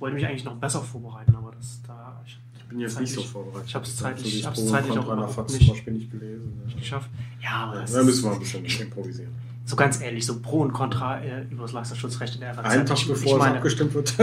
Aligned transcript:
ich 0.00 0.02
wollte 0.02 0.14
mich 0.14 0.26
eigentlich 0.26 0.44
noch 0.44 0.56
besser 0.56 0.80
vorbereiten, 0.80 1.36
aber 1.36 1.52
das 1.52 1.82
da. 1.86 2.18
Ich, 2.24 2.40
ich 2.56 2.64
bin 2.64 2.80
jetzt 2.80 2.98
nicht 2.98 3.12
so 3.12 3.20
vorbereitet. 3.20 3.68
Ich 3.68 3.74
habe 3.74 3.84
es 3.84 3.96
zeitlich, 3.98 4.38
ich 4.38 4.46
hab's 4.46 4.66
zeitlich 4.66 4.96
auch 4.98 5.12
überhaupt 5.12 5.50
nicht, 5.52 5.68
Beispiel 5.68 5.92
nicht 5.92 6.10
gelesen. 6.10 6.58
Nicht 6.64 6.78
geschafft. 6.78 7.10
Ja, 7.42 7.66
aber 7.66 7.82
das 7.82 7.92
Da 7.92 8.02
müssen 8.02 8.24
wir 8.24 8.32
ein 8.32 8.38
bisschen 8.38 8.64
improvisieren. 8.64 9.30
So 9.66 9.76
ganz 9.76 10.00
ehrlich, 10.00 10.24
so 10.24 10.40
Pro 10.40 10.60
und 10.62 10.72
Contra 10.72 11.18
äh, 11.20 11.42
über 11.50 11.64
das 11.64 11.72
Leistungsschutzrecht 11.72 12.36
in 12.36 12.40
der 12.40 12.54
FAZ. 12.54 12.64
Einen 12.64 12.86
Tag 12.86 12.96
ich, 12.96 13.08
bevor 13.08 13.32
ich 13.32 13.38
meine, 13.38 13.50
es 13.50 13.56
abgestimmt 13.58 13.92
wird. 13.92 14.14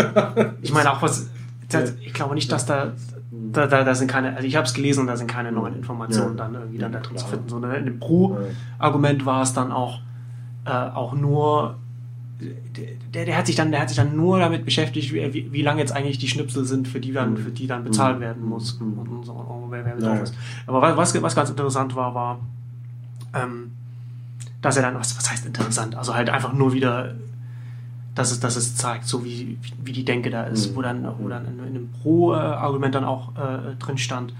ich 0.64 0.74
meine 0.74 0.92
auch 0.92 1.02
was. 1.02 1.30
Das, 1.70 1.96
ich 2.00 2.14
glaube 2.14 2.34
nicht, 2.34 2.50
dass 2.50 2.66
da 2.66 2.94
da, 3.30 3.68
da, 3.68 3.84
da 3.84 3.94
sind 3.94 4.10
keine, 4.10 4.34
also 4.38 4.48
ich 4.48 4.56
habe 4.56 4.66
es 4.66 4.74
gelesen 4.74 5.02
und 5.02 5.08
da 5.08 5.18
sind 5.18 5.28
keine 5.28 5.52
neuen 5.52 5.76
Informationen 5.76 6.38
Ja. 6.38 6.46
dann 6.46 6.54
irgendwie 6.56 6.78
dann 6.78 6.94
da 6.94 7.00
drin 7.02 7.18
zu 7.18 7.26
Klar. 7.26 7.36
finden. 7.36 7.50
Sondern 7.50 7.76
in 7.76 7.86
dem 7.86 8.00
Pro-Argument 8.00 9.26
war 9.26 9.42
es 9.42 9.52
dann 9.52 9.74
auch, 9.74 10.00
äh, 10.66 10.70
auch 10.70 11.14
nur, 11.14 11.76
der, 12.40 13.26
der 13.26 13.38
hat 13.38 13.48
sich 13.48 13.56
dann, 13.56 13.72
der 13.72 13.82
hat 13.82 13.90
sich 13.90 13.98
dann 13.98 14.16
nur 14.16 14.40
damit 14.40 14.64
beschäftigt, 14.64 15.12
wie, 15.14 15.52
wie, 15.52 15.62
lange 15.62 15.80
jetzt 15.80 15.92
eigentlich 15.92 16.20
die 16.20 16.28
Schnipsel 16.28 16.66
sind, 16.66 16.88
für 16.88 17.00
die 17.00 17.12
dann, 17.12 17.32
Mhm. 17.34 17.38
für 17.38 17.52
die 17.52 17.66
dann 17.68 17.84
bezahlt 17.84 18.18
Mhm. 18.18 18.22
werden 18.22 18.46
muss 18.46 18.80
Mhm. 18.80 19.00
und, 19.00 19.26
so, 19.26 19.32
und 19.34 19.72
wer, 19.72 19.86
wer 19.86 19.96
drauf 19.96 20.18
ja. 20.18 20.24
ist. 20.24 20.36
Aber 20.68 20.82
was, 20.96 21.20
was, 21.22 21.36
ganz 21.36 21.50
interessant 21.50 21.96
war, 21.96 22.14
war, 22.14 22.40
ähm, 23.34 23.72
dass 24.62 24.78
er 24.78 24.84
dann, 24.84 24.96
was, 24.96 25.18
was 25.18 25.32
heißt 25.32 25.46
interessant? 25.46 25.96
Also 25.96 26.14
halt 26.14 26.30
einfach 26.30 26.54
nur 26.54 26.74
wieder, 26.74 27.16
dass 28.14 28.32
es, 28.32 28.40
dass 28.40 28.56
es 28.56 28.76
zeigt, 28.76 29.06
so 29.06 29.24
wie, 29.26 29.58
wie, 29.84 29.92
die 29.92 30.06
Denke 30.06 30.30
da 30.30 30.44
ist, 30.44 30.72
Mhm. 30.72 30.76
wo 30.76 30.82
dann, 30.82 31.08
wo 31.20 31.28
dann 31.28 31.46
in, 31.46 31.60
in 31.60 31.66
einem 31.66 31.90
Pro-Argument 32.04 32.94
dann 32.94 33.04
auch 33.04 33.36
äh, 33.36 33.76
drin 33.80 33.98
stand, 33.98 34.34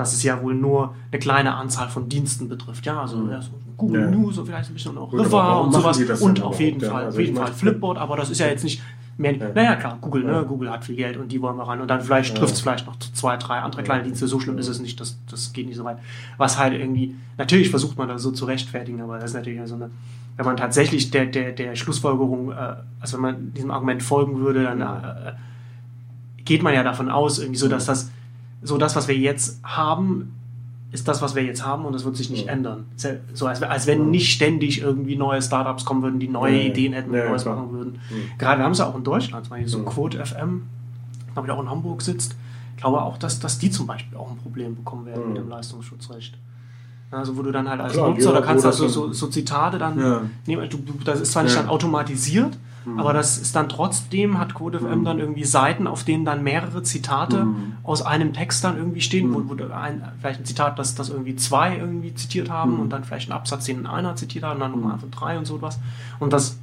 dass 0.00 0.12
es 0.12 0.22
ja 0.22 0.42
wohl 0.42 0.54
nur 0.54 0.94
eine 1.12 1.18
kleine 1.18 1.54
Anzahl 1.54 1.88
von 1.88 2.08
Diensten 2.08 2.48
betrifft. 2.48 2.84
Ja, 2.86 3.00
also 3.00 3.16
Mhm. 3.18 3.30
ja, 3.30 3.42
so 3.42 3.50
Google 3.76 4.00
Ja. 4.02 4.10
News 4.10 4.38
und 4.38 4.46
vielleicht 4.46 4.70
ein 4.70 4.74
bisschen 4.74 4.98
auch 4.98 5.10
Gut, 5.10 5.20
River 5.20 5.62
und 5.64 5.72
sowas. 5.72 5.98
Und 6.20 6.42
auf 6.42 6.58
jeden 6.60 6.78
überhaupt? 6.78 6.82
Ja, 6.82 6.90
Fall, 6.90 7.04
also 7.04 7.16
auf 7.18 7.24
jeden 7.24 7.36
Fall 7.36 7.52
Flipboard, 7.52 7.98
aber 7.98 8.16
das 8.16 8.30
ist 8.30 8.38
ja 8.40 8.46
jetzt 8.46 8.64
nicht 8.64 8.82
mehr. 9.16 9.36
Ja. 9.36 9.48
Naja, 9.54 9.76
klar, 9.76 9.98
Google, 10.00 10.24
ne? 10.24 10.44
Google 10.48 10.70
hat 10.70 10.84
viel 10.84 10.96
Geld 10.96 11.16
und 11.18 11.30
die 11.30 11.40
wollen 11.42 11.56
wir 11.56 11.64
ran. 11.68 11.80
Und 11.80 11.88
dann 11.88 12.00
vielleicht 12.00 12.36
trifft 12.36 12.54
es 12.54 12.60
vielleicht 12.60 12.86
noch 12.86 12.98
zwei, 12.98 13.36
drei 13.36 13.60
andere 13.60 13.82
kleine. 13.82 14.04
Dienste. 14.04 14.26
So 14.26 14.40
schlimm 14.40 14.56
ist 14.58 14.68
es 14.68 14.80
nicht, 14.80 14.98
das, 15.00 15.18
das 15.30 15.52
geht 15.52 15.66
nicht 15.66 15.76
so 15.76 15.84
weit. 15.84 15.98
Was 16.38 16.58
halt 16.58 16.72
irgendwie, 16.74 17.14
natürlich 17.38 17.70
versucht 17.70 17.96
man 17.98 18.08
das 18.08 18.22
so 18.22 18.30
zu 18.30 18.46
rechtfertigen, 18.46 19.00
aber 19.02 19.16
das 19.18 19.30
ist 19.30 19.36
natürlich 19.36 19.60
so 19.66 19.74
eine, 19.74 19.90
wenn 20.36 20.46
man 20.46 20.56
tatsächlich 20.56 21.10
der, 21.10 21.26
der, 21.26 21.52
der 21.52 21.76
Schlussfolgerung, 21.76 22.52
äh, 22.52 22.76
also 23.00 23.16
wenn 23.18 23.22
man 23.22 23.52
diesem 23.54 23.70
Argument 23.70 24.02
folgen 24.02 24.38
würde, 24.40 24.62
dann 24.64 24.80
äh, 24.80 25.32
geht 26.44 26.62
man 26.62 26.72
ja 26.74 26.82
davon 26.82 27.10
aus, 27.10 27.38
irgendwie 27.38 27.58
so, 27.58 27.68
dass 27.68 27.84
das, 27.86 28.10
so 28.62 28.78
das, 28.78 28.96
was 28.96 29.08
wir 29.08 29.16
jetzt 29.16 29.60
haben, 29.62 30.34
ist 30.92 31.06
das, 31.06 31.22
was 31.22 31.34
wir 31.36 31.44
jetzt 31.44 31.64
haben 31.64 31.84
und 31.84 31.92
das 31.92 32.04
wird 32.04 32.16
sich 32.16 32.30
nicht 32.30 32.46
Ja. 32.46 32.52
ändern. 32.52 32.84
So 33.32 33.46
als, 33.46 33.62
als 33.62 33.86
wenn 33.86 33.98
Ja. 34.00 34.04
nicht 34.06 34.32
ständig 34.32 34.80
irgendwie 34.82 35.16
neue 35.16 35.40
Startups 35.40 35.84
kommen 35.84 36.02
würden, 36.02 36.18
die 36.18 36.28
neue 36.28 36.56
Ja. 36.56 36.68
Ideen 36.70 36.92
hätten 36.92 37.14
ja, 37.14 37.28
Neues 37.28 37.44
machen 37.44 37.70
würden. 37.72 38.00
Gerade 38.38 38.58
wir 38.60 38.64
haben 38.64 38.72
es 38.72 38.78
ja 38.78 38.86
auch 38.86 38.96
in 38.96 39.04
Deutschland, 39.04 39.44
zum 39.46 39.50
Beispiel 39.50 39.68
so. 39.68 39.82
Quote 39.84 40.18
FM, 40.24 40.62
glaube 41.32 41.46
ich 41.48 41.52
auch 41.52 41.60
in 41.62 41.70
Hamburg 41.70 42.02
sitzt. 42.02 42.34
Ich 42.76 42.82
glaube 42.82 43.02
auch, 43.02 43.18
dass, 43.18 43.38
dass 43.40 43.58
die 43.58 43.70
zum 43.70 43.86
Beispiel 43.86 44.16
auch 44.18 44.30
ein 44.30 44.38
Problem 44.38 44.74
bekommen 44.74 45.06
werden 45.06 45.28
mit 45.28 45.36
dem 45.36 45.48
Leistungsschutzrecht. 45.48 46.36
Also 47.12 47.36
wo 47.36 47.42
du 47.42 47.50
dann 47.52 47.68
halt 47.68 47.80
als 47.80 47.92
Klar, 47.94 48.10
Nutzer, 48.10 48.32
da 48.32 48.40
kannst 48.40 48.64
du 48.64 48.70
so, 48.72 48.88
so, 48.88 49.12
so 49.12 49.26
Zitate 49.26 49.78
dann 49.78 50.30
nehmen. 50.46 50.68
Du, 50.70 50.78
das 51.04 51.20
ist 51.20 51.32
zwar 51.32 51.42
nicht 51.42 51.56
dann 51.56 51.68
automatisiert, 51.68 52.56
Mhm. 52.84 52.98
aber 52.98 53.12
das 53.12 53.36
ist 53.38 53.54
dann 53.56 53.68
trotzdem, 53.68 54.38
hat 54.38 54.54
Code 54.54 54.78
FM 54.80 55.00
Mhm. 55.00 55.04
dann 55.04 55.18
irgendwie 55.18 55.44
Seiten, 55.44 55.86
auf 55.86 56.04
denen 56.04 56.24
dann 56.24 56.42
mehrere 56.42 56.82
Zitate 56.82 57.44
Mhm. 57.44 57.72
aus 57.82 58.00
einem 58.02 58.32
Text 58.32 58.64
dann 58.64 58.76
irgendwie 58.76 59.00
stehen, 59.02 59.32
wo, 59.34 59.38
Mhm. 59.40 59.50
wo 59.50 59.74
ein, 59.74 60.02
vielleicht 60.20 60.40
ein 60.40 60.44
Zitat, 60.46 60.78
das, 60.78 60.94
das 60.94 61.08
irgendwie 61.10 61.36
zwei 61.36 61.76
irgendwie 61.76 62.14
zitiert 62.14 62.48
haben 62.50 62.74
Mhm. 62.74 62.80
und 62.80 62.90
dann 62.90 63.04
vielleicht 63.04 63.28
ein 63.28 63.32
Absatz, 63.32 63.66
den 63.66 63.86
einer 63.86 64.16
zitiert 64.16 64.44
hat 64.44 64.54
und 64.54 64.60
dann 64.60 64.72
Mhm. 64.72 64.80
nochmal 64.80 64.98
von 64.98 65.10
drei 65.10 65.36
und 65.38 65.46
so 65.46 65.60
was. 65.60 65.78
Und 66.18 66.32
das, 66.32 66.58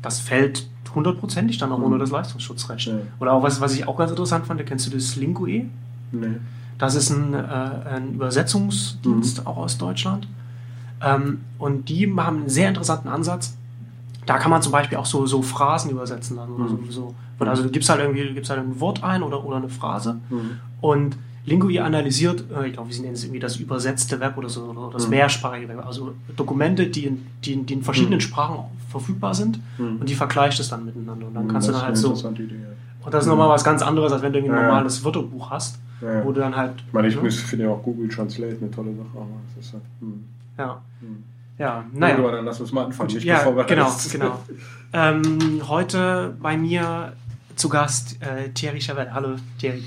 das 0.00 0.20
fällt 0.20 0.68
hundertprozentig 0.94 1.58
dann 1.58 1.70
auch 1.70 1.78
Mhm. 1.78 1.84
ohne 1.84 1.98
das 1.98 2.10
Leistungsschutzrecht. 2.10 2.86
Ja. 2.86 2.94
Oder 3.20 3.32
auch 3.34 3.42
was, 3.42 3.60
was 3.60 3.74
ich 3.74 3.86
auch 3.86 3.98
ganz 3.98 4.10
interessant 4.10 4.46
fand, 4.46 4.64
kennst 4.64 4.86
du 4.86 4.90
das 4.90 5.16
Lingue? 5.16 5.66
Nee. 6.12 6.36
Das 6.78 6.94
ist 6.94 7.10
ein, 7.10 7.34
äh, 7.34 7.36
ein 7.36 8.14
Übersetzungsdienst 8.14 9.46
auch 9.46 9.58
aus 9.58 9.76
Deutschland. 9.76 10.26
Ähm, 11.04 11.42
und 11.58 11.88
die 11.90 12.06
haben 12.16 12.38
einen 12.38 12.48
sehr 12.48 12.68
interessanten 12.68 13.08
Ansatz. 13.08 13.56
Da 14.28 14.38
kann 14.38 14.50
man 14.50 14.60
zum 14.62 14.72
Beispiel 14.72 14.98
auch 14.98 15.06
so, 15.06 15.24
so 15.26 15.40
Phrasen 15.42 15.90
übersetzen. 15.90 16.36
Dann 16.36 16.50
oder 16.50 16.64
Mhm. 16.64 16.90
so. 16.90 17.14
Oder 17.40 17.50
Also 17.50 17.62
du 17.62 17.70
gibst 17.70 17.88
halt 17.88 18.00
irgendwie 18.00 18.24
du 18.24 18.34
gibst 18.34 18.50
halt 18.50 18.60
ein 18.60 18.78
Wort 18.80 19.02
ein 19.02 19.22
oder, 19.22 19.44
oder 19.44 19.56
eine 19.56 19.68
Phrase 19.68 20.18
Mhm. 20.28 20.50
und 20.80 21.16
Linguist 21.46 21.78
analysiert, 21.78 22.44
äh, 22.54 22.66
ich 22.66 22.74
glaube, 22.74 22.92
sie 22.92 23.00
nennen 23.00 23.14
es 23.14 23.24
irgendwie 23.24 23.40
das 23.40 23.56
übersetzte 23.56 24.20
Web 24.20 24.36
oder 24.36 24.50
so, 24.50 24.64
oder 24.64 24.90
das 24.92 25.04
Mhm. 25.04 25.10
mehrsprachige 25.10 25.66
Web. 25.68 25.86
Also 25.86 26.12
Dokumente, 26.36 26.86
die 26.88 27.06
in, 27.06 27.26
die 27.42 27.52
in, 27.54 27.64
die 27.64 27.72
in 27.74 27.82
verschiedenen 27.82 28.18
Mhm. 28.18 28.20
Sprachen 28.22 28.56
verfügbar 28.90 29.34
sind 29.34 29.58
Mhm. 29.78 29.96
und 30.00 30.08
die 30.10 30.14
vergleicht 30.14 30.60
es 30.60 30.68
dann 30.68 30.84
miteinander. 30.84 31.26
Und 31.26 31.34
dann 31.34 31.44
Mhm, 31.46 31.48
kannst 31.52 31.68
du 31.68 31.72
das 31.72 31.80
dann 31.80 31.92
ist 31.94 31.98
halt 32.02 32.06
eine 32.06 32.16
so. 32.18 32.26
interessante 32.26 32.42
Idee, 32.42 32.54
ja. 32.56 33.06
Und 33.06 33.14
das 33.14 33.24
ist 33.24 33.28
nochmal 33.30 33.48
was 33.48 33.64
ganz 33.64 33.80
anderes, 33.80 34.12
als 34.12 34.20
wenn 34.20 34.32
du 34.34 34.40
ein 34.40 34.44
Ja, 34.44 34.54
ja. 34.56 34.62
normales 34.62 35.02
Wörterbuch 35.02 35.50
hast, 35.50 35.78
Ja, 36.02 36.12
ja. 36.12 36.24
wo 36.24 36.32
du 36.32 36.40
dann 36.40 36.54
halt. 36.54 36.74
Ich 36.86 36.92
meine, 36.92 37.08
ich 37.08 37.16
ne? 37.16 37.22
muss- 37.22 37.40
finde 37.40 37.64
ja 37.64 37.70
auch 37.70 37.82
Google 37.82 38.08
Translate 38.08 38.58
eine 38.60 38.70
tolle 38.70 38.94
Sache, 38.94 39.08
aber 39.14 39.26
das 39.56 39.64
ist 39.64 39.72
ja. 39.72 39.80
Hm. 40.00 40.24
Ja. 40.58 40.82
Ja, 41.58 41.84
Naja. 41.92 42.18
aber 42.18 42.32
dann 42.32 42.44
lass 42.44 42.60
uns 42.60 42.72
mal 42.72 42.84
anfangen. 42.84 43.12
nicht 43.12 43.24
ja, 43.24 43.38
bevor 43.38 43.56
wir 43.56 43.64
genau, 43.64 43.92
genau. 44.12 44.40
Ähm, 44.92 45.62
heute 45.68 46.36
bei 46.40 46.56
mir 46.56 47.12
zu 47.56 47.68
Gast 47.68 48.22
äh, 48.22 48.50
Thierry 48.50 48.80
Chavel. 48.80 49.12
Hallo 49.12 49.36
Thierry. 49.58 49.82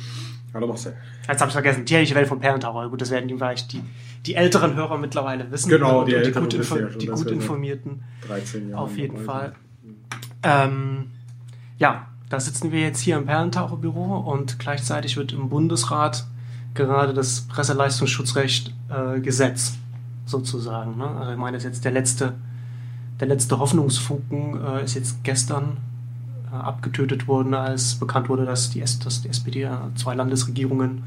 Hallo 0.54 0.68
Marcel. 0.68 0.96
Jetzt 1.28 1.40
habe 1.40 1.50
ich 1.50 1.54
vergessen. 1.54 1.86
Thierry 1.86 2.06
Chavel 2.06 2.26
von 2.26 2.40
Perlentaucher. 2.40 2.90
Gut, 2.90 3.02
das 3.02 3.10
werden 3.10 3.28
die 3.28 3.36
vielleicht 3.36 3.72
die, 3.72 3.82
die 4.26 4.36
älteren 4.36 4.76
Hörer 4.76 4.98
mittlerweile 4.98 5.50
wissen. 5.50 5.70
Genau, 5.70 6.00
und 6.02 6.08
die 6.08 6.12
die, 6.12 6.18
Älteren 6.18 6.44
gut, 6.44 6.54
info 6.54 6.76
die 6.78 7.08
gut 7.08 7.32
informierten. 7.32 8.04
13 8.28 8.70
Jahre. 8.70 8.82
Auf 8.84 8.98
jeden 8.98 9.18
Fall. 9.18 9.54
Ähm, 10.44 11.12
ja, 11.78 12.08
da 12.30 12.40
sitzen 12.40 12.72
wir 12.72 12.82
jetzt 12.82 13.00
hier 13.00 13.18
im 13.18 13.26
Perlentaucherbüro 13.26 14.18
und 14.18 14.60
gleichzeitig 14.60 15.18
wird 15.18 15.32
im 15.34 15.50
Bundesrat 15.50 16.26
gerade 16.74 17.14
das 17.14 17.42
Presseleistungsschutzrecht 17.48 18.74
äh, 18.90 19.20
Gesetz 19.20 19.78
sozusagen. 20.26 20.98
Ne? 20.98 21.08
Also 21.08 21.32
ich 21.32 21.38
meine, 21.38 21.58
das 21.58 21.64
ist 21.64 21.70
jetzt 21.70 21.86
der 21.86 21.92
letzte, 21.92 22.34
der 23.20 23.28
letzte 23.28 23.60
Hoffnungsfunken 23.60 24.60
äh, 24.64 24.84
ist 24.84 24.96
jetzt 24.96 25.24
gestern 25.24 25.78
äh, 26.52 26.56
abgetötet 26.56 27.28
worden, 27.28 27.54
als 27.54 27.96
bekannt 27.96 28.30
wurde, 28.30 28.46
dass 28.46 28.70
die, 28.70 28.82
S 28.82 29.00
dass 29.00 29.22
die 29.22 29.30
SPD, 29.30 29.64
äh, 29.64 29.70
zwei 29.96 30.16
Landesregierungen, 30.16 31.04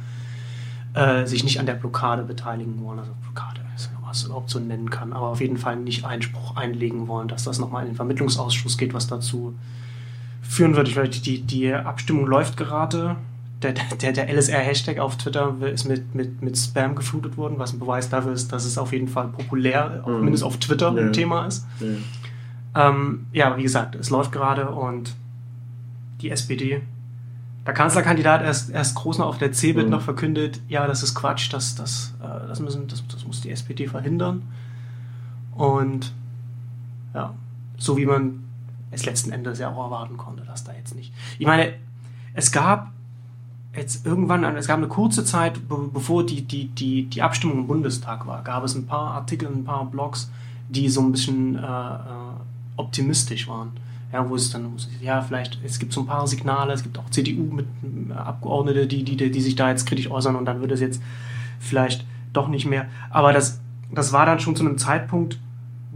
äh, 0.94 1.26
sich 1.26 1.44
nicht 1.44 1.60
an 1.60 1.66
der 1.66 1.74
Blockade 1.74 2.22
beteiligen 2.22 2.80
wollen. 2.82 2.98
Also 2.98 3.12
Blockade, 3.22 3.60
weiß 3.72 3.90
nicht, 3.90 4.00
was 4.06 4.24
überhaupt 4.24 4.50
so 4.50 4.60
nennen 4.60 4.90
kann, 4.90 5.12
aber 5.12 5.28
auf 5.28 5.40
jeden 5.40 5.56
Fall 5.56 5.76
nicht 5.76 6.04
Einspruch 6.04 6.56
einlegen 6.56 7.08
wollen, 7.08 7.28
dass 7.28 7.44
das 7.44 7.58
nochmal 7.58 7.82
in 7.82 7.90
den 7.90 7.96
Vermittlungsausschuss 7.96 8.78
geht, 8.78 8.94
was 8.94 9.06
dazu 9.06 9.54
führen 10.40 10.76
wird. 10.76 10.88
Ich 10.88 10.96
weiß, 10.96 11.10
die, 11.22 11.42
die 11.42 11.72
Abstimmung 11.72 12.26
läuft 12.26 12.56
gerade. 12.56 13.16
Der, 13.64 13.72
der, 13.72 14.12
der 14.12 14.28
LSR-Hashtag 14.32 14.98
auf 14.98 15.16
Twitter 15.16 15.56
ist 15.72 15.84
mit, 15.86 16.14
mit, 16.14 16.42
mit 16.42 16.56
Spam 16.56 16.94
geflutet 16.94 17.36
worden, 17.36 17.58
was 17.58 17.72
ein 17.72 17.78
Beweis 17.80 18.08
dafür 18.10 18.32
ist, 18.32 18.52
dass 18.52 18.64
es 18.64 18.78
auf 18.78 18.92
jeden 18.92 19.08
Fall 19.08 19.28
populär, 19.28 20.04
Mhm. 20.06 20.20
mindestens 20.24 20.42
auf 20.42 20.58
Twitter, 20.58 20.92
Ja. 20.94 21.00
ein 21.06 21.12
Thema 21.12 21.46
ist. 21.46 21.66
Ja. 21.80 22.88
Ähm, 22.88 23.26
ja, 23.32 23.56
wie 23.56 23.62
gesagt, 23.62 23.94
es 23.94 24.10
läuft 24.10 24.32
gerade 24.32 24.68
und 24.70 25.14
die 26.20 26.30
SPD, 26.30 26.82
der 27.66 27.72
Kanzlerkandidat 27.74 28.42
erst, 28.42 28.70
erst 28.70 28.94
groß 28.96 29.18
noch 29.18 29.26
auf 29.26 29.38
der 29.38 29.52
CeBIT 29.52 29.86
Mhm. 29.86 29.90
noch 29.90 30.02
verkündet, 30.02 30.60
ja, 30.68 30.86
das 30.86 31.02
ist 31.02 31.14
Quatsch, 31.14 31.52
das, 31.52 31.74
das, 31.74 32.14
äh, 32.22 32.46
das, 32.48 32.60
müssen, 32.60 32.86
das, 32.88 33.02
das 33.08 33.24
muss 33.26 33.40
die 33.40 33.50
SPD 33.50 33.86
verhindern. 33.86 34.42
Und 35.52 36.12
ja, 37.14 37.32
so 37.78 37.96
wie 37.96 38.06
man 38.06 38.44
es 38.90 39.06
letzten 39.06 39.32
Endes 39.32 39.58
ja 39.58 39.70
auch 39.70 39.84
erwarten 39.84 40.16
konnte, 40.16 40.42
dass 40.44 40.64
da 40.64 40.72
jetzt 40.72 40.94
nicht. 40.94 41.12
Ich 41.38 41.46
meine, 41.46 41.72
es 42.34 42.50
gab 42.52 42.90
jetzt 43.76 44.06
irgendwann, 44.06 44.44
es 44.56 44.66
gab 44.66 44.78
eine 44.78 44.88
kurze 44.88 45.24
Zeit, 45.24 45.68
be 45.68 45.76
bevor 45.92 46.24
die, 46.24 46.42
die, 46.42 46.66
die, 46.66 47.04
die 47.04 47.22
Abstimmung 47.22 47.58
im 47.58 47.66
Bundestag 47.66 48.26
war, 48.26 48.42
gab 48.42 48.64
es 48.64 48.74
ein 48.74 48.86
paar 48.86 49.12
Artikel, 49.12 49.48
ein 49.48 49.64
paar 49.64 49.84
Blogs, 49.86 50.30
die 50.68 50.88
so 50.88 51.00
ein 51.00 51.12
bisschen 51.12 51.56
äh, 51.56 51.60
äh, 51.60 52.00
optimistisch 52.76 53.48
waren. 53.48 53.72
Ja, 54.12 54.28
wo 54.28 54.36
es 54.36 54.50
dann, 54.50 54.72
ja, 55.00 55.22
vielleicht, 55.22 55.58
es 55.64 55.80
gibt 55.80 55.92
so 55.92 56.02
ein 56.02 56.06
paar 56.06 56.26
Signale, 56.28 56.72
es 56.72 56.84
gibt 56.84 56.98
auch 56.98 57.10
CDU 57.10 57.42
mit 57.52 57.66
äh, 58.10 58.86
die, 58.86 59.02
die, 59.02 59.30
die 59.30 59.40
sich 59.40 59.56
da 59.56 59.70
jetzt 59.70 59.86
kritisch 59.86 60.08
äußern 60.08 60.36
und 60.36 60.44
dann 60.44 60.60
wird 60.60 60.70
es 60.70 60.80
jetzt 60.80 61.02
vielleicht 61.58 62.04
doch 62.32 62.46
nicht 62.46 62.66
mehr. 62.66 62.86
Aber 63.10 63.32
das, 63.32 63.60
das 63.92 64.12
war 64.12 64.24
dann 64.24 64.38
schon 64.38 64.54
zu 64.54 64.64
einem 64.64 64.78
Zeitpunkt, 64.78 65.38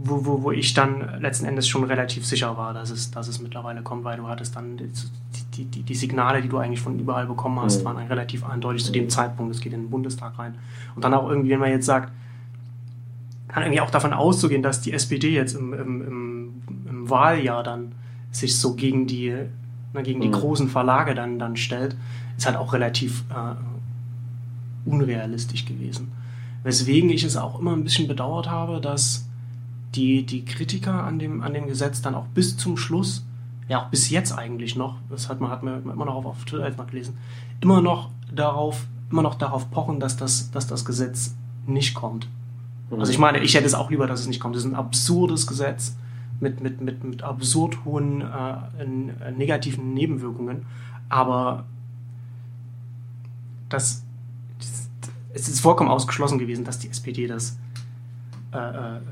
wo, 0.01 0.25
wo, 0.25 0.43
wo 0.43 0.51
ich 0.51 0.73
dann 0.73 1.19
letzten 1.21 1.45
Endes 1.45 1.67
schon 1.67 1.83
relativ 1.83 2.25
sicher 2.25 2.55
war, 2.57 2.73
dass 2.73 2.89
es, 2.89 3.11
dass 3.11 3.27
es 3.27 3.41
mittlerweile 3.41 3.81
kommt, 3.81 4.05
weil 4.05 4.15
du 4.17 4.27
hattest 4.27 4.55
dann 4.55 4.77
die, 4.77 4.89
die, 5.55 5.65
die, 5.65 5.83
die 5.83 5.95
Signale, 5.95 6.41
die 6.41 6.47
du 6.47 6.57
eigentlich 6.57 6.79
von 6.79 6.97
überall 6.97 7.25
bekommen 7.25 7.59
hast, 7.59 7.81
Mhm. 7.81 7.85
waren 7.85 7.97
relativ 8.07 8.45
eindeutig 8.45 8.85
zu 8.85 8.93
dem 8.93 9.09
Zeitpunkt, 9.09 9.53
es 9.53 9.59
geht 9.61 9.73
in 9.73 9.81
den 9.81 9.89
Bundestag 9.89 10.39
rein. 10.39 10.55
Und 10.95 11.03
dann 11.03 11.13
auch 11.13 11.29
irgendwie, 11.29 11.49
wenn 11.49 11.59
man 11.59 11.69
jetzt 11.71 11.85
sagt, 11.85 12.13
kann 13.49 13.63
irgendwie 13.63 13.81
auch 13.81 13.89
davon 13.91 14.13
auszugehen, 14.13 14.63
dass 14.63 14.79
die 14.81 14.93
SPD 14.93 15.31
jetzt 15.31 15.53
im, 15.55 15.73
im, 15.73 16.01
im, 16.07 16.53
im 16.87 17.09
Wahljahr 17.09 17.63
dann 17.63 17.91
sich 18.31 18.57
so 18.57 18.75
gegen 18.75 19.05
die, 19.05 19.33
na, 19.93 20.01
gegen 20.01 20.21
die 20.21 20.27
Mhm. 20.29 20.33
großen 20.33 20.69
Verlage 20.69 21.13
dann, 21.15 21.39
dann 21.39 21.57
stellt, 21.57 21.97
ist 22.37 22.45
halt 22.45 22.55
auch 22.55 22.71
relativ 22.73 23.23
äh, 23.31 23.55
unrealistisch 24.89 25.65
gewesen. 25.65 26.11
Weswegen 26.63 27.09
ich 27.09 27.23
es 27.23 27.35
auch 27.37 27.59
immer 27.59 27.73
ein 27.73 27.83
bisschen 27.83 28.07
bedauert 28.07 28.49
habe, 28.49 28.79
dass 28.81 29.25
die, 29.95 30.23
die 30.25 30.45
Kritiker 30.45 31.03
an 31.03 31.19
dem, 31.19 31.41
an 31.41 31.53
dem 31.53 31.67
Gesetz 31.67 32.01
dann 32.01 32.15
auch 32.15 32.25
bis 32.27 32.57
zum 32.57 32.77
Schluss 32.77 33.25
ja 33.69 33.83
auch 33.83 33.89
bis 33.89 34.09
jetzt 34.09 34.37
eigentlich 34.37 34.75
noch, 34.75 34.97
das 35.09 35.29
hat 35.29 35.39
man, 35.39 35.51
hat 35.51 35.63
man 35.63 35.81
immer 35.83 36.05
noch 36.05 36.15
auf, 36.15 36.25
auf 36.25 36.43
Twitter 36.43 36.69
mal 36.75 36.85
gelesen, 36.85 37.17
immer 37.61 37.81
noch 37.81 38.09
darauf, 38.33 38.85
immer 39.09 39.21
noch 39.21 39.35
darauf 39.35 39.71
pochen, 39.71 39.99
dass 39.99 40.17
das, 40.17 40.51
dass 40.51 40.67
das 40.67 40.83
Gesetz 40.83 41.35
nicht 41.65 41.93
kommt. 41.93 42.27
Mhm. 42.89 42.99
Also 42.99 43.11
ich 43.11 43.19
meine, 43.19 43.39
ich 43.39 43.53
hätte 43.53 43.67
es 43.67 43.75
auch 43.75 43.89
lieber, 43.89 44.07
dass 44.07 44.19
es 44.19 44.27
nicht 44.27 44.39
kommt. 44.39 44.55
Das 44.55 44.65
ist 44.65 44.69
ein 44.69 44.75
absurdes 44.75 45.47
Gesetz 45.47 45.95
mit, 46.39 46.61
mit, 46.61 46.81
mit, 46.81 47.03
mit 47.03 47.21
absurd 47.21 47.85
hohen 47.85 48.21
äh, 48.21 48.83
äh 48.83 49.31
negativen 49.31 49.93
Nebenwirkungen. 49.93 50.65
Aber 51.07 51.65
das, 53.69 54.03
es 55.33 55.47
ist 55.47 55.59
vollkommen 55.59 55.89
ausgeschlossen 55.89 56.39
gewesen, 56.39 56.65
dass 56.65 56.79
die 56.79 56.89
SPD 56.89 57.27
das 57.27 57.57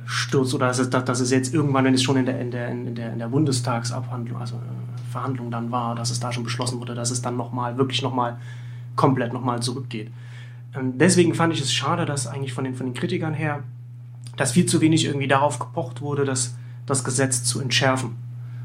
stürzt 0.05 0.55
oder 0.55 0.67
dass 0.67 0.79
es, 0.79 0.89
dass 0.89 1.19
es 1.19 1.29
jetzt 1.29 1.53
irgendwann, 1.53 1.85
wenn 1.85 1.93
es 1.93 2.01
schon 2.01 2.17
in 2.17 2.25
der, 2.25 2.39
in 2.41 2.49
der, 2.49 2.69
in 2.69 2.95
der, 2.95 3.13
in 3.13 3.19
der 3.19 3.27
Bundestagsabhandlung, 3.27 4.39
also 4.39 4.55
äh, 4.55 5.11
Verhandlung 5.11 5.51
dann 5.51 5.71
war, 5.71 5.93
dass 5.93 6.09
es 6.09 6.19
da 6.19 6.31
schon 6.31 6.43
beschlossen 6.43 6.79
wurde, 6.79 6.95
dass 6.95 7.11
es 7.11 7.21
dann 7.21 7.37
nochmal, 7.37 7.77
wirklich 7.77 8.01
nochmal 8.01 8.37
komplett 8.95 9.33
nochmal 9.33 9.61
zurückgeht. 9.61 10.11
Ähm, 10.75 10.97
deswegen 10.97 11.35
fand 11.35 11.53
ich 11.53 11.61
es 11.61 11.71
schade, 11.71 12.05
dass 12.05 12.25
eigentlich 12.25 12.53
von 12.53 12.63
den, 12.63 12.73
von 12.73 12.87
den 12.87 12.95
Kritikern 12.95 13.35
her, 13.35 13.63
dass 14.37 14.53
viel 14.53 14.65
zu 14.65 14.81
wenig 14.81 15.05
irgendwie 15.05 15.27
darauf 15.27 15.59
gepocht 15.59 16.01
wurde, 16.01 16.25
dass 16.25 16.55
das 16.87 17.03
Gesetz 17.03 17.43
zu 17.43 17.61
entschärfen. 17.61 18.15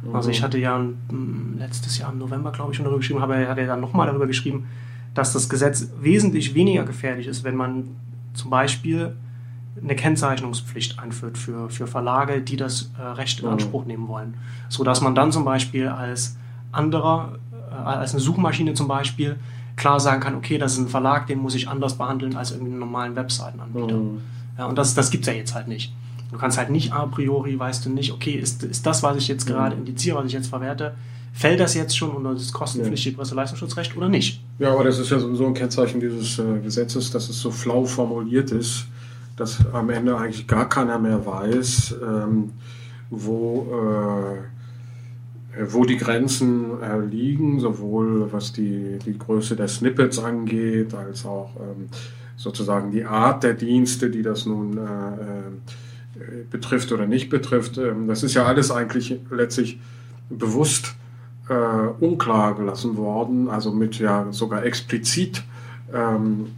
Mhm. 0.03 0.17
Also 0.17 0.31
ich 0.31 0.43
hatte 0.43 0.57
ja 0.57 0.79
ein, 0.79 1.57
letztes 1.59 1.99
Jahr 1.99 2.13
im 2.13 2.19
November, 2.19 2.51
glaube 2.51 2.73
ich, 2.73 2.77
schon 2.77 2.85
darüber 2.85 3.01
geschrieben, 3.01 3.21
habe 3.21 3.47
hatte 3.47 3.61
ja 3.61 3.67
dann 3.67 3.81
nochmal 3.81 4.07
darüber 4.07 4.27
geschrieben, 4.27 4.69
dass 5.13 5.35
das 5.35 5.51
Gesetz 5.51 5.89
wesentlich 6.01 6.55
weniger 6.55 6.85
gefährlich 6.85 7.27
ist, 7.27 7.45
wenn 7.45 7.57
man 7.57 7.91
zum 8.33 8.49
Beispiel 8.49 9.15
eine 9.81 9.97
Kennzeichnungspflicht 9.97 10.99
einführt 10.99 11.39
für, 11.39 11.71
für 11.71 11.87
Verlage, 11.87 12.43
die 12.43 12.57
das 12.57 12.91
äh, 12.99 13.03
Recht 13.03 13.41
in 13.41 13.47
mhm. 13.47 13.53
Anspruch 13.53 13.85
nehmen 13.85 14.09
wollen. 14.09 14.35
So 14.69 14.85
dass 14.85 15.01
man 15.01 15.15
dann 15.15 15.33
zum 15.33 15.45
Beispiel 15.45 15.89
als 15.89 16.37
anderer, 16.73 17.39
äh, 17.71 17.75
als 17.75 18.13
eine 18.13 18.21
Suchmaschine 18.21 18.75
zum 18.75 18.89
Beispiel, 18.89 19.37
klar 19.77 20.01
sagen 20.01 20.21
kann, 20.21 20.35
okay, 20.35 20.59
das 20.59 20.73
ist 20.73 20.79
ein 20.79 20.89
Verlag, 20.89 21.27
den 21.27 21.39
muss 21.39 21.55
ich 21.55 21.69
anders 21.69 21.97
behandeln 21.97 22.37
als 22.37 22.51
irgendeinen 22.51 22.81
normalen 22.81 23.17
Webseitenanbieter. 23.17 23.97
Mhm. 23.97 24.21
Ja, 24.59 24.67
und 24.67 24.77
das, 24.77 24.95
das 24.95 25.11
gibt 25.11 25.25
es 25.27 25.33
ja 25.33 25.39
jetzt 25.39 25.55
halt 25.55 25.69
nicht. 25.69 25.93
Du 26.31 26.39
kannst 26.39 26.59
halt 26.59 26.71
nicht 26.71 26.93
a 26.93 27.07
priori, 27.07 27.59
weißt 27.59 27.85
du 27.85 27.91
nicht, 27.91 28.13
okay, 28.13 28.33
ist, 28.33 28.63
ist 28.63 28.87
das, 28.87 29.03
was 29.03 29.17
ich 29.17 29.29
jetzt 29.29 29.49
mhm. 29.49 29.55
gerade 29.55 29.77
indiziere, 29.77 30.19
was 30.19 30.27
ich 30.27 30.33
jetzt 30.33 30.49
verwerte, 30.49 30.95
fällt 31.33 31.61
das 31.61 31.75
jetzt 31.75 31.97
schon 31.97 32.11
unter 32.11 32.35
das 32.35 32.53
kostenpflichtige 32.53 33.17
Presseleistungsschutzrecht 33.17 33.97
oder 33.97 34.09
nicht? 34.09 34.43
Ja, 34.59 34.73
aber 34.73 34.85
das 34.85 34.99
ist 34.99 35.11
ja 35.11 35.19
sowieso 35.19 35.47
ein 35.47 35.55
Kennzeichen 35.55 36.01
dieses 36.01 36.39
äh, 36.39 36.61
Gesetzes, 36.63 37.11
dass 37.11 37.29
es 37.29 37.41
so 37.41 37.51
flau 37.51 37.85
formuliert 37.85 38.51
ist, 38.51 38.87
dass 39.37 39.65
am 39.73 39.91
Ende 39.91 40.17
eigentlich 40.17 40.47
gar 40.47 40.69
keiner 40.69 40.99
mehr 40.99 41.25
weiß, 41.25 41.97
ähm, 42.03 42.53
wo, 43.11 44.43
äh, 45.57 45.65
wo 45.73 45.85
die 45.85 45.97
Grenzen 45.97 46.83
äh, 46.83 46.99
liegen, 46.99 47.61
sowohl 47.61 48.33
was 48.33 48.53
die, 48.53 48.99
die 49.05 49.19
Größe 49.19 49.57
der 49.57 49.69
Snippets 49.69 50.19
angeht, 50.19 50.95
als 50.95 51.27
auch 51.27 51.51
ähm, 51.57 51.89
sozusagen 52.37 52.91
die 52.91 53.05
Art 53.05 53.43
der 53.43 53.55
Dienste, 53.55 54.11
die 54.11 54.23
das 54.23 54.47
nun 54.47 54.77
äh, 54.77 54.81
äh, 54.81 56.45
betrifft 56.51 56.93
oder 56.93 57.07
nicht 57.07 57.31
betrifft. 57.31 57.79
Ähm, 57.79 58.07
das 58.09 58.23
ist 58.23 58.35
ja 58.35 58.45
alles 58.45 58.71
eigentlich 58.71 59.19
letztlich 59.31 59.79
bewusst 60.29 60.95
äh, 61.49 61.55
unklar 62.01 62.55
gelassen 62.55 62.97
worden, 62.97 63.49
also 63.49 63.73
mit 63.73 63.99
ja 63.99 64.27
sogar 64.31 64.65
explizit 64.65 65.43
ähm, 65.93 66.49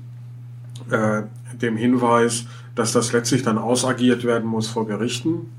äh, 0.91 1.23
dem 1.61 1.77
Hinweis, 1.77 2.47
dass 2.75 2.93
das 2.93 3.13
letztlich 3.13 3.43
dann 3.43 3.59
ausagiert 3.59 4.25
werden 4.25 4.49
muss 4.49 4.69
vor 4.69 4.87
Gerichten. 4.87 5.53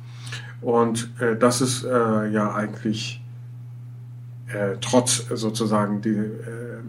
Und 0.61 1.09
äh, 1.19 1.35
das 1.35 1.61
ist 1.61 1.83
äh, 1.83 2.29
ja 2.29 2.53
eigentlich 2.53 3.21
äh, 4.47 4.77
trotz 4.81 5.25
sozusagen 5.33 6.01
die, 6.01 6.09
äh, 6.09 6.81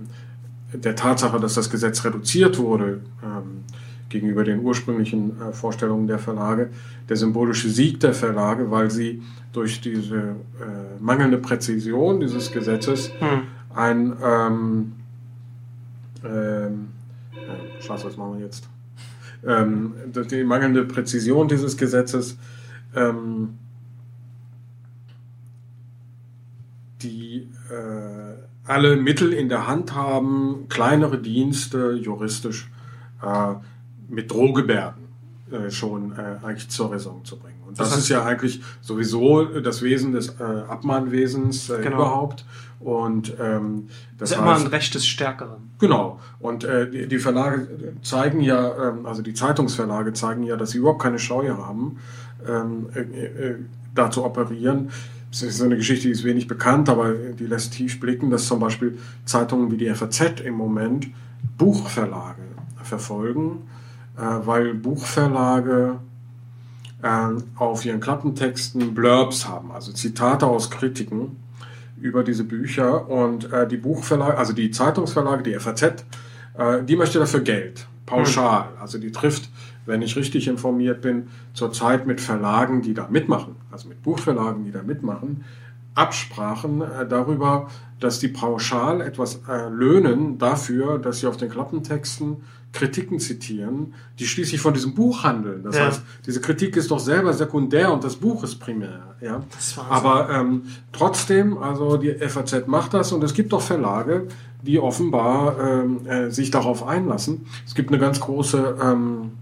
der 0.73 0.97
Tatsache, 0.97 1.41
dass 1.41 1.55
das 1.55 1.71
Gesetz 1.71 2.05
reduziert 2.05 2.59
wurde 2.59 3.01
ähm, 3.23 3.65
gegenüber 4.09 4.45
den 4.45 4.61
ursprünglichen 4.61 5.41
äh, 5.41 5.53
Vorstellungen 5.53 6.07
der 6.07 6.19
Verlage, 6.19 6.71
der 7.09 7.17
symbolische 7.17 7.69
Sieg 7.69 8.01
der 8.01 8.15
Verlage, 8.15 8.71
weil 8.71 8.91
sie 8.91 9.23
durch 9.53 9.81
diese 9.81 10.17
äh, 10.17 11.01
mangelnde 11.01 11.39
Präzision 11.39 12.21
dieses 12.21 12.53
Gesetzes 12.53 13.11
hm. 13.19 13.43
ein 13.75 14.17
ähm, 14.23 14.93
ähm, 16.25 16.89
Scheiße, 17.81 18.07
was 18.07 18.17
machen 18.17 18.39
wir 18.39 18.45
jetzt? 18.45 18.69
Ähm, 19.47 19.95
die 20.31 20.45
mangelnde 20.45 20.85
Präzision 20.85 21.49
dieses 21.49 21.77
Gesetzes, 21.77 22.37
ähm, 22.95 23.59
die 27.03 27.49
äh, 27.71 28.35
alle 28.65 28.97
Mittel 28.97 29.33
in 29.33 29.49
der 29.49 29.67
Hand 29.67 29.95
haben, 29.95 30.67
kleinere 30.69 31.19
Dienste 31.19 31.93
juristisch 31.93 32.71
äh, 33.23 33.55
mit 34.09 34.31
Drohgebärden 34.31 35.06
äh, 35.51 35.71
schon 35.71 36.13
äh, 36.13 36.45
eigentlich 36.45 36.69
zur 36.69 36.91
Raison 36.91 37.25
zu 37.25 37.39
bringen. 37.39 37.61
Und 37.67 37.79
das, 37.79 37.89
das 37.89 37.97
heißt, 37.97 38.05
ist 38.05 38.09
ja 38.09 38.25
eigentlich 38.25 38.63
sowieso 38.81 39.45
das 39.45 39.83
Wesen 39.83 40.13
des 40.13 40.41
äh, 40.41 40.43
Abmahnwesens 40.43 41.71
äh, 41.71 41.83
genau. 41.83 41.97
überhaupt. 41.97 42.45
Und 42.81 43.35
ähm, 43.41 43.89
das 44.19 44.31
ist 44.31 44.37
heißt, 44.37 44.47
immer 44.47 44.57
ein 44.57 44.67
Recht 44.67 44.95
des 44.95 45.07
Stärkeren. 45.07 45.71
Genau. 45.79 46.21
Und 46.41 46.65
äh, 46.65 46.91
die, 46.91 47.07
die 47.07 47.19
Verlage 47.19 47.95
zeigen 48.03 48.41
ja, 48.41 48.91
ähm, 48.91 49.07
also 49.07 49.23
die 49.23 49.35
Zeitungsverlage 49.35 50.13
zeigen 50.13 50.43
ja, 50.43 50.57
dass 50.57 50.71
sie 50.71 50.79
überhaupt 50.79 51.03
keine 51.03 51.19
Scheu 51.19 51.49
haben, 51.51 51.99
ähm, 52.47 52.89
äh, 52.95 53.01
äh, 53.01 53.57
da 53.95 54.11
zu 54.11 54.25
operieren. 54.25 54.91
Das 55.31 55.43
ist 55.43 55.59
so 55.59 55.65
eine 55.65 55.77
Geschichte, 55.77 56.07
die 56.07 56.13
ist 56.13 56.25
wenig 56.25 56.49
bekannt, 56.49 56.89
aber 56.89 57.13
die 57.13 57.47
lässt 57.47 57.73
tief 57.73 58.01
blicken, 58.01 58.31
dass 58.31 58.47
zum 58.47 58.61
Beispiel 58.61 58.99
Zeitungen 59.25 59.71
wie 59.71 59.77
die 59.77 59.93
FAZ 59.93 60.41
im 60.45 60.55
Moment 60.55 61.09
Buchverlage 61.59 62.43
verfolgen, 62.83 63.63
weil 64.17 64.75
Buchverlage 64.75 65.99
äh, 67.03 67.29
auf 67.57 67.85
ihren 67.85 68.01
Klappentexten 68.01 68.95
Blurbs 68.95 69.47
haben, 69.49 69.71
also 69.73 69.93
Zitate 69.93 70.47
aus 70.47 70.71
Kritiken 70.71 71.37
über 72.01 72.23
diese 72.23 72.45
Bücher 72.45 73.09
und 73.09 73.53
äh, 73.53 73.67
die 73.67 73.77
Buchverlage, 73.77 74.37
also 74.37 74.53
die 74.53 74.71
Zeitungsverlage, 74.71 75.43
die 75.43 75.55
FAZ, 75.59 75.83
äh, 75.83 76.83
die 76.83 76.97
möchte 76.97 77.19
dafür 77.19 77.41
Geld, 77.41 77.87
pauschal. 78.07 78.71
Mhm. 78.75 78.81
Also 78.81 78.99
die 78.99 79.13
trifft, 79.13 79.51
wenn 79.87 80.03
ich 80.03 80.17
richtig 80.17 80.49
informiert 80.49 81.01
bin, 81.01 81.29
zurzeit 81.55 82.07
mit 82.07 82.21
Verlagen, 82.21 82.83
die 82.83 82.95
da 82.95 83.09
mitmachen, 83.09 83.57
also 83.71 83.89
mit 83.89 84.03
Buchverlagen, 84.03 84.65
die 84.65 84.73
da 84.73 84.83
mitmachen, 84.83 85.45
Absprachen 85.95 86.83
äh, 86.83 87.07
darüber, 87.09 87.69
dass 88.01 88.19
die 88.21 88.29
pauschal 88.29 89.01
etwas 89.01 89.41
äh, 89.49 89.69
löhnen 89.71 90.39
dafür, 90.39 90.99
dass 90.99 91.21
sie 91.21 91.27
auf 91.27 91.39
den 91.39 91.49
Klappentexten 91.49 92.39
Kritiken 92.73 93.19
zitieren, 93.19 93.95
die 94.19 94.27
schließlich 94.27 94.61
von 94.61 94.75
diesem 94.75 94.95
Buch 94.95 95.25
handeln. 95.25 95.63
Das 95.63 95.77
ja. 95.77 95.87
heißt, 95.87 96.03
diese 96.27 96.41
Kritik 96.41 96.77
ist 96.77 96.91
doch 96.91 96.99
selber 96.99 97.33
sekundär 97.33 97.93
und 97.93 98.05
das 98.05 98.17
Buch 98.17 98.45
ist 98.45 98.57
primär. 98.57 99.17
Ja? 99.21 99.43
Aber 99.89 100.29
ähm, 100.31 100.63
trotzdem, 100.93 101.57
also 101.59 101.97
die 101.97 102.13
FAZ 102.13 102.67
macht 102.67 102.95
das 102.95 103.13
und 103.13 103.25
es 103.25 103.33
gibt 103.33 103.53
doch 103.53 103.63
Verlage, 103.63 104.29
die 104.63 104.79
offenbar 104.79 105.59
ähm, 105.59 106.07
äh, 106.07 106.31
sich 106.31 106.51
darauf 106.51 106.87
einlassen. 106.87 107.47
Es 107.67 107.75
gibt 107.75 107.91
eine 107.91 107.99
ganz 107.99 108.21
große 108.21 108.77
ähm, 108.83 109.33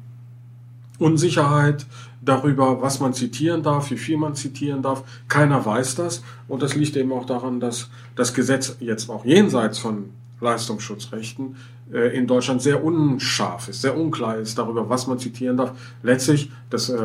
Unsicherheit 0.99 1.87
darüber, 2.23 2.81
was 2.81 3.01
man 3.01 3.15
zitieren 3.15 3.63
darf, 3.63 3.91
wie 3.91 3.97
viel 3.97 4.17
man 4.17 4.35
zitieren 4.35 4.83
darf. 4.83 5.03
Keiner 5.29 5.65
weiß 5.65 5.97
das. 5.97 6.23
Und 6.49 6.63
das 6.63 6.75
liegt 6.75 6.97
eben 6.97 7.13
auch 7.13 7.27
daran, 7.27 7.61
dass 7.61 7.91
das 8.17 8.33
Gesetz 8.33 8.77
jetzt 8.81 9.11
auch 9.11 9.25
jenseits 9.25 9.79
von 9.79 10.11
Leistungsschutzrechten 10.41 11.57
äh, 11.95 12.09
in 12.09 12.27
Deutschland 12.27 12.61
sehr 12.61 12.83
unscharf 12.83 13.69
ist, 13.69 13.83
sehr 13.83 13.97
unklar 13.97 14.39
ist 14.39 14.59
darüber, 14.59 14.91
was 14.91 15.07
man 15.07 15.19
zitieren 15.21 15.57
darf. 15.57 15.73
Letztlich, 16.03 16.51
das 16.69 16.89
äh, 16.89 16.99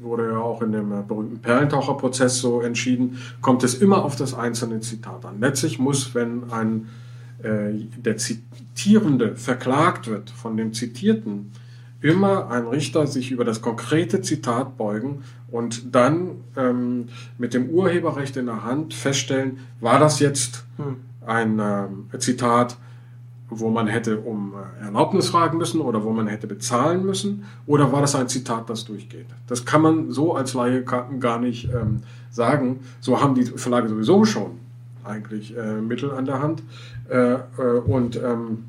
wurde 0.00 0.30
ja 0.30 0.38
auch 0.38 0.62
in 0.62 0.70
dem 0.70 0.92
äh, 0.92 1.02
berühmten 1.06 1.40
Perlentaucher-Prozess 1.40 2.38
so 2.38 2.60
entschieden, 2.60 3.18
kommt 3.40 3.64
es 3.64 3.74
immer 3.74 4.04
auf 4.04 4.14
das 4.14 4.34
einzelne 4.34 4.78
Zitat 4.78 5.24
an. 5.24 5.40
Letztlich 5.40 5.78
muss, 5.78 6.14
wenn 6.14 6.50
ein 6.50 6.88
der 7.40 8.16
Zitierende 8.16 9.36
verklagt 9.36 10.08
wird 10.08 10.28
von 10.28 10.56
dem 10.56 10.72
Zitierten, 10.72 11.52
immer 12.00 12.50
ein 12.50 12.66
Richter 12.66 13.06
sich 13.06 13.30
über 13.30 13.44
das 13.44 13.62
konkrete 13.62 14.22
Zitat 14.22 14.76
beugen 14.76 15.22
und 15.48 15.94
dann 15.94 16.42
ähm, 16.56 17.10
mit 17.38 17.54
dem 17.54 17.70
Urheberrecht 17.70 18.36
in 18.36 18.46
der 18.46 18.64
Hand 18.64 18.92
feststellen, 18.92 19.58
war 19.78 20.00
das 20.00 20.18
jetzt 20.18 20.64
hm. 20.78 20.96
ein 21.24 21.60
äh, 21.60 22.18
Zitat, 22.18 22.76
wo 23.50 23.70
man 23.70 23.86
hätte 23.86 24.18
um 24.18 24.54
äh, 24.54 24.84
Erlaubnis 24.84 25.28
fragen 25.28 25.58
müssen 25.58 25.80
oder 25.80 26.04
wo 26.04 26.10
man 26.10 26.26
hätte 26.26 26.46
bezahlen 26.46 27.04
müssen 27.04 27.44
oder 27.66 27.92
war 27.92 28.00
das 28.00 28.14
ein 28.14 28.28
Zitat, 28.28 28.68
das 28.68 28.84
durchgeht? 28.84 29.26
Das 29.46 29.64
kann 29.64 29.82
man 29.82 30.10
so 30.10 30.34
als 30.34 30.54
Laie 30.54 30.82
gar 30.82 31.38
nicht 31.38 31.68
ähm, 31.72 32.02
sagen. 32.30 32.80
So 33.00 33.20
haben 33.20 33.34
die 33.34 33.44
Verlage 33.44 33.88
sowieso 33.88 34.24
schon 34.24 34.58
eigentlich 35.04 35.56
äh, 35.56 35.80
Mittel 35.80 36.10
an 36.10 36.26
der 36.26 36.42
Hand 36.42 36.62
äh, 37.08 37.34
äh 37.34 37.38
und 37.86 38.16
ähm, 38.16 38.64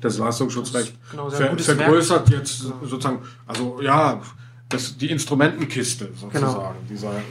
das 0.00 0.18
Leistungsschutzrecht 0.18 0.94
genau, 1.10 1.28
ver 1.28 1.58
vergrößert 1.58 2.30
Werk. 2.30 2.40
jetzt 2.40 2.62
genau. 2.62 2.76
sozusagen, 2.82 3.18
also 3.46 3.80
ja, 3.82 4.20
das, 4.68 4.96
die 4.96 5.10
Instrumentenkiste 5.10 6.10
sozusagen, 6.14 6.32
Genau. 6.32 6.74
dieser, 6.88 7.16
äh, 7.16 7.22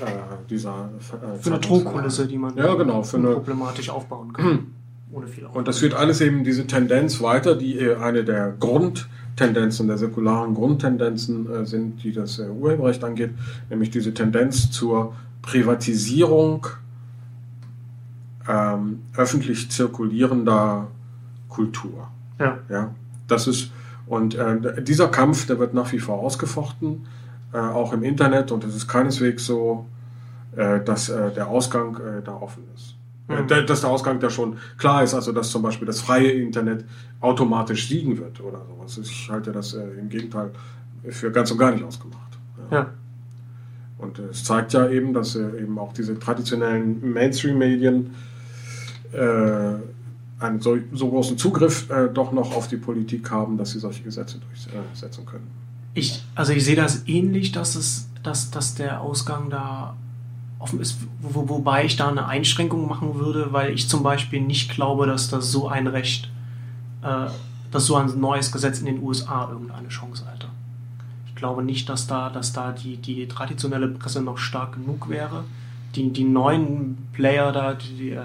dieser 0.50 0.90
äh, 1.00 1.40
Für 1.40 1.52
eine 1.52 1.60
Drohkulisse, 1.60 2.28
die 2.28 2.38
man 2.38 2.58
Ja, 2.58 2.74
genau, 2.74 3.04
für 3.04 3.18
eine, 3.18 3.34
problematisch 3.34 3.90
aufbauen 3.90 4.34
kann. 4.34 4.68
Ohne 5.12 5.28
viel 5.28 5.46
und 5.46 5.68
das 5.68 5.80
führt 5.80 5.94
alles 5.94 6.20
eben 6.20 6.44
diese 6.44 6.68
Tendenz 6.68 7.22
weiter, 7.22 7.56
die 7.56 7.80
äh, 7.80 7.96
eine 7.96 8.26
der 8.26 8.54
Grundtendenzen, 8.60 9.88
der 9.88 9.98
säkularen 9.98 10.54
Grundtendenzen 10.54 11.50
äh, 11.50 11.66
sind, 11.66 12.04
die 12.04 12.12
das 12.12 12.40
äh, 12.40 12.50
Urheberrecht 12.50 13.04
angeht, 13.04 13.32
nämlich 13.70 13.90
diese 13.90 14.14
Tendenz 14.14 14.70
zur 14.70 15.16
Privatisierung 15.42 16.68
ähm, 18.50 19.04
öffentlich 19.16 19.72
zirkulierender 19.72 20.88
Kultur. 21.48 22.10
Ja. 22.38 22.60
Ja, 22.70 22.94
das 23.28 23.48
ist, 23.48 23.72
und 24.08 24.36
äh, 24.36 24.84
dieser 24.84 25.08
Kampf, 25.08 25.48
der 25.48 25.58
wird 25.58 25.74
nach 25.74 25.92
wie 25.94 26.00
vor 26.00 26.20
ausgefochten, 26.20 27.08
äh, 27.54 27.60
auch 27.60 27.94
im 27.94 28.04
Internet, 28.04 28.52
und 28.52 28.66
es 28.66 28.76
ist 28.76 28.90
keineswegs 28.90 29.46
so, 29.46 29.86
äh, 30.56 30.82
dass 30.84 31.08
der 31.08 31.48
Ausgang 31.48 31.98
da 32.26 32.34
offen 32.34 32.64
ist. 32.76 32.97
Äh, 33.30 33.42
Mhm. 33.42 33.66
dass 33.66 33.82
der 33.82 33.90
Ausgang 33.90 34.20
da 34.22 34.30
schon 34.30 34.58
klar 34.78 35.04
ist, 35.04 35.14
also 35.14 35.34
dass 35.34 35.52
zum 35.52 35.62
Beispiel 35.62 35.86
das 35.86 36.00
freie 36.00 36.32
Internet 36.32 36.86
automatisch 37.20 37.90
siegen 37.90 38.18
wird 38.18 38.40
oder 38.40 38.62
sowas. 38.66 38.98
Ich 38.98 39.30
halte 39.30 39.52
das 39.52 39.74
äh, 39.74 39.84
im 40.00 40.08
Gegenteil 40.08 40.52
für 41.10 41.32
ganz 41.32 41.52
und 41.52 41.58
gar 41.58 41.72
nicht 41.72 41.84
ausgemacht. 41.84 42.38
Ja. 42.72 42.92
Und 43.98 44.20
äh, 44.20 44.24
es 44.32 44.44
zeigt 44.44 44.74
ja 44.74 44.88
eben, 44.88 45.14
dass 45.14 45.36
äh, 45.36 45.62
eben 45.62 45.78
auch 45.78 45.92
diese 45.92 46.18
traditionellen 46.18 47.12
Mainstream-Medien 47.14 48.14
äh, 49.12 49.74
einen 50.40 50.62
so, 50.62 50.78
so 50.94 51.10
großen 51.10 51.38
Zugriff 51.38 51.88
doch 52.14 52.32
noch 52.32 52.56
auf 52.56 52.68
die 52.68 52.78
Politik 52.78 53.32
haben, 53.32 53.58
dass 53.58 53.72
sie 53.72 53.80
solche 53.80 54.04
Gesetze 54.04 54.38
durchsetzen 54.38 55.26
können. 55.26 55.48
Ich, 55.96 56.24
also 56.36 56.54
ich 56.54 56.64
sehe 56.64 56.76
das 56.76 57.08
ähnlich, 57.08 57.52
dass 57.54 57.76
es, 57.76 58.08
dass, 58.22 58.52
dass 58.52 58.76
der 58.76 59.02
Ausgang 59.02 59.50
da 59.50 59.96
offen 60.60 60.80
ist, 60.80 61.00
wo, 61.22 61.48
wobei 61.50 61.86
ich 61.86 61.98
da 61.98 62.08
eine 62.10 62.26
Einschränkung 62.28 62.88
machen 62.88 63.16
würde, 63.16 63.54
weil 63.54 63.74
ich 63.74 63.88
zum 63.88 64.02
Beispiel 64.04 64.42
nicht 64.42 64.72
glaube, 64.72 65.06
dass 65.06 65.30
das 65.30 65.52
so 65.52 65.68
ein 65.68 65.88
Recht, 65.88 66.32
äh, 67.04 67.28
dass 67.72 67.86
so 67.86 67.96
ein 67.96 68.20
neues 68.20 68.52
Gesetz 68.52 68.80
in 68.80 68.86
den 68.86 69.04
USA 69.04 69.50
irgendeine 69.52 69.88
Chance 69.90 70.26
hätte. 70.32 70.48
Ich 71.28 71.36
glaube 71.36 71.64
nicht, 71.64 71.88
dass 71.90 72.08
da, 72.08 72.30
dass 72.32 72.54
da 72.54 72.72
die, 72.72 72.98
die 72.98 73.28
traditionelle 73.28 73.88
Presse 73.90 74.22
noch 74.22 74.40
stark 74.40 74.74
genug 74.74 75.10
wäre. 75.10 75.44
Die, 75.96 76.12
die 76.12 76.24
neuen 76.24 76.98
Player 77.14 77.52
da, 77.52 77.74
die, 77.76 77.96
die 77.96 78.10
äh, 78.12 78.20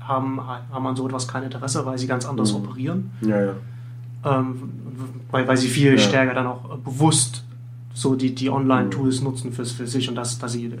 haben, 0.00 0.40
haben 0.40 0.86
an 0.86 0.96
so 0.96 1.06
etwas 1.06 1.28
kein 1.28 1.42
Interesse, 1.42 1.84
weil 1.84 1.98
sie 1.98 2.06
ganz 2.06 2.24
anders 2.24 2.52
Mhm. 2.52 2.56
operieren 2.58 3.10
Ja, 3.20 3.40
ja. 3.42 3.52
ähm, 4.24 4.62
weil, 5.30 5.46
weil 5.46 5.56
sie 5.58 5.68
viel 5.68 5.92
Ja. 5.92 5.98
stärker 5.98 6.32
dann 6.34 6.46
auch 6.46 6.78
bewusst 6.78 7.44
so 7.92 8.14
die, 8.14 8.34
die 8.34 8.48
Online-Tools 8.48 9.20
nutzen 9.22 9.52
für, 9.52 9.64
für 9.66 9.86
sich 9.86 10.08
und 10.08 10.14
dass, 10.14 10.38
dass 10.38 10.52
sie 10.52 10.66
äh, 10.66 10.78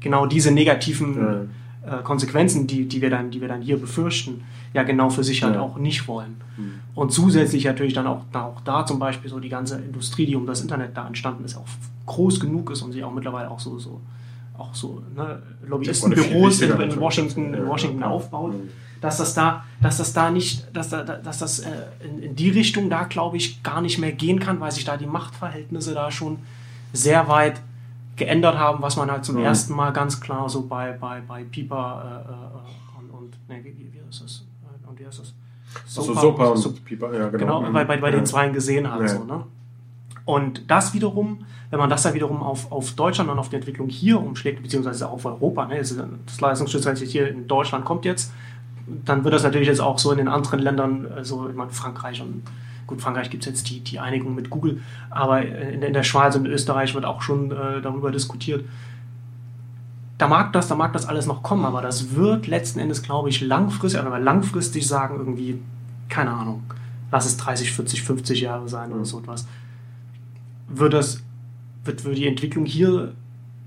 genau 0.00 0.26
diese 0.26 0.50
negativen 0.50 1.48
Ja. 1.86 1.98
äh, 1.98 2.02
Konsequenzen, 2.02 2.66
die, 2.66 2.86
die, 2.86 3.00
wir 3.00 3.10
dann, 3.10 3.30
die 3.30 3.40
wir 3.40 3.48
dann 3.48 3.62
hier 3.62 3.78
befürchten, 3.80 4.42
ja 4.74 4.82
genau 4.82 5.08
für 5.10 5.24
sich 5.24 5.42
halt 5.42 5.54
Ja. 5.54 5.60
auch 5.62 5.76
nicht 5.78 6.06
wollen. 6.08 6.36
Mhm. 6.56 6.74
Und 6.94 7.12
zusätzlich 7.12 7.64
natürlich 7.64 7.94
dann 7.94 8.06
auch, 8.06 8.22
da- 8.32 8.44
auch 8.44 8.60
da 8.62 8.84
zum 8.84 8.98
Beispiel 8.98 9.30
so 9.30 9.40
die 9.40 9.48
ganze 9.48 9.76
Industrie, 9.78 10.26
die 10.26 10.36
um 10.36 10.46
das 10.46 10.60
Internet 10.60 10.96
da 10.96 11.06
entstanden 11.06 11.44
ist, 11.44 11.56
auch 11.56 11.66
groß 12.06 12.40
genug 12.40 12.70
ist 12.70 12.82
und 12.82 12.92
sie 12.92 13.02
auch 13.04 13.12
mittlerweile 13.12 13.50
auch 13.50 13.60
so, 13.60 13.78
so 13.78 14.00
auch 14.56 14.74
so 14.74 15.02
ne, 15.16 15.40
Lobbyistenbüros 15.68 16.60
in, 16.62 16.70
in 16.80 17.00
Washington, 17.00 17.54
in 17.54 17.66
Washington 17.66 18.02
aufbaut 18.02 18.52
Mhm. 18.54 18.68
dass 19.00 19.18
das 19.18 19.32
da, 19.34 19.64
dass 19.80 19.98
das 19.98 20.12
da 20.12 20.30
nicht, 20.30 20.66
dass, 20.76 20.88
da, 20.88 21.04
dass 21.04 21.38
das 21.38 21.60
äh, 21.60 21.68
in, 22.04 22.20
in 22.22 22.34
die 22.36 22.50
Richtung 22.50 22.90
da, 22.90 23.04
glaube 23.04 23.36
ich, 23.36 23.62
gar 23.62 23.80
nicht 23.80 23.98
mehr 23.98 24.10
gehen 24.10 24.40
kann, 24.40 24.58
weil 24.58 24.72
sich 24.72 24.84
da 24.84 24.96
die 24.96 25.06
Machtverhältnisse 25.06 25.94
da 25.94 26.10
schon 26.10 26.38
sehr 26.92 27.28
weit 27.28 27.60
geändert 28.18 28.56
haben, 28.58 28.82
was 28.82 28.96
man 28.96 29.10
halt 29.10 29.24
zum 29.24 29.36
Mhm. 29.36 29.44
ersten 29.44 29.74
Mal 29.74 29.92
ganz 29.92 30.20
klar 30.20 30.48
so 30.48 30.66
bei, 30.66 30.92
bei, 30.92 31.20
bei 31.26 31.44
Pipa 31.44 32.02
äh, 32.02 32.30
äh, 32.30 32.98
und, 33.00 33.10
und 33.10 33.48
ne, 33.48 33.64
wie, 33.64 33.74
wie 33.92 33.98
ist 34.10 34.22
das? 34.22 34.44
Und 34.86 34.98
wie 34.98 35.06
heißt 35.06 35.20
das? 35.20 35.34
Also 35.96 36.14
Sopa 36.14 36.46
und 36.46 36.56
Sup- 36.58 36.84
Pieper, 36.84 37.12
ja, 37.14 37.28
genau. 37.28 37.60
Genau, 37.60 37.72
bei, 37.72 37.84
bei, 37.84 37.96
bei 37.98 38.08
Ja. 38.10 38.16
den 38.16 38.26
zweien 38.26 38.52
gesehen 38.52 38.90
hat. 38.90 39.00
Ja. 39.00 39.08
So, 39.08 39.24
ne? 39.24 39.44
Und 40.24 40.70
das 40.70 40.92
wiederum, 40.94 41.44
wenn 41.70 41.78
man 41.78 41.88
das 41.90 42.02
dann 42.02 42.14
wiederum 42.14 42.42
auf, 42.42 42.70
auf 42.72 42.92
Deutschland 42.92 43.30
und 43.30 43.38
auf 43.38 43.48
die 43.48 43.56
Entwicklung 43.56 43.88
hier 43.88 44.20
umschlägt, 44.20 44.62
beziehungsweise 44.62 45.08
auf 45.08 45.24
Europa, 45.24 45.66
ne? 45.66 45.78
es 45.78 45.90
ist- 45.90 46.02
das 46.26 46.40
Leistungsschutzrecht 46.40 47.02
hier 47.02 47.28
in 47.28 47.46
Deutschland 47.48 47.84
kommt 47.84 48.04
jetzt, 48.04 48.32
dann 49.04 49.24
wird 49.24 49.34
das 49.34 49.42
natürlich 49.42 49.68
jetzt 49.68 49.80
auch 49.80 49.98
so 49.98 50.10
in 50.12 50.18
den 50.18 50.28
anderen 50.28 50.60
Ländern, 50.60 51.06
also 51.14 51.48
ich 51.48 51.54
meine 51.54 51.70
Frankreich 51.70 52.20
und 52.22 52.42
gut, 52.88 53.00
Frankreich 53.00 53.30
gibt 53.30 53.44
es 53.44 53.48
jetzt 53.48 53.70
die, 53.70 53.78
die 53.80 54.00
Einigung 54.00 54.34
mit 54.34 54.50
Google, 54.50 54.82
aber 55.10 55.42
in, 55.46 55.82
in 55.82 55.92
der 55.92 56.02
Schweiz 56.02 56.34
und 56.34 56.46
Österreich 56.46 56.94
wird 56.94 57.04
auch 57.04 57.22
schon 57.22 57.52
äh, 57.52 57.80
darüber 57.80 58.10
diskutiert. 58.10 58.64
Da 60.18 60.26
mag 60.26 60.52
das, 60.52 60.66
da 60.66 60.74
mag 60.74 60.92
das 60.92 61.06
alles 61.06 61.26
noch 61.26 61.44
kommen, 61.44 61.64
aber 61.64 61.80
das 61.80 62.16
wird 62.16 62.48
letzten 62.48 62.80
Endes, 62.80 63.04
glaube 63.04 63.28
ich, 63.28 63.40
langfristig, 63.40 64.00
aber 64.00 64.18
langfristig 64.18 64.88
sagen 64.88 65.16
irgendwie, 65.16 65.60
keine 66.08 66.32
Ahnung, 66.32 66.64
lass 67.12 67.26
es 67.26 67.36
30, 67.36 67.72
40, 67.72 68.02
50 68.02 68.40
Jahre 68.40 68.68
sein 68.68 68.90
oder 68.90 69.00
Mhm. 69.00 69.04
so 69.04 69.20
etwas, 69.20 69.46
wird 70.66 70.92
das, 70.92 71.22
wird, 71.84 72.04
wird 72.04 72.18
die 72.18 72.26
Entwicklung 72.26 72.64
hier 72.64 73.14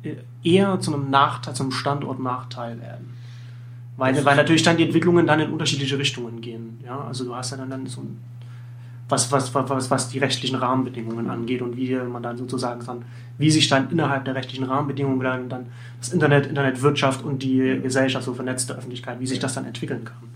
äh, 0.03 0.15
eher 0.43 0.79
zu 0.81 0.93
einem 0.93 1.09
Nachteil, 1.09 1.53
zum 1.53 1.71
Standortnachteil 1.71 2.81
werden. 2.81 3.13
Weil, 3.97 4.25
weil 4.25 4.35
natürlich 4.35 4.63
dann 4.63 4.77
die 4.77 4.83
Entwicklungen 4.83 5.27
dann 5.27 5.39
in 5.39 5.51
unterschiedliche 5.51 5.97
Richtungen 5.97 6.41
gehen. 6.41 6.79
Ja, 6.83 7.01
also 7.01 7.23
du 7.23 7.35
hast 7.35 7.51
ja 7.51 7.57
dann, 7.57 7.69
dann 7.69 7.85
so 7.85 8.01
ein, 8.01 8.17
was, 9.11 9.31
was, 9.31 9.53
was, 9.53 9.91
was 9.91 10.09
die 10.09 10.19
rechtlichen 10.19 10.55
Rahmenbedingungen 10.55 11.29
angeht 11.29 11.61
und 11.61 11.77
wie 11.77 11.95
man 11.95 12.23
dann 12.23 12.37
sozusagen 12.37 12.83
dann, 12.85 13.05
wie 13.37 13.51
sich 13.51 13.67
dann 13.67 13.89
innerhalb 13.91 14.25
der 14.25 14.35
rechtlichen 14.35 14.63
Rahmenbedingungen 14.63 15.19
dann, 15.19 15.49
dann 15.49 15.65
das 15.99 16.13
Internet, 16.13 16.47
Internetwirtschaft 16.47 17.23
und 17.23 17.43
die 17.43 17.79
Gesellschaft, 17.81 18.25
so 18.25 18.33
vernetzte 18.33 18.75
Öffentlichkeit, 18.75 19.19
wie 19.19 19.27
sich 19.27 19.39
das 19.39 19.53
dann 19.53 19.65
entwickeln 19.65 20.05
kann. 20.05 20.31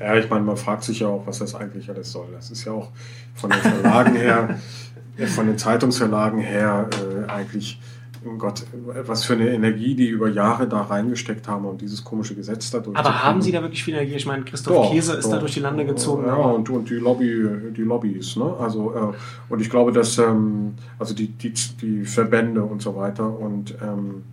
Ja, 0.00 0.16
ich 0.16 0.30
meine, 0.30 0.44
man 0.44 0.56
fragt 0.56 0.84
sich 0.84 1.00
ja 1.00 1.08
auch, 1.08 1.26
was 1.26 1.40
das 1.40 1.54
eigentlich 1.54 1.88
alles 1.90 2.12
soll. 2.12 2.28
Das 2.32 2.50
ist 2.50 2.64
ja 2.64 2.72
auch 2.72 2.90
von 3.34 3.50
den 3.50 3.60
Verlagen 3.60 4.14
her, 4.14 4.58
äh, 5.16 5.26
von 5.26 5.46
den 5.46 5.58
Zeitungsverlagen 5.58 6.40
her 6.40 6.88
äh, 6.92 7.30
eigentlich, 7.30 7.80
Gott, 8.36 8.66
was 9.06 9.24
für 9.24 9.34
eine 9.34 9.48
Energie 9.50 9.94
die 9.94 10.08
über 10.08 10.28
Jahre 10.28 10.68
da 10.68 10.82
reingesteckt 10.82 11.48
haben, 11.48 11.64
um 11.64 11.78
dieses 11.78 12.04
komische 12.04 12.34
Gesetz 12.34 12.70
dadurch 12.70 12.96
Aber 12.96 13.22
haben 13.24 13.40
Sie 13.40 13.52
da 13.52 13.62
wirklich 13.62 13.84
viel 13.84 13.94
Energie? 13.94 14.14
Ich 14.14 14.26
meine, 14.26 14.44
Christoph 14.44 14.90
Käse 14.90 15.14
ist 15.14 15.28
da 15.30 15.38
durch 15.38 15.54
die 15.54 15.60
Lande 15.60 15.86
gezogen. 15.86 16.26
Ja, 16.26 16.34
aber- 16.34 16.54
und, 16.54 16.68
und 16.68 16.90
die 16.90 16.94
Lobby, 16.94 17.48
die 17.76 17.82
Lobbys, 17.82 18.36
ne? 18.36 18.54
Also 18.58 18.92
äh, 18.94 19.52
und 19.52 19.60
ich 19.60 19.70
glaube, 19.70 19.92
dass 19.92 20.18
ähm, 20.18 20.74
also 20.98 21.14
die, 21.14 21.28
die, 21.28 21.52
die 21.80 22.04
Verbände 22.04 22.62
und 22.62 22.82
so 22.82 22.96
weiter 22.96 23.38
und 23.38 23.74
ähm, 23.82 24.24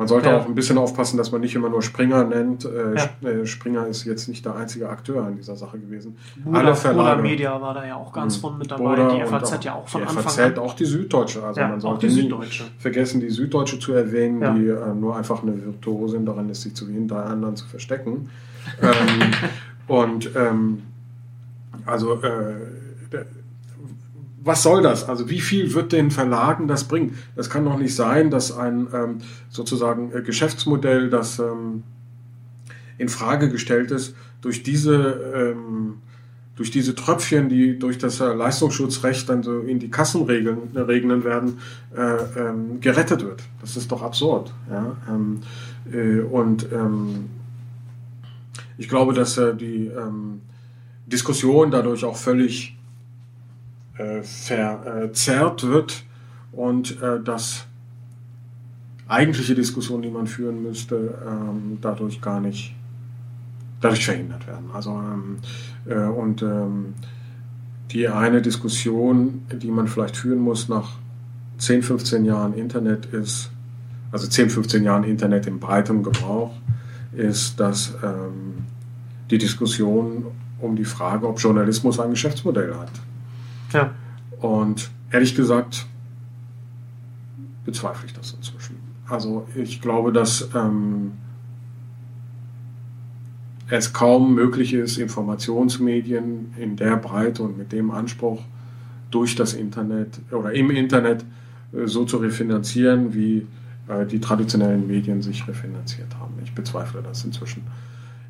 man 0.00 0.08
sollte 0.08 0.30
Ja. 0.30 0.38
auch 0.38 0.46
ein 0.46 0.54
bisschen 0.54 0.78
aufpassen, 0.78 1.18
dass 1.18 1.30
man 1.30 1.42
nicht 1.42 1.54
immer 1.54 1.68
nur 1.68 1.82
Springer 1.82 2.24
nennt. 2.24 2.64
Äh, 2.64 2.96
Ja. 3.22 3.28
Äh, 3.28 3.44
Springer 3.46 3.86
ist 3.86 4.04
jetzt 4.06 4.28
nicht 4.28 4.46
der 4.46 4.56
einzige 4.56 4.88
Akteur 4.88 5.28
in 5.28 5.36
dieser 5.36 5.56
Sache 5.56 5.78
gewesen. 5.78 6.16
Buda, 6.42 6.72
Buda 6.72 7.16
Media 7.16 7.60
war 7.60 7.74
da 7.74 7.86
ja 7.86 7.96
auch 7.96 8.10
ganz 8.10 8.38
Mhm. 8.38 8.40
von 8.40 8.58
mit 8.58 8.70
dabei, 8.70 8.96
Buda 8.96 9.14
die 9.14 9.20
FAZ 9.20 9.62
ja 9.64 9.74
auch 9.74 9.86
von 9.86 10.00
die 10.00 10.06
Anfang 10.08 10.22
FAZ, 10.24 10.38
an. 10.38 10.58
auch 10.58 10.72
die 10.74 10.86
Süddeutsche. 10.86 11.42
Also 11.44 11.60
man 11.60 11.74
auch 11.74 11.80
sollte 11.80 12.06
die 12.06 12.12
Süddeutsche. 12.14 12.64
vergessen, 12.78 13.20
die 13.20 13.28
Süddeutsche 13.28 13.78
zu 13.78 13.92
erwähnen, 13.92 14.40
die 14.56 14.68
äh, 14.68 14.94
nur 14.94 15.16
einfach 15.16 15.42
eine 15.42 15.62
Virtuosin 15.62 16.24
darin 16.24 16.48
ist, 16.48 16.62
sich 16.62 16.74
zu 16.74 16.88
hinter 16.88 17.26
anderen 17.26 17.56
zu 17.56 17.66
verstecken. 17.66 18.30
ähm, 18.80 18.88
und 19.86 20.30
ähm, 20.34 20.82
also 21.84 22.14
äh, 22.22 22.54
was 24.42 24.62
soll 24.62 24.82
das? 24.82 25.08
Also 25.08 25.28
wie 25.28 25.40
viel 25.40 25.74
wird 25.74 25.92
den 25.92 26.10
Verlagen 26.10 26.66
das 26.66 26.84
bringen? 26.84 27.16
Das 27.36 27.50
kann 27.50 27.64
doch 27.64 27.78
nicht 27.78 27.94
sein, 27.94 28.30
dass 28.30 28.56
ein 28.56 28.88
ähm, 28.92 29.18
sozusagen 29.50 30.12
äh, 30.12 30.22
Geschäftsmodell, 30.22 31.10
das 31.10 31.38
ähm, 31.38 31.82
in 32.98 33.08
Frage 33.08 33.50
gestellt 33.50 33.90
ist, 33.90 34.14
durch 34.40 34.62
diese 34.62 35.54
ähm, 35.56 35.98
durch 36.56 36.70
diese 36.70 36.94
Tröpfchen, 36.94 37.48
die 37.48 37.78
durch 37.78 37.96
das 37.96 38.20
äh, 38.20 38.34
Leistungsschutzrecht 38.34 39.28
dann 39.28 39.42
so 39.42 39.60
in 39.60 39.78
die 39.78 39.90
Kassen 39.90 40.24
regeln, 40.24 40.74
äh, 40.74 40.80
regnen 40.80 41.24
werden, 41.24 41.58
äh, 41.96 42.00
ähm, 42.38 42.80
gerettet 42.80 43.24
wird. 43.24 43.42
Das 43.62 43.76
ist 43.76 43.90
doch 43.90 44.02
absurd. 44.02 44.52
Ja? 44.70 44.96
Ähm, 45.08 45.40
äh, 45.90 46.20
und 46.20 46.66
ähm, 46.72 47.30
ich 48.76 48.88
glaube, 48.88 49.12
dass 49.12 49.38
die 49.58 49.90
Diskussion 51.06 51.70
dadurch 51.70 52.02
auch 52.02 52.16
völlig 52.16 52.78
äh, 54.00 54.22
verzerrt 54.22 55.66
wird 55.66 56.04
und 56.52 57.00
äh, 57.02 57.20
dass 57.22 57.66
eigentliche 59.08 59.54
Diskussionen, 59.54 60.02
die 60.02 60.10
man 60.10 60.26
führen 60.26 60.62
müsste, 60.62 61.18
ähm, 61.26 61.78
dadurch 61.80 62.20
gar 62.20 62.40
nicht 62.40 62.74
dadurch 63.80 64.04
verhindert 64.04 64.46
werden. 64.46 64.70
Also 64.72 64.90
ähm, 64.90 65.38
äh, 65.86 66.08
und 66.08 66.42
ähm, 66.42 66.94
die 67.90 68.08
eine 68.08 68.40
Diskussion, 68.40 69.42
die 69.52 69.70
man 69.70 69.88
vielleicht 69.88 70.16
führen 70.16 70.38
muss 70.38 70.68
nach 70.68 70.98
10, 71.58 71.82
15 71.82 72.24
Jahren 72.24 72.54
Internet 72.54 73.06
ist, 73.06 73.50
also 74.12 74.26
10, 74.26 74.50
15 74.50 74.84
Jahren 74.84 75.04
Internet 75.04 75.46
im 75.46 75.58
breiten 75.58 76.02
Gebrauch, 76.02 76.52
ist, 77.12 77.58
dass 77.58 77.94
ähm, 78.02 78.64
die 79.30 79.38
Diskussion 79.38 80.26
um 80.60 80.76
die 80.76 80.84
Frage, 80.84 81.26
ob 81.26 81.40
Journalismus 81.40 81.98
ein 81.98 82.10
Geschäftsmodell 82.10 82.74
hat. 82.74 82.90
Ja. 83.72 83.94
Und 84.40 84.90
ehrlich 85.10 85.34
gesagt, 85.34 85.86
bezweifle 87.64 88.06
ich 88.06 88.14
das 88.14 88.32
inzwischen. 88.32 88.76
Also 89.08 89.46
ich 89.54 89.80
glaube, 89.80 90.12
dass 90.12 90.48
ähm, 90.54 91.12
es 93.68 93.92
kaum 93.92 94.34
möglich 94.34 94.72
ist, 94.74 94.98
Informationsmedien 94.98 96.54
in 96.56 96.76
der 96.76 96.96
Breite 96.96 97.42
und 97.42 97.58
mit 97.58 97.72
dem 97.72 97.90
Anspruch 97.90 98.42
durch 99.10 99.34
das 99.34 99.54
Internet 99.54 100.20
oder 100.30 100.52
im 100.52 100.70
Internet 100.70 101.24
äh, 101.72 101.86
so 101.86 102.04
zu 102.04 102.18
refinanzieren, 102.18 103.14
wie 103.14 103.46
äh, 103.88 104.06
die 104.06 104.20
traditionellen 104.20 104.86
Medien 104.86 105.22
sich 105.22 105.46
refinanziert 105.46 106.16
haben. 106.18 106.34
Ich 106.44 106.54
bezweifle 106.54 107.02
das 107.02 107.24
inzwischen. 107.24 107.62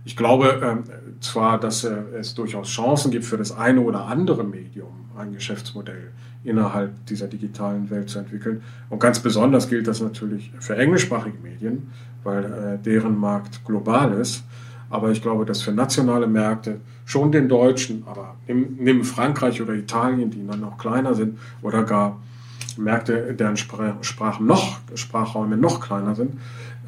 Ich 0.04 0.16
glaube 0.16 0.60
ähm, 0.62 0.84
zwar, 1.20 1.60
dass 1.60 1.84
äh, 1.84 1.94
es 2.18 2.34
durchaus 2.34 2.68
Chancen 2.68 3.10
gibt 3.10 3.24
für 3.24 3.36
das 3.36 3.56
eine 3.56 3.80
oder 3.80 4.06
andere 4.06 4.44
Medium, 4.44 5.10
ein 5.16 5.32
Geschäftsmodell 5.32 6.10
innerhalb 6.42 7.06
dieser 7.06 7.28
digitalen 7.28 7.90
Welt 7.90 8.08
zu 8.08 8.18
entwickeln. 8.18 8.62
Und 8.88 8.98
ganz 8.98 9.18
besonders 9.18 9.68
gilt 9.68 9.86
das 9.86 10.00
natürlich 10.00 10.50
für 10.58 10.76
englischsprachige 10.76 11.38
Medien, 11.42 11.90
weil 12.24 12.44
äh, 12.44 12.78
deren 12.82 13.18
Markt 13.18 13.64
global 13.66 14.12
ist. 14.14 14.42
Aber 14.88 15.10
ich 15.10 15.22
glaube, 15.22 15.44
dass 15.44 15.62
für 15.62 15.72
nationale 15.72 16.26
Märkte 16.26 16.80
schon 17.04 17.30
den 17.30 17.48
deutschen, 17.48 18.04
aber 18.06 18.36
nimm, 18.46 19.04
Frankreich 19.04 19.60
oder 19.60 19.74
Italien, 19.74 20.30
die 20.30 20.44
dann 20.46 20.60
noch 20.60 20.78
kleiner 20.78 21.14
sind, 21.14 21.38
oder 21.62 21.84
gar 21.84 22.20
Märkte, 22.76 23.34
deren 23.34 23.56
Sprachen 23.56 24.46
noch, 24.46 24.78
Sprachräume 24.94 25.56
noch 25.56 25.80
kleiner 25.80 26.14
sind, 26.14 26.32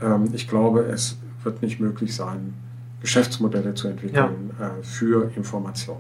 ähm, 0.03 0.31
ich 0.33 0.49
glaube, 0.49 0.81
es 0.81 1.19
wird 1.45 1.63
nicht 1.63 1.79
möglich 1.79 2.15
sein, 2.15 2.55
Geschäftsmodelle 3.03 3.75
zu 3.75 3.89
entwickeln 3.89 4.51
ja. 4.59 4.67
äh, 4.67 4.83
für 4.83 5.31
Information. 5.37 5.99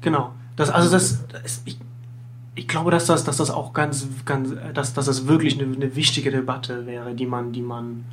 Genau. 0.00 0.32
Das, 0.56 0.70
also 0.70 0.90
das, 0.90 1.26
das 1.28 1.62
ich, 1.64 1.78
ich 2.54 2.68
glaube, 2.68 2.90
dass 2.90 3.06
das, 3.06 3.24
dass 3.24 3.38
das 3.38 3.50
auch 3.50 3.72
ganz, 3.72 4.06
ganz 4.24 4.54
dass, 4.74 4.92
dass 4.94 5.06
das 5.06 5.26
wirklich 5.26 5.60
eine, 5.60 5.74
eine 5.74 5.96
wichtige 5.96 6.30
Debatte 6.30 6.86
wäre, 6.86 7.14
die 7.14 7.26
man, 7.26 7.52
die 7.52 7.62
man 7.62 8.04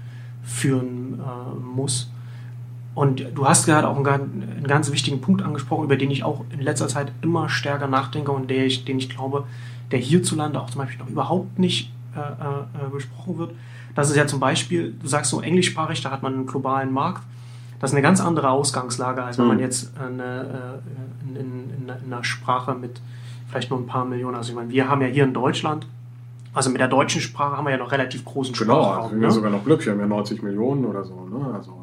führen 0.44 1.20
äh, 1.20 1.60
muss. 1.60 2.10
Und 2.96 3.24
du 3.36 3.48
hast 3.48 3.66
gerade 3.66 3.88
auch 3.88 3.98
einen, 3.98 4.08
einen, 4.08 4.68
ganz 4.68 4.92
wichtigen 4.92 5.22
Punkt 5.22 5.44
angesprochen, 5.44 5.84
über 5.84 5.98
den 5.98 6.10
ich 6.10 6.24
auch 6.24 6.44
in 6.50 6.62
letzter 6.62 6.88
Zeit 6.88 7.12
immer 7.22 7.48
stärker 7.48 7.88
nachdenke 7.88 8.32
und 8.32 8.50
der 8.50 8.66
ich, 8.66 8.86
den 8.86 8.98
ich 8.98 9.10
glaube, 9.10 9.44
der 9.92 10.00
hierzulande 10.00 10.60
auch 10.60 10.70
zum 10.70 10.82
Beispiel 10.82 10.98
noch 10.98 11.10
überhaupt 11.10 11.60
nicht 11.60 11.92
äh, 12.16 12.20
äh, 12.20 12.90
besprochen 12.92 13.38
wird. 13.38 13.52
Das 13.94 14.10
ist 14.10 14.16
ja 14.16 14.26
zum 14.28 14.40
Beispiel, 14.40 14.96
du 15.00 15.08
sagst 15.08 15.30
so 15.30 15.42
englischsprachig, 15.42 16.02
da 16.02 16.10
hat 16.10 16.24
man 16.24 16.34
einen 16.34 16.48
globalen 16.48 16.92
Markt. 16.92 17.22
Das 17.80 17.92
ist 17.92 17.96
eine 17.96 18.02
ganz 18.02 18.22
andere 18.22 18.50
Ausgangslage, 18.50 19.24
als 19.24 19.38
wenn 19.38 19.46
mhm. 19.46 19.52
man 19.52 19.60
jetzt 19.60 19.92
eine, 20.00 20.82
äh, 21.26 21.30
in, 21.30 21.36
in, 21.36 21.90
in, 21.90 22.14
einer 22.14 22.24
Sprache 22.24 22.74
mit 22.74 23.02
vielleicht 23.50 23.70
nur 23.70 23.80
ein 23.80 23.86
paar 23.86 24.06
Millionen, 24.06 24.36
also 24.36 24.50
ich 24.50 24.56
meine, 24.56 24.70
wir 24.70 24.90
haben 24.90 25.02
ja 25.02 25.08
hier 25.08 25.24
in 25.24 25.34
Deutschland, 25.34 25.88
also 26.54 26.70
mit 26.70 26.82
der 26.82 26.88
deutschen 26.88 27.22
Sprache 27.22 27.56
haben 27.56 27.66
wir 27.66 27.72
ja 27.72 27.78
noch 27.78 27.92
relativ 27.92 28.26
großen 28.26 28.54
genau, 28.54 28.82
Sprachraum. 28.82 29.10
Genau, 29.10 29.22
wir 29.22 29.28
haben 29.28 29.30
ne? 29.30 29.32
sogar 29.32 29.52
noch 29.52 29.64
Glück, 29.64 29.86
wir 29.86 29.92
haben 29.94 30.00
ja 30.00 30.08
90 30.08 30.42
Millionen 30.42 30.86
oder 30.86 31.04
so. 31.04 31.14
Ne? 31.26 31.54
Also 31.54 31.74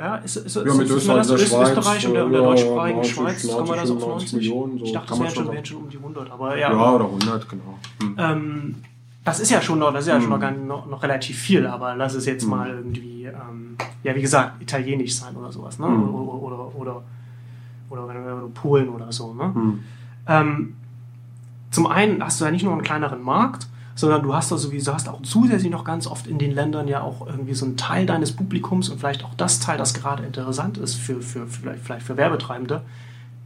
ja, 0.00 0.16
ist, 0.16 0.36
ist, 0.36 0.56
ja, 0.56 0.62
mit 0.62 0.86
ist, 0.86 0.92
Österreich, 0.92 1.30
ist 1.30 1.52
Österreich 1.52 2.06
und 2.06 2.14
der, 2.14 2.24
und 2.24 2.32
der 2.32 2.40
deutschsprachigen 2.40 3.04
Schweiz, 3.04 3.46
kann 3.46 3.66
man 3.66 3.78
das 3.78 3.90
auf 3.90 4.00
90? 4.00 4.32
Millionen, 4.32 4.78
so 4.78 4.84
ich 4.86 4.92
dachte, 4.92 5.08
das 5.10 5.20
wären 5.20 5.30
schon, 5.30 5.52
wären 5.52 5.64
schon 5.66 5.76
um 5.76 5.90
die 5.90 5.98
100. 5.98 6.30
Aber 6.30 6.56
ja, 6.56 6.72
ja 6.72 6.94
oder 6.94 7.04
100, 7.04 7.46
genau. 7.46 7.78
Hm. 8.00 8.16
Ähm, 8.18 8.74
das 9.26 9.40
ist 9.40 9.50
ja 9.50 9.60
schon 9.60 9.78
noch, 9.78 9.92
das 9.92 10.04
ist 10.04 10.08
ja 10.08 10.14
hm. 10.14 10.22
schon 10.22 10.40
noch, 10.40 10.50
noch, 10.66 10.86
noch, 10.86 11.02
relativ 11.02 11.38
viel, 11.38 11.66
aber 11.66 11.96
lass 11.96 12.14
es 12.14 12.24
jetzt 12.24 12.44
hm. 12.44 12.50
mal 12.50 12.70
irgendwie, 12.70 13.09
ähm, 13.32 13.76
ja, 14.02 14.14
wie 14.14 14.22
gesagt, 14.22 14.60
italienisch 14.62 15.14
sein 15.14 15.36
oder 15.36 15.52
sowas, 15.52 15.78
ne? 15.78 15.86
Hm. 15.86 16.14
Oder, 16.14 16.34
oder, 16.34 16.74
oder, 16.76 17.02
oder, 17.90 18.04
oder, 18.04 18.48
Polen 18.54 18.88
oder 18.88 19.12
so, 19.12 19.34
ne? 19.34 19.54
Hm. 19.54 19.80
Ähm, 20.26 20.76
zum 21.70 21.86
einen 21.86 22.22
hast 22.22 22.40
du 22.40 22.44
ja 22.44 22.50
nicht 22.50 22.64
nur 22.64 22.72
einen 22.72 22.82
kleineren 22.82 23.22
Markt, 23.22 23.68
sondern 23.94 24.22
du 24.22 24.34
hast 24.34 24.50
da 24.50 24.56
sowieso, 24.56 24.94
hast 24.94 25.08
auch 25.08 25.22
zusätzlich 25.22 25.70
noch 25.70 25.84
ganz 25.84 26.06
oft 26.06 26.26
in 26.26 26.38
den 26.38 26.52
Ländern 26.52 26.88
ja 26.88 27.02
auch 27.02 27.26
irgendwie 27.26 27.54
so 27.54 27.66
einen 27.66 27.76
Teil 27.76 28.06
deines 28.06 28.32
Publikums 28.32 28.88
und 28.88 28.98
vielleicht 28.98 29.24
auch 29.24 29.34
das 29.34 29.60
Teil, 29.60 29.78
das 29.78 29.94
gerade 29.94 30.24
interessant 30.24 30.78
ist 30.78 30.94
für, 30.94 31.20
für, 31.20 31.46
vielleicht, 31.46 31.82
vielleicht 31.82 32.06
für 32.06 32.16
Werbetreibende, 32.16 32.82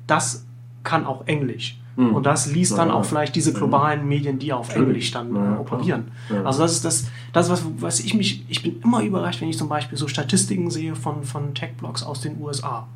das 0.07 0.45
kann 0.85 1.07
auch 1.07 1.27
Englisch. 1.27 1.81
Mhm. 1.97 2.15
Und 2.15 2.27
das 2.27 2.51
liest 2.51 2.77
dann 2.77 2.91
auch 2.91 3.05
vielleicht 3.05 3.37
diese 3.37 3.53
globalen 3.53 4.07
Medien, 4.09 4.39
die 4.39 4.53
auf 4.53 4.75
Englisch 4.75 5.13
dann 5.13 5.35
äh, 5.35 5.59
operieren. 5.59 6.09
Also 6.45 6.63
das 6.63 6.73
ist 6.73 6.85
das, 6.85 7.07
das 7.33 7.51
was, 7.51 7.65
was 7.79 8.01
ich 8.01 8.15
mich, 8.15 8.45
ich 8.49 8.63
bin 8.63 8.81
immer 8.83 9.03
überrascht, 9.03 9.41
wenn 9.41 9.49
ich 9.49 9.59
zum 9.59 9.69
Beispiel 9.69 9.97
so 9.97 10.09
Statistiken 10.09 10.71
sehe 10.71 10.97
von, 10.97 11.25
von 11.25 11.55
Tech-Blogs 11.55 12.03
aus 12.03 12.21
den 12.21 12.41
USA. 12.41 12.87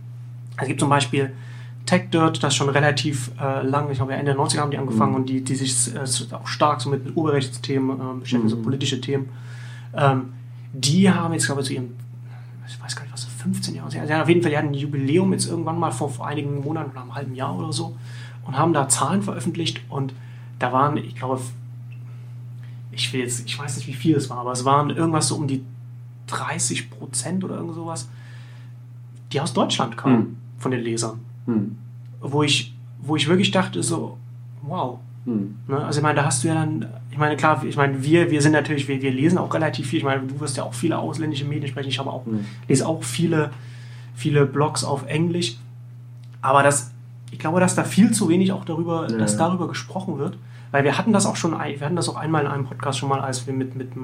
Es 0.57 0.67
gibt 0.67 0.81
zum 0.81 0.89
Beispiel 0.89 1.33
TechDirt, 1.87 2.43
das 2.43 2.55
schon 2.55 2.69
relativ 2.69 3.31
äh, 3.41 3.63
lang, 3.63 3.91
ich 3.91 3.99
glaube 3.99 4.13
Ende 4.13 4.35
der 4.35 4.37
90er 4.37 4.59
haben 4.59 4.71
die 4.71 4.79
angefangen 4.79 5.13
mhm. 5.13 5.19
und 5.19 5.29
die, 5.29 5.43
die 5.43 5.55
sich 5.55 5.95
äh, 5.95 6.35
auch 6.35 6.47
stark 6.47 6.81
so 6.81 6.91
mit, 6.91 7.05
mit 7.05 7.17
Urheberrechtsthemen 7.17 7.99
äh, 7.99 8.21
beschäftigen, 8.21 8.45
mhm. 8.45 8.49
so 8.49 8.63
politische 8.63 9.01
Themen. 9.01 9.29
Ähm, 9.95 10.33
die 10.73 11.11
haben 11.11 11.33
jetzt, 11.33 11.47
glaube 11.47 11.63
ich, 11.63 11.69
zu 11.69 11.73
ihrem, 11.73 11.95
ich 12.67 12.83
weiß 12.83 12.95
gar 12.95 13.05
nicht, 13.05 13.13
was, 13.13 13.25
15 13.25 13.77
Jahre, 13.77 13.87
also 14.01 14.15
auf 14.15 14.29
jeden 14.29 14.43
Fall, 14.43 14.51
die 14.51 14.59
hatten 14.59 14.69
ein 14.69 14.75
Jubiläum 14.75 15.33
jetzt 15.33 15.49
irgendwann 15.49 15.79
mal 15.79 15.93
vor, 15.93 16.11
vor 16.11 16.27
einigen 16.27 16.61
Monaten 16.61 16.91
oder 16.91 17.01
einem 17.01 17.15
halben 17.15 17.35
Jahr 17.35 17.57
oder 17.57 17.73
so 17.73 17.97
und 18.49 18.57
haben 18.57 18.73
da 18.73 18.89
Zahlen 18.89 19.23
veröffentlicht 19.23 19.83
und 19.91 20.15
da 20.59 20.73
waren, 20.73 20.97
ich 20.97 21.15
glaube, 21.15 21.39
ich 22.91 23.13
will 23.13 23.21
jetzt, 23.21 23.47
ich 23.47 23.59
weiß 23.59 23.77
nicht, 23.77 23.87
wie 23.87 23.93
viel 23.93 24.17
es 24.17 24.31
war, 24.31 24.39
aber 24.39 24.53
es 24.53 24.65
waren 24.65 24.91
irgendwas 24.91 25.29
so 25.29 25.37
um 25.37 25.47
die 25.47 25.63
30 26.29 26.91
Prozent 26.91 27.45
oder 27.45 27.57
irgend 27.57 27.75
sowas, 27.75 28.09
die 29.33 29.41
aus 29.41 29.53
Deutschland 29.53 29.99
kamen, 29.99 30.19
mhm. 30.19 30.37
von 30.59 30.71
den 30.71 30.81
Lesern. 30.81 31.21
Hm. 31.45 31.77
Wo, 32.21 32.43
ich, 32.43 32.75
wo 33.01 33.17
ich 33.17 33.29
wirklich 33.29 33.51
dachte, 33.51 33.83
so, 33.83 34.17
wow. 34.63 34.99
Hm. 35.27 35.57
Ne? 35.69 35.85
Also 35.85 36.01
ich 36.01 36.03
meine, 36.03 36.17
da 36.17 36.25
hast 36.25 36.43
du 36.43 36.49
ja 36.49 36.55
dann, 36.55 36.87
ich 37.11 37.19
meine, 37.19 37.37
klar, 37.37 37.63
ich 37.65 37.77
meine, 37.77 38.03
wir, 38.03 38.31
wir 38.31 38.41
sind 38.41 38.53
natürlich, 38.53 38.89
wir, 38.89 39.03
wir 39.03 39.13
lesen 39.13 39.37
auch 39.37 39.53
relativ 39.53 39.89
viel. 39.89 39.99
Ich 39.99 40.05
meine, 40.05 40.23
du 40.23 40.41
wirst 40.41 40.57
ja 40.57 40.63
auch 40.63 40.75
viele 40.75 40.99
ausländische 40.99 41.45
Medien 41.45 41.69
sprechen. 41.69 41.91
Ich 41.91 41.99
habe 41.99 42.11
auch, 42.11 42.25
hm. 42.25 42.47
lese 42.67 42.87
auch 42.87 43.03
viele, 43.05 43.51
viele 44.15 44.47
Blogs 44.47 44.85
auf 44.85 45.07
Englisch. 45.07 45.59
Aber 46.41 46.63
das, 46.63 46.93
ich 47.31 47.39
glaube, 47.39 47.61
dass 47.61 47.75
da 47.75 47.85
viel 47.85 48.11
zu 48.13 48.29
wenig 48.29 48.53
auch 48.53 48.65
darüber, 48.65 49.09
ja. 49.11 49.19
dass 49.19 49.37
darüber 49.37 49.69
gesprochen 49.69 50.19
wird. 50.19 50.39
Weil 50.71 50.85
wir 50.85 50.99
hatten 50.99 51.13
das 51.13 51.25
auch 51.25 51.37
schon, 51.37 51.53
wir 51.53 51.81
hatten 51.81 51.97
das 51.97 52.09
auch 52.11 52.17
einmal 52.17 52.43
in 52.43 52.49
einem 52.49 52.67
Podcast 52.67 52.99
schon 52.99 53.09
mal, 53.09 53.21
als 53.21 53.47
wir 53.47 53.55
mit, 53.55 53.75
mit 53.75 53.93
äh, 53.93 53.99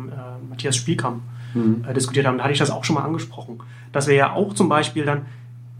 Matthias 0.48 0.76
Spielkamp 0.76 1.20
mhm. 1.52 1.84
äh, 1.86 1.92
diskutiert 1.92 2.26
haben. 2.26 2.38
Da 2.38 2.44
hatte 2.44 2.54
ich 2.54 2.58
das 2.58 2.70
auch 2.70 2.84
schon 2.84 2.94
mal 2.94 3.02
angesprochen. 3.02 3.58
Dass 3.92 4.06
wir 4.06 4.14
ja 4.14 4.32
auch 4.32 4.54
zum 4.54 4.68
Beispiel 4.68 5.04
dann 5.04 5.26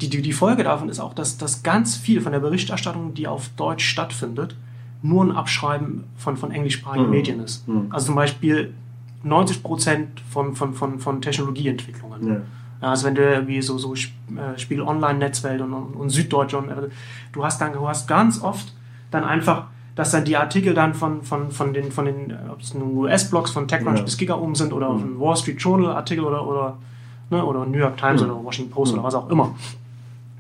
die, 0.01 0.11
die, 0.11 0.23
die 0.23 0.33
Folge 0.33 0.65
davon 0.65 0.89
ist 0.89 1.01
auch, 1.01 1.15
dass, 1.15 1.39
dass 1.39 1.63
ganz 1.63 1.97
viel 1.97 2.21
von 2.21 2.33
der 2.33 2.41
Berichterstattung, 2.41 3.15
die 3.15 3.27
auf 3.29 3.49
Deutsch 3.57 3.87
stattfindet, 3.87 4.57
nur 5.03 5.25
ein 5.25 5.33
Abschreiben 5.33 6.05
von, 6.17 6.37
von 6.37 6.51
englischsprachigen 6.51 7.07
mhm. 7.07 7.13
Medien 7.13 7.41
ist. 7.41 7.67
Mhm. 7.69 7.87
Also 7.91 8.07
zum 8.07 8.17
Beispiel 8.17 8.75
90 9.23 9.63
Prozent 9.63 10.21
von, 10.31 10.55
von, 10.55 10.75
von, 10.75 10.99
von 10.99 11.23
Technologieentwicklungen. 11.23 12.29
Ja. 12.29 12.41
Also 12.85 13.07
wenn 13.07 13.15
du 13.15 13.47
wie 13.47 13.63
so, 13.63 13.79
so 13.79 13.95
äh, 13.95 14.59
Spiegel 14.59 14.85
Online-Netzwelt 14.85 15.61
und, 15.61 15.73
und, 15.73 15.95
und 15.95 16.11
Süddeutsche 16.11 16.59
und 16.59 16.69
äh, 16.69 16.89
du 17.33 17.45
hast 17.45 17.61
dann 17.61 17.73
du 17.73 17.89
hast 17.89 18.07
ganz 18.09 18.43
oft 18.43 18.73
dann 19.11 19.25
einfach, 19.25 19.67
dass 19.95 20.11
dann 20.11 20.25
die 20.25 20.37
Artikel 20.37 20.75
dann 20.75 20.95
von, 20.95 21.23
von, 21.23 21.51
von 21.51 21.73
den, 21.73 21.93
von 21.93 22.05
den 22.05 22.31
äh, 22.31 22.35
ob 22.51 22.61
es 22.61 22.75
nun 22.75 22.97
US-Blogs 22.97 23.51
von 23.51 23.69
TechCrunch 23.69 23.99
ja. 23.99 24.05
bis 24.05 24.17
Giga 24.17 24.35
um 24.35 24.55
sind 24.55 24.73
oder 24.73 24.91
mhm. 24.91 25.15
ein 25.15 25.21
Wall 25.21 25.37
Street 25.37 25.61
Journal 25.61 25.95
Artikel 25.95 26.25
oder, 26.25 26.47
oder, 26.47 26.79
ne, 27.31 27.45
oder 27.45 27.65
New 27.67 27.79
York 27.79 27.97
Times 27.97 28.23
mhm. 28.23 28.31
oder 28.31 28.45
Washington 28.45 28.73
Post 28.73 28.93
mhm. 28.93 28.99
oder 28.99 29.07
was 29.07 29.15
auch 29.15 29.31
immer 29.31 29.55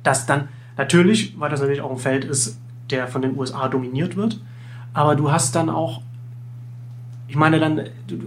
dass 0.05 0.27
dann 0.27 0.49
natürlich, 0.77 1.39
weil 1.41 1.51
das 1.51 1.61
natürlich 1.61 1.81
auch 1.81 1.91
ein 1.91 1.99
Feld 1.99 2.25
ist, 2.25 2.61
der 2.91 3.09
von 3.09 3.23
den 3.23 3.37
USA 3.37 3.69
dominiert 3.69 4.15
wird, 4.15 4.39
aber 4.93 5.17
du 5.17 5.33
hast 5.33 5.57
dann 5.57 5.69
auch, 5.69 6.03
ich 7.27 7.35
meine 7.35 7.59
dann, 7.59 7.77
du, 8.07 8.19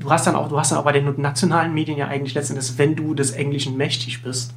du 0.00 0.10
hast 0.10 0.26
dann 0.26 0.34
auch, 0.34 0.48
du 0.48 0.58
hast 0.58 0.72
dann 0.72 0.78
auch 0.78 0.84
bei 0.84 0.92
den 0.92 1.20
nationalen 1.20 1.72
Medien 1.72 1.96
ja 1.96 2.08
eigentlich 2.08 2.34
letztendlich, 2.34 2.72
wenn 2.78 2.96
du 2.96 3.14
des 3.14 3.30
Englischen 3.30 3.76
mächtig 3.76 4.22
bist, 4.22 4.54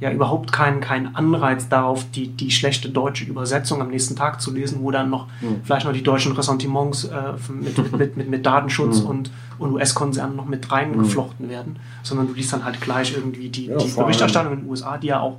ja 0.00 0.10
überhaupt 0.10 0.52
keinen, 0.52 0.80
keinen 0.80 1.16
Anreiz 1.16 1.68
darauf, 1.68 2.04
die, 2.10 2.28
die 2.28 2.50
schlechte 2.50 2.90
deutsche 2.90 3.24
Übersetzung 3.24 3.80
am 3.80 3.88
nächsten 3.88 4.14
Tag 4.14 4.40
zu 4.42 4.52
lesen, 4.52 4.80
wo 4.82 4.90
dann 4.90 5.08
noch 5.08 5.26
mhm. 5.40 5.60
vielleicht 5.64 5.86
noch 5.86 5.92
die 5.92 6.02
deutschen 6.02 6.32
Ressentiments 6.32 7.04
äh, 7.04 7.32
mit, 7.48 7.92
mit, 7.92 8.16
mit, 8.16 8.28
mit, 8.28 8.46
Datenschutz 8.46 9.00
mhm. 9.00 9.06
und, 9.06 9.30
und 9.58 9.72
US-Konzernen 9.72 10.36
noch 10.36 10.44
mit 10.44 10.70
reingeflochten 10.70 11.46
mhm. 11.46 11.50
werden, 11.50 11.78
sondern 12.02 12.26
du 12.28 12.34
liest 12.34 12.52
dann 12.52 12.64
halt 12.64 12.80
gleich 12.80 13.14
irgendwie 13.14 13.48
die, 13.48 13.66
ja, 13.66 13.78
die 13.78 13.90
Berichterstattung 13.90 14.52
in 14.52 14.60
den 14.60 14.68
USA, 14.68 14.98
die 14.98 15.08
ja 15.08 15.20
auch 15.20 15.38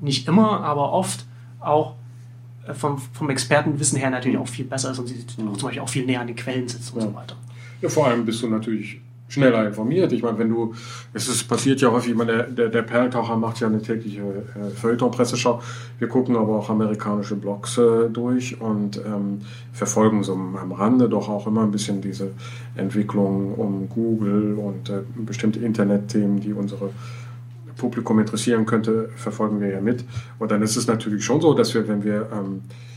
nicht 0.00 0.28
immer, 0.28 0.60
aber 0.60 0.92
oft 0.92 1.26
auch 1.58 1.94
äh, 2.66 2.74
vom, 2.74 2.98
vom 2.98 3.30
Expertenwissen 3.30 3.98
her 3.98 4.10
natürlich 4.10 4.38
auch 4.38 4.48
viel 4.48 4.64
besser 4.64 4.92
ist 4.92 4.98
und 5.00 5.08
sie 5.08 5.24
auch 5.50 5.56
zum 5.56 5.68
Beispiel 5.68 5.82
auch 5.82 5.88
viel 5.88 6.06
näher 6.06 6.20
an 6.20 6.28
den 6.28 6.36
Quellen 6.36 6.68
sitzt 6.68 6.94
und 6.94 7.00
ja. 7.00 7.08
so 7.08 7.14
weiter. 7.14 7.34
Ja, 7.82 7.88
vor 7.88 8.06
allem 8.06 8.24
bist 8.24 8.40
du 8.42 8.48
natürlich 8.48 9.00
schneller 9.28 9.66
informiert. 9.66 10.12
Ich 10.12 10.22
meine, 10.22 10.38
wenn 10.38 10.50
du, 10.50 10.74
es 11.14 11.26
ist, 11.26 11.48
passiert 11.48 11.80
ja 11.80 11.90
häufig, 11.90 12.12
ich 12.12 12.16
meine, 12.16 12.32
der, 12.32 12.42
der, 12.44 12.68
der 12.68 12.82
Perltaucher 12.82 13.36
macht 13.36 13.60
ja 13.60 13.66
eine 13.66 13.82
tägliche 13.82 14.20
äh, 14.20 14.70
Feuilleton-Presseschau. 14.70 15.60
Wir 15.98 16.08
gucken 16.08 16.36
aber 16.36 16.58
auch 16.58 16.70
amerikanische 16.70 17.34
Blogs 17.34 17.76
äh, 17.78 18.08
durch 18.08 18.60
und 18.60 18.98
ähm, 18.98 19.40
verfolgen 19.72 20.22
so 20.22 20.34
am 20.34 20.72
Rande 20.72 21.08
doch 21.08 21.28
auch 21.28 21.46
immer 21.46 21.62
ein 21.62 21.72
bisschen 21.72 22.00
diese 22.00 22.30
Entwicklung 22.76 23.54
um 23.54 23.88
Google 23.88 24.54
und 24.54 24.90
äh, 24.90 25.00
bestimmte 25.16 25.58
Internetthemen, 25.60 26.40
die 26.40 26.52
unsere 26.52 26.90
Publikum 27.76 28.20
interessieren 28.20 28.64
könnte, 28.66 29.08
verfolgen 29.16 29.60
wir 29.60 29.70
ja 29.70 29.80
mit. 29.80 30.04
Und 30.38 30.52
dann 30.52 30.62
ist 30.62 30.76
es 30.76 30.86
natürlich 30.86 31.24
schon 31.24 31.40
so, 31.40 31.54
dass 31.54 31.74
wir, 31.74 31.88
wenn 31.88 32.04
wir, 32.04 32.28
ähm, 32.32 32.60
äh, 32.68 32.91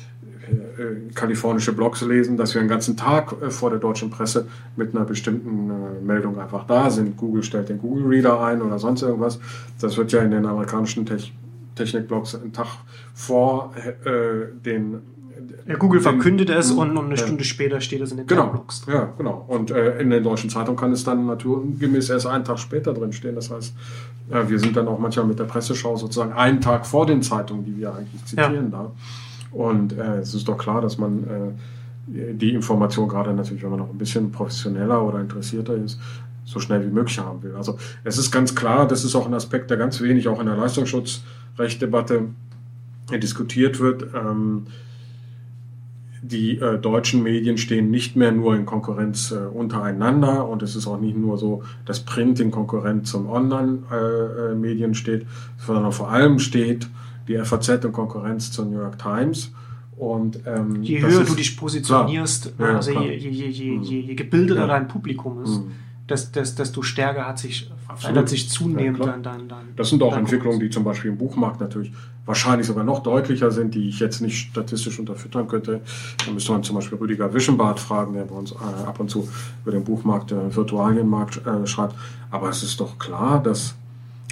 kalifornische 1.14 1.74
Blogs 1.74 2.02
lesen, 2.02 2.38
dass 2.38 2.54
wir 2.54 2.62
einen 2.62 2.70
ganzen 2.70 2.98
Tag 2.98 3.36
äh, 3.42 3.50
vor 3.50 3.70
der 3.70 3.80
deutschen 3.80 4.10
Presse 4.10 4.48
mit 4.76 4.96
einer 4.96 5.06
bestimmten 5.06 5.70
äh, 5.70 6.02
Meldung 6.04 6.40
einfach 6.40 6.66
da 6.66 6.90
sind. 6.90 7.18
Google 7.18 7.44
stellt 7.44 7.70
den 7.70 7.80
Google 7.80 8.06
Reader 8.08 8.42
ein 8.42 8.62
oder 8.62 8.80
sonst 8.80 9.02
irgendwas. 9.02 9.40
Das 9.80 9.98
wird 9.98 10.12
ja 10.12 10.22
in 10.22 10.32
den 10.32 10.46
amerikanischen 10.46 11.06
Tech 11.06 11.34
Technikblogs 11.76 12.36
einen 12.36 12.54
Tag 12.54 12.68
vor 13.14 13.74
äh, 14.06 14.48
den 14.64 15.02
ja, 15.68 15.76
Google 15.76 16.00
verkündet 16.00 16.50
es 16.50 16.72
und, 16.72 16.96
und 16.96 17.06
eine 17.06 17.18
Stunde 17.18 17.44
später 17.44 17.82
steht 17.82 18.02
es 18.02 18.12
in 18.12 18.18
den 18.18 18.28
genau, 18.28 18.48
Blogs. 18.48 18.86
Ja, 18.88 19.14
genau. 19.18 19.46
Und 19.48 19.72
äh, 19.72 20.00
in 20.00 20.10
den 20.10 20.24
deutschen 20.24 20.50
Zeitungen 20.50 20.78
kann 20.80 20.92
es 20.92 21.04
dann 21.04 21.26
naturgemäß 21.26 22.10
erst 22.10 22.28
einen 22.28 22.44
Tag 22.44 22.60
später 22.60 22.94
drin 22.94 23.14
stehen. 23.14 23.36
Das 23.36 23.50
heißt, 23.50 23.74
äh, 24.32 24.48
wir 24.48 24.60
sind 24.60 24.78
dann 24.78 24.88
auch 24.88 25.00
manchmal 25.00 25.26
mit 25.26 25.40
der 25.40 25.46
Presseschau 25.46 25.96
sozusagen 25.96 26.34
einen 26.34 26.62
Tag 26.62 26.86
vor 26.86 27.06
den 27.06 27.22
Zeitungen, 27.22 27.66
die 27.66 27.78
wir 27.78 27.94
eigentlich 27.94 28.24
zitieren 28.26 28.72
ja. 28.72 28.78
da. 28.84 28.92
Und 29.52 29.94
äh, 29.94 30.20
es 30.20 30.34
ist 30.34 30.48
doch 30.48 30.58
klar, 30.58 30.82
dass 30.82 30.98
man 30.98 31.24
äh, 31.24 32.34
die 32.34 32.54
Information 32.54 33.08
gerade 33.08 33.34
natürlich, 33.34 33.64
wenn 33.64 33.72
man 33.72 33.80
noch 33.80 33.90
ein 33.90 33.98
bisschen 33.98 34.32
professioneller 34.32 35.04
oder 35.04 35.20
interessierter 35.20 35.76
ist, 35.76 36.00
so 36.44 36.60
schnell 36.60 36.86
wie 36.86 36.92
möglich 36.92 37.18
haben 37.20 37.42
will. 37.42 37.56
Also 37.56 37.78
es 38.04 38.18
ist 38.18 38.32
ganz 38.32 38.54
klar, 38.54 38.88
das 38.88 39.04
ist 39.04 39.16
auch 39.16 39.26
ein 39.26 39.34
Aspekt, 39.34 39.72
der 39.72 39.78
ganz 39.78 40.00
wenig 40.02 40.28
auch 40.28 40.40
in 40.40 40.46
der 40.46 40.56
Leistungsschutzrechtdebatte 40.56 42.28
diskutiert 43.12 43.80
wird. 43.80 44.08
Ähm, 44.14 44.68
die 46.22 46.58
äh, 46.60 46.80
deutschen 46.80 47.22
Medien 47.24 47.58
stehen 47.58 47.92
nicht 47.92 48.16
mehr 48.16 48.32
nur 48.32 48.56
in 48.56 48.66
Konkurrenz 48.66 49.32
äh, 49.32 49.36
untereinander 49.36 50.48
und 50.48 50.64
es 50.64 50.76
ist 50.76 50.88
auch 50.88 51.00
nicht 51.00 51.16
nur 51.16 51.38
so, 51.38 51.64
dass 51.86 52.00
Print 52.00 52.40
in 52.40 52.52
Konkurrenz 52.52 53.12
zum 53.12 53.30
Online-Medien 53.30 54.92
äh, 54.92 54.96
steht, 54.96 55.28
sondern 55.58 55.92
vor 55.92 56.10
allem 56.10 56.40
steht 56.40 56.88
die 57.28 57.38
FAZ 57.38 57.70
in 57.70 57.92
Konkurrenz 57.92 58.52
zur 58.52 58.66
New 58.66 58.80
York 58.80 59.00
Times. 59.00 59.52
Und, 59.98 60.40
ähm, 60.46 60.84
je 60.84 61.02
höher 61.02 61.24
du 61.24 61.36
dich 61.36 61.56
positionierst, 61.56 62.54
ja, 62.60 62.66
also 62.76 62.92
je, 63.00 63.16
je, 63.16 63.30
je, 63.30 63.80
je, 63.80 64.00
je 64.02 64.16
gebildeter 64.16 64.62
ja. 64.62 64.68
dein 64.68 64.88
Publikum 64.90 65.42
ist, 65.42 65.62
mhm 65.62 65.72
desto 66.08 66.82
stärker 66.84 67.28
hat 67.28 67.40
sich, 67.40 67.70
verändert 67.96 68.30
sich 68.30 68.50
zunehmend 68.50 69.00
ja, 69.00 69.06
dann, 69.06 69.24
dann, 69.24 69.48
dann. 69.48 69.66
Das 69.76 69.90
sind 69.90 70.04
auch 70.04 70.16
Entwicklungen, 70.16 70.60
die 70.60 70.70
zum 70.70 70.84
Beispiel 70.84 71.10
im 71.12 71.18
Buchmarkt 71.18 71.60
natürlich 71.60 71.92
wahrscheinlich 72.26 72.68
sogar 72.68 72.84
noch 72.84 73.02
deutlicher 73.02 73.52
sind, 73.52 73.74
die 73.74 73.90
ich 73.90 74.00
jetzt 74.00 74.22
nicht 74.22 74.50
statistisch 74.52 75.00
unterfüttern 75.00 75.48
könnte. 75.48 75.82
Da 76.26 76.32
müsste 76.32 76.52
man 76.52 76.64
zum 76.64 76.76
Beispiel 76.76 76.98
Rüdiger 76.98 77.34
Wischenbart 77.34 77.80
fragen, 77.80 78.14
der 78.14 78.24
bei 78.24 78.36
uns 78.36 78.52
äh, 78.52 78.56
ab 78.86 79.00
und 79.00 79.10
zu 79.10 79.28
über 79.64 79.72
den 79.72 79.84
Buchmarkt, 79.84 80.32
äh, 80.32 80.56
Virtualienmarkt 80.56 81.46
äh, 81.46 81.66
schreibt. 81.66 81.96
Aber 82.30 82.50
es 82.50 82.62
ist 82.62 82.80
doch 82.80 83.00
klar, 83.00 83.42
dass 83.42 83.76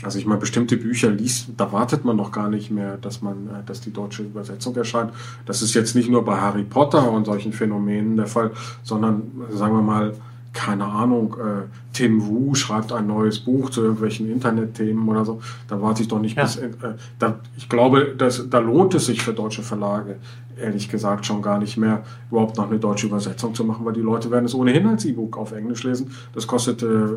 also 0.03 0.19
ich 0.19 0.25
meine, 0.25 0.39
bestimmte 0.39 0.77
Bücher 0.77 1.09
liest, 1.09 1.49
da 1.57 1.71
wartet 1.71 2.05
man 2.05 2.17
doch 2.17 2.31
gar 2.31 2.49
nicht 2.49 2.71
mehr, 2.71 2.97
dass 2.97 3.21
man, 3.21 3.47
äh, 3.47 3.63
dass 3.65 3.81
die 3.81 3.91
deutsche 3.91 4.23
Übersetzung 4.23 4.75
erscheint. 4.75 5.11
Das 5.45 5.61
ist 5.61 5.73
jetzt 5.73 5.95
nicht 5.95 6.09
nur 6.09 6.23
bei 6.25 6.39
Harry 6.39 6.63
Potter 6.63 7.11
und 7.11 7.25
solchen 7.25 7.53
Phänomenen 7.53 8.17
der 8.17 8.27
Fall, 8.27 8.51
sondern 8.83 9.23
sagen 9.51 9.75
wir 9.75 9.81
mal, 9.81 10.13
keine 10.53 10.85
Ahnung, 10.85 11.35
äh, 11.39 11.63
Tim 11.93 12.25
Wu 12.27 12.53
schreibt 12.53 12.91
ein 12.91 13.07
neues 13.07 13.39
Buch 13.39 13.71
zu 13.71 13.81
irgendwelchen 13.81 14.31
Internetthemen 14.31 15.07
oder 15.07 15.25
so, 15.25 15.41
da 15.67 15.81
warte 15.81 16.03
ich 16.03 16.07
doch 16.07 16.19
nicht 16.19 16.37
ja. 16.37 16.43
bis. 16.43 16.57
Äh, 16.57 16.69
da, 17.17 17.39
ich 17.57 17.67
glaube, 17.69 18.13
dass, 18.15 18.49
da 18.49 18.59
lohnt 18.59 18.93
es 18.93 19.07
sich 19.07 19.23
für 19.23 19.33
deutsche 19.33 19.63
Verlage, 19.63 20.17
ehrlich 20.61 20.89
gesagt, 20.89 21.25
schon 21.25 21.41
gar 21.41 21.57
nicht 21.57 21.77
mehr, 21.77 22.03
überhaupt 22.29 22.57
noch 22.57 22.69
eine 22.69 22.79
deutsche 22.79 23.07
Übersetzung 23.07 23.55
zu 23.55 23.65
machen, 23.65 23.83
weil 23.83 23.93
die 23.93 24.01
Leute 24.01 24.29
werden 24.29 24.45
es 24.45 24.53
ohnehin 24.53 24.85
als 24.85 25.05
E-Book 25.05 25.37
auf 25.37 25.51
Englisch 25.51 25.83
lesen. 25.83 26.11
Das 26.33 26.45
kostet 26.45 26.83
äh, 26.83 27.07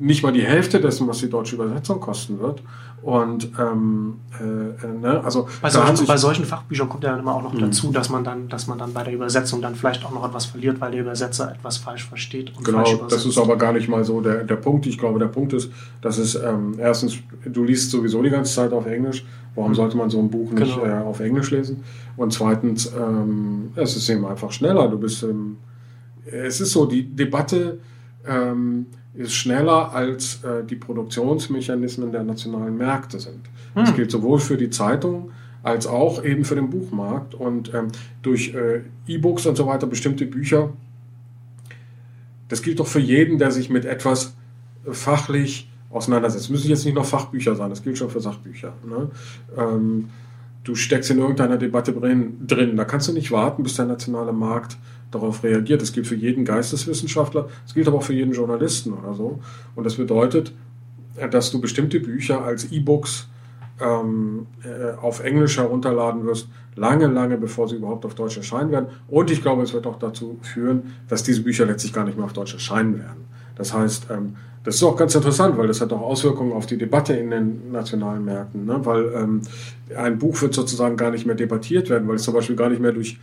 nicht 0.00 0.22
mal 0.22 0.32
die 0.32 0.42
Hälfte 0.42 0.80
dessen, 0.80 1.06
was 1.06 1.18
die 1.18 1.28
deutsche 1.28 1.56
Übersetzung 1.56 2.00
kosten 2.00 2.40
wird. 2.40 2.62
Und 3.02 3.50
ähm, 3.58 4.16
äh, 4.40 4.86
äh, 4.86 4.98
ne? 4.98 5.22
also 5.22 5.46
bei 5.62 5.70
solchen, 5.70 6.06
bei 6.06 6.16
solchen, 6.16 6.44
Fachbüchern 6.44 6.88
kommt 6.88 7.04
ja 7.04 7.16
immer 7.16 7.34
auch 7.34 7.42
noch 7.42 7.52
mhm. 7.52 7.60
dazu, 7.60 7.92
dass 7.92 8.08
man 8.08 8.24
dann, 8.24 8.48
dass 8.48 8.66
man 8.66 8.78
dann 8.78 8.92
bei 8.92 9.04
der 9.04 9.14
Übersetzung 9.14 9.62
dann 9.62 9.74
vielleicht 9.74 10.04
auch 10.04 10.10
noch 10.10 10.26
etwas 10.26 10.46
verliert, 10.46 10.80
weil 10.80 10.92
der 10.92 11.00
Übersetzer 11.00 11.52
etwas 11.52 11.76
falsch 11.76 12.06
versteht. 12.06 12.56
Und 12.56 12.64
genau, 12.64 12.84
das 13.08 13.24
ist 13.24 13.38
aber 13.38 13.56
gar 13.56 13.72
nicht 13.72 13.88
mal 13.88 14.04
so 14.04 14.20
der, 14.20 14.44
der 14.44 14.56
Punkt. 14.56 14.86
Ich 14.86 14.98
glaube, 14.98 15.18
der 15.18 15.26
Punkt 15.26 15.52
ist, 15.52 15.70
dass 16.00 16.18
es 16.18 16.34
ähm, 16.34 16.74
erstens, 16.78 17.18
du 17.44 17.64
liest 17.64 17.90
sowieso 17.90 18.22
die 18.22 18.30
ganze 18.30 18.54
Zeit 18.54 18.72
auf 18.72 18.86
Englisch. 18.86 19.24
Warum 19.54 19.72
mhm. 19.72 19.76
sollte 19.76 19.96
man 19.96 20.10
so 20.10 20.18
ein 20.18 20.30
Buch 20.30 20.50
nicht 20.50 20.80
genau. 20.80 20.86
äh, 20.86 21.02
auf 21.02 21.20
Englisch 21.20 21.50
lesen? 21.50 21.82
Und 22.16 22.32
zweitens, 22.32 22.90
ähm, 22.98 23.72
es 23.76 23.96
ist 23.96 24.08
eben 24.08 24.26
einfach 24.26 24.52
schneller. 24.52 24.88
Du 24.88 24.98
bist, 24.98 25.22
ähm, 25.22 25.58
es 26.24 26.60
ist 26.60 26.72
so, 26.72 26.86
die 26.86 27.04
Debatte 27.04 27.80
ähm, 28.26 28.86
ist 29.14 29.34
schneller 29.34 29.92
als 29.92 30.42
äh, 30.44 30.64
die 30.64 30.76
Produktionsmechanismen 30.76 32.12
der 32.12 32.22
nationalen 32.22 32.76
Märkte 32.76 33.18
sind. 33.18 33.48
Hm. 33.74 33.84
Das 33.84 33.94
gilt 33.94 34.10
sowohl 34.10 34.38
für 34.38 34.56
die 34.56 34.70
Zeitung 34.70 35.30
als 35.62 35.86
auch 35.86 36.24
eben 36.24 36.44
für 36.44 36.54
den 36.54 36.70
Buchmarkt. 36.70 37.34
Und 37.34 37.74
ähm, 37.74 37.88
durch 38.22 38.54
äh, 38.54 38.82
E-Books 39.06 39.46
und 39.46 39.56
so 39.56 39.66
weiter, 39.66 39.86
bestimmte 39.86 40.26
Bücher, 40.26 40.72
das 42.48 42.62
gilt 42.62 42.80
doch 42.80 42.86
für 42.86 43.00
jeden, 43.00 43.38
der 43.38 43.50
sich 43.50 43.70
mit 43.70 43.84
etwas 43.84 44.34
fachlich 44.90 45.70
auseinandersetzt. 45.90 46.44
Das 46.44 46.50
müssen 46.50 46.68
jetzt 46.68 46.84
nicht 46.84 46.94
noch 46.94 47.04
Fachbücher 47.04 47.54
sein, 47.56 47.70
das 47.70 47.82
gilt 47.82 47.98
schon 47.98 48.10
für 48.10 48.20
Sachbücher. 48.20 48.72
Ne? 48.88 49.10
Ähm, 49.56 50.08
du 50.64 50.74
steckst 50.74 51.10
in 51.10 51.18
irgendeiner 51.18 51.56
Debatte 51.56 51.92
drin, 51.92 52.76
da 52.76 52.84
kannst 52.84 53.08
du 53.08 53.12
nicht 53.12 53.30
warten, 53.30 53.62
bis 53.62 53.76
der 53.76 53.86
nationale 53.86 54.32
Markt 54.32 54.76
darauf 55.10 55.42
reagiert. 55.42 55.82
Das 55.82 55.92
gilt 55.92 56.06
für 56.06 56.14
jeden 56.14 56.44
Geisteswissenschaftler, 56.44 57.48
das 57.64 57.74
gilt 57.74 57.88
aber 57.88 57.98
auch 57.98 58.02
für 58.02 58.14
jeden 58.14 58.32
Journalisten 58.32 58.92
oder 58.92 59.14
so. 59.14 59.40
Und 59.74 59.84
das 59.84 59.96
bedeutet, 59.96 60.52
dass 61.30 61.50
du 61.50 61.60
bestimmte 61.60 62.00
Bücher 62.00 62.44
als 62.44 62.70
E-Books 62.70 63.28
ähm, 63.80 64.46
äh, 64.62 64.96
auf 65.00 65.20
Englisch 65.24 65.56
herunterladen 65.56 66.24
wirst, 66.24 66.48
lange, 66.76 67.06
lange 67.06 67.36
bevor 67.38 67.68
sie 67.68 67.76
überhaupt 67.76 68.04
auf 68.04 68.14
Deutsch 68.14 68.36
erscheinen 68.36 68.70
werden. 68.70 68.86
Und 69.08 69.30
ich 69.30 69.42
glaube, 69.42 69.62
es 69.62 69.72
wird 69.72 69.86
auch 69.86 69.98
dazu 69.98 70.38
führen, 70.42 70.94
dass 71.08 71.22
diese 71.22 71.42
Bücher 71.42 71.66
letztlich 71.66 71.92
gar 71.92 72.04
nicht 72.04 72.16
mehr 72.16 72.26
auf 72.26 72.32
Deutsch 72.32 72.54
erscheinen 72.54 72.98
werden. 72.98 73.24
Das 73.60 73.74
heißt, 73.74 74.06
ähm, 74.10 74.36
das 74.64 74.76
ist 74.76 74.82
auch 74.82 74.96
ganz 74.96 75.14
interessant, 75.14 75.58
weil 75.58 75.66
das 75.66 75.82
hat 75.82 75.92
auch 75.92 76.00
Auswirkungen 76.00 76.52
auf 76.52 76.64
die 76.64 76.78
Debatte 76.78 77.12
in 77.12 77.30
den 77.30 77.72
nationalen 77.72 78.24
Märkten. 78.24 78.64
Ne? 78.64 78.80
Weil 78.84 79.12
ähm, 79.14 79.42
ein 79.94 80.18
Buch 80.18 80.40
wird 80.40 80.54
sozusagen 80.54 80.96
gar 80.96 81.10
nicht 81.10 81.26
mehr 81.26 81.34
debattiert 81.34 81.90
werden, 81.90 82.08
weil 82.08 82.16
es 82.16 82.22
zum 82.22 82.32
Beispiel 82.32 82.56
gar 82.56 82.70
nicht 82.70 82.80
mehr 82.80 82.92
durch 82.92 83.18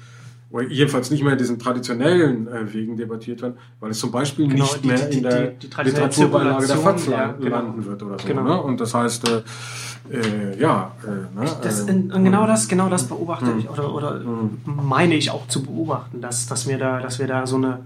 oder 0.50 0.64
jedenfalls 0.64 1.10
nicht 1.10 1.24
mehr 1.24 1.34
in 1.34 1.40
diesen 1.40 1.60
traditionellen 1.60 2.48
äh, 2.48 2.72
Wegen 2.72 2.96
debattiert 2.96 3.42
werden, 3.42 3.56
weil 3.80 3.92
es 3.92 4.00
zum 4.00 4.12
Beispiel 4.12 4.48
genau, 4.48 4.64
nicht 4.64 4.84
die, 4.84 4.88
mehr 4.88 4.98
die, 4.98 5.18
in 5.18 5.24
der 5.24 5.48
die, 5.48 5.68
Literaturbeilage 5.84 6.68
der 6.68 6.78
FAZ 6.78 7.08
ja, 7.08 7.32
genau. 7.34 7.50
landen 7.50 7.86
wird 7.86 8.02
oder 8.04 8.20
so. 8.20 8.28
Genau. 8.28 8.44
Ne? 8.44 8.62
Und 8.62 8.80
das 8.80 8.94
heißt, 8.94 9.28
äh, 9.28 9.42
äh, 10.16 10.62
ja. 10.62 10.92
Äh, 11.04 11.40
ne? 11.40 11.52
Das, 11.64 11.82
in, 11.82 12.10
genau 12.10 12.46
das, 12.46 12.68
genau 12.68 12.90
das 12.90 13.06
beobachte 13.06 13.48
hm. 13.48 13.60
ich 13.60 13.70
oder, 13.70 13.94
oder 13.94 14.20
hm. 14.20 14.60
meine 14.66 15.16
ich 15.16 15.32
auch 15.32 15.48
zu 15.48 15.64
beobachten, 15.64 16.22
dass, 16.22 16.46
dass 16.46 16.68
wir 16.68 16.78
da, 16.78 17.00
dass 17.00 17.18
wir 17.18 17.28
da 17.28 17.48
so 17.48 17.58
eine 17.58 17.80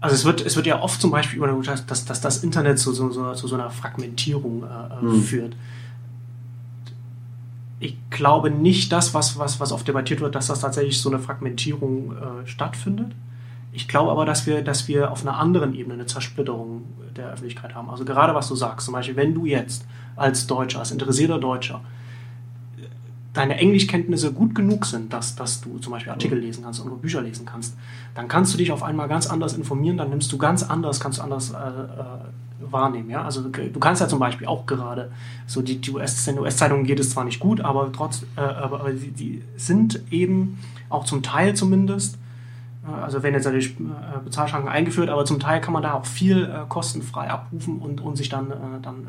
also 0.00 0.14
es 0.14 0.24
wird, 0.24 0.40
es 0.40 0.56
wird 0.56 0.66
ja 0.66 0.80
oft 0.80 1.00
zum 1.00 1.10
Beispiel 1.10 1.38
über 1.38 1.48
dass, 1.62 2.04
dass 2.04 2.20
das 2.20 2.42
Internet 2.42 2.78
zu 2.78 2.92
so, 2.92 3.10
so, 3.10 3.34
zu 3.34 3.48
so 3.48 3.54
einer 3.54 3.70
Fragmentierung 3.70 4.64
äh, 4.64 5.00
hm. 5.00 5.22
führt 5.22 5.56
ich 7.80 7.96
glaube 8.10 8.50
nicht, 8.50 8.92
das, 8.92 9.14
was, 9.14 9.38
was, 9.38 9.58
was 9.58 9.72
oft 9.72 9.88
debattiert 9.88 10.20
wird, 10.20 10.34
dass 10.34 10.48
das 10.48 10.60
tatsächlich 10.60 11.00
so 11.00 11.08
eine 11.08 11.18
Fragmentierung 11.18 12.12
äh, 12.12 12.46
stattfindet. 12.46 13.12
Ich 13.72 13.88
glaube 13.88 14.10
aber, 14.10 14.26
dass 14.26 14.46
wir, 14.46 14.62
dass 14.62 14.86
wir 14.86 15.10
auf 15.10 15.22
einer 15.22 15.38
anderen 15.38 15.74
Ebene 15.74 15.94
eine 15.94 16.06
Zersplitterung 16.06 16.82
der 17.16 17.30
Öffentlichkeit 17.30 17.74
haben. 17.74 17.88
Also 17.88 18.04
gerade 18.04 18.34
was 18.34 18.48
du 18.48 18.54
sagst, 18.54 18.84
zum 18.84 18.92
Beispiel, 18.92 19.16
wenn 19.16 19.32
du 19.32 19.46
jetzt 19.46 19.86
als 20.14 20.46
Deutscher, 20.46 20.80
als 20.80 20.90
interessierter 20.90 21.38
Deutscher, 21.38 21.80
deine 23.32 23.58
Englischkenntnisse 23.58 24.32
gut 24.32 24.54
genug 24.54 24.86
sind, 24.86 25.12
dass, 25.12 25.36
dass 25.36 25.60
du 25.60 25.78
zum 25.78 25.92
Beispiel 25.92 26.12
Artikel 26.12 26.38
lesen 26.38 26.64
kannst 26.64 26.80
und 26.80 27.00
Bücher 27.00 27.22
lesen 27.22 27.46
kannst, 27.46 27.76
dann 28.14 28.26
kannst 28.26 28.52
du 28.52 28.58
dich 28.58 28.72
auf 28.72 28.82
einmal 28.82 29.08
ganz 29.08 29.28
anders 29.28 29.54
informieren, 29.54 29.96
dann 29.96 30.10
nimmst 30.10 30.32
du 30.32 30.38
ganz 30.38 30.64
anders, 30.64 30.98
kannst 30.98 31.18
du 31.18 31.22
anders 31.22 31.52
äh, 31.52 31.56
äh 31.56 32.02
wahrnehmen. 32.60 33.10
Ja? 33.10 33.24
Also 33.24 33.42
du 33.42 33.80
kannst 33.80 34.00
ja 34.00 34.08
zum 34.08 34.18
Beispiel 34.18 34.46
auch 34.46 34.66
gerade, 34.66 35.10
so 35.46 35.62
die, 35.62 35.78
die 35.80 35.90
US-Zeitungen 35.90 36.84
geht 36.84 37.00
es 37.00 37.10
zwar 37.10 37.24
nicht 37.24 37.40
gut, 37.40 37.60
aber 37.60 37.90
trotz, 37.92 38.24
äh, 38.36 38.40
aber, 38.40 38.80
aber 38.80 38.92
die, 38.92 39.10
die, 39.10 39.42
sind 39.56 40.00
eben 40.10 40.58
auch 40.88 41.04
zum 41.04 41.22
Teil 41.22 41.54
zumindest, 41.54 42.18
äh, 42.86 43.02
also 43.02 43.22
werden 43.22 43.34
jetzt 43.34 43.44
natürlich 43.44 43.78
äh, 43.80 44.24
Bezahlschranken 44.24 44.68
eingeführt, 44.68 45.08
aber 45.08 45.24
zum 45.24 45.40
Teil 45.40 45.60
kann 45.60 45.72
man 45.72 45.82
da 45.82 45.94
auch 45.94 46.06
viel 46.06 46.44
äh, 46.44 46.66
kostenfrei 46.68 47.30
abrufen 47.30 47.78
und, 47.78 48.00
und 48.00 48.16
sich 48.16 48.28
dann, 48.28 48.52
dann 48.82 49.06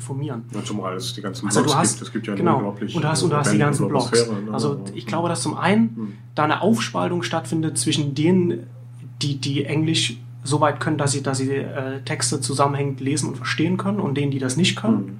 informieren. 0.00 0.44
Ja, 0.54 0.64
zumal 0.64 0.96
es 0.96 1.12
die 1.12 1.20
ganzen 1.20 1.46
also 1.46 1.62
Blogs 1.62 1.76
hast, 1.76 1.92
gibt. 1.92 2.02
Es 2.02 2.12
gibt 2.12 2.26
ja 2.26 2.34
genau, 2.34 2.56
unglaublich. 2.56 2.96
Und 2.96 3.02
du 3.02 3.08
hast, 3.08 3.22
und 3.22 3.30
du 3.30 3.36
hast 3.36 3.52
die 3.52 3.58
ganzen 3.58 3.86
Blogs. 3.86 4.28
Ne? 4.28 4.52
Also 4.52 4.82
ich 4.94 5.06
glaube, 5.06 5.28
dass 5.28 5.42
zum 5.42 5.56
einen 5.56 5.94
hm. 5.94 6.12
da 6.34 6.44
eine 6.44 6.62
Aufspaltung 6.62 7.22
stattfindet 7.22 7.78
zwischen 7.78 8.14
denen, 8.14 8.66
die, 9.22 9.36
die 9.36 9.64
Englisch 9.64 10.16
so 10.42 10.60
weit 10.60 10.80
können, 10.80 10.96
dass 10.96 11.12
sie, 11.12 11.22
dass 11.22 11.38
sie 11.38 11.50
äh, 11.50 12.00
Texte 12.04 12.40
zusammenhängend 12.40 13.00
lesen 13.00 13.28
und 13.28 13.36
verstehen 13.36 13.76
können 13.76 14.00
und 14.00 14.16
denen, 14.16 14.30
die 14.30 14.38
das 14.38 14.56
nicht 14.56 14.74
können. 14.74 14.96
Mhm. 14.96 15.18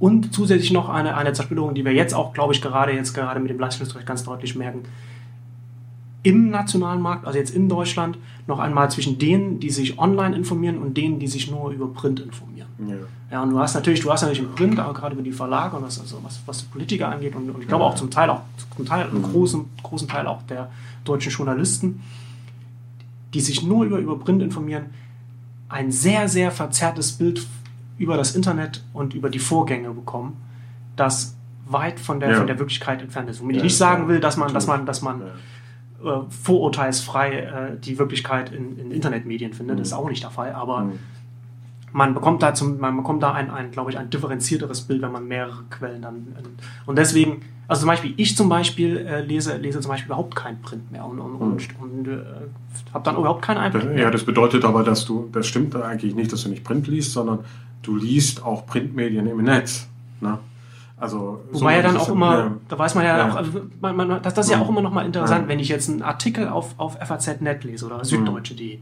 Und 0.00 0.34
zusätzlich 0.34 0.72
noch 0.72 0.88
eine, 0.88 1.16
eine 1.16 1.32
Zersplitterung, 1.32 1.74
die 1.74 1.84
wir 1.84 1.92
jetzt 1.92 2.14
auch, 2.14 2.32
glaube 2.32 2.52
ich, 2.54 2.60
gerade 2.60 2.92
jetzt 2.92 3.14
gerade 3.14 3.40
mit 3.40 3.50
dem 3.50 3.58
Leistungsrecht 3.58 4.06
ganz 4.06 4.24
deutlich 4.24 4.54
merken. 4.56 4.82
im 6.24 6.50
nationalen 6.50 7.00
Markt, 7.00 7.24
also 7.26 7.38
jetzt 7.38 7.54
in 7.54 7.68
Deutschland, 7.68 8.18
noch 8.48 8.58
einmal 8.58 8.90
zwischen 8.90 9.18
denen, 9.18 9.60
die 9.60 9.70
sich 9.70 9.98
online 9.98 10.34
informieren 10.34 10.78
und 10.78 10.96
denen, 10.96 11.20
die 11.20 11.28
sich 11.28 11.48
nur 11.50 11.70
über 11.70 11.86
Print 11.86 12.18
informieren. 12.20 12.57
Ja, 12.78 12.94
ja 13.30 13.42
und 13.42 13.50
du 13.50 13.58
hast 13.58 13.74
natürlich, 13.74 14.00
du 14.00 14.10
hast 14.10 14.22
natürlich 14.22 14.40
im 14.40 14.54
Print, 14.54 14.78
auch 14.78 14.94
gerade 14.94 15.14
über 15.14 15.22
die 15.22 15.32
Verlage 15.32 15.76
und 15.76 15.82
was, 15.82 16.00
also 16.00 16.20
was, 16.22 16.40
was 16.46 16.62
Politiker 16.62 17.08
angeht 17.08 17.34
und, 17.34 17.50
und 17.50 17.60
ich 17.60 17.68
glaube 17.68 17.84
auch 17.84 17.94
zum 17.94 18.10
Teil 18.10 18.30
auch 18.30 18.42
zum 18.76 18.86
Teil, 18.86 19.08
einen 19.08 19.18
mhm. 19.18 19.32
großen, 19.32 19.64
großen 19.82 20.08
Teil 20.08 20.26
auch 20.26 20.42
der 20.42 20.70
deutschen 21.04 21.32
Journalisten, 21.32 22.02
die 23.34 23.40
sich 23.40 23.62
nur 23.62 23.84
über, 23.84 23.98
über 23.98 24.18
Print 24.18 24.42
informieren, 24.42 24.86
ein 25.68 25.90
sehr, 25.90 26.28
sehr 26.28 26.50
verzerrtes 26.50 27.12
Bild 27.12 27.46
über 27.98 28.16
das 28.16 28.34
Internet 28.34 28.84
und 28.92 29.14
über 29.14 29.28
die 29.28 29.40
Vorgänge 29.40 29.90
bekommen, 29.90 30.36
das 30.96 31.34
weit 31.66 32.00
von 32.00 32.20
der, 32.20 32.30
ja. 32.30 32.36
von 32.36 32.46
der 32.46 32.58
Wirklichkeit 32.58 33.02
entfernt 33.02 33.28
ist. 33.28 33.40
Womit 33.40 33.56
ja, 33.56 33.60
ich 33.60 33.64
nicht 33.64 33.76
sagen 33.76 34.08
will, 34.08 34.20
dass 34.20 34.36
man, 34.36 34.54
dass 34.54 34.66
man, 34.66 34.86
dass 34.86 35.02
man 35.02 35.22
äh, 35.22 36.20
vorurteilsfrei 36.30 37.32
äh, 37.32 37.78
die 37.78 37.98
Wirklichkeit 37.98 38.52
in, 38.52 38.78
in 38.78 38.90
Internetmedien 38.92 39.52
findet. 39.52 39.76
Mhm. 39.76 39.82
Ist 39.82 39.92
auch 39.92 40.08
nicht 40.08 40.22
der 40.22 40.30
Fall, 40.30 40.52
aber 40.52 40.84
mhm. 40.84 40.98
Man 41.92 42.14
bekommt 42.14 42.42
da 42.42 42.54
zum, 42.54 42.78
man 42.78 42.96
bekommt 42.96 43.22
da 43.22 43.32
ein, 43.32 43.50
ein 43.50 43.70
glaube 43.70 43.90
ich, 43.90 43.98
ein 43.98 44.10
differenzierteres 44.10 44.82
Bild, 44.82 45.02
wenn 45.02 45.12
man 45.12 45.26
mehrere 45.26 45.62
Quellen 45.70 46.02
dann. 46.02 46.26
und 46.86 46.96
deswegen, 46.96 47.42
also 47.66 47.80
zum 47.80 47.88
Beispiel, 47.88 48.14
ich 48.16 48.36
zum 48.36 48.48
Beispiel 48.48 48.96
äh, 48.98 49.20
lese, 49.20 49.56
lese 49.56 49.80
zum 49.80 49.90
Beispiel 49.90 50.06
überhaupt 50.06 50.34
kein 50.34 50.60
Print 50.62 50.90
mehr 50.90 51.04
und, 51.04 51.18
und, 51.18 51.34
mhm. 51.34 51.40
und, 51.40 51.80
und 51.80 52.08
äh, 52.08 52.18
habe 52.94 53.04
dann 53.04 53.16
überhaupt 53.16 53.42
keinen 53.42 53.58
Einblick. 53.58 53.84
Mehr. 53.84 54.04
Ja, 54.04 54.10
das 54.10 54.24
bedeutet 54.24 54.64
aber, 54.64 54.82
dass 54.82 55.04
du, 55.04 55.28
das 55.32 55.46
stimmt 55.46 55.76
eigentlich 55.76 56.14
nicht, 56.14 56.32
dass 56.32 56.44
du 56.44 56.48
nicht 56.48 56.64
Print 56.64 56.86
liest, 56.88 57.12
sondern 57.12 57.40
du 57.82 57.96
liest 57.96 58.42
auch 58.44 58.66
Printmedien 58.66 59.26
im 59.26 59.42
Netz. 59.42 59.88
Ne? 60.20 60.38
Also, 61.00 61.44
Wobei 61.52 61.58
so 61.58 61.68
ja 61.68 61.82
dann 61.82 61.96
auch 61.96 62.08
immer, 62.08 62.38
ja. 62.38 62.52
da 62.68 62.78
weiß 62.78 62.96
man 62.96 63.04
ja, 63.04 63.18
ja. 63.18 63.30
auch, 63.30 63.36
also 63.36 63.60
man, 63.80 63.94
man, 63.94 64.08
das, 64.22 64.34
das 64.34 64.46
ist 64.46 64.52
ja, 64.52 64.58
ja 64.58 64.64
auch 64.64 64.68
immer 64.68 64.82
noch 64.82 64.92
mal 64.92 65.06
interessant, 65.06 65.46
wenn 65.46 65.60
ich 65.60 65.68
jetzt 65.68 65.88
einen 65.88 66.02
Artikel 66.02 66.48
auf, 66.48 66.74
auf 66.76 66.98
FAZ.net 66.98 67.62
lese 67.62 67.86
oder 67.86 68.04
Süddeutsche.de. 68.04 68.78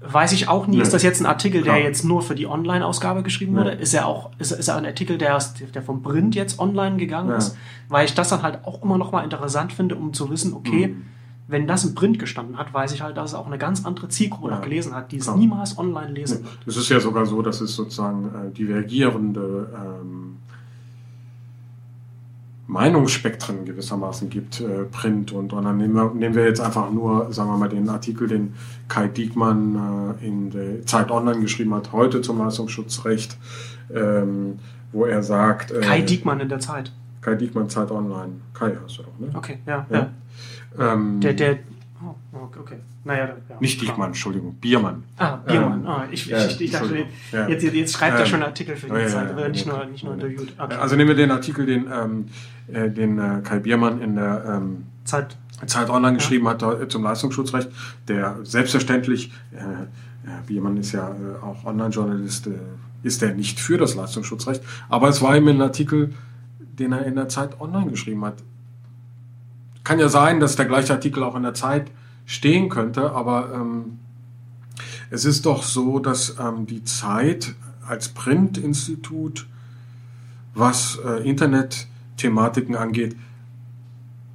Weiß 0.00 0.32
ich 0.32 0.48
auch 0.48 0.66
nie, 0.66 0.80
ist 0.80 0.94
das 0.94 1.02
jetzt 1.02 1.20
ein 1.20 1.26
Artikel, 1.26 1.62
der 1.62 1.78
jetzt 1.78 2.04
nur 2.04 2.22
für 2.22 2.34
die 2.34 2.46
Online-Ausgabe 2.46 3.22
geschrieben 3.22 3.54
wurde? 3.54 3.72
Ist 3.72 3.94
er 3.94 4.06
auch, 4.06 4.30
ist, 4.38 4.50
ist 4.50 4.68
er 4.68 4.76
ein 4.76 4.86
Artikel, 4.86 5.18
der, 5.18 5.38
der 5.74 5.82
vom 5.82 6.02
Print 6.02 6.34
jetzt 6.34 6.58
online 6.58 6.96
gegangen 6.96 7.30
ist? 7.30 7.56
Weil 7.88 8.06
ich 8.06 8.14
das 8.14 8.30
dann 8.30 8.42
halt 8.42 8.64
auch 8.64 8.82
immer 8.82 8.98
noch 8.98 9.12
mal 9.12 9.22
interessant 9.22 9.72
finde, 9.72 9.96
um 9.96 10.12
zu 10.12 10.30
wissen, 10.30 10.54
okay, 10.54 10.88
mhm. 10.88 11.02
wenn 11.48 11.66
das 11.66 11.84
im 11.84 11.94
Print 11.94 12.18
gestanden 12.18 12.58
hat, 12.58 12.72
weiß 12.72 12.92
ich 12.92 13.02
halt, 13.02 13.16
dass 13.16 13.30
es 13.30 13.34
auch 13.34 13.46
eine 13.46 13.58
ganz 13.58 13.84
andere 13.84 14.08
Zielgruppe 14.08 14.48
noch 14.48 14.62
gelesen 14.62 14.94
hat, 14.94 15.12
die 15.12 15.18
es 15.18 15.32
niemals 15.34 15.78
online 15.78 16.12
lesen 16.12 16.44
wird. 16.44 16.58
Das 16.66 16.76
ist 16.76 16.88
ja 16.88 16.98
sogar 16.98 17.26
so, 17.26 17.42
dass 17.42 17.60
es 17.60 17.76
sozusagen 17.76 18.30
äh, 18.34 18.50
divergierende 18.52 19.68
ähm, 19.74 20.19
Meinungsspektren 22.70 23.64
gewissermaßen 23.64 24.30
gibt, 24.30 24.60
äh, 24.60 24.84
Print 24.84 25.32
und, 25.32 25.52
und 25.52 25.64
dann 25.64 25.76
nehmen 25.76 25.94
wir, 25.94 26.14
nehmen 26.14 26.36
wir 26.36 26.44
jetzt 26.44 26.60
einfach 26.60 26.90
nur, 26.92 27.32
sagen 27.32 27.50
wir 27.50 27.56
mal, 27.56 27.68
den 27.68 27.88
Artikel, 27.88 28.28
den 28.28 28.54
Kai 28.86 29.08
Diekmann 29.08 30.16
äh, 30.20 30.26
in 30.26 30.50
der 30.50 30.86
Zeit 30.86 31.10
Online 31.10 31.40
geschrieben 31.40 31.74
hat, 31.74 31.90
heute 31.92 32.20
zum 32.22 32.38
Leistungsschutzrecht, 32.38 33.36
ähm, 33.92 34.60
wo 34.92 35.04
er 35.04 35.24
sagt... 35.24 35.72
Äh, 35.72 35.80
Kai 35.80 36.02
Diekmann 36.02 36.38
in 36.38 36.48
der 36.48 36.60
Zeit? 36.60 36.92
Kai 37.20 37.34
Diekmann 37.34 37.68
Zeit 37.68 37.90
Online. 37.90 38.34
Kai 38.54 38.76
hast 38.84 38.98
du 38.98 39.02
auch, 39.02 39.18
ne? 39.18 39.30
Okay, 39.34 39.58
ja. 39.66 39.86
ja. 39.90 40.10
ja. 40.78 40.92
Ähm, 40.92 41.20
der, 41.20 41.34
der, 41.34 41.58
oh, 42.02 42.38
okay. 42.58 42.76
Naja, 43.04 43.36
ja, 43.48 43.56
Nicht 43.60 43.80
Diekmann, 43.80 44.08
Entschuldigung, 44.08 44.54
Biermann. 44.54 45.04
Ah, 45.16 45.36
Biermann. 45.36 45.80
Ähm, 45.80 45.86
ah, 45.86 46.06
ich, 46.10 46.30
ich, 46.30 46.60
ich, 46.60 46.70
dachte, 46.70 47.06
jetzt, 47.48 47.62
jetzt, 47.62 47.92
schreibt 47.94 48.14
er 48.14 48.20
ähm, 48.20 48.26
schon 48.26 48.42
Artikel 48.42 48.76
für 48.76 48.88
die 48.88 49.06
Zeit, 49.06 49.30
aber 49.30 49.48
nicht 49.48 49.66
nur, 49.66 49.84
nicht 49.86 50.04
nur 50.04 50.14
interviewt. 50.14 50.52
Okay. 50.58 50.74
Also 50.74 50.96
nehmen 50.96 51.08
wir 51.08 51.16
den 51.16 51.30
Artikel, 51.30 51.66
den, 51.66 51.86
ähm, 51.92 52.26
äh, 52.68 52.90
den 52.90 53.18
äh, 53.18 53.40
Kai 53.42 53.58
Biermann 53.58 54.00
in 54.00 54.16
der 54.16 54.44
ähm, 54.46 54.86
Zeit. 55.04 55.36
Zeit 55.66 55.90
Online 55.90 56.16
geschrieben 56.16 56.48
hat 56.48 56.62
äh, 56.62 56.88
zum 56.88 57.02
Leistungsschutzrecht, 57.02 57.68
der 58.08 58.38
selbstverständlich, 58.44 59.30
äh, 59.52 59.86
Biermann 60.46 60.76
ist 60.78 60.92
ja 60.92 61.10
äh, 61.10 61.42
auch 61.42 61.64
Online-Journalist, 61.64 62.46
äh, 62.46 62.52
ist 63.02 63.22
er 63.22 63.34
nicht 63.34 63.60
für 63.60 63.78
das 63.78 63.94
Leistungsschutzrecht, 63.94 64.62
aber 64.88 65.08
es 65.08 65.20
war 65.22 65.36
ihm 65.36 65.48
ein 65.48 65.60
Artikel, 65.60 66.14
den 66.58 66.92
er 66.92 67.04
in 67.04 67.14
der 67.14 67.28
Zeit 67.28 67.60
Online 67.60 67.90
geschrieben 67.90 68.24
hat. 68.24 68.42
Kann 69.84 69.98
ja 69.98 70.08
sein, 70.08 70.40
dass 70.40 70.56
der 70.56 70.66
gleiche 70.66 70.92
Artikel 70.92 71.22
auch 71.22 71.34
in 71.36 71.42
der 71.42 71.54
Zeit 71.54 71.90
stehen 72.26 72.68
könnte. 72.68 73.12
Aber 73.12 73.52
ähm, 73.54 73.98
es 75.10 75.24
ist 75.24 75.46
doch 75.46 75.62
so, 75.62 75.98
dass 75.98 76.36
ähm, 76.38 76.66
die 76.66 76.84
Zeit 76.84 77.54
als 77.86 78.08
Printinstitut, 78.08 79.48
was 80.54 80.98
äh, 81.04 81.28
Internetthematiken 81.28 82.76
angeht, 82.76 83.16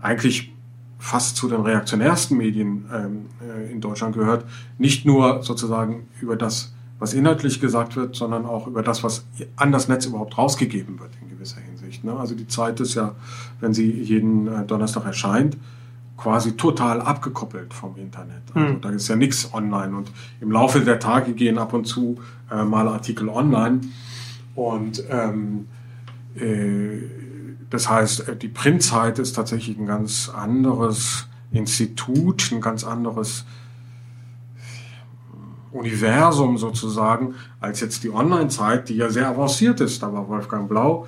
eigentlich 0.02 0.54
fast 1.00 1.38
zu 1.38 1.48
den 1.48 1.62
reaktionärsten 1.62 2.38
Medien 2.38 2.86
ähm, 2.92 3.26
äh, 3.42 3.72
in 3.72 3.80
Deutschland 3.80 4.16
gehört. 4.16 4.46
Nicht 4.78 5.06
nur 5.06 5.44
sozusagen 5.44 6.08
über 6.20 6.36
das, 6.36 6.74
was 7.00 7.14
inhaltlich 7.14 7.62
gesagt 7.62 7.96
wird, 7.96 8.16
sondern 8.16 8.46
auch 8.46 8.68
über 8.68 8.82
das, 8.82 9.04
was 9.04 9.26
an 9.56 9.72
das 9.72 9.88
Netz 9.88 10.06
überhaupt 10.06 10.38
rausgegeben 10.38 11.00
wird 11.00 11.12
in 11.22 11.30
gewisser 11.30 11.62
Hinsicht. 11.62 11.75
Ne? 12.06 12.16
Also 12.16 12.36
die 12.36 12.48
Zeit 12.48 12.80
ist 12.80 12.96
ja, 12.96 13.16
wenn 13.60 13.74
sie 13.74 13.92
jeden 13.92 14.48
äh, 14.48 14.66
Donnerstag 14.66 15.06
erscheint, 15.06 15.58
quasi 16.18 16.54
total 16.54 17.02
abgekoppelt 17.02 17.74
vom 17.74 17.98
Internet. 17.98 18.44
Also 18.54 18.74
mhm. 18.74 18.82
da 18.82 18.90
ist 18.90 19.08
ja 19.08 19.16
nichts 19.16 19.54
online 19.54 19.96
und 19.96 20.12
im 20.40 20.52
Laufe 20.52 20.80
der 20.80 21.00
Tage 21.00 21.34
gehen 21.34 21.58
ab 21.58 21.74
und 21.74 21.86
zu 21.86 22.18
äh, 22.50 22.64
mal 22.64 22.88
Artikel 22.88 23.28
online 23.28 23.82
und 24.56 25.04
ähm, 25.10 25.68
äh, 26.36 27.02
das 27.70 27.90
heißt, 27.90 28.30
äh, 28.30 28.36
die 28.36 28.48
Printzeit 28.48 29.20
ist 29.20 29.34
tatsächlich 29.34 29.78
ein 29.78 29.86
ganz 29.86 30.30
anderes 30.34 31.28
Institut, 31.52 32.52
ein 32.52 32.62
ganz 32.62 32.84
anderes 32.84 33.46
Universum 35.76 36.58
sozusagen, 36.58 37.36
als 37.60 37.82
jetzt 37.82 38.04
die 38.04 38.12
Online-Zeit, 38.12 38.90
die 38.90 38.96
ja 38.96 39.10
sehr 39.10 39.28
avanciert 39.28 39.82
ist. 39.82 40.02
Da 40.02 40.12
war 40.14 40.28
Wolfgang 40.28 40.70
Blau 40.70 41.08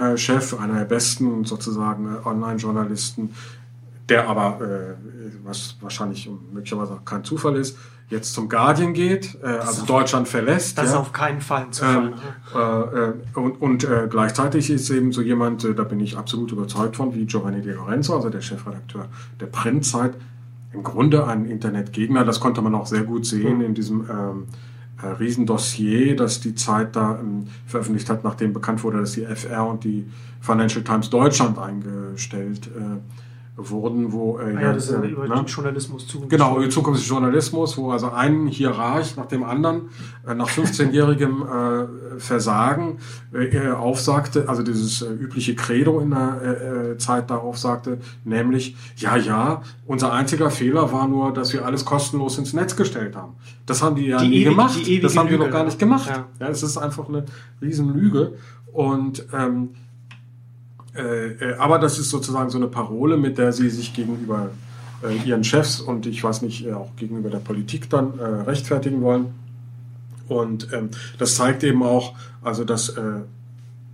äh, 0.00 0.16
Chef, 0.16 0.58
einer 0.58 0.78
der 0.78 0.84
besten 0.84 1.44
sozusagen 1.44 2.06
äh, 2.06 2.26
Online-Journalisten 2.26 3.30
der 4.10 4.28
aber, 4.28 4.60
äh, 4.60 4.94
was 5.44 5.76
wahrscheinlich 5.80 6.28
möglicherweise 6.52 6.94
auch 6.94 7.04
kein 7.04 7.24
Zufall 7.24 7.56
ist, 7.56 7.78
jetzt 8.08 8.34
zum 8.34 8.48
Guardian 8.48 8.92
geht, 8.92 9.38
äh, 9.42 9.46
also 9.46 9.86
Deutschland 9.86 10.28
verlässt. 10.28 10.76
Das 10.76 10.86
ja. 10.86 10.90
ist 10.90 10.96
auf 10.96 11.12
keinen 11.12 11.40
Fall 11.40 11.62
ein 11.62 11.72
Zufall. 11.72 12.06
Ähm, 12.06 12.14
ne? 12.54 13.14
äh, 13.34 13.38
und 13.38 13.62
und 13.62 13.84
äh, 13.84 14.08
gleichzeitig 14.10 14.68
ist 14.68 14.90
eben 14.90 15.12
so 15.12 15.22
jemand, 15.22 15.64
äh, 15.64 15.74
da 15.74 15.84
bin 15.84 16.00
ich 16.00 16.18
absolut 16.18 16.50
überzeugt 16.50 16.96
von, 16.96 17.14
wie 17.14 17.24
Giovanni 17.24 17.62
Di 17.62 17.70
Lorenzo, 17.70 18.16
also 18.16 18.28
der 18.28 18.40
Chefredakteur 18.40 19.06
der 19.38 19.46
Printzeit, 19.46 20.14
im 20.72 20.82
Grunde 20.82 21.26
ein 21.26 21.44
Internetgegner. 21.46 22.24
Das 22.24 22.40
konnte 22.40 22.62
man 22.62 22.74
auch 22.74 22.86
sehr 22.86 23.02
gut 23.02 23.26
sehen 23.26 23.60
in 23.60 23.74
diesem 23.74 24.08
ähm, 24.10 24.46
äh, 25.02 25.06
Riesendossier, 25.06 26.16
das 26.16 26.40
die 26.40 26.54
Zeit 26.54 26.94
da 26.96 27.18
ähm, 27.20 27.48
veröffentlicht 27.66 28.08
hat, 28.10 28.24
nachdem 28.24 28.52
bekannt 28.52 28.84
wurde, 28.84 29.00
dass 29.00 29.12
die 29.12 29.24
FR 29.24 29.66
und 29.66 29.84
die 29.84 30.06
Financial 30.40 30.84
Times 30.84 31.10
Deutschland 31.10 31.58
eingestellt 31.58 32.68
äh, 32.68 32.98
wurden, 33.68 34.12
wo 34.12 34.38
äh, 34.38 34.54
ah 34.56 34.60
ja, 34.60 34.72
das 34.72 34.88
ist 34.88 34.94
äh, 34.94 35.06
über 35.06 35.28
ne? 35.28 35.34
den 35.34 35.46
Journalismus 35.46 36.06
Zukunft. 36.06 36.30
Genau, 36.30 36.58
über 36.58 36.70
Zukunft 36.70 37.00
des 37.00 37.08
Journalismus, 37.08 37.76
wo 37.76 37.90
also 37.90 38.10
ein 38.10 38.46
Hierarch 38.46 39.16
nach 39.16 39.26
dem 39.26 39.42
anderen 39.44 39.90
äh, 40.26 40.34
nach 40.34 40.48
15-jährigem 40.48 41.42
äh, 41.42 42.18
Versagen 42.20 42.98
äh, 43.32 43.68
aufsagte, 43.68 44.48
also 44.48 44.62
dieses 44.62 45.02
äh, 45.02 45.12
übliche 45.12 45.54
Credo 45.54 46.00
in 46.00 46.10
der 46.10 46.40
äh, 46.42 46.92
äh, 46.92 46.98
Zeit 46.98 47.30
da 47.30 47.36
aufsagte, 47.36 47.98
nämlich 48.24 48.76
ja, 48.96 49.16
ja, 49.16 49.62
unser 49.86 50.12
einziger 50.12 50.50
Fehler 50.50 50.92
war 50.92 51.08
nur, 51.08 51.32
dass 51.32 51.52
wir 51.52 51.64
alles 51.64 51.84
kostenlos 51.84 52.38
ins 52.38 52.52
Netz 52.52 52.76
gestellt 52.76 53.16
haben. 53.16 53.34
Das 53.66 53.82
haben 53.82 53.96
die 53.96 54.06
ja 54.06 54.18
die 54.18 54.28
nie 54.28 54.36
ewig, 54.36 54.48
gemacht. 54.48 54.80
Das 55.02 55.16
haben 55.16 55.28
Lüge, 55.28 55.40
wir 55.40 55.46
doch 55.46 55.52
gar 55.52 55.64
nicht 55.64 55.78
gemacht. 55.78 56.08
Ja. 56.08 56.26
ja, 56.38 56.48
es 56.48 56.62
ist 56.62 56.76
einfach 56.76 57.08
eine 57.08 57.24
Riesenlüge 57.60 58.34
und 58.72 59.26
ähm, 59.32 59.70
äh, 60.94 61.28
äh, 61.32 61.54
aber 61.56 61.78
das 61.78 61.98
ist 61.98 62.10
sozusagen 62.10 62.50
so 62.50 62.58
eine 62.58 62.68
Parole, 62.68 63.16
mit 63.16 63.38
der 63.38 63.52
sie 63.52 63.70
sich 63.70 63.94
gegenüber 63.94 64.50
äh, 65.02 65.16
ihren 65.28 65.44
Chefs 65.44 65.80
und 65.80 66.06
ich 66.06 66.22
weiß 66.22 66.42
nicht, 66.42 66.66
äh, 66.66 66.72
auch 66.72 66.94
gegenüber 66.96 67.30
der 67.30 67.38
Politik 67.38 67.88
dann 67.90 68.18
äh, 68.18 68.24
rechtfertigen 68.24 69.00
wollen. 69.02 69.34
Und 70.28 70.72
ähm, 70.72 70.90
das 71.18 71.34
zeigt 71.34 71.64
eben 71.64 71.82
auch, 71.82 72.14
also 72.42 72.64
dass 72.64 72.90
äh, 72.90 73.20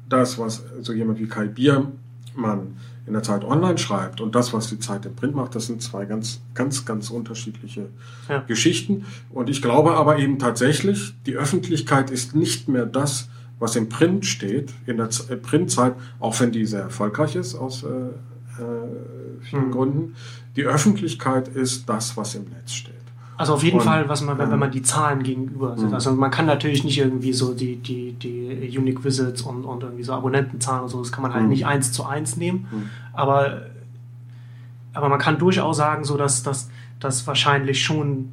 das, 0.08 0.38
was 0.38 0.64
so 0.80 0.92
jemand 0.92 1.18
wie 1.18 1.28
Kai 1.28 1.46
Biermann 1.46 2.76
in 3.06 3.12
der 3.12 3.22
Zeit 3.22 3.44
online 3.44 3.78
schreibt 3.78 4.20
und 4.20 4.34
das, 4.34 4.52
was 4.52 4.68
die 4.68 4.78
Zeit 4.78 5.06
im 5.06 5.14
Print 5.14 5.34
macht, 5.34 5.54
das 5.54 5.66
sind 5.66 5.80
zwei 5.80 6.04
ganz, 6.06 6.40
ganz, 6.54 6.84
ganz 6.84 7.08
unterschiedliche 7.10 7.88
ja. 8.28 8.40
Geschichten. 8.40 9.06
Und 9.30 9.48
ich 9.48 9.62
glaube 9.62 9.94
aber 9.94 10.18
eben 10.18 10.38
tatsächlich, 10.38 11.14
die 11.24 11.36
Öffentlichkeit 11.36 12.10
ist 12.10 12.34
nicht 12.34 12.68
mehr 12.68 12.84
das, 12.84 13.28
was 13.58 13.76
im 13.76 13.88
Print 13.88 14.26
steht, 14.26 14.72
in 14.86 14.98
der 14.98 15.08
äh, 15.28 15.36
Printzeit, 15.36 15.94
auch 16.20 16.38
wenn 16.40 16.52
die 16.52 16.66
sehr 16.66 16.82
erfolgreich 16.82 17.36
ist 17.36 17.54
aus 17.54 17.84
äh, 17.84 17.86
äh, 17.86 18.12
vielen 19.40 19.68
mhm. 19.68 19.72
Gründen, 19.72 20.14
die 20.56 20.64
Öffentlichkeit 20.64 21.48
ist 21.48 21.88
das, 21.88 22.16
was 22.16 22.34
im 22.34 22.44
Netz 22.44 22.72
steht. 22.72 22.94
Also 23.38 23.52
auf 23.52 23.62
jeden 23.62 23.78
und, 23.78 23.84
Fall, 23.84 24.08
was 24.08 24.22
man, 24.22 24.38
wenn, 24.38 24.50
wenn 24.50 24.58
man 24.58 24.70
die 24.70 24.80
Zahlen 24.80 25.22
gegenüber 25.22 25.76
sieht. 25.76 25.88
Mhm. 25.88 25.94
Also 25.94 26.12
man 26.12 26.30
kann 26.30 26.46
natürlich 26.46 26.84
nicht 26.84 26.96
irgendwie 26.98 27.34
so 27.34 27.52
die, 27.52 27.76
die, 27.76 28.12
die 28.12 28.78
Unique 28.78 29.04
Visits 29.04 29.42
und, 29.42 29.64
und 29.66 29.82
irgendwie 29.82 30.04
so 30.04 30.14
Abonnentenzahlen 30.14 30.84
und 30.84 30.88
so, 30.88 30.98
das 31.00 31.12
kann 31.12 31.22
man 31.22 31.34
halt 31.34 31.44
mhm. 31.44 31.50
nicht 31.50 31.66
eins 31.66 31.92
zu 31.92 32.04
eins 32.06 32.36
nehmen. 32.36 32.66
Mhm. 32.70 32.90
Aber 33.12 33.62
aber 34.94 35.10
man 35.10 35.18
kann 35.18 35.38
durchaus 35.38 35.76
sagen, 35.76 36.04
so 36.04 36.16
dass 36.16 36.42
das 36.42 36.70
dass 36.98 37.26
wahrscheinlich 37.26 37.84
schon 37.84 38.32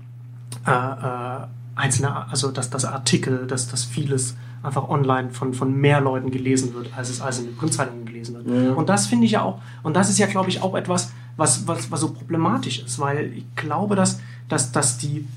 äh, 0.66 0.72
äh, 0.72 1.48
einzelne, 1.76 2.30
also 2.30 2.52
dass 2.52 2.70
das 2.70 2.86
Artikel, 2.86 3.46
dass 3.48 3.68
das 3.68 3.84
vieles 3.84 4.38
einfach 4.64 4.90
online 4.90 5.30
von, 5.30 5.54
von 5.54 5.76
mehr 5.76 6.02
Leuten 6.02 6.32
gelesen 6.32 6.74
wird, 6.74 6.90
als 6.96 7.10
es 7.10 7.22
als 7.22 7.40
in 7.40 7.46
den 7.46 7.58
Printzeitungen 7.58 8.06
gelesen 8.06 8.36
wird. 8.36 8.48
Ja. 8.48 8.74
Und 8.74 8.90
das 8.90 9.08
finde 9.08 9.26
ich 9.26 9.32
ja 9.34 9.44
auch, 9.44 9.62
und 9.84 9.96
das 9.96 10.10
ist 10.10 10.18
ja, 10.18 10.28
glaube 10.28 10.50
ich, 10.50 10.62
auch 10.62 10.74
etwas, 10.76 11.12
was, 11.36 11.68
was, 11.68 11.92
was 11.92 12.00
so 12.00 12.14
problematisch 12.14 12.80
ist, 12.80 12.98
weil 13.00 13.34
ich 13.34 13.46
glaube, 13.56 13.96
dass, 13.96 14.20
dass, 14.48 14.72
dass 14.72 14.98
die 14.98 15.28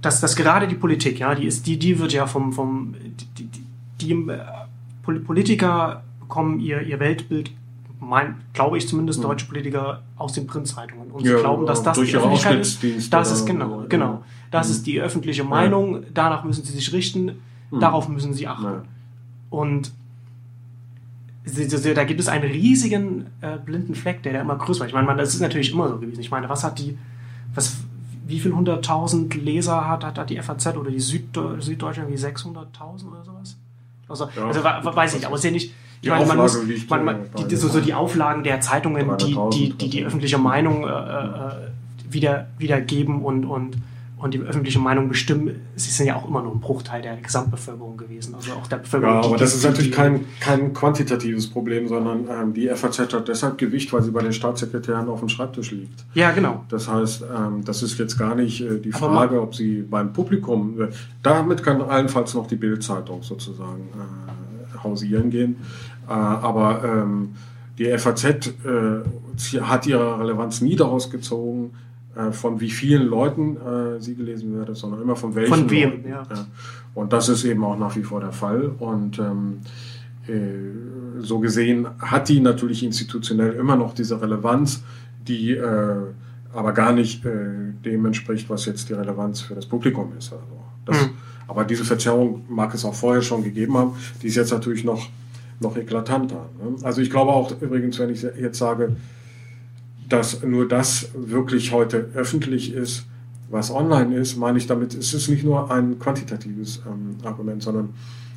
dass, 0.00 0.20
dass 0.20 0.36
gerade 0.36 0.68
die 0.68 0.74
Politik, 0.74 1.18
ja, 1.18 1.34
die 1.34 1.46
ist, 1.46 1.66
die, 1.66 1.78
die 1.78 1.98
wird 1.98 2.12
ja 2.12 2.26
vom, 2.26 2.52
vom 2.52 2.94
die, 3.38 3.44
die, 3.44 3.64
die 4.00 4.12
äh, 4.12 5.18
Politiker 5.20 6.02
bekommen 6.20 6.60
ihr, 6.60 6.82
ihr 6.82 7.00
Weltbild 7.00 7.50
mein, 8.00 8.36
glaube 8.52 8.76
ich 8.76 8.86
zumindest, 8.86 9.20
mhm. 9.20 9.24
deutsche 9.24 9.46
Politiker 9.46 10.02
aus 10.16 10.34
den 10.34 10.46
Printzeitungen. 10.46 11.10
Und 11.10 11.24
ja, 11.24 11.36
sie 11.36 11.40
glauben, 11.40 11.64
dass 11.66 11.82
das 11.82 11.98
die 11.98 12.14
Öffentlichkeit 12.14 12.60
ist. 12.60 13.12
Das 13.12 13.32
ist 13.32 13.46
genau, 13.46 13.84
genau. 13.88 14.22
Das 14.50 14.68
mhm. 14.68 14.74
ist 14.74 14.86
die 14.86 15.00
öffentliche 15.00 15.44
Meinung. 15.44 16.02
Danach 16.12 16.44
müssen 16.44 16.64
sie 16.64 16.72
sich 16.72 16.92
richten. 16.92 17.40
Mhm. 17.74 17.80
Darauf 17.80 18.08
müssen 18.08 18.34
sie 18.34 18.46
achten. 18.46 18.64
Ja. 18.64 18.82
Und 19.50 19.92
da 21.94 22.04
gibt 22.04 22.20
es 22.20 22.28
einen 22.28 22.50
riesigen 22.50 23.26
äh, 23.40 23.58
blinden 23.58 23.94
Fleck, 23.94 24.22
der, 24.22 24.32
der 24.32 24.42
immer 24.42 24.56
größer 24.56 24.80
wird. 24.80 24.90
Ich 24.90 24.94
meine, 24.94 25.16
das 25.16 25.34
ist 25.34 25.40
natürlich 25.40 25.72
immer 25.72 25.88
so 25.88 25.98
gewesen. 25.98 26.20
Ich 26.20 26.30
meine, 26.30 26.48
was 26.48 26.64
hat 26.64 26.78
die, 26.78 26.96
was, 27.54 27.76
wie 28.26 28.40
viel 28.40 28.52
hunderttausend 28.52 29.34
Leser 29.34 29.86
hat, 29.86 30.04
hat, 30.04 30.18
hat 30.18 30.30
die 30.30 30.40
FAZ 30.40 30.68
oder 30.76 30.90
die 30.90 31.00
Süddeu 31.00 31.60
Süddeutsche 31.60 32.00
irgendwie 32.00 32.18
600.000 32.18 33.08
oder 33.10 33.24
sowas? 33.24 33.56
Also, 34.08 34.28
ja, 34.36 34.46
also 34.46 34.62
weiß 34.62 35.12
ich 35.12 35.18
nicht, 35.18 35.26
aber 35.26 35.34
es 35.34 35.40
ist 35.40 35.44
ja 35.44 35.50
nicht, 35.50 35.74
die 36.02 36.10
meine, 36.10 36.26
man 36.26 36.36
muss, 36.36 36.58
man, 36.88 37.04
man, 37.04 37.16
die, 37.48 37.56
so, 37.56 37.68
so, 37.68 37.80
die 37.80 37.94
Auflagen 37.94 38.44
der 38.44 38.60
Zeitungen, 38.60 39.16
die, 39.18 39.36
die, 39.52 39.72
die, 39.72 39.90
die 39.90 40.04
öffentliche 40.04 40.38
Meinung 40.38 40.84
äh, 40.84 40.90
äh, 40.90 41.50
wieder, 42.10 42.48
wiedergeben 42.58 43.22
und, 43.22 43.44
und, 43.44 43.76
und 44.24 44.32
die 44.32 44.40
öffentliche 44.40 44.78
Meinung 44.78 45.10
bestimmen, 45.10 45.60
sie 45.76 45.90
sind 45.90 46.06
ja 46.06 46.16
auch 46.16 46.26
immer 46.26 46.40
nur 46.40 46.52
ein 46.52 46.60
Bruchteil 46.60 47.02
der 47.02 47.18
Gesamtbevölkerung 47.18 47.98
gewesen. 47.98 48.34
Also 48.34 48.52
auch 48.52 48.66
der 48.66 48.78
Bevölkerung. 48.78 49.20
Ja, 49.20 49.28
aber 49.28 49.36
das 49.36 49.54
ist 49.54 49.64
natürlich 49.64 49.92
kein, 49.92 50.24
kein 50.40 50.72
quantitatives 50.72 51.50
Problem, 51.50 51.88
sondern 51.88 52.26
ähm, 52.30 52.54
die 52.54 52.68
FAZ 52.68 53.00
hat 53.00 53.28
deshalb 53.28 53.58
Gewicht, 53.58 53.92
weil 53.92 54.02
sie 54.02 54.12
bei 54.12 54.22
den 54.22 54.32
Staatssekretären 54.32 55.10
auf 55.10 55.20
dem 55.20 55.28
Schreibtisch 55.28 55.72
liegt. 55.72 56.06
Ja, 56.14 56.30
genau. 56.30 56.64
Das 56.70 56.88
heißt, 56.88 57.22
ähm, 57.36 57.66
das 57.66 57.82
ist 57.82 57.98
jetzt 57.98 58.16
gar 58.16 58.34
nicht 58.34 58.62
äh, 58.62 58.80
die 58.80 58.92
Frage, 58.92 59.42
ob 59.42 59.54
sie 59.54 59.82
beim 59.82 60.14
Publikum, 60.14 60.80
äh, 60.80 60.88
damit 61.22 61.62
kann 61.62 61.82
allenfalls 61.82 62.32
noch 62.32 62.46
die 62.46 62.56
Bildzeitung 62.56 63.22
sozusagen 63.22 63.90
äh, 63.92 64.82
hausieren 64.82 65.28
gehen. 65.28 65.56
Äh, 66.08 66.12
aber 66.12 66.82
ähm, 66.82 67.34
die 67.76 67.86
FAZ 67.98 68.24
äh, 68.24 69.60
hat 69.60 69.86
ihre 69.86 70.18
Relevanz 70.18 70.62
nie 70.62 70.76
daraus 70.76 71.10
gezogen, 71.10 71.72
äh, 72.16 72.32
von 72.32 72.60
wie 72.60 72.70
vielen 72.70 73.06
Leuten 73.06 73.56
äh, 73.56 74.00
sie 74.00 74.14
gelesen 74.14 74.54
wird, 74.54 74.76
sondern 74.76 75.02
immer 75.02 75.16
von 75.16 75.34
welchen. 75.34 75.54
Von 75.54 75.70
wem, 75.70 75.90
Leuten. 75.90 76.08
Ja. 76.08 76.22
ja. 76.30 76.46
Und 76.94 77.12
das 77.12 77.28
ist 77.28 77.44
eben 77.44 77.64
auch 77.64 77.78
nach 77.78 77.96
wie 77.96 78.02
vor 78.02 78.20
der 78.20 78.32
Fall. 78.32 78.72
Und 78.78 79.18
ähm, 79.18 79.60
äh, 80.28 81.20
so 81.20 81.38
gesehen 81.38 81.86
hat 81.98 82.28
die 82.28 82.40
natürlich 82.40 82.82
institutionell 82.82 83.54
immer 83.54 83.76
noch 83.76 83.94
diese 83.94 84.20
Relevanz, 84.20 84.82
die 85.26 85.52
äh, 85.52 85.96
aber 86.52 86.72
gar 86.72 86.92
nicht 86.92 87.24
dem 87.24 88.06
entspricht, 88.06 88.48
was 88.48 88.64
jetzt 88.66 88.88
die 88.88 88.92
Relevanz 88.92 89.40
für 89.40 89.56
das 89.56 89.66
Publikum 89.66 90.12
ist. 90.16 90.32
Also 90.32 90.44
das, 90.84 91.02
mhm. 91.02 91.10
Aber 91.48 91.64
diese 91.64 91.84
Verzerrung 91.84 92.44
mag 92.48 92.72
es 92.74 92.84
auch 92.84 92.94
vorher 92.94 93.22
schon 93.22 93.42
gegeben 93.42 93.76
haben. 93.76 93.96
Die 94.22 94.28
ist 94.28 94.36
jetzt 94.36 94.52
natürlich 94.52 94.84
noch 94.84 95.08
noch 95.60 95.76
eklatanter. 95.76 96.48
Ne? 96.62 96.76
Also 96.82 97.00
ich 97.00 97.10
glaube 97.10 97.32
auch 97.32 97.60
übrigens, 97.60 97.98
wenn 97.98 98.10
ich 98.10 98.22
jetzt 98.22 98.58
sage, 98.58 98.96
dass 100.08 100.42
nur 100.42 100.68
das 100.68 101.10
wirklich 101.14 101.72
heute 101.72 102.10
öffentlich 102.14 102.72
ist, 102.72 103.06
was 103.50 103.70
online 103.70 104.16
ist, 104.16 104.36
meine 104.36 104.58
ich 104.58 104.66
damit, 104.66 104.94
es 104.94 105.14
ist 105.14 105.28
nicht 105.28 105.44
nur 105.44 105.70
ein 105.70 105.98
quantitatives 105.98 106.82
ähm, 106.86 107.16
Argument, 107.24 107.62
sondern 107.62 107.90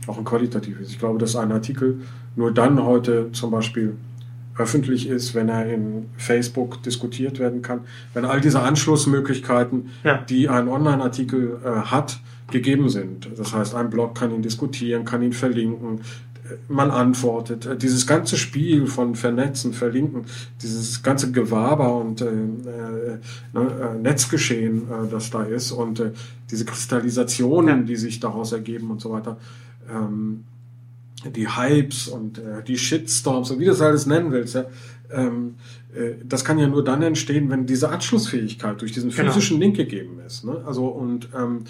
auch 0.06 0.18
ein 0.18 0.26
qualitatives. 0.26 0.90
Ich 0.90 1.00
glaube, 1.00 1.20
dass 1.20 1.36
ein 1.36 1.52
Artikel 1.52 2.02
nur 2.36 2.54
dann 2.54 2.84
heute 2.84 3.32
zum 3.32 3.52
Beispiel 3.52 3.96
öffentlich 4.58 5.08
ist, 5.08 5.36
wenn 5.36 5.50
er 5.50 5.72
in 5.72 6.06
Facebook 6.18 6.82
diskutiert 6.84 7.40
werden 7.40 7.62
kann, 7.62 7.82
wenn 8.14 8.26
all 8.26 8.42
diese 8.42 8.62
Anschlussmöglichkeiten, 8.62 9.90
ja. 10.04 10.18
die 10.18 10.50
ein 10.50 10.68
Online-Artikel 10.68 11.60
äh, 11.64 11.70
hat, 11.70 12.20
gegeben 12.52 12.90
sind. 12.90 13.30
Das 13.38 13.54
heißt, 13.54 13.76
ein 13.76 13.90
Blog 13.90 14.16
kann 14.16 14.34
ihn 14.34 14.42
diskutieren, 14.42 15.04
kann 15.04 15.22
ihn 15.22 15.34
verlinken, 15.34 16.00
man 16.68 16.92
antwortet. 16.92 17.66
Äh, 17.66 17.78
dieses 17.78 18.08
ganze 18.08 18.38
Spiel 18.38 18.88
von 18.88 19.16
Vernetzen, 19.16 19.74
Verlinken, 19.74 20.26
dieses 20.62 21.04
ganze 21.04 21.32
Gewaber 21.32 21.96
und 21.98 22.22
äh, 22.22 22.26
äh, 22.26 23.20
ne, 23.54 23.96
äh, 23.96 24.00
Netzgeschehen, 24.00 24.84
äh, 24.84 25.10
das 25.10 25.30
da 25.30 25.44
ist 25.44 25.72
und 25.72 26.00
äh, 26.00 26.12
diese 26.50 26.66
Kristallisationen, 26.66 27.80
ja. 27.82 27.86
die 27.86 27.96
sich 27.96 28.20
daraus 28.20 28.52
ergeben 28.52 28.92
und 28.92 29.02
so 29.02 29.12
weiter, 29.12 29.38
ähm, 29.90 30.44
die 31.26 31.48
Hypes 31.48 32.08
und 32.08 32.40
die 32.68 32.78
Shitstorms 32.78 33.50
und 33.50 33.60
wie 33.60 33.66
du 33.66 33.72
das 33.72 33.82
alles 33.82 34.06
nennen 34.06 34.32
willst, 34.32 34.54
ja, 34.54 34.66
ähm, 35.12 35.56
das 36.24 36.46
kann 36.46 36.60
ja 36.60 36.68
nur 36.68 36.84
dann 36.84 37.02
entstehen, 37.02 37.50
wenn 37.50 37.66
diese 37.66 37.90
Anschlussfähigkeit 37.90 38.80
durch 38.80 38.92
diesen 38.92 39.10
genau. 39.10 39.32
physischen 39.32 39.60
genau. 39.60 39.66
Link 39.66 39.78
gegeben 39.78 40.20
ist. 40.26 40.46
Ne? 40.46 40.64
Also 40.66 40.86
und 40.86 41.28
ähm, 41.36 41.64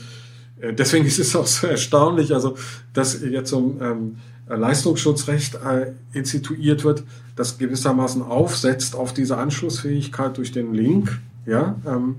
deswegen 0.78 1.06
ist 1.08 1.18
es 1.18 1.34
auch 1.36 1.48
so 1.48 1.66
erstaunlich, 1.66 2.34
also 2.34 2.56
dass 2.94 3.22
jetzt 3.22 3.50
so 3.50 3.78
ähm, 3.82 4.18
Leistungsschutzrecht 4.50 5.56
äh, 5.56 5.92
instituiert 6.14 6.84
wird, 6.84 7.04
das 7.36 7.58
gewissermaßen 7.58 8.22
aufsetzt 8.22 8.96
auf 8.96 9.14
diese 9.14 9.38
Anschlussfähigkeit 9.38 10.38
durch 10.38 10.52
den 10.52 10.74
Link, 10.74 11.20
ja, 11.46 11.76
ähm, 11.86 12.18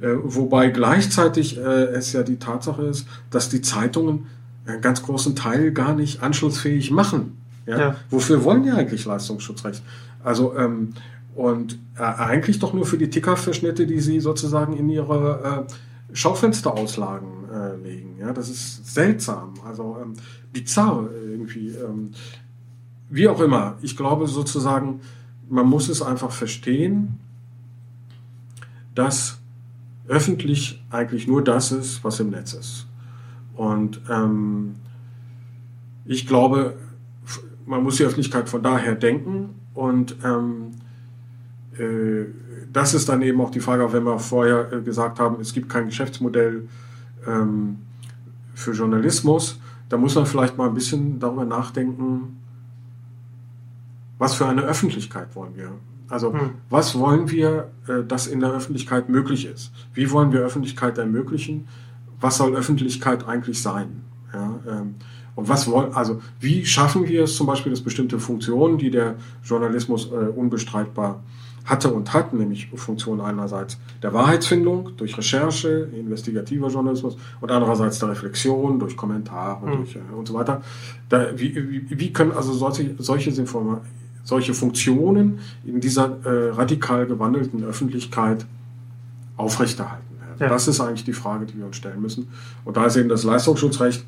äh, 0.00 0.08
wobei 0.22 0.68
gleichzeitig 0.68 1.58
äh, 1.58 1.60
es 1.60 2.12
ja 2.12 2.22
die 2.22 2.38
Tatsache 2.38 2.82
ist, 2.82 3.06
dass 3.30 3.48
die 3.48 3.60
Zeitungen 3.60 4.26
einen 4.66 4.80
ganz 4.80 5.02
großen 5.02 5.36
Teil 5.36 5.72
gar 5.72 5.94
nicht 5.94 6.22
anschlussfähig 6.22 6.90
machen. 6.90 7.36
Ja? 7.66 7.78
ja. 7.78 7.96
Wofür 8.10 8.44
wollen 8.44 8.62
die 8.62 8.70
eigentlich 8.70 9.04
Leistungsschutzrecht? 9.04 9.82
Also 10.22 10.56
ähm, 10.56 10.94
und 11.34 11.78
äh, 11.96 12.02
eigentlich 12.02 12.58
doch 12.58 12.72
nur 12.72 12.84
für 12.84 12.98
die 12.98 13.10
Tickerverschnitte, 13.10 13.86
die 13.86 14.00
sie 14.00 14.20
sozusagen 14.20 14.76
in 14.76 14.88
ihre 14.88 15.66
äh, 15.68 16.14
Schaufensterauslagen 16.14 17.28
äh, 17.50 17.76
legen. 17.76 18.16
Ja, 18.20 18.32
das 18.32 18.50
ist 18.50 18.92
seltsam. 18.94 19.54
Also 19.66 19.96
ähm, 20.02 20.14
bizarr 20.52 21.08
irgendwie. 21.42 21.68
Ähm, 21.70 22.10
wie 23.10 23.28
auch 23.28 23.40
immer. 23.40 23.76
Ich 23.82 23.96
glaube 23.96 24.26
sozusagen, 24.26 25.00
man 25.48 25.66
muss 25.66 25.88
es 25.88 26.00
einfach 26.00 26.30
verstehen, 26.30 27.18
dass 28.94 29.38
öffentlich 30.08 30.82
eigentlich 30.90 31.26
nur 31.26 31.44
das 31.44 31.72
ist, 31.72 32.02
was 32.04 32.20
im 32.20 32.30
Netz 32.30 32.54
ist. 32.54 32.86
Und 33.54 34.00
ähm, 34.08 34.76
ich 36.04 36.26
glaube, 36.26 36.76
man 37.66 37.82
muss 37.82 37.96
die 37.96 38.04
Öffentlichkeit 38.04 38.48
von 38.48 38.62
daher 38.62 38.94
denken 38.94 39.50
und 39.74 40.16
ähm, 40.24 40.72
äh, 41.78 42.26
das 42.72 42.94
ist 42.94 43.08
dann 43.08 43.22
eben 43.22 43.40
auch 43.40 43.50
die 43.50 43.60
Frage, 43.60 43.92
wenn 43.92 44.04
wir 44.04 44.18
vorher 44.18 44.72
äh, 44.72 44.80
gesagt 44.80 45.20
haben, 45.20 45.40
es 45.40 45.52
gibt 45.52 45.68
kein 45.68 45.86
Geschäftsmodell 45.86 46.66
ähm, 47.26 47.78
für 48.54 48.72
Journalismus, 48.72 49.60
da 49.92 49.98
muss 49.98 50.14
man 50.14 50.24
vielleicht 50.24 50.56
mal 50.56 50.68
ein 50.68 50.74
bisschen 50.74 51.20
darüber 51.20 51.44
nachdenken, 51.44 52.40
was 54.16 54.34
für 54.34 54.46
eine 54.46 54.62
Öffentlichkeit 54.62 55.36
wollen 55.36 55.54
wir. 55.54 55.72
Also 56.08 56.32
hm. 56.32 56.52
was 56.70 56.98
wollen 56.98 57.30
wir, 57.30 57.70
äh, 57.86 58.02
dass 58.02 58.26
in 58.26 58.40
der 58.40 58.52
Öffentlichkeit 58.52 59.10
möglich 59.10 59.44
ist? 59.44 59.70
Wie 59.92 60.10
wollen 60.10 60.32
wir 60.32 60.40
Öffentlichkeit 60.40 60.96
ermöglichen? 60.96 61.68
Was 62.22 62.38
soll 62.38 62.56
Öffentlichkeit 62.56 63.28
eigentlich 63.28 63.60
sein? 63.60 64.00
Ja, 64.32 64.60
ähm, 64.66 64.94
und 65.34 65.50
was 65.50 65.70
wollen, 65.70 65.92
also 65.92 66.22
wie 66.40 66.64
schaffen 66.64 67.06
wir 67.06 67.24
es 67.24 67.36
zum 67.36 67.46
Beispiel, 67.46 67.70
dass 67.70 67.82
bestimmte 67.82 68.18
Funktionen, 68.18 68.78
die 68.78 68.90
der 68.90 69.16
Journalismus 69.44 70.10
äh, 70.10 70.14
unbestreitbar 70.14 71.22
hatte 71.64 71.92
und 71.92 72.12
hat, 72.12 72.32
nämlich 72.32 72.68
Funktion 72.74 73.20
einerseits 73.20 73.78
der 74.02 74.12
Wahrheitsfindung 74.12 74.96
durch 74.96 75.16
Recherche, 75.16 75.88
investigativer 75.96 76.68
Journalismus 76.68 77.16
und 77.40 77.50
andererseits 77.50 77.98
der 77.98 78.10
Reflexion 78.10 78.78
durch 78.78 78.96
Kommentare 78.96 79.66
mhm. 79.66 79.76
durch, 79.76 79.96
äh, 79.96 80.14
und 80.16 80.26
so 80.26 80.34
weiter. 80.34 80.62
Da, 81.08 81.38
wie, 81.38 81.54
wie, 81.54 81.98
wie, 81.98 82.12
können 82.12 82.32
also 82.32 82.52
solche, 82.52 82.94
solche, 82.98 83.32
solche 84.24 84.54
Funktionen 84.54 85.38
in 85.64 85.80
dieser 85.80 86.18
äh, 86.24 86.50
radikal 86.50 87.06
gewandelten 87.06 87.64
Öffentlichkeit 87.64 88.44
aufrechterhalten 89.36 90.18
werden? 90.18 90.36
Ja. 90.40 90.48
Das 90.48 90.66
ist 90.66 90.80
eigentlich 90.80 91.04
die 91.04 91.12
Frage, 91.12 91.46
die 91.46 91.58
wir 91.58 91.66
uns 91.66 91.76
stellen 91.76 92.02
müssen. 92.02 92.28
Und 92.64 92.76
da 92.76 92.86
ist 92.86 92.96
eben 92.96 93.08
das 93.08 93.22
Leistungsschutzrecht 93.22 94.04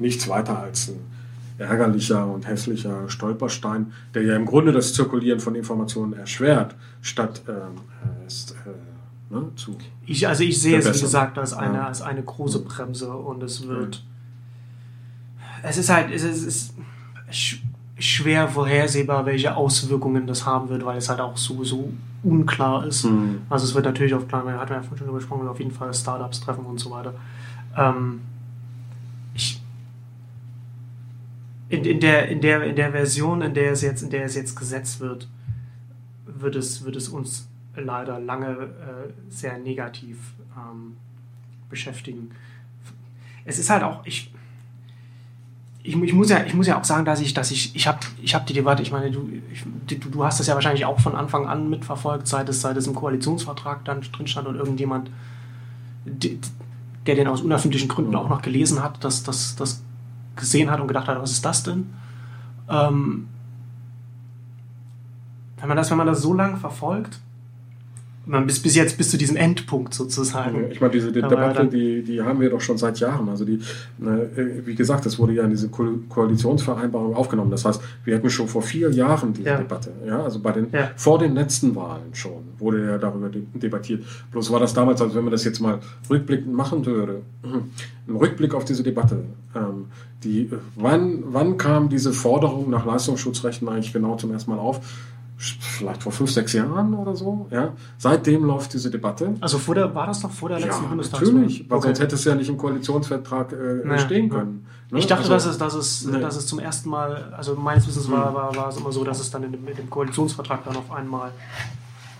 nichts 0.00 0.28
weiter 0.28 0.58
als 0.58 0.88
ein 0.88 1.13
ärgerlicher 1.58 2.26
und 2.26 2.46
hässlicher 2.46 3.08
Stolperstein, 3.08 3.92
der 4.14 4.22
ja 4.22 4.36
im 4.36 4.44
Grunde 4.46 4.72
das 4.72 4.92
Zirkulieren 4.94 5.40
von 5.40 5.54
Informationen 5.54 6.12
erschwert, 6.12 6.74
statt 7.00 7.42
ähm, 7.48 7.80
äh, 8.02 9.34
ne, 9.34 9.50
zu. 9.56 9.76
Ich, 10.06 10.26
also 10.26 10.42
ich 10.42 10.60
sehe 10.60 10.78
es, 10.78 10.86
wie 10.86 11.00
gesagt, 11.00 11.38
als 11.38 11.52
eine, 11.52 11.78
ja. 11.78 11.86
als 11.86 12.02
eine 12.02 12.22
große 12.22 12.60
Bremse 12.60 13.12
und 13.12 13.42
es 13.42 13.66
wird. 13.66 13.96
Ja. 13.96 14.00
Es 15.68 15.78
ist 15.78 15.88
halt, 15.88 16.10
es 16.12 16.22
ist, 16.24 16.74
es 17.28 17.58
schwer 17.98 18.48
vorhersehbar, 18.48 19.24
welche 19.24 19.56
Auswirkungen 19.56 20.26
das 20.26 20.44
haben 20.44 20.68
wird, 20.68 20.84
weil 20.84 20.98
es 20.98 21.08
halt 21.08 21.20
auch 21.20 21.36
so, 21.36 21.62
so 21.64 21.92
unklar 22.22 22.86
ist. 22.86 23.04
Mhm. 23.04 23.42
Also 23.48 23.66
es 23.66 23.74
wird 23.74 23.84
natürlich 23.84 24.14
auf 24.14 24.26
klar, 24.26 24.44
hat 24.44 24.70
man 24.70 24.82
ja 24.82 24.82
vorhin 24.82 25.06
schon 25.06 25.14
gesprochen, 25.14 25.48
auf 25.48 25.58
jeden 25.58 25.70
Fall 25.70 25.94
Startups 25.94 26.40
treffen 26.40 26.64
und 26.64 26.78
so 26.80 26.90
weiter. 26.90 27.14
Ähm, 27.76 28.20
ich, 29.34 29.60
in, 31.68 31.84
in, 31.84 32.00
der, 32.00 32.28
in, 32.28 32.40
der, 32.40 32.62
in 32.64 32.76
der 32.76 32.92
Version, 32.92 33.42
in 33.42 33.54
der 33.54 33.72
es 33.72 33.82
jetzt, 33.82 34.02
in 34.02 34.10
der 34.10 34.24
es 34.24 34.34
jetzt 34.34 34.54
gesetzt 34.56 35.00
wird, 35.00 35.28
wird 36.26 36.56
es, 36.56 36.84
wird 36.84 36.96
es 36.96 37.08
uns 37.08 37.48
leider 37.76 38.20
lange 38.20 38.48
äh, 38.48 39.12
sehr 39.28 39.58
negativ 39.58 40.18
ähm, 40.56 40.96
beschäftigen. 41.68 42.30
Es 43.44 43.58
ist 43.58 43.70
halt 43.70 43.82
auch, 43.82 44.04
ich, 44.06 44.32
ich, 45.82 46.00
ich, 46.00 46.12
muss 46.12 46.30
ja, 46.30 46.44
ich 46.44 46.54
muss 46.54 46.66
ja 46.66 46.78
auch 46.78 46.84
sagen, 46.84 47.04
dass 47.04 47.20
ich, 47.20 47.34
dass 47.34 47.50
ich, 47.50 47.74
ich 47.74 47.86
habe 47.86 47.98
ich 48.22 48.34
hab 48.34 48.46
die 48.46 48.52
Debatte, 48.52 48.82
ich 48.82 48.92
meine, 48.92 49.10
du, 49.10 49.28
ich, 49.52 49.64
du, 49.98 50.10
du 50.10 50.24
hast 50.24 50.40
das 50.40 50.46
ja 50.46 50.54
wahrscheinlich 50.54 50.84
auch 50.84 51.00
von 51.00 51.14
Anfang 51.14 51.46
an 51.46 51.68
mitverfolgt, 51.68 52.26
seit 52.26 52.48
es, 52.48 52.60
seit 52.60 52.76
es 52.76 52.86
im 52.86 52.94
Koalitionsvertrag 52.94 53.84
dann 53.84 54.00
drin 54.00 54.26
stand 54.26 54.48
und 54.48 54.56
irgendjemand, 54.56 55.10
der 56.06 57.14
den 57.14 57.26
aus 57.26 57.42
unerfindlichen 57.42 57.88
Gründen 57.88 58.14
auch 58.14 58.28
noch 58.28 58.42
gelesen 58.42 58.82
hat, 58.82 59.02
das, 59.04 59.24
das, 59.24 59.56
das 59.56 59.82
gesehen 60.36 60.70
hat 60.70 60.80
und 60.80 60.88
gedacht 60.88 61.08
hat, 61.08 61.20
was 61.20 61.32
ist 61.32 61.44
das 61.44 61.62
denn? 61.62 61.92
Ähm, 62.68 63.28
wenn 65.58 65.68
man 65.68 65.76
das, 65.76 65.90
wenn 65.90 65.98
man 65.98 66.06
das 66.06 66.20
so 66.20 66.34
lange 66.34 66.56
verfolgt, 66.56 67.20
man 68.26 68.46
bis, 68.46 68.60
bis 68.60 68.74
jetzt 68.74 68.96
bis 68.96 69.10
zu 69.10 69.18
diesem 69.18 69.36
Endpunkt 69.36 69.94
sozusagen. 69.94 70.70
Ich 70.70 70.80
meine, 70.80 70.92
diese 70.92 71.12
die 71.12 71.20
Debatte, 71.20 71.66
die, 71.66 72.02
die 72.02 72.22
haben 72.22 72.40
wir 72.40 72.50
doch 72.50 72.60
schon 72.60 72.78
seit 72.78 72.98
Jahren. 73.00 73.28
Also 73.28 73.44
die, 73.44 73.54
äh, 73.54 74.64
wie 74.64 74.74
gesagt, 74.74 75.04
das 75.04 75.18
wurde 75.18 75.34
ja 75.34 75.44
in 75.44 75.50
diese 75.50 75.68
Ko 75.68 75.84
Koalitionsvereinbarung 76.08 77.14
aufgenommen. 77.14 77.50
Das 77.50 77.64
heißt, 77.64 77.82
wir 78.04 78.16
hatten 78.16 78.30
schon 78.30 78.48
vor 78.48 78.62
vier 78.62 78.90
Jahren 78.90 79.32
diese 79.34 79.48
ja. 79.48 79.56
Debatte. 79.58 79.92
Ja, 80.06 80.22
also 80.22 80.40
bei 80.40 80.52
den, 80.52 80.68
ja. 80.72 80.90
vor 80.96 81.18
den 81.18 81.34
letzten 81.34 81.74
Wahlen 81.76 82.14
schon 82.14 82.44
wurde 82.58 82.86
ja 82.86 82.98
darüber 82.98 83.28
debattiert. 83.28 84.04
Bloß 84.32 84.50
war 84.50 84.60
das 84.60 84.72
damals, 84.72 85.02
als 85.02 85.14
wenn 85.14 85.24
man 85.24 85.32
das 85.32 85.44
jetzt 85.44 85.60
mal 85.60 85.80
rückblickend 86.08 86.54
machen 86.54 86.84
würde, 86.86 87.22
ein 87.42 88.16
Rückblick 88.16 88.54
auf 88.54 88.64
diese 88.64 88.82
Debatte. 88.82 89.24
Ähm, 89.54 89.86
die, 90.22 90.50
wann, 90.76 91.22
wann 91.26 91.58
kam 91.58 91.88
diese 91.88 92.12
Forderung 92.12 92.70
nach 92.70 92.86
Leistungsschutzrechten 92.86 93.68
eigentlich 93.68 93.92
genau 93.92 94.16
zum 94.16 94.32
ersten 94.32 94.50
Mal 94.50 94.58
auf? 94.58 94.80
vielleicht 95.36 96.02
vor 96.02 96.12
fünf, 96.12 96.30
sechs 96.30 96.52
Jahren 96.52 96.94
oder 96.94 97.14
so. 97.16 97.46
Ja. 97.50 97.72
Seitdem 97.98 98.44
läuft 98.44 98.72
diese 98.72 98.90
Debatte. 98.90 99.34
Also 99.40 99.58
vor 99.58 99.74
der, 99.74 99.94
war 99.94 100.06
das 100.06 100.22
noch 100.22 100.30
vor 100.30 100.48
der 100.48 100.60
letzten 100.60 100.84
ja, 100.84 100.88
Bundestagswahl? 100.88 101.32
Natürlich, 101.32 101.68
weil 101.68 101.78
okay. 101.78 101.88
sonst 101.88 102.00
hätte 102.00 102.14
es 102.14 102.24
ja 102.24 102.34
nicht 102.34 102.48
im 102.48 102.56
Koalitionsvertrag 102.56 103.52
äh, 103.52 103.86
naja. 103.86 103.98
stehen 103.98 104.28
können. 104.28 104.66
Ne? 104.90 104.98
Ich 104.98 105.06
dachte, 105.06 105.22
also, 105.22 105.34
dass, 105.34 105.46
es, 105.46 105.58
dass, 105.58 105.74
es, 105.74 106.06
nee. 106.06 106.20
dass 106.20 106.36
es 106.36 106.46
zum 106.46 106.60
ersten 106.60 106.88
Mal, 106.88 107.34
also 107.36 107.56
meines 107.56 107.86
Wissens 107.86 108.10
war, 108.10 108.28
hm. 108.28 108.34
war, 108.34 108.56
war 108.56 108.68
es 108.68 108.76
immer 108.76 108.92
so, 108.92 109.04
dass 109.04 109.20
es 109.20 109.30
dann 109.30 109.42
in 109.42 109.52
dem, 109.52 109.66
in 109.66 109.76
dem 109.76 109.90
Koalitionsvertrag 109.90 110.64
dann 110.64 110.76
auf 110.76 110.90
einmal 110.92 111.32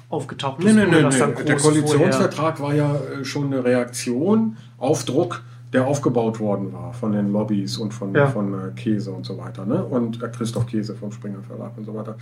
aufgetaucht 0.09 0.59
ist. 0.59 0.65
Nee, 0.65 0.73
nee, 0.73 0.87
nee, 0.87 1.03
nee. 1.03 1.45
Der 1.45 1.57
Koalitionsvertrag 1.57 2.61
war 2.61 2.75
ja 2.75 2.95
äh, 2.95 3.25
schon 3.25 3.47
eine 3.47 3.65
Reaktion 3.65 4.57
auf 4.79 5.05
Druck 5.05 5.43
der 5.75 5.87
aufgebaut 5.87 6.39
worden 6.41 6.73
war 6.73 6.93
von 6.93 7.13
den 7.13 7.33
Lobbys 7.33 7.77
und 7.79 7.93
von, 7.93 8.15
ja. 8.15 8.29
von 8.29 8.55
äh, 8.55 8.71
Käse 8.77 9.11
und 9.11 9.27
so 9.27 9.37
weiter. 9.37 9.67
Ne? 9.67 9.85
Und 9.85 10.23
äh, 10.23 10.29
Christoph 10.29 10.67
Käse 10.67 10.95
vom 10.95 11.11
Springer 11.11 11.43
Verlag 11.43 11.77
und 11.77 11.85
so 11.85 11.95
weiter. 11.95 12.17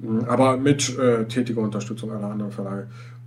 Mhm. 0.00 0.24
Aber 0.26 0.56
mit 0.56 0.96
äh, 0.96 1.24
tätiger 1.26 1.60
Unterstützung 1.60 2.12
aller 2.12 2.30
anderen 2.30 2.52
Verlage. 2.52 2.86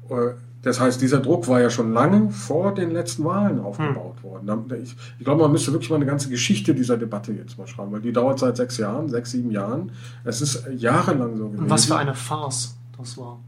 Äh, 0.10 0.36
das 0.62 0.80
heißt, 0.80 1.02
dieser 1.02 1.20
Druck 1.20 1.48
war 1.48 1.62
ja 1.62 1.70
schon 1.70 1.94
lange 1.94 2.30
vor 2.30 2.74
den 2.74 2.92
letzten 2.92 3.24
Wahlen 3.24 3.60
aufgebaut 3.60 4.16
hm. 4.22 4.30
worden. 4.30 4.74
Ich, 4.82 4.96
ich, 5.20 5.24
glaube, 5.24 5.44
man 5.44 5.52
müsste 5.52 5.72
wirklich 5.72 5.90
mal 5.90 5.98
eine 5.98 6.08
ganze 6.08 6.30
Geschichte 6.30 6.74
dieser 6.74 6.98
Debatte 6.98 7.32
jetzt 7.32 7.58
mal 7.60 7.68
schreiben, 7.68 7.92
weil 7.92 8.02
die 8.02 8.12
dauert 8.12 8.40
seit 8.40 8.58
sechs 8.58 8.78
Jahren, 8.78 9.08
sechs, 9.08 9.32
sieben 9.32 9.52
Jahren. 9.52 9.92
Es 10.26 10.42
ist 10.42 10.68
jahrelang 10.76 11.38
so 11.38 11.48
gewesen. 11.48 11.64
Und 11.64 11.70
was 11.70 11.86
für 11.86 11.96
eine 11.96 12.16
Farce 12.16 12.76
das 12.98 13.18
war. 13.18 13.40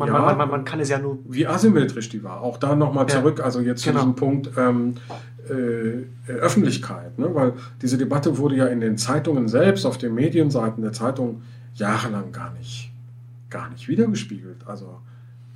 Man, 0.00 0.08
ja, 0.08 0.18
man, 0.18 0.38
man, 0.38 0.48
man, 0.48 0.64
kann 0.64 0.80
es 0.80 0.88
ja 0.88 0.98
nur. 0.98 1.18
Wie 1.28 1.46
asymmetrisch 1.46 2.08
die 2.08 2.24
war. 2.24 2.40
Auch 2.40 2.56
da 2.56 2.74
nochmal 2.74 3.04
ja, 3.06 3.16
zurück, 3.16 3.44
also 3.44 3.60
jetzt 3.60 3.84
genau. 3.84 3.98
zu 3.98 4.06
diesem 4.06 4.16
Punkt 4.16 4.50
ähm, 4.56 4.94
äh, 5.50 6.32
Öffentlichkeit. 6.32 7.18
Ne? 7.18 7.28
Weil 7.34 7.52
diese 7.82 7.98
Debatte 7.98 8.38
wurde 8.38 8.56
ja 8.56 8.66
in 8.68 8.80
den 8.80 8.96
Zeitungen 8.96 9.46
selbst, 9.46 9.84
auf 9.84 9.98
den 9.98 10.14
Medienseiten 10.14 10.82
der 10.82 10.94
Zeitung 10.94 11.42
jahrelang 11.74 12.32
gar 12.32 12.50
nicht, 12.54 12.90
gar 13.50 13.68
nicht 13.68 13.88
wiedergespiegelt. 13.88 14.66
Also 14.66 15.02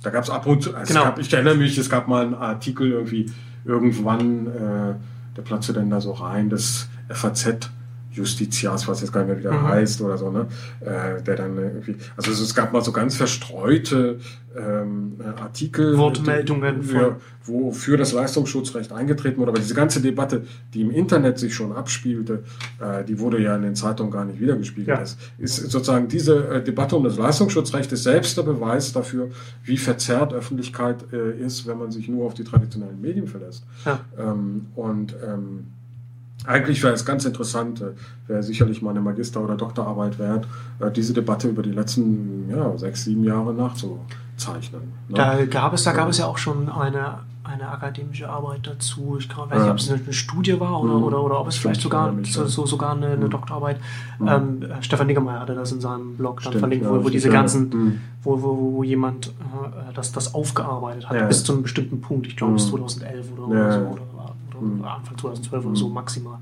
da 0.03 0.11
gab 0.11 0.23
es 0.23 0.29
ab 0.29 0.45
und 0.45 0.61
zu, 0.61 0.73
genau. 0.73 1.05
Gab, 1.05 1.17
ich 1.17 1.33
erinnere 1.33 1.55
mich, 1.55 1.75
es 1.79 1.89
gab 1.89 2.07
mal 2.07 2.23
einen 2.23 2.35
Artikel 2.35 2.91
irgendwie, 2.91 3.25
irgendwann, 3.65 4.45
äh, 4.45 4.93
der 5.35 5.41
platzte 5.41 5.73
denn 5.73 5.89
da 5.89 6.01
so 6.01 6.11
rein, 6.11 6.51
das 6.51 6.87
FAZ 7.09 7.71
Justizias, 8.15 8.87
was 8.87 9.01
jetzt 9.01 9.11
gar 9.11 9.21
nicht 9.21 9.29
mehr 9.29 9.39
wieder 9.39 9.51
mhm. 9.51 9.67
heißt 9.67 10.01
oder 10.01 10.17
so, 10.17 10.31
ne? 10.31 10.47
Äh, 10.81 11.21
der 11.21 11.35
dann 11.35 11.57
irgendwie, 11.57 11.95
also 12.15 12.31
es 12.31 12.55
gab 12.55 12.73
mal 12.73 12.81
so 12.81 12.91
ganz 12.91 13.15
verstreute 13.15 14.19
ähm, 14.57 15.17
Artikel, 15.39 15.97
Wortmeldungen, 15.97 16.81
für, 16.81 17.17
wo 17.43 17.71
für 17.71 17.97
das 17.97 18.13
Leistungsschutzrecht 18.13 18.91
eingetreten 18.91 19.37
wurde. 19.37 19.51
Aber 19.51 19.59
diese 19.59 19.73
ganze 19.73 20.01
Debatte, 20.01 20.43
die 20.73 20.81
im 20.81 20.91
Internet 20.91 21.39
sich 21.39 21.53
schon 21.53 21.73
abspielte, 21.73 22.43
äh, 22.79 23.03
die 23.03 23.19
wurde 23.19 23.41
ja 23.41 23.55
in 23.55 23.63
den 23.63 23.75
Zeitungen 23.75 24.11
gar 24.11 24.23
nicht 24.23 24.39
wiedergespiegelt. 24.39 24.87
Ja. 24.87 24.97
Das 24.97 25.17
ist 25.37 25.57
sozusagen 25.57 26.07
diese 26.07 26.47
äh, 26.47 26.63
Debatte 26.63 26.95
um 26.95 27.03
das 27.03 27.17
Leistungsschutzrecht 27.17 27.91
ist 27.91 28.03
selbst 28.03 28.37
der 28.37 28.43
Beweis 28.43 28.93
dafür, 28.93 29.29
wie 29.63 29.77
verzerrt 29.77 30.33
Öffentlichkeit 30.33 31.05
äh, 31.11 31.37
ist, 31.37 31.67
wenn 31.67 31.77
man 31.77 31.91
sich 31.91 32.07
nur 32.07 32.25
auf 32.25 32.33
die 32.33 32.43
traditionellen 32.43 33.01
Medien 33.01 33.27
verlässt. 33.27 33.65
Ja. 33.85 33.99
Ähm, 34.17 34.67
und 34.75 35.15
ähm, 35.25 35.67
eigentlich 36.47 36.83
wäre 36.83 36.93
es 36.93 37.05
ganz 37.05 37.25
interessant, 37.25 37.81
äh, 37.81 37.93
wäre 38.27 38.43
sicherlich 38.43 38.81
mal 38.81 38.91
eine 38.91 39.01
Magister- 39.01 39.41
oder 39.41 39.55
Doktorarbeit 39.55 40.19
wert, 40.19 40.47
äh, 40.79 40.91
diese 40.91 41.13
Debatte 41.13 41.47
über 41.47 41.61
die 41.61 41.71
letzten 41.71 42.49
ja, 42.49 42.77
sechs, 42.77 43.03
sieben 43.03 43.23
Jahre 43.23 43.53
nachzuzeichnen. 43.53 44.81
Ne? 45.09 45.15
Da 45.15 45.45
gab 45.45 45.73
es, 45.73 45.83
da 45.83 45.93
gab 45.93 46.09
es 46.09 46.17
ja 46.17 46.25
auch 46.25 46.37
schon 46.37 46.69
eine, 46.69 47.19
eine 47.43 47.69
akademische 47.69 48.29
Arbeit 48.29 48.67
dazu. 48.67 49.17
Ich 49.19 49.29
weiß 49.29 49.61
nicht, 49.61 49.69
ob 49.69 49.77
es 49.77 49.91
eine 49.91 50.13
Studie 50.13 50.59
war 50.59 50.81
oder, 50.81 50.95
mhm. 50.95 51.03
oder, 51.03 51.23
oder 51.23 51.39
ob 51.39 51.47
es 51.47 51.57
vielleicht 51.57 51.81
sogar, 51.81 52.13
so, 52.23 52.45
so, 52.45 52.65
sogar 52.65 52.95
eine, 52.95 53.07
eine 53.07 53.25
mhm. 53.25 53.29
Doktorarbeit. 53.29 53.79
Mhm. 54.19 54.27
Ähm, 54.27 54.65
Stefan 54.81 55.07
Niggemeier 55.07 55.39
hatte 55.39 55.55
das 55.55 55.71
in 55.71 55.81
seinem 55.81 56.15
Blog 56.17 56.41
dann 56.41 56.53
Stimmt, 56.53 56.59
verlinkt, 56.59 56.87
wo, 56.87 57.03
wo 57.03 57.09
diese 57.09 57.29
ganzen, 57.29 58.01
wo, 58.23 58.41
wo, 58.41 58.73
wo 58.73 58.83
jemand 58.83 59.27
äh, 59.27 59.93
das, 59.93 60.11
das 60.11 60.33
aufgearbeitet 60.33 61.09
hat, 61.09 61.17
ja. 61.17 61.25
bis 61.25 61.43
zu 61.43 61.53
einem 61.53 61.63
bestimmten 61.63 62.01
Punkt. 62.01 62.27
Ich 62.27 62.35
glaube 62.35 62.53
bis 62.53 62.67
2011 62.67 63.31
mhm. 63.31 63.43
oder, 63.43 63.57
ja. 63.57 63.71
so. 63.71 63.79
Oder, 63.79 64.14
mhm. 64.61 64.83
Anfang 64.85 65.17
2012 65.17 65.65
oder 65.65 65.75
so 65.75 65.89
maximal, 65.89 66.39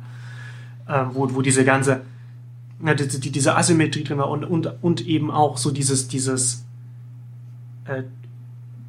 ähm, 0.88 1.10
wo, 1.14 1.34
wo 1.34 1.42
diese 1.42 1.64
ganze, 1.66 2.02
ja, 2.84 2.94
die, 2.94 3.08
die, 3.08 3.32
diese 3.32 3.56
Asymmetrie 3.56 4.04
drin 4.04 4.18
war 4.18 4.30
und, 4.30 4.44
und, 4.44 4.72
und 4.82 5.06
eben 5.08 5.32
auch 5.32 5.58
so 5.58 5.72
dieses, 5.72 6.08
dieses, 6.08 6.66
äh, 7.86 8.04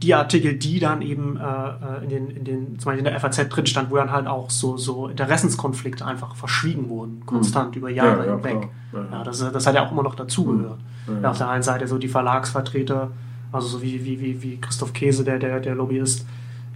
die 0.03 0.15
Artikel, 0.15 0.55
die 0.55 0.81
dann 0.81 1.01
eben 1.01 1.39
äh, 1.39 1.43
äh 1.43 2.05
in, 2.05 2.11
den, 2.11 2.31
in 2.31 2.45
den, 2.45 2.79
zum 2.79 2.91
Beispiel 2.91 2.99
in 2.99 3.05
der 3.05 3.19
FAZ 3.19 3.49
drin 3.49 3.67
stand, 3.67 3.91
wo 3.91 3.97
dann 3.97 4.11
halt 4.11 4.27
auch 4.27 4.51
so, 4.51 4.77
so 4.77 5.09
Interessenskonflikte 5.09 6.05
einfach 6.05 6.37
verschwiegen 6.37 6.89
wurden, 6.89 7.25
konstant 7.25 7.71
mhm. 7.71 7.79
über 7.79 7.91
Jahre 7.91 8.27
ja, 8.27 8.35
hinweg. 8.35 8.69
Ja, 8.93 9.07
ja, 9.11 9.25
das, 9.25 9.39
das 9.39 9.67
hat 9.67 9.75
ja 9.75 9.87
auch 9.87 9.93
immer 9.93 10.03
noch 10.03 10.15
dazugehört. 10.15 10.79
Mhm. 11.07 11.25
auf 11.25 11.39
der 11.39 11.49
einen 11.49 11.63
Seite 11.63 11.87
so 11.87 11.99
die 11.99 12.09
Verlagsvertreter, 12.09 13.11
also 13.53 13.69
so 13.69 13.83
wie, 13.83 14.05
wie, 14.05 14.21
wie, 14.21 14.43
wie 14.43 14.61
Christoph 14.61 14.93
Käse, 14.93 15.23
der, 15.25 15.39
der, 15.39 15.61
der 15.61 15.75
Lobbyist, 15.75 16.27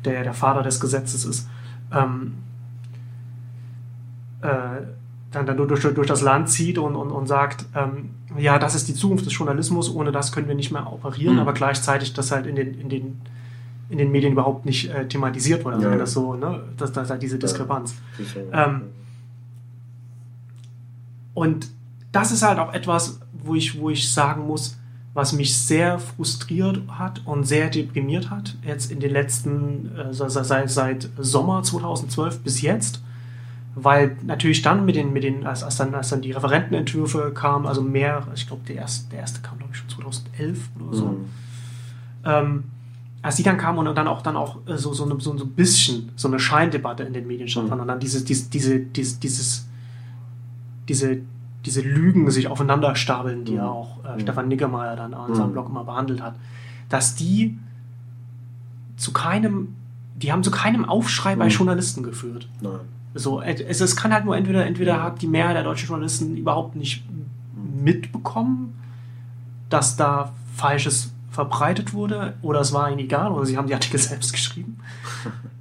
der 0.05 0.23
der 0.23 0.35
Vater 0.35 0.63
des 0.63 0.81
Gesetzes 0.81 1.25
ist, 1.25 1.49
ähm, 1.93 2.35
äh, 4.43 4.49
dann, 5.31 5.47
dann 5.47 5.57
durch, 5.57 5.83
durch 5.83 6.07
das 6.07 6.23
Land 6.23 6.49
zieht 6.49 6.79
und, 6.79 6.97
und, 6.97 7.11
und 7.11 7.27
sagt, 7.27 7.67
ähm, 7.75 8.11
ja, 8.39 8.59
das 8.59 8.75
ist 8.75 8.89
die 8.89 8.95
Zukunft 8.95 9.27
des 9.27 9.37
Journalismus, 9.37 9.95
ohne 9.95 10.13
das 10.13 10.33
können 10.33 10.49
wir 10.49 10.55
nicht 10.55 10.71
mehr 10.71 10.91
operieren, 10.91 11.35
mhm. 11.35 11.41
aber 11.41 11.53
gleichzeitig 11.53 12.15
das 12.15 12.31
halt 12.31 12.47
in 12.47 12.57
den, 12.57 12.81
in 12.81 12.89
den, 12.89 13.21
in 13.91 13.99
den 13.99 14.11
Medien 14.11 14.33
überhaupt 14.33 14.65
nicht 14.65 14.91
äh, 14.91 15.07
thematisiert 15.07 15.65
wurde. 15.65 15.77
Also 15.77 15.89
ja. 15.91 15.97
das 15.97 16.13
so, 16.13 16.35
ne, 16.35 16.63
das, 16.77 16.93
das 16.93 17.11
halt 17.11 17.23
diese 17.23 17.39
Diskrepanz. 17.39 17.95
Ja. 18.51 18.67
Ähm, 18.67 18.83
und 21.35 21.69
das 22.13 22.33
ist 22.33 22.43
halt 22.43 22.59
auch 22.59 22.73
etwas, 22.73 23.21
wo 23.33 23.55
ich, 23.55 23.79
wo 23.79 23.91
ich 23.91 24.13
sagen 24.13 24.47
muss, 24.47 24.78
was 25.15 25.33
mich 25.33 25.57
sehr 25.57 25.99
frustriert 25.99 26.81
hat 26.89 27.23
und 27.25 27.45
sehr 27.45 27.71
deprimiert 27.71 28.31
hat, 28.31 28.57
jetzt 28.65 28.91
in 28.91 29.01
den 29.01 29.13
letzten, 29.13 29.91
äh, 29.97 30.13
seit, 30.13 30.71
seit 30.71 31.09
Sommer 31.19 31.63
2012 31.63 32.41
bis 32.41 32.63
jetzt, 32.63 33.03
weil 33.75 34.17
natürlich 34.23 34.63
dann 34.63 34.85
mit 34.85 34.97
den, 34.97 35.13
mit 35.13 35.25
den 35.25 35.47
als, 35.47 35.63
als, 35.63 35.77
dann, 35.77 35.95
als 35.95 36.11
dann 36.11 36.21
die 36.21 36.33
Referentenentwürfe 36.33 37.33
kamen, 37.33 37.67
also 37.67 37.83
mehr, 37.83 38.27
ich 38.35 38.47
glaube, 38.47 38.63
der 38.67 38.77
erste, 38.77 39.11
der 39.11 39.21
erste 39.21 39.41
kam, 39.41 39.59
glaube 39.59 39.73
ich, 39.73 39.79
schon 39.79 39.89
2011 39.89 40.69
oder 40.81 40.97
so. 40.97 41.07
Mhm. 41.07 41.25
Ähm, 42.25 42.65
als 43.23 43.37
die 43.37 43.43
dann 43.43 43.59
kamen 43.59 43.87
und 43.87 43.95
dann 43.97 44.07
auch 44.07 44.23
dann 44.23 44.37
auch 44.37 44.59
äh, 44.67 44.77
so, 44.77 44.93
so, 44.93 45.05
eine, 45.05 45.21
so, 45.21 45.33
ein 45.33 45.51
bisschen 45.51 46.11
so 46.17 46.29
eine 46.29 46.39
Scheindebatte 46.39 47.03
in 47.03 47.13
den 47.13 47.27
Medien 47.27 47.49
stattfand 47.49 47.77
mhm. 47.77 47.83
und 47.83 47.89
dann 47.89 48.01
dieses, 48.01 48.25
diese, 48.25 48.49
diese, 48.49 48.81
dieses, 48.81 49.19
dieses, 49.19 49.67
diese 50.89 51.21
diese 51.65 51.81
Lügen 51.81 52.31
sich 52.31 52.49
aufeinander 52.49 52.95
stapeln, 52.97 53.45
die 53.45 53.53
mhm. 53.53 53.59
ja 53.59 53.69
auch 53.69 54.05
äh, 54.05 54.15
mhm. 54.15 54.21
Stefan 54.21 54.49
Niggemeier 54.49 54.97
dann 54.97 55.15
an 55.15 55.35
seinem 55.35 55.49
mhm. 55.49 55.53
Blog 55.53 55.69
immer 55.69 55.85
behandelt 55.85 56.23
hat, 56.23 56.35
dass 56.89 57.15
die 57.15 57.59
zu 58.97 59.13
keinem, 59.13 59.75
die 60.17 60.33
haben 60.33 60.43
zu 60.43 60.51
keinem 60.51 60.85
Aufschrei 60.85 61.37
bei 61.37 61.47
mhm. 61.47 61.51
Journalisten 61.51 62.03
geführt. 62.03 62.49
Nein. 62.61 62.81
So, 63.15 63.41
es, 63.41 63.81
es 63.81 63.97
kann 63.97 64.13
halt 64.13 64.25
nur 64.25 64.37
entweder, 64.37 64.67
entweder 64.67 65.03
hat 65.03 65.23
die 65.23 65.27
Mehrheit 65.27 65.57
der 65.57 65.65
deutschen 65.65 65.89
Journalisten 65.89 66.37
überhaupt 66.37 66.77
nicht 66.77 67.05
mitbekommen, 67.55 68.75
dass 69.71 69.97
da 69.97 70.33
Falsches 70.55 71.13
verbreitet 71.31 71.95
wurde 71.95 72.35
oder 72.43 72.61
es 72.61 72.73
war 72.73 72.91
ihnen 72.91 72.99
egal 72.99 73.33
oder 73.33 73.47
sie 73.47 73.57
haben 73.57 73.67
die 73.67 73.75
Artikel 73.75 73.99
selbst 73.99 74.33
geschrieben. 74.33 74.79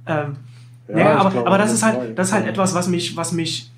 ähm, 0.06 0.36
ja, 0.88 0.98
ja 0.98 1.16
aber, 1.18 1.30
glaube, 1.30 1.46
aber 1.46 1.58
das 1.58 1.72
ist 1.72 1.82
halt, 1.82 2.18
das 2.18 2.28
ist 2.28 2.32
halt 2.32 2.46
etwas, 2.46 2.74
was 2.74 2.88
mich, 2.88 3.16
was 3.16 3.32
mich, 3.32 3.70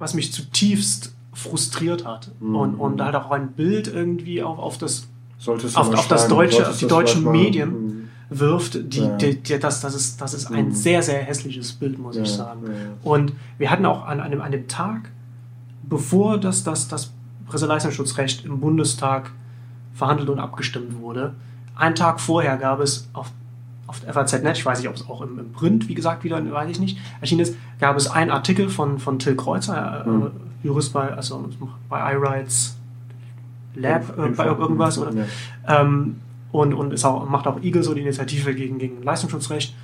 was 0.00 0.14
mich 0.14 0.32
zutiefst 0.32 1.14
frustriert 1.32 2.04
hat 2.04 2.32
mhm. 2.40 2.56
und, 2.56 2.74
und 2.74 3.00
halt 3.00 3.14
auch 3.14 3.30
ein 3.30 3.52
Bild 3.52 3.86
irgendwie 3.86 4.42
auf, 4.42 4.58
auf 4.58 4.78
das, 4.78 5.06
auf, 5.46 5.94
auf 5.94 6.08
das 6.08 6.26
deutsche, 6.26 6.68
auf 6.68 6.78
die 6.78 6.88
deutschen 6.88 7.30
Medien 7.30 7.70
mhm. 7.70 8.08
wirft, 8.30 8.92
die, 8.92 9.00
ja. 9.00 9.16
die, 9.16 9.36
die, 9.36 9.58
das, 9.58 9.80
das 9.80 9.94
ist, 9.94 10.20
das 10.20 10.34
ist 10.34 10.50
ein 10.50 10.66
mhm. 10.66 10.72
sehr, 10.72 11.02
sehr 11.02 11.22
hässliches 11.22 11.72
Bild, 11.74 11.98
muss 11.98 12.16
ja, 12.16 12.22
ich 12.22 12.32
sagen. 12.32 12.62
Ja. 12.66 12.72
Und 13.04 13.32
wir 13.58 13.70
hatten 13.70 13.86
auch 13.86 14.04
an 14.04 14.20
einem, 14.20 14.40
an 14.40 14.48
einem 14.48 14.66
Tag, 14.66 15.10
bevor 15.84 16.38
das, 16.38 16.64
das, 16.64 16.88
das 16.88 17.12
Presseleistungsschutzrecht 17.46 18.44
im 18.44 18.58
Bundestag 18.58 19.30
verhandelt 19.94 20.30
und 20.30 20.40
abgestimmt 20.40 20.98
wurde, 20.98 21.34
einen 21.76 21.94
Tag 21.94 22.20
vorher 22.20 22.56
gab 22.56 22.80
es 22.80 23.08
auf 23.12 23.30
auf 23.90 24.02
FAZ.net, 24.08 24.56
ich 24.56 24.64
weiß 24.64 24.78
nicht, 24.78 24.88
ob 24.88 24.94
es 24.94 25.08
auch 25.08 25.20
im, 25.20 25.38
im, 25.38 25.52
Print, 25.52 25.88
wie 25.88 25.94
gesagt, 25.94 26.22
wieder, 26.22 26.38
weiß 26.50 26.70
ich 26.70 26.78
nicht, 26.78 26.98
erschienen 27.20 27.40
ist, 27.40 27.56
gab 27.80 27.96
es 27.96 28.08
einen 28.08 28.30
Artikel 28.30 28.68
von, 28.68 29.00
von 29.00 29.18
Till 29.18 29.34
Kreuzer, 29.34 30.04
äh, 30.06 30.08
mhm. 30.08 30.30
Jurist 30.62 30.92
bei, 30.92 31.12
also 31.12 31.48
bei 31.88 32.12
iRights 32.12 32.76
Lab, 33.74 34.16
äh, 34.16 34.28
bei 34.28 34.46
irgendwas, 34.46 34.96
oder? 34.98 35.12
Ja. 35.12 35.80
Ähm, 35.80 36.20
und, 36.52 36.72
und 36.72 37.04
auch, 37.04 37.28
macht 37.28 37.48
auch 37.48 37.60
Eagle 37.62 37.82
so 37.82 37.92
die 37.94 38.02
Initiative 38.02 38.54
gegen, 38.54 38.78
gegen 38.78 39.02
Leistungsschutzrecht 39.02 39.74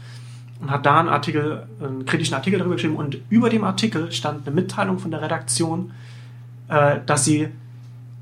und 0.61 0.71
hat 0.71 0.87
da 0.87 1.01
einen 1.01 1.09
Artikel, 1.09 1.67
einen 1.83 2.07
kritischen 2.07 2.35
Artikel 2.35 2.59
darüber 2.59 2.77
geschrieben 2.77 2.97
und 2.97 3.19
über 3.29 3.51
dem 3.51 3.65
Artikel 3.65 4.13
stand 4.13 4.47
eine 4.47 4.55
Mitteilung 4.55 5.01
von 5.01 5.11
der 5.11 5.21
Redaktion, 5.21 5.91
äh, 6.69 6.99
dass 7.05 7.25
sie 7.25 7.49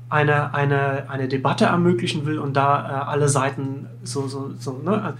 eine, 0.09 0.53
eine, 0.53 1.09
eine 1.09 1.27
Debatte 1.27 1.65
ermöglichen 1.65 2.25
will 2.25 2.39
und 2.39 2.55
da 2.55 3.03
äh, 3.03 3.05
alle 3.05 3.29
Seiten 3.29 3.87
so, 4.03 4.27
so, 4.27 4.51
so 4.59 4.81
ne, 4.83 5.13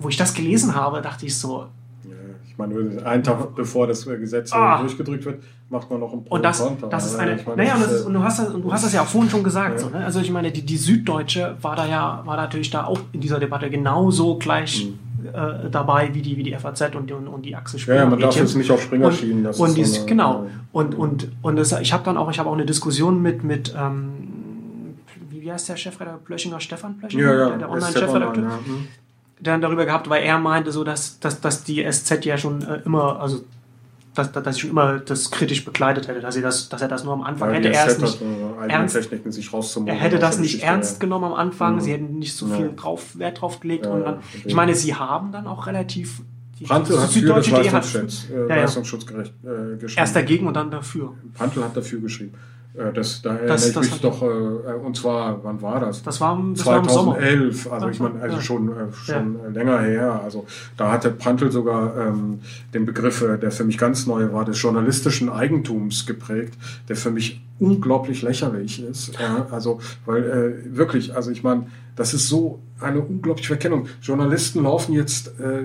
wo 0.00 0.08
ich 0.08 0.16
das 0.16 0.34
gelesen 0.34 0.74
habe, 0.74 1.00
dachte 1.00 1.26
ich 1.26 1.36
so. 1.38 1.66
Ja, 2.04 2.10
ich 2.46 2.58
meine, 2.58 3.04
einen 3.04 3.22
Tag 3.22 3.54
bevor 3.54 3.86
das 3.86 4.04
Gesetz 4.04 4.52
ah, 4.52 4.78
durchgedrückt 4.80 5.24
wird, 5.24 5.42
macht 5.68 5.90
man 5.90 6.00
noch 6.00 6.12
ein 6.12 6.24
Pro 6.24 6.34
und 6.34 6.44
das. 6.44 6.62
Das 6.90 7.06
ist 7.06 7.16
eine, 7.16 7.38
meine, 7.44 7.56
naja, 7.56 7.76
und, 7.76 7.82
ist, 7.82 8.04
und, 8.04 8.14
du 8.14 8.22
hast 8.22 8.38
das, 8.40 8.48
und 8.48 8.62
du 8.62 8.72
hast 8.72 8.84
das 8.84 8.92
ja 8.92 9.02
auch 9.02 9.06
vorhin 9.06 9.30
schon 9.30 9.44
gesagt. 9.44 9.74
Ja. 9.74 9.78
So, 9.78 9.88
ne? 9.90 10.04
Also 10.04 10.20
ich 10.20 10.30
meine, 10.30 10.50
die, 10.50 10.62
die 10.62 10.76
Süddeutsche 10.76 11.56
war 11.62 11.76
da 11.76 11.86
ja, 11.86 12.22
war 12.24 12.36
natürlich 12.36 12.70
da 12.70 12.84
auch 12.84 12.98
in 13.12 13.20
dieser 13.20 13.38
Debatte 13.38 13.70
genauso 13.70 14.36
gleich. 14.36 14.86
Mhm. 14.86 15.10
Äh, 15.22 15.68
dabei 15.70 16.14
wie 16.14 16.22
die, 16.22 16.36
wie 16.38 16.42
die 16.42 16.54
FAZ 16.54 16.94
und 16.94 17.10
die, 17.10 17.12
und, 17.12 17.28
und 17.28 17.42
die 17.42 17.54
Axel 17.54 17.78
Springer. 17.78 18.00
Ja, 18.00 18.06
man 18.06 18.18
darf 18.18 18.34
jetzt 18.36 18.56
nicht 18.56 18.70
auf 18.70 18.82
Springer 18.82 19.12
schieben. 19.12 19.44
Das 19.44 19.60
und 19.60 19.76
dies, 19.76 19.92
so 19.92 20.00
eine, 20.00 20.08
genau. 20.08 20.46
Und, 20.72 20.94
und, 20.94 21.28
und 21.42 21.56
das, 21.56 21.78
ich 21.78 21.92
habe 21.92 22.02
dann 22.04 22.16
auch, 22.16 22.30
ich 22.30 22.38
habe 22.38 22.48
auch 22.48 22.54
eine 22.54 22.64
Diskussion 22.64 23.20
mit, 23.20 23.44
mit 23.44 23.74
ähm, 23.78 24.94
wie, 25.28 25.42
wie 25.42 25.52
heißt 25.52 25.68
der 25.68 25.76
Chefredakteur 25.76 26.24
Plöchinger, 26.24 26.58
Stefan 26.58 26.96
Plöchinger, 26.96 27.22
ja, 27.22 27.38
ja. 27.38 27.48
der, 27.50 27.58
der 27.58 27.70
Online-Chefredakteur. 27.70 28.44
Ja. 28.44 28.58
Dann 29.42 29.60
darüber 29.60 29.86
gehabt, 29.86 30.08
weil 30.10 30.22
er 30.22 30.38
meinte 30.38 30.72
so, 30.72 30.84
dass, 30.84 31.18
dass, 31.20 31.40
dass 31.40 31.64
die 31.64 31.84
SZ 31.90 32.24
ja 32.24 32.36
schon 32.36 32.62
äh, 32.62 32.82
immer, 32.84 33.20
also 33.20 33.42
dass, 34.14 34.32
dass 34.32 34.56
ich 34.56 34.62
schon 34.62 34.70
immer 34.70 34.98
das 34.98 35.30
kritisch 35.30 35.64
begleitet 35.64 36.08
hätte, 36.08 36.20
dass, 36.20 36.34
sie 36.34 36.42
das, 36.42 36.68
dass 36.68 36.82
er 36.82 36.88
das 36.88 37.04
nur 37.04 37.14
am 37.14 37.22
Anfang 37.22 37.50
ja, 37.50 37.56
hätte 37.56 37.72
er 37.72 37.86
es 37.86 37.98
nicht 37.98 38.20
ernst, 38.68 38.94
Techniken 38.94 39.32
sich 39.32 39.50
er 39.86 39.94
hätte 39.94 40.18
das 40.18 40.38
nicht 40.38 40.62
ernst 40.62 40.94
ja. 40.94 40.98
genommen 41.00 41.26
am 41.26 41.34
Anfang, 41.34 41.76
mhm. 41.76 41.80
sie 41.80 41.92
hätten 41.92 42.18
nicht 42.18 42.34
so 42.34 42.46
viel 42.48 42.72
drauf, 42.74 43.18
Wert 43.18 43.40
drauf 43.40 43.60
gelegt 43.60 43.86
und 43.86 44.02
dann, 44.02 44.18
ich 44.44 44.54
meine, 44.54 44.74
sie 44.74 44.94
haben 44.94 45.32
dann 45.32 45.46
auch 45.46 45.66
relativ 45.66 46.22
die 46.58 46.66
Prantl 46.66 47.00
hat 47.00 47.10
für 47.10 47.22
das 47.22 47.50
Leistungsschutz, 47.50 48.26
äh, 48.30 48.46
Leistungsschutzgerecht 48.46 49.32
äh, 49.42 49.76
geschrieben. 49.78 49.98
Erst 49.98 50.14
dagegen 50.14 50.46
und 50.46 50.54
dann 50.54 50.70
dafür. 50.70 51.14
Prantl 51.32 51.64
hat 51.64 51.74
dafür 51.74 52.00
geschrieben. 52.00 52.34
Äh, 52.74 52.92
das, 52.92 53.22
da 53.22 53.34
das, 53.34 53.64
erinnere 53.64 53.84
ich 53.84 53.90
mich 53.92 54.00
doch, 54.00 54.22
äh, 54.22 54.26
und 54.26 54.96
zwar, 54.96 55.42
wann 55.42 55.60
war 55.60 55.80
das? 55.80 56.02
Das 56.02 56.20
war, 56.20 56.40
das 56.54 56.64
2011, 56.64 57.66
war 57.66 57.72
also 57.72 57.88
ich 57.88 58.00
meine, 58.00 58.20
also 58.20 58.36
ja. 58.36 58.42
schon, 58.42 58.68
äh, 58.68 58.92
schon 58.92 59.40
ja. 59.42 59.48
länger 59.50 59.80
her. 59.80 60.20
Also 60.22 60.46
da 60.76 60.92
hatte 60.92 61.10
Prantl 61.10 61.50
sogar 61.50 61.96
ähm, 61.96 62.40
den 62.72 62.86
Begriff, 62.86 63.22
äh, 63.22 63.38
der 63.38 63.50
für 63.50 63.64
mich 63.64 63.78
ganz 63.78 64.06
neu 64.06 64.32
war, 64.32 64.44
des 64.44 64.60
journalistischen 64.60 65.28
Eigentums 65.28 66.06
geprägt, 66.06 66.54
der 66.88 66.96
für 66.96 67.10
mich 67.10 67.42
unglaublich 67.58 68.22
lächerlich 68.22 68.82
ist. 68.82 69.18
Ja, 69.20 69.46
also, 69.50 69.80
weil 70.06 70.24
äh, 70.24 70.76
wirklich, 70.76 71.14
also 71.14 71.30
ich 71.30 71.42
meine, 71.42 71.66
das 72.00 72.14
ist 72.14 72.28
so 72.28 72.62
eine 72.80 72.98
unglaubliche 73.02 73.48
Verkennung. 73.48 73.86
Journalisten 74.00 74.62
laufen 74.62 74.94
jetzt 74.94 75.38
äh, 75.38 75.64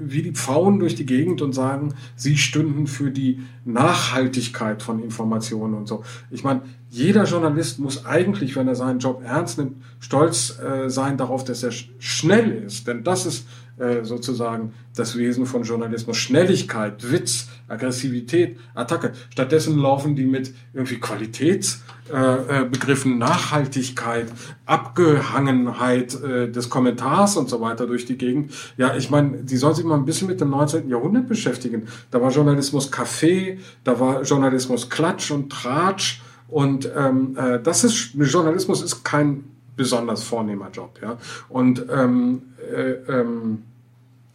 wie 0.00 0.20
die 0.20 0.32
Pfauen 0.32 0.80
durch 0.80 0.96
die 0.96 1.06
Gegend 1.06 1.42
und 1.42 1.52
sagen, 1.52 1.94
sie 2.16 2.36
stünden 2.36 2.88
für 2.88 3.12
die 3.12 3.42
Nachhaltigkeit 3.64 4.82
von 4.82 5.00
Informationen 5.00 5.74
und 5.74 5.86
so. 5.86 6.02
Ich 6.32 6.42
meine, 6.42 6.62
jeder 6.90 7.22
Journalist 7.22 7.78
muss 7.78 8.04
eigentlich, 8.04 8.56
wenn 8.56 8.66
er 8.66 8.74
seinen 8.74 8.98
Job 8.98 9.22
ernst 9.24 9.58
nimmt, 9.58 9.76
stolz 10.00 10.58
äh, 10.58 10.90
sein 10.90 11.18
darauf, 11.18 11.44
dass 11.44 11.62
er 11.62 11.70
schnell 12.00 12.50
ist. 12.50 12.88
Denn 12.88 13.04
das 13.04 13.24
ist 13.24 13.46
äh, 13.78 14.04
sozusagen 14.04 14.72
das 14.94 15.18
Wesen 15.18 15.44
von 15.44 15.62
Journalismus. 15.62 16.16
Schnelligkeit, 16.16 17.10
Witz, 17.10 17.48
Aggressivität, 17.68 18.56
Attacke. 18.74 19.12
Stattdessen 19.30 19.78
laufen 19.78 20.16
die 20.16 20.24
mit 20.24 20.54
irgendwie 20.72 20.98
Qualitätsbegriffen, 20.98 23.12
äh, 23.12 23.16
Nachhaltigkeit, 23.16 24.32
Abgehangenheit 24.64 26.18
äh, 26.22 26.50
des 26.50 26.70
Kommentars 26.70 27.36
und 27.36 27.50
so 27.50 27.60
weiter 27.60 27.86
durch 27.86 28.06
die 28.06 28.16
Gegend. 28.16 28.50
Ja, 28.78 28.96
ich 28.96 29.10
meine, 29.10 29.42
die 29.42 29.58
sollen 29.58 29.74
sich 29.74 29.84
mal 29.84 29.96
ein 29.96 30.06
bisschen 30.06 30.28
mit 30.28 30.40
dem 30.40 30.48
19. 30.50 30.88
Jahrhundert 30.88 31.28
beschäftigen. 31.28 31.86
Da 32.10 32.22
war 32.22 32.30
Journalismus 32.30 32.90
Kaffee, 32.90 33.58
da 33.84 34.00
war 34.00 34.22
Journalismus 34.22 34.88
Klatsch 34.88 35.30
und 35.30 35.50
Tratsch. 35.50 36.22
Und 36.48 36.90
ähm, 36.96 37.36
äh, 37.36 37.60
das 37.60 37.84
ist 37.84 38.14
Journalismus 38.14 38.80
ist 38.80 39.04
kein 39.04 39.44
besonders 39.76 40.22
vornehmer 40.22 40.70
Job. 40.70 40.98
Ja? 41.02 41.18
Und 41.48 41.84
ähm, 41.90 42.42
äh, 42.74 42.92
ähm, 43.08 43.62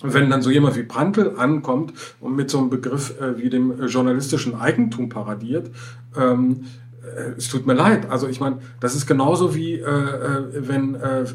wenn 0.04 0.30
dann 0.30 0.42
so 0.42 0.50
jemand 0.50 0.76
wie 0.76 0.84
Prantl 0.84 1.36
ankommt 1.38 1.94
und 2.20 2.36
mit 2.36 2.50
so 2.50 2.60
einem 2.60 2.70
Begriff 2.70 3.20
äh, 3.20 3.38
wie 3.38 3.50
dem 3.50 3.86
journalistischen 3.88 4.56
Eigentum 4.56 5.10
paradiert, 5.10 5.70
ähm, 6.18 6.66
äh, 7.04 7.38
es 7.38 7.50
tut 7.50 7.68
mir 7.68 7.74
leid. 7.74 8.10
Also 8.10 8.28
ich 8.28 8.39
meine, 8.39 8.60
das 8.80 8.96
ist 8.96 9.06
genauso 9.06 9.56
wie 9.56 9.76
äh, 9.76 9.84
äh 9.84 10.68
wenn 10.68 10.96
äh, 10.96 11.22
äh, 11.22 11.28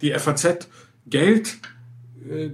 die 0.00 0.12
FAZ 0.12 0.68
Geld 1.06 1.58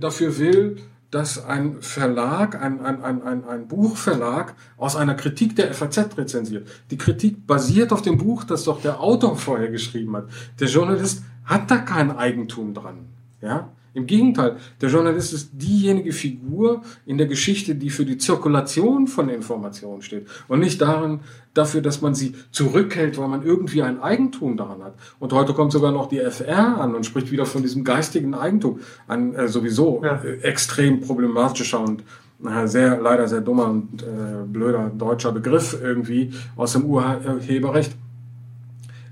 dafür 0.00 0.38
will, 0.38 0.76
dass 1.10 1.44
ein 1.44 1.80
Verlag, 1.80 2.60
ein, 2.60 2.80
ein, 2.80 3.02
ein, 3.02 3.22
ein, 3.22 3.44
ein 3.44 3.68
Buchverlag 3.68 4.54
aus 4.76 4.94
einer 4.94 5.14
Kritik 5.14 5.56
der 5.56 5.72
FAZ 5.72 6.18
rezensiert. 6.18 6.68
Die 6.90 6.98
Kritik 6.98 7.46
basiert 7.46 7.92
auf 7.92 8.02
dem 8.02 8.18
Buch, 8.18 8.44
das 8.44 8.64
doch 8.64 8.82
der 8.82 9.00
Autor 9.00 9.36
vorher 9.36 9.70
geschrieben 9.70 10.16
hat. 10.16 10.28
Der 10.60 10.68
Journalist 10.68 11.22
hat 11.44 11.70
da 11.70 11.78
kein 11.78 12.14
Eigentum 12.14 12.74
dran. 12.74 13.06
Ja? 13.40 13.70
Im 13.98 14.06
Gegenteil, 14.06 14.56
der 14.80 14.90
Journalist 14.90 15.32
ist 15.32 15.50
diejenige 15.54 16.12
Figur 16.12 16.82
in 17.04 17.18
der 17.18 17.26
Geschichte, 17.26 17.74
die 17.74 17.90
für 17.90 18.04
die 18.04 18.16
Zirkulation 18.16 19.08
von 19.08 19.28
Informationen 19.28 20.02
steht 20.02 20.28
und 20.46 20.60
nicht 20.60 20.80
darin, 20.80 21.18
dafür, 21.52 21.80
dass 21.80 22.00
man 22.00 22.14
sie 22.14 22.36
zurückhält, 22.52 23.18
weil 23.18 23.26
man 23.26 23.42
irgendwie 23.42 23.82
ein 23.82 24.00
Eigentum 24.00 24.56
daran 24.56 24.84
hat. 24.84 24.94
Und 25.18 25.32
heute 25.32 25.52
kommt 25.52 25.72
sogar 25.72 25.90
noch 25.90 26.08
die 26.08 26.20
FR 26.20 26.80
an 26.80 26.94
und 26.94 27.06
spricht 27.06 27.32
wieder 27.32 27.44
von 27.44 27.62
diesem 27.62 27.82
geistigen 27.82 28.34
Eigentum. 28.34 28.78
Ein 29.08 29.34
äh, 29.34 29.48
sowieso 29.48 30.00
ja. 30.04 30.22
äh, 30.22 30.42
extrem 30.42 31.00
problematischer 31.00 31.80
und 31.80 32.04
äh, 32.46 32.68
sehr, 32.68 33.00
leider 33.00 33.26
sehr 33.26 33.40
dummer 33.40 33.68
und 33.68 34.00
äh, 34.04 34.44
blöder 34.46 34.92
deutscher 34.96 35.32
Begriff 35.32 35.76
irgendwie 35.82 36.32
aus 36.54 36.74
dem 36.74 36.84
Urheberrecht. 36.84 37.96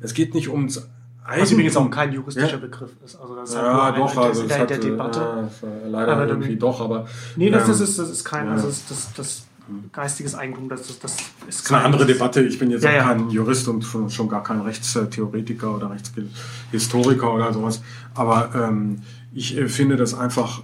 Es 0.00 0.14
geht 0.14 0.32
nicht 0.34 0.48
ums 0.48 0.88
was 1.26 1.52
übrigens 1.52 1.76
auch 1.76 1.90
kein 1.90 2.12
juristischer 2.12 2.52
ja. 2.52 2.56
Begriff 2.56 2.90
ist. 3.04 3.16
Also 3.16 3.34
das 3.34 3.50
ist 3.50 3.56
ja, 3.56 3.92
doch, 3.92 4.16
also 4.16 4.42
in 4.42 4.48
der, 4.48 4.58
hat, 4.58 4.70
der 4.70 4.78
Debatte. 4.78 5.20
Ja, 5.62 5.68
leider 5.88 6.12
aber 6.12 6.28
irgendwie 6.28 6.56
doch, 6.56 6.80
aber. 6.80 7.06
Nee, 7.36 7.50
das, 7.50 7.66
das, 7.66 7.80
ist, 7.80 7.98
das 7.98 8.10
ist 8.10 8.24
kein, 8.24 8.48
also 8.48 8.68
das, 8.68 8.86
das, 8.88 9.12
das 9.14 9.46
geistiges 9.92 10.34
Eigentum, 10.34 10.68
das, 10.68 10.86
das, 10.86 10.98
das 11.00 11.16
ist, 11.48 11.72
eine 11.72 11.84
andere 11.84 12.06
Debatte. 12.06 12.42
Ich 12.42 12.58
bin 12.58 12.70
jetzt 12.70 12.84
ja, 12.84 13.00
auch 13.00 13.06
kein 13.06 13.30
Jurist 13.30 13.66
und 13.68 13.82
schon 13.82 14.28
gar 14.28 14.42
kein 14.42 14.60
Rechtstheoretiker 14.60 15.74
oder 15.74 15.90
Rechtshistoriker 15.90 17.32
oder 17.32 17.52
sowas. 17.52 17.82
Aber 18.14 18.50
ähm, 18.54 19.02
ich 19.34 19.56
äh, 19.56 19.68
finde 19.68 19.96
das 19.96 20.14
einfach 20.14 20.62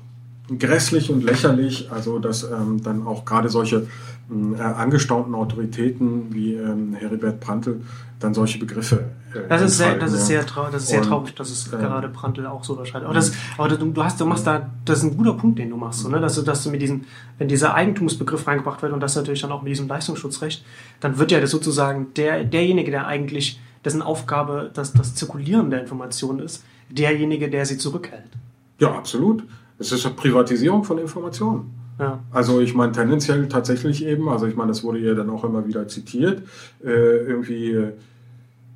grässlich 0.59 1.11
und 1.11 1.23
lächerlich, 1.25 1.91
also 1.91 2.19
dass 2.19 2.45
ähm, 2.45 2.83
dann 2.83 3.07
auch 3.07 3.25
gerade 3.25 3.49
solche 3.49 3.87
äh, 4.31 4.63
angestaunten 4.63 5.35
Autoritäten 5.35 6.33
wie 6.33 6.55
ähm, 6.55 6.95
Heribert 6.95 7.41
Prantl 7.41 7.81
dann 8.21 8.35
solche 8.35 8.59
Begriffe. 8.59 9.11
Äh, 9.35 9.49
das, 9.49 9.63
ist 9.63 9.79
sehr, 9.79 9.97
das, 9.97 10.13
ist 10.13 10.27
sehr 10.27 10.47
traurig, 10.47 10.73
das 10.73 10.85
ist 10.85 10.89
sehr 10.91 11.03
traurig, 11.03 11.35
dass 11.35 11.51
es 11.51 11.73
äh, 11.73 11.77
gerade 11.77 12.09
Prantl 12.09 12.47
auch 12.47 12.65
so 12.65 12.75
überschreitet. 12.75 13.07
Aber, 13.07 13.15
das, 13.15 13.33
aber 13.59 13.69
du, 13.69 13.91
du, 13.91 14.05
hast, 14.05 14.21
du 14.21 14.27
machst 14.27 14.47
da, 14.47 14.71
das 14.85 14.99
ist 14.99 15.05
ein 15.05 15.17
guter 15.17 15.35
Punkt, 15.35 15.59
den 15.59 15.71
du 15.71 15.77
machst, 15.77 16.01
so, 16.01 16.09
ne? 16.09 16.21
dass, 16.21 16.37
du, 16.37 16.43
dass 16.43 16.63
du 16.63 16.71
mit 16.71 16.81
diesem, 16.81 17.03
wenn 17.39 17.49
dieser 17.49 17.75
Eigentumsbegriff 17.75 18.47
reingebracht 18.47 18.83
wird 18.83 18.93
und 18.93 19.01
das 19.01 19.17
natürlich 19.17 19.43
dann 19.43 19.53
auch 19.53 19.63
mit 19.63 19.71
diesem 19.71 19.89
Leistungsschutzrecht, 19.89 20.65
dann 21.01 21.19
wird 21.19 21.31
ja 21.31 21.41
das 21.41 21.51
sozusagen 21.51 22.15
der, 22.15 22.45
derjenige, 22.45 22.91
der 22.91 23.07
eigentlich, 23.07 23.61
dessen 23.85 24.03
Aufgabe 24.03 24.71
das, 24.73 24.93
das 24.93 25.15
Zirkulieren 25.15 25.71
der 25.71 25.81
Informationen 25.81 26.39
ist, 26.39 26.65
derjenige, 26.89 27.51
der 27.51 27.67
sie 27.67 27.79
zurückhält. 27.79 28.31
Ja, 28.79 28.93
absolut. 28.93 29.43
Es 29.83 29.93
ist 29.93 30.07
eine 30.07 30.15
Privatisierung 30.15 30.85
von 30.85 30.99
Informationen. 30.99 31.75
Ja. 31.99 32.21
Also 32.31 32.61
ich 32.61 32.75
meine 32.75 32.93
tendenziell 32.93 33.49
tatsächlich 33.49 34.05
eben, 34.05 34.29
also 34.29 34.47
ich 34.47 34.57
meine, 34.57 34.69
das 34.69 34.83
wurde 34.83 34.99
ja 34.99 35.15
dann 35.15 35.29
auch 35.29 35.45
immer 35.45 35.67
wieder 35.67 35.87
zitiert, 35.89 36.43
äh, 36.85 36.89
irgendwie 36.89 37.73
äh, 37.73 37.93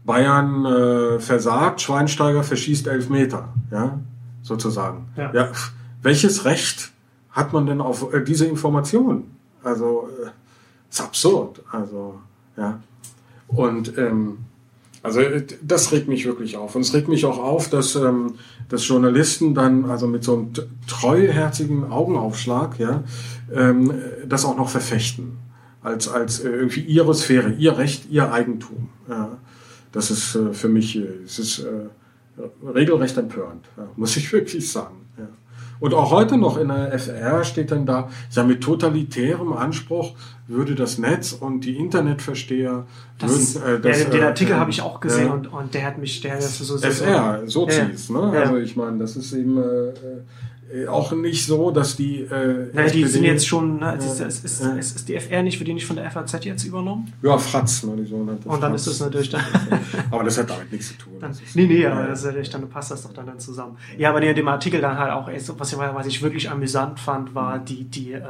Bayern 0.04 0.64
äh, 0.66 1.18
versagt, 1.18 1.80
Schweinsteiger 1.80 2.42
verschießt 2.42 2.86
elf 2.88 3.08
Meter, 3.08 3.48
ja, 3.70 3.98
sozusagen. 4.42 5.08
Ja. 5.16 5.32
Ja. 5.32 5.48
welches 6.02 6.44
Recht 6.44 6.92
hat 7.30 7.52
man 7.52 7.66
denn 7.66 7.80
auf 7.80 8.12
äh, 8.12 8.22
diese 8.22 8.46
Information? 8.46 9.24
Also 9.62 10.08
äh, 10.22 10.28
ist 10.90 11.00
absurd. 11.00 11.62
Also 11.70 12.20
ja. 12.56 12.80
Und 13.48 13.96
ähm, 13.98 14.38
also 15.06 15.20
äh, 15.20 15.46
das 15.62 15.92
regt 15.92 16.08
mich 16.08 16.26
wirklich 16.26 16.56
auf. 16.56 16.74
Und 16.74 16.82
es 16.82 16.92
regt 16.92 17.08
mich 17.08 17.24
auch 17.24 17.38
auf, 17.38 17.70
dass, 17.70 17.94
ähm, 17.94 18.34
dass 18.68 18.86
Journalisten 18.86 19.54
dann 19.54 19.84
also 19.86 20.06
mit 20.06 20.24
so 20.24 20.34
einem 20.34 20.52
treuherzigen 20.88 21.84
Augenaufschlag 21.84 22.78
ja, 22.78 23.04
ähm, 23.52 23.92
das 24.26 24.44
auch 24.44 24.56
noch 24.56 24.68
verfechten. 24.68 25.38
Als, 25.80 26.08
als 26.08 26.40
äh, 26.40 26.48
irgendwie 26.48 26.80
ihre 26.80 27.14
Sphäre, 27.14 27.52
ihr 27.52 27.78
Recht, 27.78 28.10
ihr 28.10 28.32
Eigentum. 28.32 28.88
Ja. 29.08 29.38
Das 29.92 30.10
ist 30.10 30.34
äh, 30.34 30.52
für 30.52 30.68
mich 30.68 30.96
äh, 30.96 31.06
es 31.24 31.38
ist, 31.38 31.60
äh, 31.60 31.88
regelrecht 32.66 33.16
empörend, 33.16 33.64
ja, 33.76 33.88
muss 33.96 34.16
ich 34.16 34.32
wirklich 34.32 34.70
sagen. 34.70 35.05
Und 35.80 35.94
auch 35.94 36.10
heute 36.10 36.36
noch 36.36 36.56
in 36.56 36.68
der 36.68 36.92
FR 36.98 37.44
steht 37.44 37.70
dann 37.70 37.86
da, 37.86 38.08
ja, 38.30 38.44
mit 38.44 38.62
totalitärem 38.62 39.52
Anspruch 39.52 40.14
würde 40.48 40.74
das 40.74 40.98
Netz 40.98 41.32
und 41.32 41.64
die 41.64 41.76
Internetversteher 41.76 42.86
Das 43.18 43.56
würden, 43.56 43.78
äh, 43.78 43.80
das, 43.80 44.02
ja, 44.04 44.10
den 44.10 44.22
äh, 44.22 44.26
Artikel 44.26 44.52
äh, 44.54 44.58
habe 44.58 44.70
ich 44.70 44.80
auch 44.80 45.00
gesehen 45.00 45.26
ja. 45.26 45.32
und, 45.32 45.46
und 45.48 45.74
der 45.74 45.84
hat 45.84 45.98
mich, 45.98 46.20
der 46.20 46.38
ist 46.38 46.58
so, 46.58 46.78
FR, 46.78 47.42
so 47.46 47.68
Ja. 47.68 47.84
ne? 47.84 48.32
Ja. 48.34 48.42
Also 48.42 48.56
ich 48.58 48.76
meine, 48.76 48.98
das 48.98 49.16
ist 49.16 49.32
eben 49.32 49.58
äh, 49.58 49.62
äh, 49.62 49.92
auch 50.88 51.12
nicht 51.12 51.46
so, 51.46 51.70
dass 51.70 51.96
die 51.96 52.22
äh, 52.22 52.70
Naja, 52.72 52.90
die 52.90 53.04
sind 53.04 53.24
jetzt 53.24 53.46
schon, 53.46 53.78
ne, 53.78 53.94
es, 53.98 54.04
ist, 54.04 54.20
Ja. 54.20 54.26
es, 54.26 54.44
ist, 54.44 54.62
Ja. 54.62 54.76
es 54.76 54.92
ist 54.96 55.08
die 55.08 55.14
FR 55.14 55.42
nicht, 55.42 55.58
wird 55.60 55.68
die 55.68 55.74
nicht 55.74 55.86
von 55.86 55.96
der 55.96 56.10
FAZ 56.10 56.44
jetzt 56.44 56.64
übernommen? 56.64 57.12
ja, 57.22 57.38
Fratz, 57.38 57.82
ne, 57.84 57.94
die 57.96 58.04
sogenannte 58.06 58.48
Und 58.48 58.60
dann 58.62 58.70
Fratz. 58.72 58.86
ist 58.86 59.00
das 59.00 59.06
natürlich 59.06 59.30
dann. 59.30 59.42
Aber 60.10 60.24
das 60.24 60.36
hat 60.38 60.50
damit 60.50 60.72
nichts 60.72 60.88
zu 60.88 60.94
tun. 60.98 61.12
Dann, 61.20 61.30
ist- 61.30 61.54
nee, 61.54 61.66
nee, 61.66 61.86
aber 61.86 62.06
das 62.08 62.20
ist 62.20 62.24
natürlich, 62.26 62.50
dann 62.50 62.68
passt 62.68 62.90
das 62.90 63.02
doch 63.02 63.12
dann, 63.12 63.26
dann 63.26 63.38
zusammen. 63.38 63.76
Ja, 63.96 64.10
aber 64.10 64.20
in 64.22 64.34
dem 64.34 64.48
Artikel 64.48 64.80
dann 64.80 64.98
halt 64.98 65.12
auch, 65.12 65.30
so, 65.38 65.58
was, 65.58 65.72
ich- 65.72 65.78
was 65.78 66.06
ich 66.06 66.22
wirklich 66.22 66.50
amüsant 66.50 66.98
fand, 67.00 67.34
war 67.34 67.58
die, 67.58 67.84
die 67.84 68.12
äh, 68.12 68.18
äh, 68.18 68.22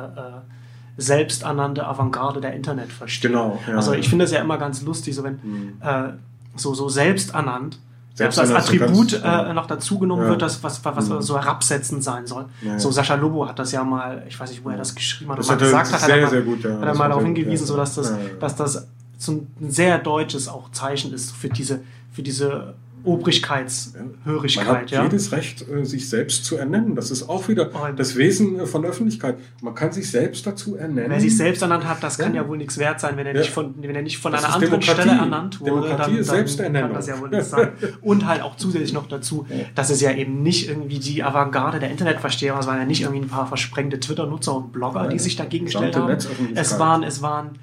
selbsternannte 0.96 1.86
Avantgarde 1.86 2.40
der 2.40 2.54
Internetversteher. 2.54 3.30
Genau, 3.30 3.60
also 3.74 3.92
ich 3.92 4.08
finde 4.08 4.24
das 4.24 4.32
ja 4.32 4.40
immer 4.40 4.58
ganz 4.58 4.82
lustig, 4.82 5.14
so 5.14 5.22
wenn 5.24 5.34
Mhm. 5.42 5.72
äh, 5.82 6.08
so, 6.56 6.72
so 6.74 6.88
selbsternannt 6.88 7.78
selbst 8.16 8.38
als 8.38 8.48
Selbsternannt, 8.48 8.66
so 8.66 9.16
Attribut 9.16 9.22
ganz, 9.22 9.48
äh, 9.50 9.52
noch 9.54 9.66
dazugenommen 9.66 10.24
Ja. 10.24 10.30
wird, 10.30 10.42
das, 10.42 10.62
was, 10.64 10.84
was 10.84 11.08
Mhm. 11.08 11.20
so 11.22 11.36
herabsetzend 11.38 12.02
sein 12.02 12.26
soll. 12.26 12.46
Ja. 12.62 12.78
So 12.78 12.90
Sascha 12.90 13.14
Lobo 13.14 13.46
hat 13.46 13.58
das 13.58 13.70
ja 13.72 13.84
mal, 13.84 14.24
ich 14.26 14.38
weiß 14.40 14.50
nicht, 14.50 14.64
wo 14.64 14.70
er 14.70 14.78
das 14.78 14.94
geschrieben 14.94 15.30
hat, 15.32 15.38
Das 15.38 15.46
mal 15.48 15.54
er 15.54 15.58
gesagt 15.58 15.86
hat, 15.92 16.00
hat 16.00 16.06
sehr, 16.06 16.16
er 16.16 16.22
mal, 16.22 16.30
sehr 16.30 16.42
gut, 16.42 16.64
ja. 16.64 16.70
hat 16.78 16.82
er 16.82 16.94
mal 16.94 17.08
darauf 17.08 17.22
hingewiesen, 17.22 17.66
so 17.66 17.76
dass 17.76 17.94
das, 17.94 18.12
dass 18.40 18.56
das 18.56 18.86
so 19.18 19.32
ein 19.32 19.46
sehr 19.70 19.98
deutsches 19.98 20.48
auch 20.48 20.70
Zeichen 20.72 21.12
ist 21.12 21.32
für 21.32 21.48
diese, 21.48 21.80
für 22.12 22.22
diese 22.22 22.74
Obrigkeitshörigkeit. 23.06 24.66
Man 24.66 24.76
hat 24.76 24.90
ja? 24.90 25.02
jedes 25.04 25.32
Recht, 25.32 25.68
äh, 25.68 25.84
sich 25.84 26.08
selbst 26.08 26.44
zu 26.44 26.56
ernennen. 26.56 26.94
Das 26.94 27.10
ist 27.10 27.28
auch 27.28 27.48
wieder 27.48 27.70
das 27.96 28.16
Wesen 28.16 28.58
äh, 28.60 28.66
von 28.66 28.84
Öffentlichkeit. 28.84 29.38
Man 29.62 29.74
kann 29.74 29.92
sich 29.92 30.10
selbst 30.10 30.46
dazu 30.46 30.76
ernennen. 30.76 31.10
Wer 31.10 31.20
sich 31.20 31.36
selbst 31.36 31.62
ernannt 31.62 31.86
hat, 31.88 32.02
das 32.02 32.18
kann 32.18 32.34
Ja. 32.34 32.46
wohl 32.48 32.56
nichts 32.58 32.78
wert 32.78 33.00
sein, 33.00 33.16
wenn 33.16 33.26
er 33.26 33.34
Ja. 33.34 33.40
nicht 33.40 33.50
von, 33.50 33.74
wenn 33.78 33.94
er 33.94 34.02
nicht 34.02 34.18
von 34.18 34.32
Das 34.32 34.44
einer 34.44 34.54
anderen 34.54 34.80
Demokratie. 34.80 35.00
Stelle 35.02 35.18
ernannt 35.18 35.60
wurde. 35.60 35.70
Demokratie 35.72 36.10
dann, 36.10 36.18
ist 36.20 36.28
dann 36.28 36.36
Selbsternennung. 36.36 36.88
kann 36.90 36.96
das 36.96 37.06
ja 37.06 37.20
wohl 37.20 37.28
nichts 37.30 37.50
sein. 37.50 37.68
Und 38.02 38.26
halt 38.26 38.42
auch 38.42 38.56
zusätzlich 38.56 38.92
noch 38.92 39.06
dazu, 39.08 39.46
dass 39.74 39.90
es 39.90 40.00
ja 40.00 40.12
eben 40.12 40.42
nicht 40.42 40.68
irgendwie 40.68 40.98
die 40.98 41.22
Avantgarde 41.22 41.78
der 41.78 41.90
Internetversteher 41.90 42.52
war, 42.54 42.60
es 42.60 42.66
waren 42.66 42.78
ja 42.78 42.84
nicht 42.84 43.02
irgendwie 43.02 43.20
ein 43.20 43.28
paar 43.28 43.46
versprengte 43.46 44.00
Twitter-Nutzer 44.00 44.56
und 44.56 44.72
Blogger, 44.72 45.08
die 45.08 45.18
sich 45.18 45.36
dagegen 45.36 45.66
gestellt 45.66 45.96
haben. 45.96 46.16
Es 46.54 46.78
waren, 46.78 47.02
es 47.02 47.22
waren 47.22 47.58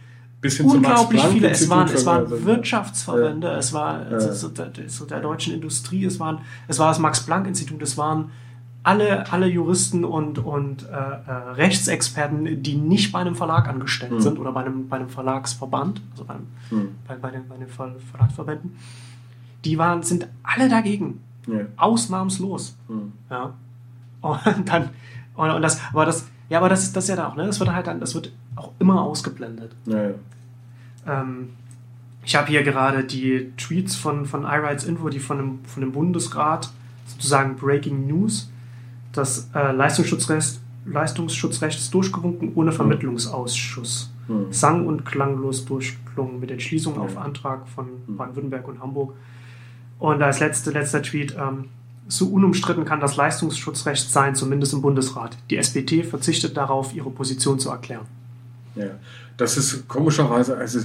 unglaublich 0.63 1.23
viele. 1.25 1.49
Es 1.49 1.69
waren, 1.69 1.87
es 1.87 2.05
waren 2.05 2.23
also- 2.25 2.45
Wirtschaftsverbände, 2.45 3.47
es 3.51 3.73
war 3.73 4.11
Ja. 4.11 4.19
so 4.19 4.49
der, 4.49 4.71
so 4.87 5.05
der 5.05 5.19
deutschen 5.21 5.53
Industrie, 5.53 6.05
es 6.05 6.19
waren, 6.19 6.39
es 6.67 6.79
war 6.79 6.87
das 6.89 6.99
Max-Planck-Institut, 6.99 7.81
es 7.81 7.97
waren 7.97 8.31
alle, 8.85 9.31
alle 9.31 9.47
Juristen 9.47 10.03
und, 10.03 10.39
und 10.39 10.83
äh, 10.83 10.87
äh, 10.91 11.31
Rechtsexperten, 11.55 12.61
die 12.61 12.75
nicht 12.75 13.13
bei 13.13 13.19
einem 13.19 13.35
Verlag 13.35 13.69
angestellt 13.69 14.11
Hm. 14.11 14.19
sind 14.19 14.39
oder 14.39 14.51
bei 14.51 14.61
einem, 14.65 14.89
bei 14.89 14.97
einem 14.97 15.09
Verlagsverband, 15.09 16.01
also 16.11 16.25
bei, 16.25 16.33
einem, 16.33 16.47
Hm. 16.69 16.87
bei, 17.07 17.15
bei, 17.15 17.31
den, 17.31 17.47
bei 17.47 17.55
den 17.55 17.67
Ver 17.69 17.95
Verlagsverbänden, 18.11 18.75
die 19.63 19.77
waren, 19.77 20.03
sind 20.03 20.27
alle 20.43 20.67
dagegen. 20.67 21.21
Ja. 21.47 21.61
Ausnahmslos. 21.77 22.75
Hm. 22.87 23.11
Ja. 23.29 23.53
Und 24.21 24.67
dann, 24.69 24.89
und, 25.35 25.49
und 25.51 25.61
das, 25.61 25.79
aber 25.91 26.05
das, 26.05 26.27
ja, 26.49 26.57
aber 26.59 26.69
das 26.69 26.83
ist 26.83 26.95
das 26.95 27.05
ist 27.05 27.09
ja 27.09 27.15
da 27.15 27.27
auch, 27.29 27.35
ne? 27.35 27.45
Das 27.45 27.59
wird 27.59 27.71
halt 27.73 27.87
dann, 27.87 27.99
das 27.99 28.15
wird 28.15 28.31
auch 28.55 28.71
immer 28.79 29.01
ausgeblendet. 29.01 29.71
Ja, 29.85 30.09
ja. 30.09 30.13
Ähm, 31.07 31.49
ich 32.25 32.35
habe 32.35 32.47
hier 32.47 32.63
gerade 32.63 33.03
die 33.03 33.51
Tweets 33.57 33.95
von, 33.95 34.25
von 34.25 34.43
iRights 34.43 34.85
Info, 34.85 35.09
die 35.09 35.19
von 35.19 35.37
dem, 35.37 35.59
von 35.65 35.81
dem 35.81 35.91
Bundesrat 35.91 36.71
sozusagen 37.05 37.55
Breaking 37.57 38.07
News, 38.07 38.49
das 39.11 39.49
äh, 39.53 39.71
Leistungsschutzrecht, 39.71 40.59
Leistungsschutzrecht 40.85 41.77
ist 41.77 41.93
durchgewunken 41.93 42.53
ohne 42.55 42.71
Vermittlungsausschuss. 42.71 44.11
Hm. 44.27 44.51
Sang- 44.53 44.87
und 44.87 45.05
klanglos 45.05 45.65
durchklungen 45.65 46.39
mit 46.39 46.49
Entschließung 46.49 46.97
auf 46.97 47.15
Ja. 47.15 47.21
Antrag 47.21 47.67
von 47.67 47.87
Hm. 48.07 48.17
Baden-Württemberg 48.17 48.67
und 48.67 48.79
Hamburg. 48.81 49.13
Und 49.99 50.21
als 50.21 50.39
letzte, 50.39 50.71
letzter 50.71 51.01
Tweet, 51.01 51.35
ähm, 51.37 51.65
so 52.07 52.27
unumstritten 52.27 52.85
kann 52.85 52.99
das 52.99 53.15
Leistungsschutzrecht 53.15 54.09
sein, 54.09 54.35
zumindest 54.35 54.73
im 54.73 54.81
Bundesrat. 54.81 55.37
Die 55.49 55.57
SPD 55.57 56.03
verzichtet 56.03 56.55
darauf, 56.57 56.93
ihre 56.93 57.09
Position 57.09 57.59
zu 57.59 57.69
erklären. 57.69 58.05
Ja, 58.75 58.91
das 59.37 59.57
ist 59.57 59.87
komischerweise, 59.87 60.57
also 60.57 60.79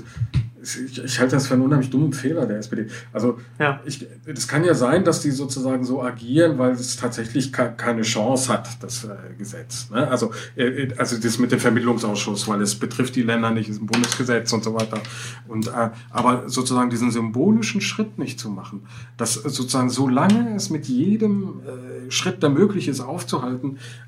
ich, 0.60 1.02
ich 1.02 1.20
halte 1.20 1.36
das 1.36 1.46
für 1.46 1.54
einen 1.54 1.62
unheimlich 1.62 1.88
dummen 1.88 2.12
Fehler 2.12 2.44
der 2.44 2.58
SPD. 2.58 2.88
Also 3.12 3.38
Ja. 3.58 3.80
ich, 3.86 4.06
das 4.26 4.48
kann 4.48 4.64
ja 4.64 4.74
sein, 4.74 5.04
dass 5.04 5.20
die 5.20 5.30
sozusagen 5.30 5.84
so 5.84 6.02
agieren, 6.02 6.58
weil 6.58 6.72
es 6.72 6.96
tatsächlich 6.96 7.52
ke- 7.52 7.72
keine 7.76 8.02
Chance 8.02 8.52
hat, 8.52 8.68
das 8.82 9.04
äh, 9.04 9.08
Gesetz. 9.38 9.88
Ne? 9.90 10.08
Also, 10.08 10.32
äh, 10.56 10.88
also 10.98 11.16
das 11.16 11.38
mit 11.38 11.52
dem 11.52 11.60
Vermittlungsausschuss, 11.60 12.48
weil 12.48 12.60
es 12.60 12.74
betrifft 12.74 13.14
die 13.16 13.22
Länder 13.22 13.50
nicht, 13.52 13.68
ist 13.70 13.80
ein 13.80 13.86
Bundesgesetz 13.86 14.52
und 14.52 14.64
so 14.64 14.74
weiter. 14.74 15.00
Und, 15.46 15.68
äh, 15.68 15.90
aber 16.10 16.48
sozusagen 16.48 16.90
diesen 16.90 17.12
symbolischen 17.12 17.80
Schritt 17.80 18.18
nicht 18.18 18.40
zu 18.40 18.50
machen, 18.50 18.82
dass 19.16 19.34
sozusagen 19.34 19.90
solange 19.90 20.56
es 20.56 20.68
mit 20.70 20.86
jedem 20.86 21.60
äh, 21.60 22.10
Schritt, 22.10 22.42
der 22.42 22.50
möglich 22.50 22.88
ist, 22.88 23.00
aufzuhalten, 23.00 23.78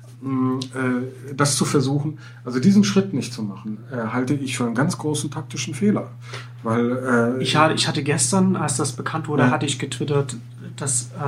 das 1.35 1.55
zu 1.55 1.65
versuchen, 1.65 2.19
also 2.45 2.59
diesen 2.59 2.83
Schritt 2.83 3.13
nicht 3.13 3.33
zu 3.33 3.41
machen, 3.41 3.79
äh, 3.91 3.95
halte 4.13 4.35
ich 4.35 4.55
für 4.57 4.65
einen 4.65 4.75
ganz 4.75 4.97
großen 4.97 5.31
taktischen 5.31 5.73
Fehler. 5.73 6.11
Weil 6.63 7.37
äh, 7.39 7.41
Ich 7.41 7.55
hatte, 7.55 7.73
ich 7.73 7.87
hatte 7.87 8.03
gestern, 8.03 8.55
als 8.55 8.77
das 8.77 8.91
bekannt 8.93 9.27
wurde, 9.27 9.43
Ja. 9.43 9.49
hatte 9.51 9.65
ich 9.65 9.79
getwittert, 9.79 10.35
dass, 10.75 11.09
äh, 11.19 11.23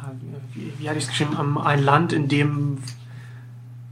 äh, 0.00 0.10
wie, 0.54 0.72
wie 0.78 0.88
hatte 0.88 0.98
ich 0.98 1.04
es 1.04 1.10
geschrieben, 1.10 1.36
ähm, 1.38 1.56
ein 1.58 1.82
Land, 1.84 2.12
in 2.12 2.26
dem 2.28 2.78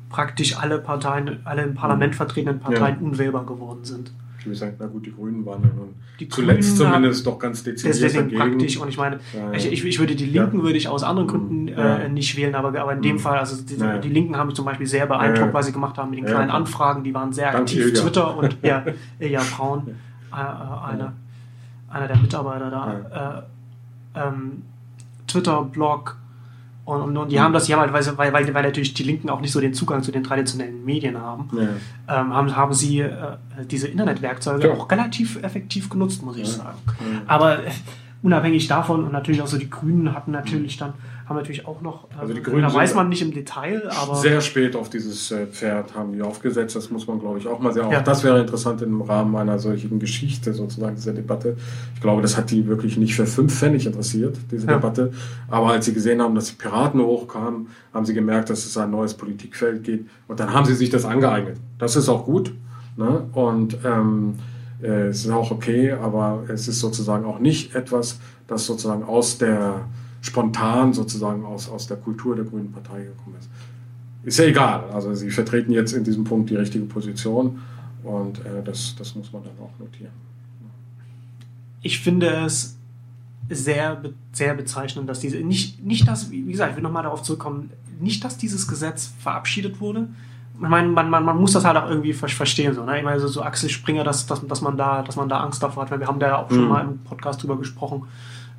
praktisch 0.08 0.56
alle 0.58 0.78
Parteien, 0.78 1.38
alle 1.44 1.62
im 1.62 1.74
Parlament 1.74 2.16
vertretenen 2.16 2.58
Parteien 2.58 2.98
unwählbar 2.98 3.46
geworden 3.46 3.84
sind. 3.84 4.10
Ich 4.40 4.46
würde 4.46 4.56
sagen, 4.58 4.74
na 4.78 4.86
gut, 4.86 5.04
die 5.04 5.12
Grünen 5.14 5.44
waren 5.44 5.62
ja 5.62 5.68
nun 5.76 5.94
Die 6.18 6.26
zuletzt 6.28 6.76
Grünen 6.78 6.92
zumindest 6.92 7.26
doch 7.26 7.38
ganz 7.38 7.62
dezidiert 7.62 7.94
Deswegen 8.02 8.30
dagegen. 8.30 8.38
praktisch, 8.40 8.78
und 8.78 8.88
ich 8.88 8.96
meine, 8.96 9.20
Ja, 9.34 9.52
ja. 9.52 9.52
ich, 9.52 9.84
ich, 9.84 9.98
würde 9.98 10.16
die 10.16 10.24
Linken 10.24 10.62
würde 10.62 10.78
ich 10.78 10.88
aus 10.88 11.02
anderen 11.02 11.28
Gründen 11.28 11.68
Ja. 11.68 11.96
äh, 11.98 12.08
nicht 12.08 12.36
wählen, 12.38 12.54
aber, 12.54 12.68
aber 12.80 12.94
in 12.94 13.02
dem 13.02 13.16
Mhm. 13.16 13.20
Fall, 13.20 13.38
also 13.38 13.62
die, 13.62 13.76
Ja. 13.76 13.98
die 13.98 14.08
Linken 14.08 14.36
haben 14.38 14.46
mich 14.46 14.56
zum 14.56 14.64
Beispiel 14.64 14.86
sehr 14.86 15.04
beeindruckt, 15.06 15.38
Ja, 15.40 15.46
ja. 15.48 15.52
was 15.52 15.66
sie 15.66 15.72
gemacht 15.72 15.98
haben 15.98 16.08
mit 16.10 16.20
den 16.20 16.26
Ja, 16.26 16.32
kleinen. 16.32 16.50
Anfragen, 16.50 17.04
die 17.04 17.12
waren 17.12 17.32
sehr 17.34 17.54
aktiv. 17.54 17.84
Ilja. 17.86 18.00
Twitter 18.02 18.36
und 18.38 18.56
ja, 18.62 18.82
Ilja 19.18 19.42
Braun, 19.54 19.88
äh, 19.88 20.36
äh, 20.36 20.36
einer, 20.36 21.12
einer 21.90 22.08
der 22.08 22.16
Mitarbeiter 22.16 22.70
da, 22.70 23.44
äh, 24.16 24.20
ähm, 24.26 24.62
Twitter, 25.26 25.64
Blog 25.64 26.16
und, 26.90 27.02
und, 27.02 27.16
und 27.16 27.30
die 27.32 27.36
Mhm. 27.36 27.40
haben 27.42 27.52
das, 27.52 27.64
die 27.64 27.74
haben 27.74 27.80
halt, 27.80 27.92
weil, 27.92 28.18
weil, 28.18 28.32
weil, 28.32 28.54
weil 28.54 28.62
natürlich 28.62 28.92
die 28.94 29.02
Linken 29.04 29.30
auch 29.30 29.40
nicht 29.40 29.52
so 29.52 29.60
den 29.60 29.72
Zugang 29.74 30.02
zu 30.02 30.12
den 30.12 30.24
traditionellen 30.24 30.84
Medien 30.84 31.18
haben, 31.18 31.48
Ja. 31.56 32.20
ähm, 32.20 32.34
haben, 32.34 32.56
haben 32.56 32.72
sie 32.74 33.00
äh, 33.00 33.12
diese 33.70 33.88
Internetwerkzeuge 33.88 34.68
Ja. 34.68 34.74
auch 34.74 34.90
relativ 34.90 35.42
effektiv 35.42 35.88
genutzt, 35.88 36.22
muss 36.22 36.36
ich 36.36 36.48
Ja. 36.48 36.54
sagen. 36.64 36.78
Ja. 36.86 37.20
Aber 37.26 37.64
äh, 37.64 37.70
unabhängig 38.22 38.68
davon 38.68 39.04
und 39.04 39.12
natürlich 39.12 39.40
auch 39.42 39.46
so 39.46 39.56
die 39.58 39.70
Grünen 39.70 40.14
hatten 40.14 40.30
natürlich 40.32 40.76
dann, 40.76 40.92
haben 41.30 41.36
natürlich 41.36 41.66
auch 41.66 41.80
noch, 41.80 42.06
Also 42.18 42.34
die 42.34 42.42
Grünen 42.42 42.62
da 42.62 42.74
weiß 42.74 42.94
man 42.94 43.08
nicht 43.08 43.22
im 43.22 43.32
Detail, 43.32 43.88
aber 43.90 44.16
Sehr 44.16 44.40
spät 44.40 44.76
auf 44.76 44.90
dieses 44.90 45.30
äh, 45.30 45.46
Pferd 45.46 45.94
haben 45.94 46.12
die 46.12 46.20
aufgesetzt. 46.22 46.76
Das 46.76 46.90
muss 46.90 47.06
man, 47.06 47.18
glaube 47.20 47.38
ich, 47.38 47.46
auch 47.46 47.60
mal 47.60 47.72
sehen. 47.72 47.84
Auch 47.84 47.92
Ja. 47.92 48.00
das 48.02 48.24
wäre 48.24 48.40
interessant 48.40 48.82
im 48.82 49.00
Rahmen 49.00 49.34
einer 49.36 49.58
solchen 49.58 49.98
Geschichte, 50.00 50.52
sozusagen, 50.52 50.96
dieser 50.96 51.12
Debatte. 51.12 51.56
Ich 51.94 52.00
glaube, 52.00 52.20
das 52.20 52.36
hat 52.36 52.50
die 52.50 52.66
wirklich 52.66 52.96
nicht 52.98 53.14
für 53.14 53.26
fünf 53.26 53.56
Pfennig 53.58 53.86
interessiert, 53.86 54.36
diese 54.50 54.66
Ja. 54.66 54.74
Debatte. 54.74 55.12
Aber 55.48 55.70
als 55.70 55.86
sie 55.86 55.94
gesehen 55.94 56.20
haben, 56.20 56.34
dass 56.34 56.46
die 56.50 56.56
Piraten 56.56 57.00
hochkamen, 57.00 57.68
haben 57.94 58.04
sie 58.04 58.12
gemerkt, 58.14 58.50
dass 58.50 58.66
es 58.66 58.76
ein 58.76 58.90
neues 58.90 59.14
Politikfeld 59.14 59.84
geht. 59.84 60.06
Und 60.28 60.40
dann 60.40 60.52
haben 60.52 60.66
sie 60.66 60.74
sich 60.74 60.90
das 60.90 61.04
angeeignet. 61.04 61.56
Das 61.78 61.96
ist 61.96 62.08
auch 62.08 62.24
gut. 62.24 62.52
Ne? 62.96 63.28
Und 63.32 63.78
ähm, 63.84 64.34
äh, 64.82 65.06
es 65.08 65.24
ist 65.24 65.30
auch 65.30 65.52
okay, 65.52 65.92
aber 65.92 66.42
es 66.48 66.66
ist 66.66 66.80
sozusagen 66.80 67.24
auch 67.24 67.38
nicht 67.38 67.74
etwas, 67.76 68.18
das 68.48 68.66
sozusagen 68.66 69.04
aus 69.04 69.38
der 69.38 69.82
spontan 70.20 70.92
sozusagen 70.92 71.44
aus, 71.44 71.68
aus 71.68 71.86
der 71.86 71.96
Kultur 71.96 72.36
der 72.36 72.44
Grünen 72.44 72.72
Partei 72.72 73.02
gekommen 73.04 73.36
ist. 73.38 73.48
ist 74.24 74.38
ja 74.38 74.44
egal. 74.44 74.84
Also 74.92 75.14
sie 75.14 75.30
vertreten 75.30 75.72
jetzt 75.72 75.92
in 75.92 76.04
diesem 76.04 76.24
Punkt 76.24 76.50
die 76.50 76.56
richtige 76.56 76.84
Position 76.84 77.60
und 78.02 78.38
äh, 78.40 78.62
das, 78.64 78.94
das 78.96 79.14
muss 79.14 79.32
man 79.32 79.42
dann 79.44 79.52
auch 79.60 79.78
notieren. 79.78 80.12
Ich 81.82 82.00
finde 82.00 82.28
es 82.44 82.76
sehr, 83.48 84.02
sehr 84.32 84.54
bezeichnend, 84.54 85.08
dass 85.08 85.20
diese, 85.20 85.38
nicht, 85.38 85.82
nicht 85.84 86.06
das, 86.06 86.30
wie 86.30 86.42
gesagt, 86.44 86.70
ich 86.70 86.76
will 86.76 86.82
nochmal 86.82 87.02
darauf 87.02 87.22
zurückkommen, 87.22 87.70
nicht, 87.98 88.24
dass 88.24 88.36
dieses 88.38 88.68
Gesetz 88.68 89.12
verabschiedet 89.18 89.80
wurde. 89.80 90.08
Ich 90.54 90.68
meine, 90.68 90.88
man, 90.88 91.08
man, 91.08 91.24
man 91.24 91.38
muss 91.38 91.52
das 91.52 91.64
halt 91.64 91.76
auch 91.78 91.88
irgendwie 91.88 92.12
verstehen. 92.12 92.74
So, 92.74 92.84
ne? 92.84 92.98
Ich 92.98 93.04
meine, 93.04 93.18
so, 93.18 93.28
so 93.28 93.42
Axel 93.42 93.70
Springer, 93.70 94.04
dass, 94.04 94.26
dass, 94.26 94.46
dass, 94.46 94.60
man 94.60 94.76
da, 94.76 95.02
dass 95.02 95.16
man 95.16 95.28
da 95.28 95.40
Angst 95.40 95.62
davor 95.62 95.84
hat. 95.84 95.90
Weil 95.90 96.00
wir 96.00 96.06
haben 96.06 96.20
da 96.20 96.28
ja 96.28 96.36
auch 96.36 96.50
mhm. 96.50 96.54
schon 96.54 96.68
mal 96.68 96.84
im 96.84 96.98
Podcast 96.98 97.42
drüber 97.42 97.56
gesprochen. 97.56 98.02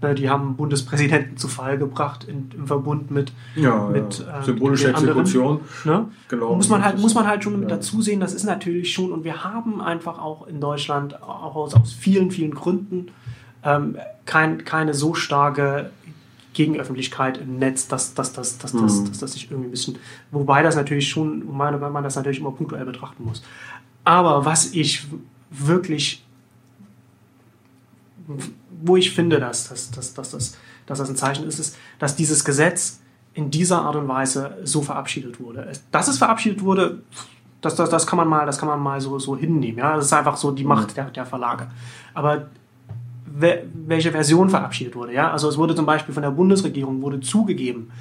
Ne? 0.01 0.15
Die 0.15 0.29
haben 0.29 0.55
Bundespräsidenten 0.55 1.37
zu 1.37 1.47
Fall 1.47 1.77
gebracht 1.77 2.23
in, 2.23 2.49
im 2.55 2.67
Verbund 2.67 3.11
mit, 3.11 3.31
ja, 3.55 3.87
mit 3.87 4.19
ja. 4.19 4.39
Äh, 4.39 4.43
symbolische 4.43 4.89
Exekution. 4.89 5.61
Ne? 5.85 6.07
Genau. 6.27 6.55
Muss 6.55 6.69
man 6.69 6.83
halt, 6.83 6.99
muss 6.99 7.13
man 7.13 7.27
halt 7.27 7.43
schon 7.43 7.61
ja. 7.63 7.67
dazu 7.67 8.01
sehen, 8.01 8.19
das 8.19 8.33
ist 8.33 8.43
natürlich 8.43 8.93
schon, 8.93 9.11
und 9.11 9.23
wir 9.23 9.43
haben 9.43 9.81
einfach 9.81 10.19
auch 10.19 10.47
in 10.47 10.59
Deutschland, 10.59 11.21
auch 11.21 11.55
aus, 11.55 11.73
aus 11.73 11.93
vielen, 11.93 12.31
vielen 12.31 12.51
Gründen, 12.51 13.07
ähm, 13.63 13.97
kein, 14.25 14.63
keine 14.65 14.93
so 14.93 15.13
starke 15.13 15.91
Gegenöffentlichkeit 16.53 17.37
im 17.37 17.59
Netz, 17.59 17.87
dass, 17.87 18.13
dass, 18.13 18.33
dass, 18.33 18.57
dass, 18.57 18.73
mhm. 18.73 18.81
dass, 18.81 19.03
dass, 19.03 19.19
dass 19.19 19.33
sich 19.33 19.49
irgendwie 19.49 19.69
ein 19.69 19.71
bisschen, 19.71 19.97
wobei 20.31 20.63
das 20.63 20.75
natürlich 20.75 21.09
schon, 21.09 21.47
wobei 21.47 21.89
man 21.89 22.03
das 22.03 22.15
natürlich 22.15 22.39
immer 22.39 22.51
punktuell 22.51 22.85
betrachten 22.85 23.23
muss. 23.23 23.41
Aber 24.03 24.45
was 24.45 24.73
ich 24.73 25.07
wirklich, 25.51 26.23
wo 28.83 28.97
ich 28.97 29.11
finde, 29.11 29.39
dass, 29.39 29.69
dass, 29.69 29.91
dass, 29.91 30.13
dass, 30.13 30.31
dass, 30.31 30.57
dass 30.85 30.97
das 30.99 31.09
ein 31.09 31.15
Zeichen 31.15 31.47
ist, 31.47 31.59
ist, 31.59 31.75
dass 31.99 32.15
dieses 32.15 32.45
Gesetz 32.45 32.99
in 33.33 33.49
dieser 33.49 33.81
Art 33.81 33.95
und 33.95 34.07
Weise 34.07 34.57
so 34.63 34.81
verabschiedet 34.81 35.39
wurde. 35.39 35.71
Dass 35.91 36.07
es 36.07 36.17
verabschiedet 36.17 36.63
wurde, 36.63 37.01
das, 37.61 37.75
das, 37.75 37.89
das 37.89 38.07
kann 38.07 38.17
man 38.17 38.27
mal, 38.27 38.45
das 38.45 38.57
kann 38.57 38.67
man 38.67 38.79
mal 38.79 38.99
so, 38.99 39.19
so 39.19 39.37
hinnehmen. 39.37 39.77
Ja? 39.77 39.95
Das 39.95 40.05
ist 40.05 40.13
einfach 40.13 40.35
so 40.35 40.51
die 40.51 40.63
Macht 40.63 40.89
mhm. 40.89 40.95
der, 40.95 41.05
der 41.05 41.25
Verlage. 41.25 41.67
Aber 42.13 42.47
welche 43.33 44.11
Version 44.11 44.49
verabschiedet 44.49 44.95
wurde. 44.95 45.13
Ja? 45.13 45.31
Also 45.31 45.47
es 45.47 45.57
wurde 45.57 45.75
zum 45.75 45.85
Beispiel 45.85 46.13
von 46.13 46.23
der 46.23 46.31
Bundesregierung 46.31 47.01
wurde 47.01 47.21
zugegeben, 47.21 47.91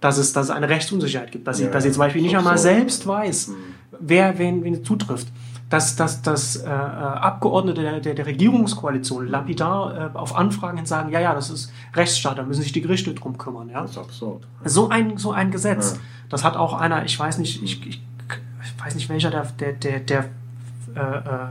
dass 0.00 0.16
es, 0.16 0.32
dass 0.32 0.46
es 0.46 0.50
eine 0.50 0.68
Rechtsunsicherheit 0.68 1.32
gibt, 1.32 1.46
dass, 1.46 1.58
sie, 1.58 1.64
ja, 1.64 1.70
dass 1.70 1.82
sie 1.82 1.90
zum 1.90 2.00
Beispiel 2.00 2.22
nicht 2.22 2.36
einmal 2.36 2.56
so. 2.56 2.62
selbst 2.62 3.06
weiß, 3.06 3.48
mhm. 3.48 3.54
wer 4.00 4.38
wen, 4.38 4.64
wen 4.64 4.84
zutrifft. 4.84 5.28
Dass, 5.70 5.96
dass, 5.96 6.22
dass 6.22 6.56
äh, 6.56 6.66
äh, 6.66 6.70
Abgeordnete 6.70 7.82
der, 7.82 8.00
der, 8.00 8.14
der 8.14 8.24
Regierungskoalition 8.24 9.28
lapidar 9.28 10.14
äh, 10.14 10.16
auf 10.16 10.34
Anfragen 10.34 10.78
hin 10.78 10.86
sagen, 10.86 11.10
ja, 11.10 11.20
ja, 11.20 11.34
das 11.34 11.50
ist 11.50 11.70
Rechtsstaat, 11.94 12.38
da 12.38 12.42
müssen 12.42 12.62
sich 12.62 12.72
die 12.72 12.80
Gerichte 12.80 13.12
drum 13.12 13.36
kümmern. 13.36 13.68
Ja? 13.68 13.82
Das 13.82 13.90
ist 13.90 13.98
absurd. 13.98 14.46
So 14.64 14.88
ein, 14.88 15.18
so 15.18 15.32
ein 15.32 15.50
Gesetz. 15.50 15.92
Ja. 15.92 16.00
Das 16.30 16.42
hat 16.42 16.56
auch 16.56 16.72
einer, 16.72 17.04
ich 17.04 17.18
weiß 17.18 17.36
nicht, 17.38 17.62
ich, 17.62 17.86
ich, 17.86 18.02
ich 18.62 18.84
weiß 18.84 18.94
nicht 18.94 19.10
welcher 19.10 19.30
der, 19.30 19.44
der, 19.44 19.72
der, 19.72 20.00
der 20.00 20.24
äh, 20.94 21.00
äh 21.00 21.48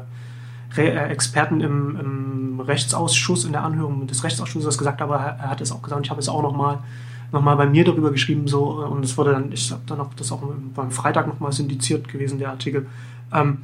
äh, 0.76 1.10
Experten 1.10 1.62
im, 1.62 2.00
im, 2.00 2.60
Rechtsausschuss, 2.60 3.46
in 3.46 3.52
der 3.52 3.64
Anhörung 3.64 4.08
des 4.08 4.24
Rechtsausschusses 4.24 4.78
gesagt, 4.78 5.02
aber 5.02 5.18
er 5.18 5.50
hat 5.50 5.62
es 5.62 5.72
auch 5.72 5.82
gesagt, 5.82 6.04
ich 6.04 6.10
habe 6.10 6.20
es 6.20 6.28
auch 6.28 6.42
nochmal 6.42 6.80
noch 7.32 7.42
mal 7.42 7.56
bei 7.56 7.66
mir 7.66 7.84
darüber 7.84 8.12
geschrieben, 8.12 8.48
so, 8.48 8.84
und 8.86 9.04
es 9.04 9.18
wurde 9.18 9.32
dann, 9.32 9.52
ich 9.52 9.72
habe 9.72 9.82
dann 9.86 10.00
auch 10.00 10.14
das 10.14 10.32
auch 10.32 10.42
beim 10.76 10.92
Freitag 10.92 11.28
nochmal 11.28 11.52
syndiziert 11.52 12.08
gewesen, 12.08 12.40
der 12.40 12.52
Artikel. 12.52 12.88
Ähm, 13.34 13.60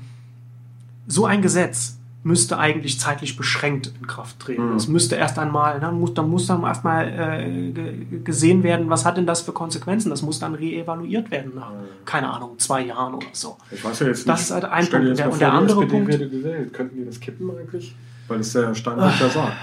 so 1.07 1.25
ein 1.25 1.41
Gesetz 1.41 1.97
müsste 2.23 2.57
eigentlich 2.57 2.99
zeitlich 2.99 3.35
beschränkt 3.35 3.91
in 3.99 4.07
Kraft 4.07 4.39
treten. 4.39 4.71
Mhm. 4.71 4.75
Es 4.77 4.87
müsste 4.87 5.15
erst 5.15 5.37
einmal, 5.37 5.79
dann 5.79 5.99
muss, 5.99 6.13
dann 6.13 6.29
muss 6.29 6.47
dann 6.47 6.63
erstmal 6.63 7.07
äh, 7.07 8.19
gesehen 8.23 8.63
werden, 8.63 8.89
was 8.89 9.05
hat 9.05 9.17
denn 9.17 9.25
das 9.25 9.41
für 9.41 9.51
Konsequenzen? 9.51 10.09
Das 10.09 10.21
muss 10.21 10.39
dann 10.39 10.55
reevaluiert 10.55 11.31
werden 11.31 11.51
nach, 11.55 11.71
mhm. 11.71 12.05
keine 12.05 12.31
Ahnung, 12.31 12.57
zwei 12.59 12.85
Jahren 12.85 13.15
oder 13.15 13.27
so. 13.33 13.57
Ich 13.71 13.83
weiß 13.83 13.99
ja 13.99 14.07
jetzt 14.07 14.27
das 14.27 14.39
nicht. 14.39 14.49
ist 14.49 14.51
halt 14.51 14.65
ein 14.65 14.87
Punkt. 14.87 15.07
Und 15.09 15.19
der, 15.19 15.31
und 15.31 15.41
der 15.41 15.53
andere 15.53 15.85
Punkt. 15.85 16.11
Gewählt. 16.11 16.73
Könnten 16.73 16.97
die 16.97 17.05
das 17.05 17.19
kippen 17.19 17.49
eigentlich? 17.51 17.93
Weil 18.29 18.39
es 18.39 18.53
der 18.53 18.73
Steinbrück 18.73 19.19
ja 19.19 19.29
sagt. 19.29 19.57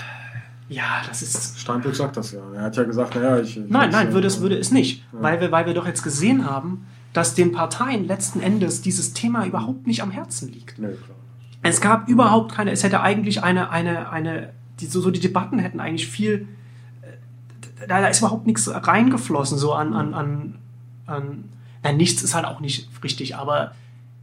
Ja, 0.69 1.03
das 1.09 1.23
ist. 1.23 1.59
Steinbrück 1.59 1.97
sagt 1.97 2.17
das 2.17 2.33
ja. 2.33 2.41
Er 2.55 2.63
hat 2.63 2.77
ja 2.77 2.85
gesagt, 2.85 3.15
naja, 3.15 3.41
ich. 3.41 3.57
ich 3.57 3.69
nein, 3.69 3.91
nein, 3.91 4.13
würde 4.13 4.27
es, 4.27 4.41
würde 4.41 4.57
es 4.57 4.71
nicht. 4.71 5.03
Ja. 5.13 5.23
Weil, 5.23 5.41
wir, 5.41 5.51
weil 5.51 5.67
wir 5.67 5.75
doch 5.75 5.87
jetzt 5.87 6.03
gesehen 6.03 6.49
haben, 6.49 6.87
dass 7.13 7.35
den 7.35 7.53
Parteien 7.53 8.07
letzten 8.07 8.41
Endes 8.41 8.83
dieses 8.83 9.15
Thema 9.15 9.47
überhaupt 9.47 9.87
nicht 9.87 10.03
am 10.03 10.11
Herzen 10.11 10.53
liegt. 10.53 10.79
Nee, 10.79 10.89
klar. 10.89 11.17
Es 11.63 11.81
gab 11.81 12.09
überhaupt 12.09 12.53
keine, 12.53 12.71
es 12.71 12.83
hätte 12.83 13.01
eigentlich 13.01 13.43
eine, 13.43 13.71
eine, 13.71 14.11
eine, 14.11 14.51
die, 14.81 14.87
so, 14.87 15.01
so 15.01 15.11
die 15.11 15.21
Debatten 15.21 15.59
hätten 15.59 15.81
eigentlich 15.81 16.09
viel, 16.09 16.49
äh, 17.03 17.87
da, 17.87 18.01
da 18.01 18.07
ist 18.09 18.21
überhaupt 18.21 18.47
nichts 18.47 18.71
reingeflossen, 18.73 19.59
so 19.59 19.73
an, 19.73 19.93
an, 19.93 20.15
an, 20.15 20.55
an 21.07 21.45
na, 21.83 21.93
nichts 21.93 22.23
ist 22.23 22.35
halt 22.35 22.47
auch 22.47 22.61
nicht 22.61 22.89
richtig, 23.03 23.37
aber 23.37 23.73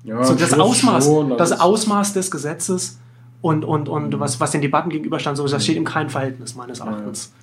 ja, 0.04 0.24
so 0.24 0.36
das 0.36 0.54
Ausmaß, 0.54 1.06
schon, 1.06 1.38
das 1.38 1.60
Ausmaß 1.60 2.14
des 2.14 2.32
Gesetzes 2.32 3.00
und, 3.42 3.66
und, 3.66 3.90
und 3.90 4.14
mhm. 4.14 4.20
was, 4.20 4.40
was 4.40 4.52
den 4.52 4.62
Debatten 4.62 4.90
gegenüberstand, 4.90 5.38
so, 5.38 5.48
das 5.48 5.64
steht 5.64 5.78
im 5.78 5.86
keinen 5.86 6.10
Verhältnis 6.10 6.56
meines 6.56 6.80
Erachtens. 6.80 7.34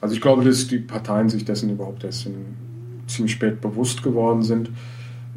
Also 0.00 0.14
ich 0.14 0.20
glaube, 0.20 0.44
dass 0.44 0.66
die 0.66 0.78
Parteien 0.78 1.28
sich 1.28 1.44
dessen 1.44 1.70
überhaupt 1.70 2.04
erst 2.04 2.28
ziemlich 3.06 3.32
spät 3.32 3.60
bewusst 3.60 4.02
geworden 4.02 4.42
sind 4.42 4.70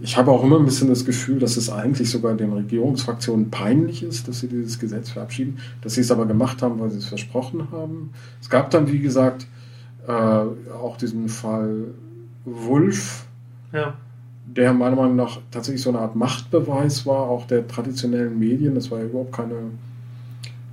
ich 0.02 0.18
habe 0.18 0.32
auch 0.32 0.44
immer 0.44 0.60
ein 0.60 0.66
bisschen 0.66 0.90
das 0.90 1.06
Gefühl, 1.06 1.40
dass 1.40 1.56
es 1.56 1.70
eigentlich 1.70 2.10
sogar 2.10 2.36
den 2.36 2.52
Regierungsfraktionen 2.52 3.50
peinlich 3.50 4.04
ist, 4.04 4.28
dass 4.28 4.42
sie 4.42 4.48
dieses 4.48 4.78
Gesetz 4.78 5.10
verabschieden, 5.10 5.60
dass 5.82 5.94
sie 5.94 6.02
es 6.02 6.12
aber 6.12 6.26
gemacht 6.26 6.62
haben, 6.62 6.80
weil 6.80 6.92
sie 6.92 6.98
es 6.98 7.06
versprochen 7.06 7.70
haben. 7.72 8.12
Es 8.42 8.50
gab 8.50 8.72
dann, 8.72 8.92
wie 8.92 9.00
gesagt, 9.00 9.48
äh, 10.08 10.12
auch 10.12 10.98
diesen 10.98 11.30
Fall 11.30 11.86
Wulff, 12.44 13.26
ja. 13.72 13.94
der 14.46 14.74
meiner 14.74 14.98
Meinung 14.98 15.16
nach 15.16 15.40
tatsächlich 15.50 15.82
so 15.82 15.90
eine 15.90 16.00
Art 16.00 16.16
Machtbeweis 16.16 17.06
war, 17.06 17.30
auch 17.30 17.48
der 17.48 17.68
traditionellen 17.68 18.38
Medien. 18.38 18.76
Das 18.76 18.92
war 18.92 19.00
ja 19.00 19.06
überhaupt 19.06 19.34
keine 19.34 19.56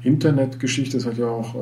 Internetgeschichte, 0.02 0.96
das 0.96 1.06
hat 1.06 1.16
ja 1.16 1.28
auch 1.28 1.54
äh, 1.54 1.58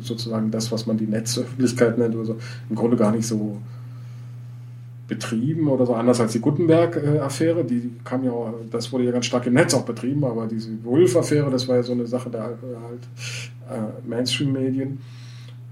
sozusagen 0.00 0.50
das, 0.50 0.72
was 0.72 0.86
man 0.86 0.98
die 0.98 1.06
Netzöffentlichkeit 1.06 1.98
nennt 1.98 2.16
oder 2.16 2.24
so, 2.24 2.36
im 2.68 2.74
Grunde 2.74 2.96
gar 2.96 3.12
nicht 3.12 3.26
so 3.26 3.58
betrieben 5.06 5.68
oder 5.68 5.86
so, 5.86 5.94
anders 5.94 6.20
als 6.20 6.32
die 6.32 6.40
Gutenberg-Affäre. 6.40 7.64
Die 7.64 7.92
kam 8.04 8.24
ja 8.24 8.30
auch, 8.30 8.54
das 8.70 8.92
wurde 8.92 9.04
ja 9.04 9.10
ganz 9.10 9.26
stark 9.26 9.46
im 9.46 9.54
Netz 9.54 9.74
auch 9.74 9.84
betrieben, 9.84 10.24
aber 10.24 10.46
diese 10.46 10.70
Wolf-Affäre, 10.82 11.50
das 11.50 11.68
war 11.68 11.76
ja 11.76 11.82
so 11.82 11.92
eine 11.92 12.06
Sache 12.06 12.30
der 12.30 12.42
halt 12.44 12.56
äh, 13.70 14.08
Mainstream-Medien. 14.08 14.98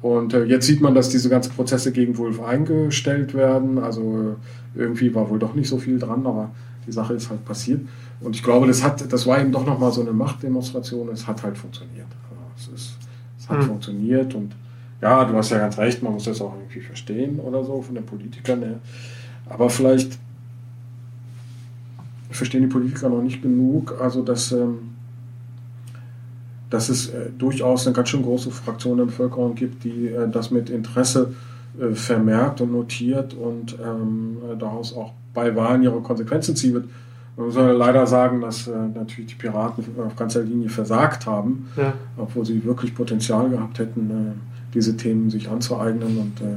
Und 0.02 0.34
äh, 0.34 0.44
jetzt 0.44 0.66
sieht 0.66 0.80
man, 0.80 0.94
dass 0.94 1.08
diese 1.08 1.28
ganzen 1.28 1.52
Prozesse 1.52 1.92
gegen 1.92 2.18
Wolf 2.18 2.42
eingestellt 2.42 3.34
werden. 3.34 3.78
Also 3.78 4.36
äh, 4.74 4.80
irgendwie 4.80 5.14
war 5.14 5.30
wohl 5.30 5.38
doch 5.38 5.54
nicht 5.54 5.68
so 5.68 5.78
viel 5.78 5.98
dran, 5.98 6.26
aber 6.26 6.50
die 6.86 6.92
Sache 6.92 7.14
ist 7.14 7.30
halt 7.30 7.44
passiert. 7.44 7.80
Und 8.20 8.34
ich 8.34 8.42
glaube, 8.42 8.66
das 8.66 8.82
hat, 8.82 9.12
das 9.12 9.26
war 9.26 9.40
eben 9.40 9.52
doch 9.52 9.64
nochmal 9.64 9.92
so 9.92 10.00
eine 10.00 10.12
Machtdemonstration. 10.12 11.08
Es 11.10 11.26
hat 11.26 11.42
halt 11.42 11.56
funktioniert. 11.56 12.08
Also 12.30 12.72
es, 12.74 12.80
ist, 12.80 12.98
es 13.38 13.48
hat 13.48 13.58
mhm. 13.58 13.62
funktioniert 13.62 14.34
und 14.34 14.52
ja, 15.00 15.24
du 15.24 15.34
hast 15.34 15.50
ja 15.50 15.58
ganz 15.58 15.78
recht, 15.78 16.02
man 16.02 16.12
muss 16.12 16.24
das 16.24 16.40
auch 16.40 16.54
irgendwie 16.54 16.80
verstehen 16.80 17.40
oder 17.40 17.64
so 17.64 17.82
von 17.82 17.94
den 17.94 18.06
Politikern 18.06 18.62
her. 18.62 18.78
Aber 19.52 19.68
vielleicht 19.68 20.18
verstehen 22.30 22.62
die 22.62 22.68
Politiker 22.68 23.10
noch 23.10 23.22
nicht 23.22 23.42
genug, 23.42 23.94
also 24.00 24.22
dass, 24.22 24.50
ähm, 24.52 24.78
dass 26.70 26.88
es 26.88 27.10
äh, 27.10 27.30
durchaus 27.36 27.86
eine 27.86 27.94
ganz 27.94 28.08
schön 28.08 28.22
große 28.22 28.50
Fraktion 28.50 28.96
der 28.96 29.04
Bevölkerung 29.04 29.54
gibt, 29.54 29.84
die 29.84 30.08
äh, 30.08 30.28
das 30.30 30.50
mit 30.50 30.70
Interesse 30.70 31.34
äh, 31.78 31.94
vermerkt 31.94 32.62
und 32.62 32.72
notiert 32.72 33.34
und 33.34 33.76
ähm, 33.84 34.38
daraus 34.58 34.96
auch 34.96 35.12
bei 35.34 35.54
Wahlen 35.54 35.82
ihre 35.82 36.00
Konsequenzen 36.00 36.56
wird. 36.72 36.88
Man 37.36 37.46
muss 37.46 37.54
leider 37.56 38.06
sagen, 38.06 38.40
dass 38.40 38.68
äh, 38.68 38.72
natürlich 38.94 39.32
die 39.32 39.34
Piraten 39.34 39.84
auf 40.04 40.16
ganzer 40.16 40.42
Linie 40.42 40.68
versagt 40.68 41.26
haben, 41.26 41.68
ja. 41.76 41.94
obwohl 42.16 42.44
sie 42.44 42.64
wirklich 42.64 42.94
Potenzial 42.94 43.48
gehabt 43.48 43.78
hätten, 43.78 44.10
äh, 44.10 44.72
diese 44.74 44.96
Themen 44.96 45.30
sich 45.30 45.50
anzueignen 45.50 46.18
und 46.18 46.40
äh, 46.40 46.54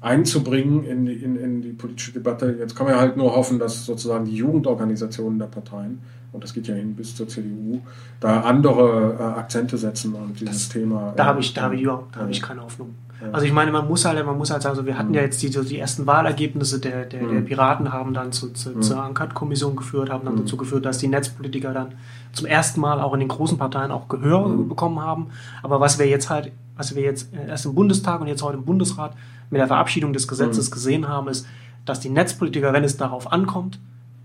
einzubringen 0.00 0.84
in 0.84 1.06
die, 1.06 1.14
in, 1.14 1.36
in 1.36 1.62
die 1.62 1.72
politische 1.72 2.12
Debatte. 2.12 2.56
Jetzt 2.58 2.76
kann 2.76 2.86
man 2.86 2.94
ja 2.94 3.00
halt 3.00 3.16
nur 3.16 3.34
hoffen, 3.34 3.58
dass 3.58 3.84
sozusagen 3.84 4.24
die 4.24 4.36
Jugendorganisationen 4.36 5.38
der 5.38 5.46
Parteien, 5.46 6.00
und 6.32 6.44
das 6.44 6.54
geht 6.54 6.68
ja 6.68 6.74
hin 6.74 6.94
bis 6.94 7.16
zur 7.16 7.26
CDU, 7.26 7.80
da 8.20 8.42
andere 8.42 9.16
äh, 9.18 9.22
Akzente 9.22 9.76
setzen 9.78 10.14
und 10.14 10.38
dieses 10.40 10.68
das, 10.68 10.68
Thema. 10.68 11.12
Da 11.16 11.24
habe 11.24 11.40
ich, 11.40 11.54
da 11.54 11.62
habe 11.62 11.74
ich 11.74 11.82
überhaupt, 11.82 12.14
da 12.14 12.20
habe 12.20 12.30
ich 12.30 12.42
keine 12.42 12.62
Hoffnung. 12.62 12.94
Also 13.32 13.46
ich 13.46 13.52
meine, 13.52 13.72
man 13.72 13.88
muss 13.88 14.04
halt, 14.04 14.24
man 14.24 14.38
muss 14.38 14.50
halt 14.50 14.62
sagen, 14.62 14.76
also 14.76 14.86
wir 14.86 14.96
hatten 14.96 15.12
ja 15.12 15.22
jetzt 15.22 15.42
die, 15.42 15.50
die 15.50 15.78
ersten 15.78 16.06
Wahlergebnisse 16.06 16.78
der, 16.78 17.04
der, 17.04 17.26
der 17.26 17.40
Piraten 17.40 17.92
haben 17.92 18.14
dann 18.14 18.30
zu, 18.30 18.52
zu, 18.52 18.78
zur 18.78 19.04
Enquete-Kommission 19.04 19.74
geführt, 19.74 20.10
haben 20.10 20.24
dann 20.24 20.36
dazu 20.36 20.56
geführt, 20.56 20.86
dass 20.86 20.98
die 20.98 21.08
Netzpolitiker 21.08 21.72
dann 21.72 21.94
zum 22.32 22.46
ersten 22.46 22.80
Mal 22.80 23.00
auch 23.00 23.14
in 23.14 23.20
den 23.20 23.28
großen 23.28 23.58
Parteien 23.58 23.90
auch 23.90 24.08
Gehör 24.08 24.48
bekommen 24.48 25.00
haben. 25.00 25.28
Aber 25.64 25.80
was 25.80 25.98
wir 25.98 26.06
jetzt 26.06 26.30
halt, 26.30 26.52
was 26.76 26.94
wir 26.94 27.02
jetzt 27.02 27.34
erst 27.34 27.66
im 27.66 27.74
Bundestag 27.74 28.20
und 28.20 28.28
jetzt 28.28 28.42
heute 28.42 28.58
im 28.58 28.64
Bundesrat 28.64 29.14
mit 29.50 29.60
der 29.60 29.66
Verabschiedung 29.66 30.12
des 30.12 30.28
Gesetzes 30.28 30.70
mhm. 30.70 30.74
gesehen 30.74 31.08
haben, 31.08 31.28
ist, 31.28 31.46
dass 31.84 32.00
die 32.00 32.10
Netzpolitiker, 32.10 32.72
wenn 32.72 32.84
es 32.84 32.96
darauf 32.96 33.32
ankommt, 33.32 33.78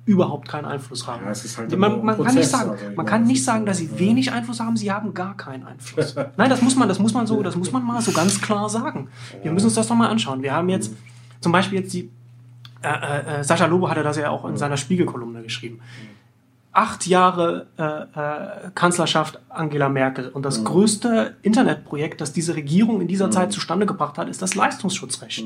überhaupt 0.05 0.49
keinen 0.49 0.65
Einfluss 0.65 1.07
haben. 1.07 1.23
Ja, 1.25 1.33
halt 1.33 1.77
man, 1.77 2.03
man 2.03 2.21
kann 2.21 2.35
nicht 2.35 2.49
sagen, 2.49 2.71
also 2.71 2.83
man 2.95 3.05
kann 3.05 3.23
nicht 3.23 3.43
sagen, 3.43 3.65
dass 3.65 3.77
sie 3.77 3.97
wenig 3.97 4.31
Einfluss 4.33 4.59
haben, 4.59 4.75
sie 4.75 4.91
haben 4.91 5.13
gar 5.13 5.37
keinen 5.37 5.63
Einfluss. 5.65 6.15
Nein, 6.35 6.49
das 6.49 6.61
muss 6.61 6.75
man, 6.75 6.89
das 6.89 6.99
muss 6.99 7.13
man 7.13 7.25
so, 7.25 7.41
das 7.41 7.55
muss 7.55 7.71
man 7.71 7.83
mal 7.85 8.01
so 8.01 8.11
ganz 8.11 8.41
klar 8.41 8.67
sagen. 8.69 9.07
Wir 9.41 9.51
müssen 9.51 9.67
uns 9.67 9.75
das 9.75 9.87
doch 9.87 9.95
mal 9.95 10.09
anschauen. 10.09 10.43
Wir 10.43 10.53
haben 10.53 10.67
jetzt 10.67 10.93
zum 11.39 11.51
Beispiel 11.53 11.79
jetzt 11.79 11.93
die, 11.93 12.11
äh, 12.81 13.39
äh, 13.39 13.43
Sascha 13.43 13.65
Lobo 13.65 13.89
hatte 13.89 14.03
das 14.03 14.17
ja 14.17 14.29
auch 14.29 14.43
in 14.45 14.57
seiner 14.57 14.75
Spiegelkolumne 14.75 15.41
geschrieben. 15.41 15.79
Acht 16.75 17.05
Jahre 17.05 17.67
äh, 17.77 17.83
äh, 17.83 18.71
Kanzlerschaft 18.73 19.39
Angela 19.49 19.89
Merkel 19.89 20.29
und 20.29 20.43
das 20.43 20.63
größte 20.63 21.35
Internetprojekt, 21.43 22.19
das 22.19 22.33
diese 22.33 22.55
Regierung 22.55 22.99
in 22.99 23.07
dieser 23.07 23.29
Zeit 23.29 23.51
zustande 23.51 23.85
gebracht 23.85 24.17
hat, 24.17 24.27
ist 24.27 24.41
das 24.41 24.55
Leistungsschutzrecht. 24.55 25.45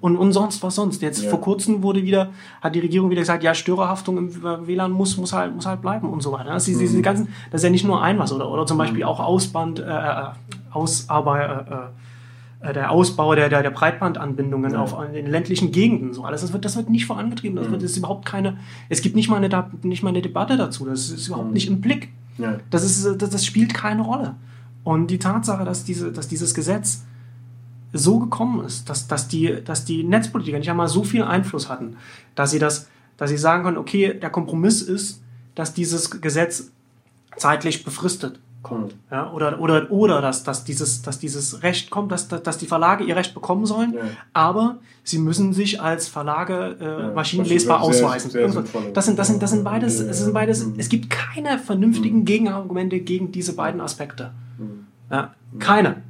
Und, 0.00 0.16
und 0.16 0.32
sonst 0.32 0.62
was 0.62 0.76
sonst. 0.76 1.02
Jetzt 1.02 1.24
Ja. 1.24 1.30
vor 1.30 1.40
kurzem 1.40 1.82
wurde 1.82 2.04
wieder, 2.04 2.28
hat 2.60 2.76
die 2.76 2.80
Regierung 2.80 3.10
wieder 3.10 3.22
gesagt, 3.22 3.42
ja, 3.42 3.52
Störerhaftung 3.52 4.16
im 4.16 4.42
WLAN 4.66 4.92
muss, 4.92 5.16
muss, 5.16 5.32
halt, 5.32 5.52
muss 5.52 5.66
halt 5.66 5.82
bleiben 5.82 6.08
und 6.08 6.22
so 6.22 6.30
weiter. 6.30 6.50
Das 6.50 6.68
ist, 6.68 6.80
diese 6.80 7.02
ganzen, 7.02 7.28
das 7.50 7.62
ist 7.62 7.64
ja 7.64 7.70
nicht 7.70 7.84
nur 7.84 8.00
ein 8.00 8.18
was, 8.20 8.32
oder, 8.32 8.48
oder 8.48 8.64
zum 8.64 8.78
Beispiel 8.78 9.02
auch 9.02 9.18
Ausband, 9.18 9.80
äh, 9.80 9.82
äh, 9.82 10.26
Ausarbeit, 10.70 11.50
äh, 11.50 11.74
äh, 11.74 11.78
der 12.72 12.90
Ausbau 12.90 13.34
der, 13.34 13.48
der, 13.48 13.62
der 13.62 13.70
Breitbandanbindungen 13.70 14.72
Ja. 14.72 14.80
auf 14.80 14.96
in 15.06 15.12
den 15.12 15.26
ländlichen 15.26 15.72
Gegenden. 15.72 16.14
So 16.14 16.24
alles, 16.24 16.40
das 16.40 16.52
wird, 16.52 16.64
das 16.64 16.76
wird 16.76 16.88
nicht 16.90 17.06
vorangetrieben. 17.06 17.56
Das, 17.56 17.70
wird, 17.70 17.82
das 17.82 17.90
ist 17.90 17.96
überhaupt 17.98 18.24
keine. 18.24 18.58
Es 18.88 19.02
gibt 19.02 19.16
nicht 19.16 19.28
mal 19.28 19.42
eine, 19.42 19.70
nicht 19.82 20.02
mal 20.02 20.10
eine 20.10 20.22
Debatte 20.22 20.56
dazu. 20.56 20.86
Das 20.86 21.10
ist 21.10 21.28
überhaupt 21.28 21.52
nicht 21.52 21.68
im 21.68 21.80
Blick. 21.80 22.08
Ja. 22.38 22.58
Das, 22.70 22.84
ist, 22.84 23.20
das, 23.20 23.30
das 23.30 23.44
spielt 23.44 23.74
keine 23.74 24.02
Rolle. 24.02 24.36
Und 24.82 25.08
die 25.08 25.18
Tatsache, 25.18 25.64
dass, 25.64 25.84
diese, 25.84 26.12
dass 26.12 26.28
dieses 26.28 26.54
Gesetz 26.54 27.04
so 27.92 28.18
gekommen 28.18 28.64
ist, 28.64 28.90
dass, 28.90 29.06
dass, 29.06 29.28
die, 29.28 29.62
dass 29.64 29.84
die 29.84 30.02
Netzpolitiker 30.02 30.58
nicht 30.58 30.70
einmal 30.70 30.88
so 30.88 31.04
viel 31.04 31.22
Einfluss 31.22 31.68
hatten, 31.68 31.96
dass 32.34 32.50
sie, 32.50 32.58
das, 32.58 32.88
dass 33.16 33.30
sie 33.30 33.36
sagen 33.36 33.62
können, 33.62 33.78
okay, 33.78 34.18
der 34.18 34.30
Kompromiss 34.30 34.82
ist, 34.82 35.22
dass 35.54 35.74
dieses 35.74 36.20
Gesetz 36.20 36.72
zeitlich 37.36 37.84
befristet 37.84 38.40
kommt. 38.64 38.96
Ja, 39.12 39.30
oder 39.30 39.60
oder, 39.60 39.88
oder 39.92 40.20
dass, 40.20 40.42
dass, 40.42 40.64
dieses, 40.64 41.02
dass 41.02 41.20
dieses 41.20 41.62
Recht 41.62 41.90
kommt, 41.90 42.10
dass, 42.10 42.26
dass, 42.26 42.58
die 42.58 42.66
Verlage 42.66 43.04
ihr 43.04 43.14
Recht 43.14 43.32
bekommen 43.34 43.66
sollen, 43.66 43.94
Ja. 43.94 44.00
aber 44.32 44.78
sie 45.04 45.18
müssen 45.18 45.52
sich 45.52 45.80
als 45.80 46.08
Verlage 46.08 46.76
äh, 46.80 46.84
Ja, 46.84 47.12
maschinenlesbar 47.14 47.78
sehr- 47.78 47.88
ausweisen. 48.06 48.30
sehr 48.32 48.46
ist. 48.46 48.56
das, 48.94 49.04
sind, 49.04 49.18
das, 49.20 49.28
sind, 49.28 49.40
das 49.42 49.50
sind 49.52 49.62
beides, 49.62 50.00
es 50.00 50.18
sind 50.18 50.32
beides, 50.34 50.66
mhm. 50.66 50.74
es 50.78 50.88
gibt 50.88 51.10
keine 51.10 51.58
vernünftigen 51.60 52.24
Gegenargumente 52.24 52.98
gegen 52.98 53.30
diese 53.30 53.54
beiden 53.54 53.80
Aspekte. 53.80 54.32
Ja, 55.10 55.34
keine. 55.60 56.02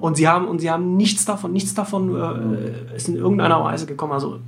Und 0.00 0.16
sie 0.16 0.26
haben 0.28 0.48
und 0.48 0.60
sie 0.60 0.70
haben 0.70 0.96
nichts 0.96 1.24
davon, 1.24 1.52
nichts 1.52 1.74
davon 1.74 2.14
äh, 2.16 2.96
ist 2.96 3.08
in 3.08 3.16
irgendeiner 3.16 3.62
Weise 3.62 3.86
gekommen. 3.86 4.12
Also 4.12 4.38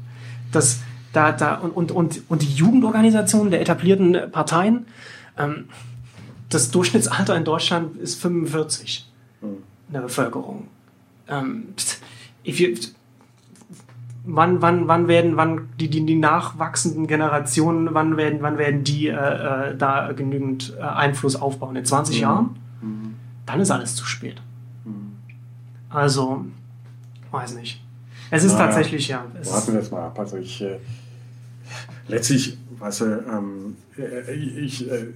das 0.53 0.81
da 1.13 1.33
da 1.33 1.57
und 1.57 1.71
und 1.73 1.93
und, 1.93 2.23
und 2.29 2.43
die 2.43 2.53
Jugendorganisationen 2.55 3.51
der 3.51 3.61
etablierten 3.61 4.31
Parteien. 4.33 4.87
Ähm, 5.39 5.67
das 6.51 6.71
Durchschnittsalter 6.71 7.37
in 7.37 7.45
Deutschland 7.45 7.97
ist 7.97 8.21
45 8.21 9.11
in 9.43 9.59
der 9.93 10.01
Bevölkerung. 10.01 10.69
Ähm, 11.29 11.69
you, 12.45 12.75
wann, 14.25 14.61
wann, 14.61 14.89
wann 14.89 15.09
werden 15.09 15.37
wann 15.37 15.69
die, 15.79 15.89
die, 15.89 16.05
die 16.05 16.17
nachwachsenden 16.17 17.07
Generationen, 17.07 17.95
wann 17.95 18.17
werden, 18.17 18.43
wann 18.43 18.59
werden 18.59 18.85
die 18.85 19.09
äh, 19.09 19.13
äh, 19.15 19.77
da 19.77 20.13
genügend 20.13 20.75
äh, 20.79 20.83
Einfluss 20.83 21.37
aufbauen? 21.37 21.77
In 21.77 21.85
20 21.85 22.21
Jahren? 22.21 22.57
Dann 23.47 23.61
ist 23.61 23.71
alles 23.71 23.97
zu 23.97 24.05
spät. 24.05 24.41
Also, 25.89 26.45
weiß 27.33 27.55
nicht. 27.55 27.83
Es 28.31 28.45
ist 28.45 28.53
Naja, 28.53 28.67
tatsächlich, 28.67 29.09
ja. 29.09 29.25
Es 29.41 29.53
Warten 29.53 29.73
wir 29.73 29.81
jetzt 29.81 29.91
mal 29.91 30.07
ab. 30.07 30.19
Also 30.19 30.37
ich 30.37 30.63
äh, 30.63 30.79
letztlich, 32.07 32.57
weißt 32.79 33.01
du, 33.01 33.05
ähm, 33.05 33.77
äh, 33.99 34.33
ich, 34.33 34.89
äh, 34.89 35.07
ich 35.07 35.15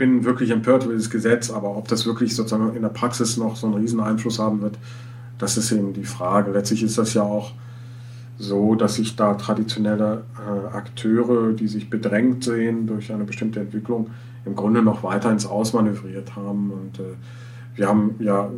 bin 0.00 0.24
wirklich 0.24 0.48
empört 0.50 0.84
über 0.84 0.94
dieses 0.94 1.10
Gesetz, 1.10 1.50
aber 1.50 1.76
ob 1.76 1.86
das 1.86 2.06
wirklich 2.06 2.34
sozusagen 2.34 2.74
in 2.74 2.80
der 2.80 2.88
Praxis 2.88 3.36
noch 3.36 3.54
so 3.54 3.66
einen 3.66 3.76
riesen 3.76 4.00
Einfluss 4.00 4.38
haben 4.38 4.62
wird, 4.62 4.78
das 5.36 5.58
ist 5.58 5.70
eben 5.72 5.92
die 5.92 6.04
Frage. 6.04 6.52
Letztlich 6.52 6.82
ist 6.82 6.96
das 6.96 7.12
ja 7.12 7.22
auch 7.22 7.52
so, 8.38 8.74
dass 8.76 8.94
sich 8.94 9.14
da 9.14 9.34
traditionelle 9.34 10.22
äh, 10.38 10.74
Akteure, 10.74 11.52
die 11.52 11.68
sich 11.68 11.90
bedrängt 11.90 12.44
sehen 12.44 12.86
durch 12.86 13.12
eine 13.12 13.24
bestimmte 13.24 13.60
Entwicklung, 13.60 14.08
im 14.46 14.56
Grunde 14.56 14.80
noch 14.80 15.02
weiter 15.02 15.30
ins 15.30 15.44
Ausmanövriert 15.44 16.34
haben. 16.34 16.70
Und 16.70 16.98
äh, 16.98 17.12
wir 17.76 17.86
haben 17.86 18.14
ja 18.20 18.50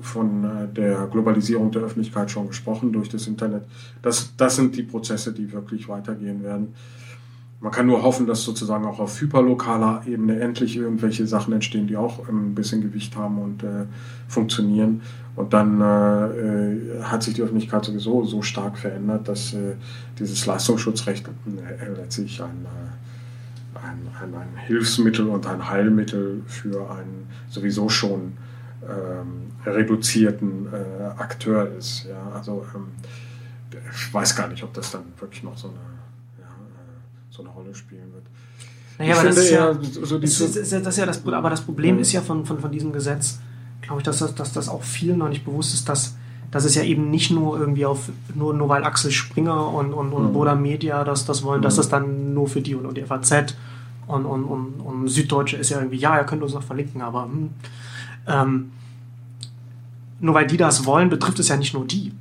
von 0.00 0.44
äh, 0.44 0.74
der 0.74 1.08
Globalisierung 1.08 1.72
der 1.72 1.82
Öffentlichkeit 1.82 2.30
schon 2.30 2.48
gesprochen 2.48 2.90
durch 2.94 3.10
das 3.10 3.26
Internet. 3.26 3.64
Das, 4.00 4.32
das 4.38 4.56
sind 4.56 4.74
die 4.74 4.82
Prozesse, 4.82 5.34
die 5.34 5.52
wirklich 5.52 5.88
weitergehen 5.88 6.42
werden. 6.42 6.74
Man 7.60 7.72
kann 7.72 7.86
nur 7.86 8.02
hoffen, 8.02 8.26
dass 8.26 8.42
sozusagen 8.44 8.84
auch 8.84 9.00
auf 9.00 9.20
hyperlokaler 9.20 10.02
Ebene 10.06 10.38
endlich 10.40 10.76
irgendwelche 10.76 11.26
Sachen 11.26 11.54
entstehen, 11.54 11.86
die 11.86 11.96
auch 11.96 12.28
ein 12.28 12.54
bisschen 12.54 12.82
Gewicht 12.82 13.16
haben 13.16 13.38
und 13.38 13.62
äh, 13.62 13.86
funktionieren. 14.28 15.00
Und 15.36 15.52
dann 15.52 15.80
äh, 15.80 16.26
äh, 16.26 17.02
hat 17.02 17.22
sich 17.22 17.34
die 17.34 17.42
Öffentlichkeit 17.42 17.84
sowieso 17.84 18.24
so 18.24 18.40
stark 18.42 18.78
verändert, 18.78 19.28
dass 19.28 19.52
äh, 19.52 19.74
dieses 20.18 20.46
Leistungsschutzrecht 20.46 21.28
äh, 21.28 21.92
letztlich 22.00 22.42
ein, 22.42 22.64
äh, 22.64 23.78
ein, 23.86 24.08
ein, 24.22 24.34
ein 24.34 24.56
Hilfsmittel 24.66 25.26
und 25.26 25.46
ein 25.46 25.68
Heilmittel 25.68 26.42
für 26.46 26.90
einen 26.90 27.26
sowieso 27.48 27.88
schon 27.90 28.32
ähm, 28.82 29.50
reduzierten 29.66 30.68
Akteur 31.18 31.70
ist. 31.76 32.06
Ja? 32.08 32.32
Also 32.34 32.64
ähm, 32.74 32.86
ich 33.92 34.12
weiß 34.12 34.36
gar 34.36 34.48
nicht, 34.48 34.62
ob 34.62 34.72
das 34.72 34.90
dann 34.90 35.02
wirklich 35.18 35.42
noch 35.42 35.56
so 35.58 35.68
eine, 35.68 35.76
so 37.36 37.42
eine 37.42 37.50
Rolle 37.52 37.74
spielen 37.74 38.12
wird. 38.12 38.24
Naja, 38.98 39.12
Ich 39.12 39.18
aber 39.18 39.28
das 39.28 39.36
ist 39.38 39.50
ja, 39.50 39.74
so 39.74 40.18
das 40.18 40.30
diese- 40.30 40.44
ist, 40.44 40.56
ist, 40.56 40.72
das 40.72 40.86
ist 40.86 40.96
ja 40.98 41.06
das, 41.06 41.26
aber 41.26 41.50
das 41.50 41.60
Problem 41.60 41.98
ist 41.98 42.12
ja 42.12 42.20
von, 42.22 42.46
von, 42.46 42.58
von 42.60 42.72
diesem 42.72 42.92
Gesetz, 42.92 43.38
glaube 43.82 44.00
ich, 44.00 44.04
dass 44.04 44.18
das, 44.18 44.34
dass 44.34 44.52
das 44.52 44.68
auch 44.68 44.82
vielen 44.82 45.18
noch 45.18 45.28
nicht 45.28 45.44
bewusst 45.44 45.74
ist, 45.74 45.88
dass, 45.88 46.16
dass 46.50 46.64
es 46.64 46.74
ja 46.74 46.82
eben 46.82 47.10
nicht 47.10 47.30
nur 47.30 47.58
irgendwie 47.58 47.84
auf, 47.84 48.08
nur, 48.34 48.54
nur 48.54 48.68
weil 48.70 48.84
Axel 48.84 49.10
Springer 49.10 49.68
und, 49.68 49.92
und, 49.92 50.12
und 50.12 50.28
Mhm. 50.28 50.32
Boda 50.32 50.54
Media 50.54 51.04
das, 51.04 51.26
das 51.26 51.42
wollen, 51.42 51.60
dass 51.60 51.74
Mhm. 51.74 51.76
das 51.78 51.88
dann 51.90 52.34
nur 52.34 52.48
für 52.48 52.62
die 52.62 52.74
und, 52.74 52.86
und 52.86 52.96
die 52.96 53.02
FAZ 53.02 53.54
und, 54.06 54.24
und, 54.24 54.44
und, 54.44 54.80
und 54.80 55.08
Süddeutsche 55.08 55.56
ist 55.58 55.70
ja 55.70 55.78
irgendwie, 55.78 55.96
ja, 55.98 56.16
ihr 56.16 56.24
könnt 56.24 56.42
uns 56.42 56.54
noch 56.54 56.62
verlinken, 56.62 57.02
aber 57.02 57.24
hm, 57.24 57.50
ähm, 58.28 58.70
nur 60.20 60.34
weil 60.34 60.46
die 60.46 60.56
das 60.56 60.86
wollen, 60.86 61.10
betrifft 61.10 61.38
es 61.40 61.48
ja 61.48 61.56
nicht 61.58 61.74
nur 61.74 61.84
die. 61.86 62.12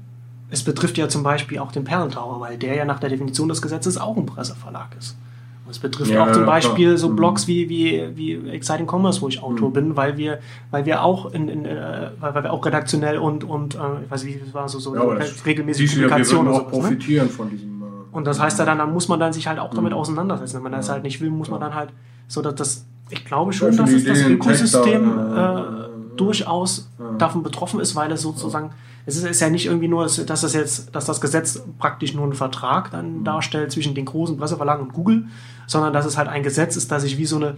Es 0.56 0.64
betrifft 0.64 0.98
ja 0.98 1.10
zum 1.10 1.22
Beispiel 1.22 1.60
auch 1.60 1.74
den 1.74 1.84
Perlentower, 1.84 2.40
weil 2.40 2.58
der 2.58 2.76
ja 2.76 2.86
nach 2.86 3.00
der 3.02 3.10
Definition 3.10 3.50
des 3.50 3.62
Gesetzes 3.62 3.98
auch 3.98 4.16
ein 4.16 4.26
Presseverlag 4.26 4.88
ist. 4.98 5.18
Und 5.66 5.72
es 5.72 5.80
betrifft 5.80 6.12
Ja, 6.12 6.24
auch 6.24 6.32
zum 6.32 6.46
Beispiel 6.46 6.86
klar. 6.90 6.98
so 6.98 7.10
Mhm. 7.10 7.16
Blogs 7.18 7.48
wie, 7.48 7.68
wie, 7.68 8.08
wie 8.16 8.50
Exciting 8.52 8.88
Commerce, 8.90 9.22
wo 9.22 9.28
ich 9.28 9.44
Autor 9.44 9.68
Mhm. 9.70 9.74
bin, 9.74 9.96
weil 9.98 10.16
wir, 10.16 10.40
weil 10.72 10.86
wir 10.86 11.04
auch 11.04 11.34
in, 11.34 11.50
in 11.50 11.66
äh, 11.66 12.12
weil 12.22 12.34
wir 12.44 12.54
auch 12.54 12.66
redaktionell 12.66 13.18
und, 13.18 13.44
und 13.44 13.76
äh, 13.76 13.80
ich 14.06 14.10
weiß 14.12 14.24
nicht, 14.24 14.40
wie 14.42 14.48
es 14.48 14.54
war, 14.54 14.70
so, 14.70 14.80
so 14.80 14.96
Ja, 14.96 15.02
aber 15.02 15.16
das 15.16 15.46
regelmäßig 15.46 15.90
siehst 15.90 15.98
du 16.02 16.08
ja, 16.08 16.16
wir 16.16 16.24
auch 16.24 16.24
sowas, 16.24 16.58
ne? 16.64 16.70
profitieren 16.70 17.30
von 17.30 17.50
diesem. 17.50 17.82
äh, 17.82 18.16
Und 18.16 18.26
das 18.26 18.40
heißt 18.40 18.58
ja 18.60 18.64
dann, 18.64 18.78
dann 18.78 18.94
muss 18.94 19.10
man 19.10 19.20
dann 19.20 19.34
sich 19.34 19.46
halt 19.48 19.60
auch 19.60 19.74
damit 19.74 19.92
Mhm. 19.92 19.98
auseinandersetzen. 19.98 20.56
Wenn 20.56 20.64
man 20.64 20.72
das 20.72 20.88
halt 20.88 21.04
nicht 21.04 21.20
will, 21.20 21.30
muss 21.32 21.50
man 21.50 21.60
dann 21.60 21.76
halt 21.76 21.90
so, 22.30 22.42
dass 22.42 22.56
das, 22.56 22.86
ich 23.10 23.26
glaube 23.26 23.52
schon, 23.52 23.76
dass 23.76 23.92
es 23.92 24.06
das 24.06 24.22
Ökosystem 24.22 25.04
Texter, 25.04 25.36
äh, 25.36 25.62
äh, 25.86 25.90
durchaus 26.16 26.90
davon 27.18 27.44
betroffen 27.44 27.80
ist, 27.82 27.96
weil 27.96 28.10
es 28.12 28.22
sozusagen, 28.22 28.70
es 29.06 29.18
ist, 29.18 29.40
ja 29.40 29.50
nicht 29.50 29.66
irgendwie 29.68 29.88
nur, 29.88 30.04
dass 30.06 30.42
das 30.42 30.54
jetzt, 30.54 30.96
dass 30.96 31.06
das 31.06 31.22
Gesetz 31.22 31.62
praktisch 31.80 32.14
nur 32.14 32.24
einen 32.24 32.34
Vertrag 32.34 32.92
dann 32.92 33.20
Mhm. 33.20 33.24
darstellt 33.24 33.72
zwischen 33.72 33.94
den 33.96 34.06
großen 34.06 34.38
Presseverlagen 34.38 34.86
und 34.88 34.94
Google, 34.94 35.26
sondern 35.68 35.94
dass 35.94 36.06
es 36.06 36.18
halt 36.18 36.28
ein 36.28 36.44
Gesetz 36.44 36.76
ist, 36.76 36.92
das 36.92 37.04
sich 37.04 37.18
wie 37.18 37.26
so 37.26 37.36
eine 37.38 37.56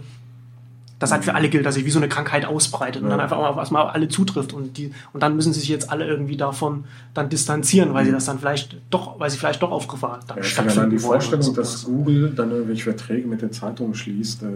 das 1.00 1.12
halt 1.12 1.24
für 1.24 1.36
alle 1.36 1.48
gilt, 1.48 1.64
dass 1.64 1.76
sich 1.76 1.84
wie 1.84 1.90
so 1.90 2.00
eine 2.00 2.08
Krankheit 2.08 2.44
ausbreitet 2.44 3.02
und 3.02 3.08
Ja. 3.08 3.12
dann 3.16 3.20
einfach 3.20 3.36
auf 3.36 3.56
erstmal 3.56 3.86
alle 3.86 4.08
zutrifft 4.08 4.52
und 4.52 4.76
die 4.76 4.90
und 5.12 5.22
dann 5.22 5.36
müssen 5.36 5.52
sich 5.52 5.68
jetzt 5.68 5.92
alle 5.92 6.04
irgendwie 6.04 6.36
davon 6.36 6.86
dann 7.14 7.28
distanzieren, 7.28 7.94
weil 7.94 8.04
sie 8.04 8.10
das 8.10 8.24
dann 8.24 8.40
vielleicht 8.40 8.78
doch, 8.90 9.20
weil 9.20 9.30
sie 9.30 9.38
vielleicht 9.38 9.62
doch 9.62 9.70
auf 9.70 9.86
Gefahr 9.86 10.18
dann 10.26 10.38
Mhm. 10.38 10.42
Ja, 10.42 10.48
ich 10.48 10.54
finde 10.54 10.72
allein 10.72 10.90
die 10.90 10.98
Vorstellung, 10.98 11.54
dass. 11.54 11.84
Google 11.84 12.32
dann 12.34 12.50
irgendwelche 12.50 12.82
Verträge 12.82 13.28
mit 13.28 13.42
den 13.42 13.52
Zeitungen 13.52 13.94
schließt, 13.94 14.42
äh, 14.42 14.46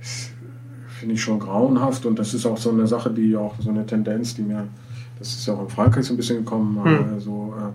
finde 0.00 1.14
ich 1.16 1.20
schon 1.22 1.40
grauenhaft 1.40 2.06
und 2.06 2.18
das 2.18 2.34
ist 2.34 2.46
auch 2.46 2.58
so 2.58 2.70
eine 2.70 2.86
Sache, 2.86 3.10
die 3.10 3.36
auch 3.36 3.54
so 3.58 3.70
eine 3.70 3.84
Tendenz, 3.84 4.34
die 4.36 4.42
mir, 4.42 4.68
das 5.22 5.34
ist 5.34 5.46
ja 5.46 5.54
auch 5.54 5.62
in 5.62 5.68
Frankreich 5.68 6.04
so 6.06 6.14
ein 6.14 6.16
bisschen 6.16 6.38
gekommen, 6.38 6.84
Hm. 6.84 7.16
äh, 7.16 7.20
so, 7.20 7.54
äh, 7.56 7.72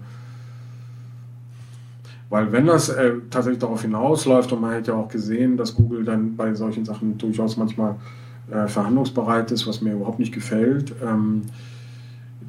weil 2.30 2.52
wenn 2.52 2.66
das 2.66 2.90
äh, 2.90 3.14
tatsächlich 3.30 3.60
darauf 3.62 3.82
hinausläuft 3.82 4.52
und 4.52 4.60
man 4.62 4.74
hätte 4.74 4.92
ja 4.92 4.98
auch 4.98 5.08
gesehen, 5.08 5.56
dass 5.56 5.76
Google 5.76 6.04
dann 6.04 6.36
bei 6.36 6.54
solchen 6.56 6.84
Sachen 6.84 7.18
durchaus 7.18 7.56
manchmal 7.56 7.96
äh, 8.52 8.68
verhandlungsbereit 8.68 9.52
ist, 9.52 9.66
was 9.66 9.82
mir 9.82 9.94
überhaupt 9.94 10.20
nicht 10.20 10.34
gefällt, 10.34 10.94
ähm, 11.02 11.44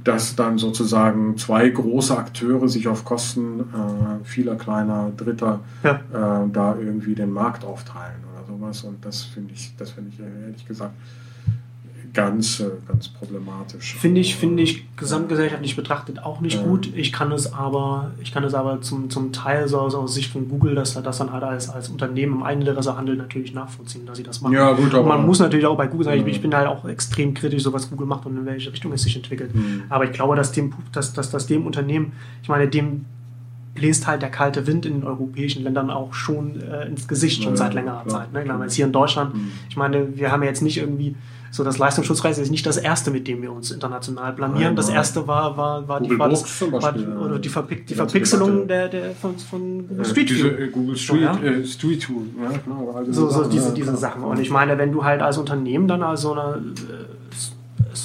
dass 0.02 0.34
dann 0.36 0.58
sozusagen 0.58 1.36
zwei 1.36 1.68
große 1.68 2.16
Akteure 2.16 2.68
sich 2.68 2.88
auf 2.88 3.04
Kosten 3.04 3.60
äh, 3.60 4.24
vieler 4.24 4.56
kleiner 4.56 5.12
Dritter 5.16 5.60
Ja. 5.84 5.92
äh, 6.44 6.48
da 6.52 6.76
irgendwie 6.76 7.14
den 7.14 7.30
Markt 7.30 7.64
aufteilen 7.64 8.16
oder 8.34 8.46
sowas. 8.46 8.82
Und 8.82 9.04
das 9.04 9.22
finde 9.22 9.54
ich, 9.54 9.74
das 9.76 9.90
finde 9.90 10.10
ich 10.12 10.20
ehrlich 10.20 10.66
gesagt 10.66 10.92
ganz, 12.14 12.60
äh, 12.60 12.70
ganz 12.86 13.08
problematisch. 13.08 13.94
Finde 13.96 14.20
ich, 14.20 14.36
finde 14.36 14.62
ich 14.62 14.84
gesamtgesellschaftlich 14.96 15.76
betrachtet 15.76 16.22
auch 16.22 16.40
nicht 16.40 16.56
Ja. 16.56 16.62
gut. 16.62 16.90
Ich 16.94 17.12
kann 17.12 17.32
es 17.32 17.52
aber, 17.52 18.12
ich 18.22 18.32
kann 18.32 18.44
es 18.44 18.54
aber 18.54 18.80
zum, 18.80 19.10
zum 19.10 19.32
Teil 19.32 19.68
so, 19.68 19.88
so 19.88 19.98
aus 19.98 20.14
Sicht 20.14 20.32
von 20.32 20.48
Google, 20.48 20.74
dass 20.74 20.96
er 20.96 21.02
das 21.02 21.18
dann 21.18 21.32
halt 21.32 21.42
als, 21.44 21.68
als 21.68 21.88
Unternehmen 21.88 22.34
im 22.34 22.44
handelt, 22.44 23.18
natürlich 23.18 23.54
nachvollziehen, 23.54 24.06
dass 24.06 24.16
sie 24.18 24.24
das 24.24 24.40
machen. 24.40 24.54
Ja, 24.54 24.72
gut, 24.72 24.92
aber. 24.94 25.02
Und 25.02 25.08
man 25.08 25.26
muss 25.26 25.38
natürlich 25.38 25.66
auch 25.66 25.76
bei 25.76 25.86
Google 25.86 26.04
sagen, 26.04 26.18
ich, 26.18 26.24
Ja. 26.26 26.30
ich 26.30 26.42
bin 26.42 26.54
halt 26.54 26.66
auch 26.68 26.84
extrem 26.86 27.34
kritisch, 27.34 27.62
so 27.62 27.72
was 27.72 27.90
Google 27.90 28.06
macht 28.06 28.26
und 28.26 28.36
in 28.36 28.46
welche 28.46 28.72
Richtung 28.72 28.92
es 28.92 29.02
sich 29.02 29.16
entwickelt. 29.16 29.54
Mhm. 29.54 29.82
Aber 29.88 30.04
ich 30.04 30.12
glaube, 30.12 30.36
dass 30.36 30.52
dem, 30.52 30.72
dass, 30.92 31.12
dass, 31.12 31.30
dass 31.30 31.46
dem 31.46 31.66
Unternehmen, 31.66 32.12
ich 32.42 32.48
meine, 32.48 32.68
dem 32.68 33.04
bläst 33.78 34.06
halt 34.06 34.22
der 34.22 34.30
kalte 34.30 34.66
Wind 34.66 34.84
in 34.86 34.94
den 35.00 35.04
europäischen 35.04 35.62
Ländern 35.62 35.90
auch 35.90 36.12
schon 36.14 36.60
äh, 36.60 36.86
ins 36.86 37.08
Gesicht, 37.08 37.42
schon 37.42 37.52
Ja, 37.52 37.56
seit 37.58 37.74
längerer 37.74 38.02
klar. 38.04 38.20
Zeit. 38.22 38.32
Ne? 38.32 38.44
Klar, 38.44 38.62
jetzt 38.62 38.74
hier 38.74 38.86
in 38.86 38.92
Deutschland, 38.92 39.34
Mhm. 39.34 39.52
ich 39.68 39.76
meine, 39.76 40.16
wir 40.16 40.30
haben 40.32 40.42
ja 40.42 40.48
jetzt 40.48 40.62
nicht 40.62 40.76
irgendwie, 40.78 41.14
so 41.50 41.64
das 41.64 41.78
Leistungsschutzrecht 41.78 42.38
ist 42.38 42.50
nicht 42.50 42.66
das 42.66 42.76
erste, 42.76 43.10
mit 43.10 43.26
dem 43.26 43.40
wir 43.40 43.50
uns 43.52 43.70
international 43.70 44.34
blamieren. 44.34 44.64
Nein, 44.64 44.76
das 44.76 44.90
erste 44.90 45.26
war, 45.26 45.56
war, 45.56 45.88
war, 45.88 46.00
die, 46.02 46.18
war, 46.18 46.28
das, 46.28 46.60
war 46.70 46.94
oder 47.24 47.38
die, 47.38 47.48
Verpick, 47.48 47.86
die 47.86 47.94
Verpixelung 47.94 48.68
der, 48.68 48.88
der 48.88 49.12
von, 49.12 49.38
von 49.38 49.88
Google 49.88 50.04
Street 50.04 50.28
diese, 50.28 50.44
View. 50.44 50.64
äh, 50.64 50.68
Google 50.68 50.96
Street, 50.96 51.22
Ja. 51.22 51.38
äh, 51.38 51.64
Street 51.64 52.02
Tool, 52.02 52.24
ja, 52.42 52.50
genau. 52.62 53.00
diese 53.06 53.12
So, 53.14 53.26
so 53.30 53.38
Sachen, 53.38 53.50
diese, 53.50 53.68
ja, 53.68 53.74
diese. 53.74 53.96
Sachen. 53.96 54.24
Und 54.24 54.38
ich 54.40 54.50
meine, 54.50 54.76
wenn 54.76 54.92
du 54.92 55.04
halt 55.04 55.22
als 55.22 55.38
Unternehmen 55.38 55.88
dann 55.88 56.02
als 56.02 56.20
so 56.20 56.32
einer, 56.32 56.56
äh, 56.56 56.60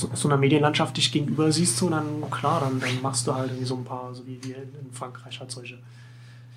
so, 0.01 0.09
so 0.13 0.27
einer 0.27 0.37
Medienlandschaft 0.37 0.97
dich 0.97 1.11
gegenüber 1.11 1.51
siehst, 1.51 1.77
so, 1.77 1.89
dann 1.89 2.05
klar, 2.31 2.61
dann, 2.61 2.79
dann 2.79 3.01
machst 3.01 3.27
du 3.27 3.33
halt 3.33 3.49
irgendwie 3.49 3.65
so 3.65 3.75
ein 3.75 3.83
paar, 3.83 4.13
so 4.13 4.25
wie 4.25 4.39
wir 4.43 4.57
in 4.57 4.91
Frankreich 4.91 5.39
halt 5.39 5.51
solche. 5.51 5.77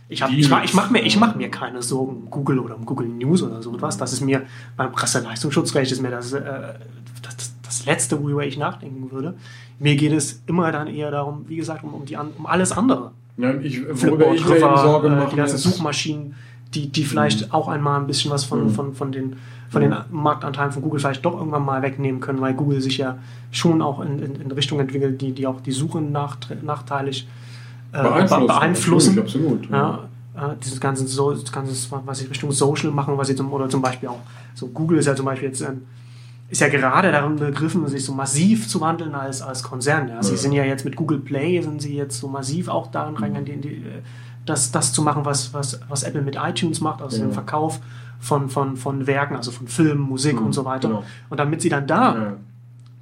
Ich, 0.08 0.22
hab, 0.22 0.30
ich, 0.30 0.48
mach, 0.48 0.62
ich 0.62 0.72
mache 0.72 0.92
mir, 0.92 1.02
ich 1.02 1.16
mach 1.16 1.34
mir 1.34 1.50
keine 1.50 1.82
Sorgen 1.82 2.16
um 2.16 2.30
Google 2.30 2.60
oder 2.60 2.76
um 2.76 2.86
Google 2.86 3.08
News 3.08 3.42
oder 3.42 3.60
so 3.60 3.74
etwas. 3.74 3.96
Das 3.96 4.12
ist 4.12 4.20
mir 4.20 4.42
beim 4.76 4.92
Presseleistungsschutzrecht 4.92 5.90
ist 5.90 6.00
mir 6.00 6.10
das, 6.10 6.32
äh, 6.32 6.74
das, 7.22 7.52
das 7.62 7.86
Letzte, 7.86 8.22
worüber 8.22 8.46
ich 8.46 8.56
nachdenken 8.56 9.10
würde. 9.10 9.34
Mir 9.80 9.96
geht 9.96 10.12
es 10.12 10.42
immer 10.46 10.70
dann 10.70 10.86
eher 10.86 11.10
darum, 11.10 11.44
wie 11.48 11.56
gesagt, 11.56 11.82
um, 11.82 11.92
um, 11.92 12.04
die, 12.04 12.16
um 12.16 12.46
alles 12.46 12.70
andere. 12.70 13.12
Ja, 13.36 13.52
ich, 13.54 13.82
worüber 13.82 13.96
Flipboard, 13.96 14.36
ich 14.36 14.46
mir 14.46 14.56
eben 14.56 14.76
Sorge 14.76 15.08
äh, 15.08 15.10
mache, 15.10 15.30
die 15.30 15.36
ganzen 15.36 15.58
Suchmaschinen, 15.58 16.34
die, 16.74 16.88
die 16.88 17.04
vielleicht 17.04 17.52
auch 17.54 17.68
einmal 17.68 18.00
ein 18.00 18.06
bisschen 18.06 18.30
was 18.30 18.44
von, 18.44 18.64
Mhm. 18.64 18.70
von, 18.70 18.94
von, 18.94 19.12
den, 19.12 19.36
von 19.70 19.80
den 19.82 19.94
Marktanteilen 20.10 20.72
von 20.72 20.82
Google 20.82 21.00
vielleicht 21.00 21.24
doch 21.24 21.34
irgendwann 21.38 21.64
mal 21.64 21.80
wegnehmen 21.82 22.20
können, 22.20 22.40
weil 22.40 22.54
Google 22.54 22.80
sich 22.80 22.98
ja 22.98 23.18
schon 23.50 23.80
auch 23.82 24.00
in, 24.00 24.18
in, 24.20 24.40
in 24.40 24.50
Richtung 24.50 24.80
entwickelt, 24.80 25.20
die, 25.20 25.32
die 25.32 25.46
auch 25.46 25.60
die 25.60 25.72
Suche 25.72 25.98
nachtre- 25.98 26.62
nachteilig 26.62 27.26
äh, 27.92 28.02
beeinflussen. 28.02 28.46
beeinflussen. 28.46 29.18
Absolut. 29.20 29.70
Ja, 29.70 30.08
äh, 30.36 30.40
dieses 30.62 30.80
ganze, 30.80 31.06
so, 31.06 31.32
das 31.32 31.50
ganze, 31.50 31.72
was 32.04 32.18
sie 32.18 32.26
Richtung 32.26 32.50
Social 32.52 32.90
machen, 32.90 33.16
was 33.16 33.28
sie 33.28 33.34
zum, 33.36 33.52
oder 33.52 33.68
zum 33.68 33.80
Beispiel 33.80 34.08
auch, 34.10 34.20
so 34.54 34.66
Google 34.66 34.98
ist 34.98 35.06
ja 35.06 35.14
zum 35.14 35.24
Beispiel 35.26 35.48
jetzt, 35.48 35.60
ähm, 35.62 35.82
ist 36.48 36.60
ja 36.60 36.68
gerade 36.68 37.10
darin 37.10 37.36
begriffen, 37.36 37.86
sich 37.88 38.04
so 38.04 38.12
massiv 38.12 38.68
zu 38.68 38.80
wandeln 38.80 39.14
als, 39.14 39.40
als 39.42 39.62
Konzern. 39.64 40.08
Ja. 40.08 40.22
Sie 40.22 40.32
Ja. 40.32 40.36
sind 40.36 40.52
ja 40.52 40.64
jetzt 40.64 40.84
mit 40.84 40.94
Google 40.94 41.18
Play, 41.18 41.60
sind 41.60 41.80
sie 41.82 41.96
jetzt 41.96 42.20
so 42.20 42.28
massiv 42.28 42.68
auch 42.68 42.88
darin 42.90 43.14
Mhm. 43.14 43.20
reingegangen, 43.22 43.62
äh, 43.64 44.02
das, 44.46 44.70
das 44.72 44.92
zu 44.92 45.02
machen, 45.02 45.24
was, 45.24 45.52
was, 45.52 45.80
was 45.88 46.02
Apple 46.04 46.22
mit 46.22 46.36
iTunes 46.36 46.80
macht, 46.80 47.02
also 47.02 47.16
Ja. 47.18 47.24
den 47.26 47.32
Verkauf 47.32 47.80
von, 48.20 48.48
von, 48.48 48.76
von 48.76 49.06
Werken, 49.06 49.36
also 49.36 49.50
von 49.50 49.68
Filmen, 49.68 50.00
Musik 50.00 50.40
Mhm, 50.40 50.46
und 50.46 50.52
so 50.54 50.64
weiter. 50.64 50.88
genau. 50.88 51.04
Und 51.28 51.38
damit 51.38 51.60
sie 51.60 51.68
dann 51.68 51.86
da 51.86 52.14
Ja. 52.16 52.32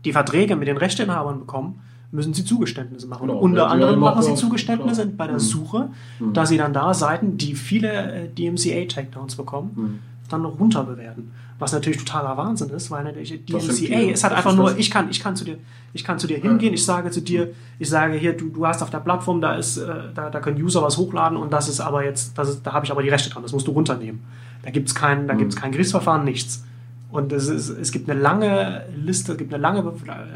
die 0.04 0.12
Verträge 0.12 0.56
mit 0.56 0.66
den 0.68 0.76
Rechteinhabern 0.76 1.38
bekommen, 1.40 1.80
müssen 2.10 2.32
sie 2.34 2.44
Zugeständnisse 2.44 3.06
machen. 3.08 3.26
Genau. 3.28 3.38
Unter 3.40 3.70
anderem 3.70 3.98
machen 4.00 4.22
sie 4.22 4.34
Zugeständnisse 4.34 5.02
klar. 5.02 5.14
bei 5.16 5.26
der 5.26 5.34
Mhm. 5.34 5.40
Suche, 5.40 5.88
Mhm. 6.20 6.32
dass 6.32 6.48
sie 6.48 6.56
dann 6.58 6.72
da 6.72 6.94
Seiten, 6.94 7.36
die 7.38 7.54
viele 7.54 7.90
äh, 7.92 8.28
DMCA-Takedowns 8.28 9.36
bekommen, 9.36 9.70
Mhm. 9.74 9.98
Dann 10.34 10.42
noch 10.42 10.58
runterbewerten. 10.60 11.30
Was 11.58 11.72
natürlich 11.72 11.98
totaler 12.04 12.36
Wahnsinn 12.36 12.68
ist, 12.70 12.90
weil 12.90 13.04
natürlich 13.04 13.28
sind 13.30 13.48
DMCA 13.48 14.00
die- 14.00 14.10
ist 14.10 14.24
halt 14.24 14.34
einfach 14.34 14.54
nur, 14.54 14.76
ich 14.76 14.90
kann, 14.90 15.08
ich 15.08 15.20
kann 15.20 15.36
zu 15.36 15.44
dir, 15.44 15.56
ich 15.92 16.02
kann 16.04 16.18
zu 16.18 16.26
dir 16.26 16.38
hingehen, 16.38 16.74
ich 16.74 16.84
sage 16.84 17.10
zu 17.10 17.20
dir, 17.22 17.52
ich 17.78 17.88
sage 17.88 18.14
hier, 18.14 18.36
du, 18.36 18.48
du 18.48 18.66
hast 18.66 18.82
auf 18.82 18.90
der 18.90 18.98
Plattform, 18.98 19.40
da 19.40 19.54
ist, 19.54 19.76
äh, 19.78 19.86
da, 20.14 20.30
da 20.30 20.40
können 20.40 20.60
User 20.62 20.82
was 20.82 20.96
hochladen 20.98 21.38
und 21.38 21.52
das 21.52 21.68
ist 21.68 21.80
aber 21.80 22.04
jetzt, 22.04 22.36
das 22.36 22.48
ist, 22.50 22.62
da 22.66 22.72
habe 22.72 22.84
ich 22.84 22.90
aber 22.92 23.02
die 23.02 23.08
Rechte 23.08 23.30
dran, 23.30 23.42
das 23.42 23.52
musst 23.52 23.66
du 23.68 23.70
runternehmen. 23.72 24.20
Da 24.62 24.70
gibt 24.70 24.88
es 24.88 24.94
kein, 24.94 25.28
da 25.28 25.34
Mhm. 25.34 25.38
gibt's 25.38 25.56
kein 25.56 25.70
Gerichtsverfahren, 25.72 26.24
nichts. 26.24 26.64
Und 27.10 27.32
es, 27.32 27.46
ist, 27.48 27.68
es 27.68 27.92
gibt 27.92 28.10
eine 28.10 28.18
lange 28.20 28.82
Liste, 28.96 29.32
es 29.32 29.38
gibt 29.38 29.54
eine 29.54 29.62
lange, 29.62 29.84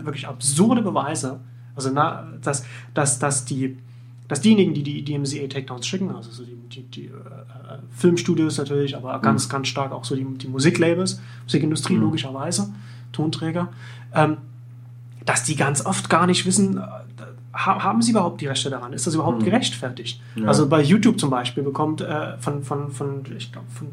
wirklich 0.04 0.28
absurde 0.28 0.82
Beweise, 0.82 1.40
also 1.74 1.90
na, 1.92 2.28
dass, 2.42 2.64
dass, 2.94 3.18
dass, 3.18 3.44
die, 3.44 3.76
dass 4.28 4.40
diejenigen, 4.42 4.74
die 4.74 4.82
die 4.82 5.02
DMCA-Takedowns 5.04 5.86
schicken, 5.86 6.10
also 6.14 6.30
so 6.30 6.44
die, 6.44 6.56
die, 6.70 6.82
die 6.82 7.04
äh, 7.06 7.10
Filmstudios 7.96 8.58
natürlich, 8.58 8.96
aber 8.96 9.18
ganz, 9.20 9.48
ganz 9.48 9.68
stark 9.68 9.92
auch 9.92 10.04
so 10.04 10.14
die, 10.14 10.24
die 10.38 10.48
Musiklabels, 10.48 11.20
Musikindustrie 11.44 11.94
Mhm. 11.96 12.02
logischerweise, 12.02 12.72
Tonträger, 13.12 13.68
ähm, 14.14 14.36
dass 15.24 15.44
die 15.44 15.56
ganz 15.56 15.84
oft 15.84 16.08
gar 16.10 16.26
nicht 16.26 16.44
wissen, 16.46 16.78
äh, 16.78 16.80
ha 17.54 17.82
haben 17.82 18.02
sie 18.02 18.10
überhaupt 18.12 18.40
die 18.40 18.46
Rechte 18.46 18.70
daran? 18.70 18.92
Ist 18.92 19.06
das 19.06 19.14
überhaupt 19.14 19.40
Mhm. 19.40 19.46
gerechtfertigt? 19.46 20.20
Ja. 20.36 20.46
Also 20.46 20.68
bei 20.68 20.82
YouTube 20.82 21.18
zum 21.18 21.30
Beispiel 21.30 21.62
bekommt 21.62 22.00
äh, 22.02 22.36
von, 22.38 22.62
von, 22.62 22.90
von, 22.92 23.24
ich 23.36 23.50
glaube, 23.52 23.66
von 23.70 23.88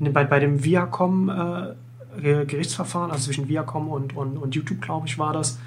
in 0.00 0.12
bei, 0.12 0.24
bei 0.24 0.40
dem 0.40 0.62
Viacom 0.64 1.28
äh, 1.30 1.74
Ge- 2.20 2.44
Gerichtsverfahren, 2.44 3.10
also 3.10 3.24
zwischen 3.26 3.48
Viacom 3.48 3.88
und, 3.88 4.14
und, 4.16 4.36
und 4.36 4.54
YouTube, 4.54 4.80
glaube 4.82 5.06
ich, 5.06 5.18
war 5.18 5.32
das, 5.32 5.58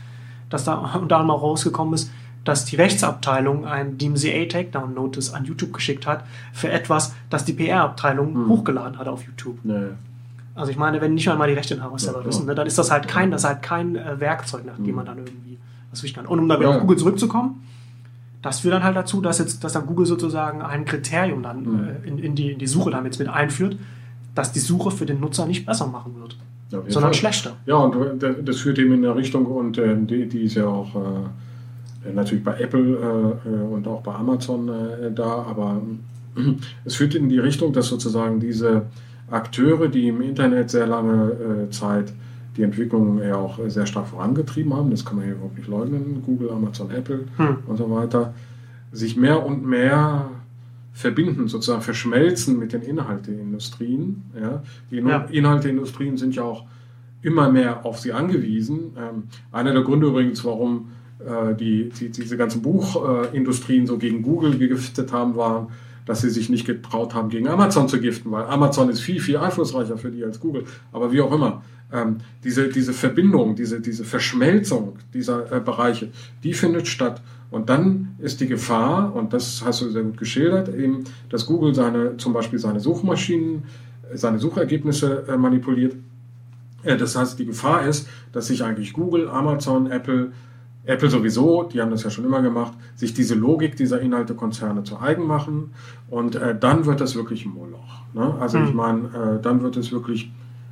dass 0.50 0.66
da 0.66 0.74
unter 1.02 1.18
anderem 1.18 1.32
auch 1.32 1.42
rausgekommen 1.42 1.94
ist, 1.96 2.12
dass 2.50 2.66
die 2.66 2.76
Rechtsabteilung 2.76 3.66
ein 3.66 3.98
DMCA 3.98 4.46
Takedown 4.50 4.94
Notice 4.94 5.34
an 5.34 5.46
YouTube 5.46 5.72
geschickt 5.74 6.06
hat 6.08 6.24
für 6.52 6.70
etwas, 6.70 7.14
das 7.30 7.46
die 7.46 7.54
PR-Abteilung 7.54 8.34
Mhm. 8.46 8.50
hochgeladen 8.50 8.98
hat 8.98 9.08
auf 9.08 9.24
YouTube. 9.24 9.58
Ja, 9.64 9.80
ja. 9.82 9.88
Also 10.56 10.72
ich 10.72 10.78
meine, 10.78 11.00
wenn 11.00 11.14
nicht 11.14 11.30
einmal 11.30 11.48
die 11.48 11.54
Rechteinhaber 11.54 11.96
es 11.96 12.02
Ja, 12.02 12.08
selber 12.08 12.20
klar. 12.22 12.34
wissen, 12.34 12.46
ne, 12.46 12.56
dann 12.56 12.68
ist 12.68 12.78
das 12.78 12.92
halt 12.92 13.08
kein, 13.08 13.32
das 13.32 13.44
halt 13.46 13.62
kein 13.62 13.96
äh, 13.96 14.20
Werkzeug, 14.20 14.66
nach 14.66 14.76
dem 14.76 14.88
Mhm. 14.88 14.96
man 14.96 15.06
dann 15.06 15.18
irgendwie 15.20 15.58
was 15.92 16.04
wichtig 16.04 16.16
kann. 16.18 16.26
Und 16.26 16.40
um 16.40 16.50
da 16.50 16.60
wieder 16.60 16.70
Ja. 16.70 16.76
auf 16.76 16.82
Google 16.82 16.98
zurückzukommen, 16.98 17.64
das 18.42 18.60
führt 18.62 18.74
dann 18.74 18.84
halt 18.84 18.96
dazu, 18.98 19.22
dass 19.22 19.40
jetzt, 19.40 19.64
dass 19.64 19.74
dann 19.74 19.86
Google 19.86 20.06
sozusagen 20.06 20.62
ein 20.62 20.86
Kriterium 20.86 21.44
dann 21.44 21.62
Mhm. 21.64 21.88
äh, 22.04 22.08
in, 22.08 22.18
in, 22.20 22.36
die, 22.36 22.52
in 22.52 22.60
die 22.60 22.68
Suche 22.68 22.90
damit 22.92 23.18
mit 23.20 23.30
einführt, 23.30 23.78
dass 24.36 24.52
die 24.52 24.60
Suche 24.60 24.92
für 24.92 25.06
den 25.06 25.20
Nutzer 25.20 25.46
nicht 25.46 25.66
besser 25.66 25.88
machen 25.88 26.16
wird, 26.20 26.38
Ja, 26.72 26.80
sondern 26.88 27.12
Fall. 27.12 27.14
schlechter. 27.14 27.52
Ja, 27.66 27.76
und 27.76 28.22
äh, 28.24 28.44
das 28.44 28.58
führt 28.58 28.80
eben 28.80 28.94
in 28.94 29.02
der 29.02 29.16
Richtung, 29.16 29.46
und 29.46 29.78
äh, 29.78 29.96
die, 30.00 30.28
die 30.28 30.42
ist 30.44 30.56
ja 30.56 30.66
auch 30.68 30.94
äh, 30.96 31.00
natürlich 32.14 32.44
bei 32.44 32.60
Apple 32.60 33.40
äh, 33.46 33.50
äh, 33.50 33.62
und 33.62 33.88
auch 33.88 34.02
bei 34.02 34.14
Amazon 34.14 34.70
äh, 34.70 35.12
da, 35.14 35.44
aber 35.44 35.82
äh, 36.36 36.42
es 36.86 36.96
führt 36.96 37.16
in 37.16 37.30
die 37.30 37.40
Richtung, 37.40 37.74
dass 37.74 37.88
sozusagen 37.88 38.40
diese 38.40 38.84
Akteure, 39.30 39.88
die 39.90 40.08
im 40.08 40.22
Internet 40.22 40.70
sehr 40.70 40.88
lange 40.88 41.32
äh, 41.68 41.70
Zeit 41.72 42.14
die 42.58 42.64
Entwicklung 42.64 43.22
ja 43.22 43.36
auch 43.36 43.60
äh, 43.60 43.70
sehr 43.70 43.86
stark 43.86 44.08
vorangetrieben 44.08 44.74
haben, 44.74 44.90
das 44.92 45.06
kann 45.06 45.18
man 45.18 45.26
hier 45.26 45.36
überhaupt 45.36 45.58
nicht 45.58 45.68
leugnen, 45.70 46.24
Google, 46.26 46.50
Amazon, 46.52 46.90
Apple 46.92 47.26
Hm. 47.38 47.58
und 47.68 47.78
so 47.78 47.90
weiter, 47.92 48.34
sich 48.92 49.16
mehr 49.18 49.46
und 49.46 49.66
mehr 49.66 50.30
verbinden, 50.94 51.48
sozusagen 51.48 51.82
verschmelzen 51.82 52.58
mit 52.60 52.74
den 52.74 52.82
Inhalteindustrien. 52.82 54.24
Ja? 54.40 54.64
Die 54.92 54.98
Ja. 54.98 55.26
Inhalteindustrien 55.32 56.18
sind 56.18 56.36
ja 56.36 56.44
auch 56.44 56.66
immer 57.22 57.50
mehr 57.52 57.86
auf 57.86 58.00
sie 58.00 58.12
angewiesen. 58.14 58.96
Ähm, 58.98 59.24
einer 59.52 59.74
der 59.74 59.84
Gründe 59.84 60.08
übrigens, 60.08 60.44
warum 60.44 60.78
äh, 60.78 60.82
die, 61.60 61.90
die, 61.90 62.10
diese 62.10 62.38
ganzen 62.38 62.62
Buchindustrien 62.62 63.86
so 63.86 63.98
gegen 63.98 64.22
Google 64.22 64.58
gegiftet 64.58 65.12
haben, 65.12 65.36
waren, 65.36 65.68
dass 66.06 66.22
sie 66.22 66.30
sich 66.30 66.50
nicht 66.50 66.66
getraut 66.66 67.14
haben, 67.14 67.30
gegen 67.30 67.48
Amazon 67.48 67.88
zu 67.88 68.00
giften, 68.00 68.32
weil 68.32 68.46
Amazon 68.46 68.90
ist 68.90 69.02
viel, 69.02 69.20
viel 69.20 69.38
einflussreicher 69.38 69.98
für 69.98 70.10
die 70.10 70.24
als 70.24 70.40
Google. 70.40 70.64
Aber 70.92 71.12
wie 71.12 71.22
auch 71.22 71.32
immer, 71.32 71.62
ähm, 71.92 72.18
diese, 72.44 72.70
diese 72.70 72.94
Verbindung, 72.94 73.56
diese, 73.56 73.82
diese 73.82 74.04
Verschmelzung 74.04 74.94
dieser 75.14 75.52
äh, 75.52 75.60
Bereiche, 75.60 76.10
die 76.44 76.54
findet 76.54 76.88
statt. 76.88 77.22
Und 77.52 77.70
dann 77.70 78.16
ist 78.20 78.42
die 78.42 78.48
Gefahr, 78.48 79.16
und 79.16 79.34
das 79.34 79.64
hast 79.66 79.82
du 79.82 79.90
sehr 79.90 80.04
gut 80.04 80.18
geschildert, 80.18 80.74
eben, 80.74 81.04
dass 81.30 81.46
Google 81.46 81.76
seine, 81.76 82.18
zum 82.18 82.34
Beispiel 82.34 82.60
seine 82.60 82.80
Suchmaschinen, 82.80 83.64
äh, 84.12 84.18
seine 84.18 84.40
Suchergebnisse 84.40 85.26
äh, 85.28 85.38
manipuliert. 85.38 85.96
Äh, 86.84 86.98
Das 86.98 87.16
heißt, 87.16 87.38
die 87.38 87.46
Gefahr 87.46 87.86
ist, 87.86 88.08
dass 88.32 88.48
sich 88.48 88.64
eigentlich 88.64 88.94
Google, 88.94 89.28
Amazon, 89.30 89.92
Apple, 89.92 90.32
Apple 90.86 91.10
sowieso, 91.10 91.64
die 91.64 91.82
haben 91.82 91.92
das 91.92 92.04
ja 92.04 92.10
schon 92.10 92.26
immer 92.26 92.42
gemacht, 92.42 92.74
sich 92.96 93.14
diese 93.14 93.36
Logik 93.36 93.76
dieser 93.76 94.00
Inhaltekonzerne 94.02 94.84
zu 94.84 95.00
eigen 95.00 95.28
machen 95.28 95.72
und 96.10 96.36
äh, 96.36 96.58
dann 96.58 96.86
wird 96.86 97.02
das 97.02 97.16
wirklich 97.16 97.46
ein 97.46 97.54
Moloch. 97.54 98.02
Ne? 98.14 98.36
Also 98.40 98.60
Hm. 98.60 98.66
ich 98.66 98.74
meine, 98.74 99.08
äh, 99.08 99.42
dann 99.42 99.62
wird 99.62 99.78
es 99.78 99.92
wirklich 99.92 100.32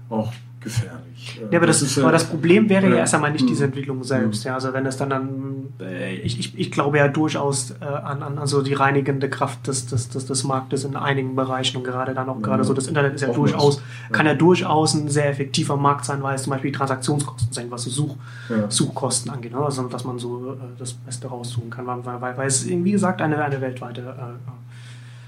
auch 0.10 0.32
gefährlich. 0.62 1.40
Äh, 1.42 1.54
Ja, 1.54 1.60
aber 1.60 1.68
das, 1.68 1.98
äh, 1.98 2.02
aber 2.02 2.12
das 2.12 2.26
Problem 2.26 2.70
wäre 2.70 2.84
ja 2.86 2.92
ja. 2.94 2.98
erst 2.98 3.14
einmal 3.16 3.32
nicht 3.32 3.42
Hm. 3.42 3.48
diese 3.48 3.66
Entwicklung 3.66 4.04
selbst. 4.04 4.44
Ja, 4.44 4.54
also 4.56 4.74
wenn 4.74 4.86
es 4.86 4.98
dann 4.98 5.10
dann, 5.10 5.66
äh, 5.80 6.16
ich, 6.16 6.40
ich, 6.40 6.58
ich 6.58 6.72
glaube 6.72 6.98
ja 6.98 7.08
durchaus 7.08 7.72
äh, 7.80 7.86
an, 7.86 8.24
an 8.24 8.38
also 8.38 8.62
die 8.62 8.74
reinigende 8.74 9.30
Kraft 9.30 9.68
des, 9.68 9.86
des, 9.88 10.10
des, 10.10 10.26
des 10.26 10.44
Marktes 10.44 10.84
in 10.84 10.96
einigen 10.96 11.36
Bereichen 11.36 11.78
und 11.78 11.84
gerade 11.84 12.14
dann 12.14 12.30
auch 12.30 12.42
gerade 12.42 12.60
Ja. 12.60 12.64
so 12.64 12.74
das 12.74 12.88
Internet 12.88 13.14
ist 13.16 13.22
ja 13.22 13.30
durchaus, 13.34 13.82
kann 14.12 14.26
ja 14.26 14.34
durchaus 14.34 14.94
ein 14.94 15.10
sehr 15.10 15.30
effektiver 15.30 15.78
Markt 15.78 16.06
sein, 16.06 16.22
weil 16.24 16.36
es 16.36 16.44
zum 16.44 16.52
Beispiel 16.52 16.72
Transaktionskosten 16.72 17.52
senkt, 17.54 17.72
was 17.72 17.84
so 17.84 17.90
Such, 17.90 18.16
Ja. 18.50 18.70
Suchkosten 18.70 19.32
angeht. 19.32 19.52
Ne? 19.52 19.60
Also 19.60 19.84
dass 19.84 20.04
man 20.06 20.20
so 20.20 20.54
äh, 20.54 20.56
das 20.80 20.94
Beste 20.94 21.28
raussuchen 21.28 21.70
kann, 21.70 21.86
weil, 21.88 22.04
weil, 22.22 22.38
weil 22.38 22.48
es, 22.48 22.68
wie 22.68 22.92
gesagt, 22.92 23.22
eine, 23.22 23.44
eine 23.44 23.60
weltweite 23.62 24.16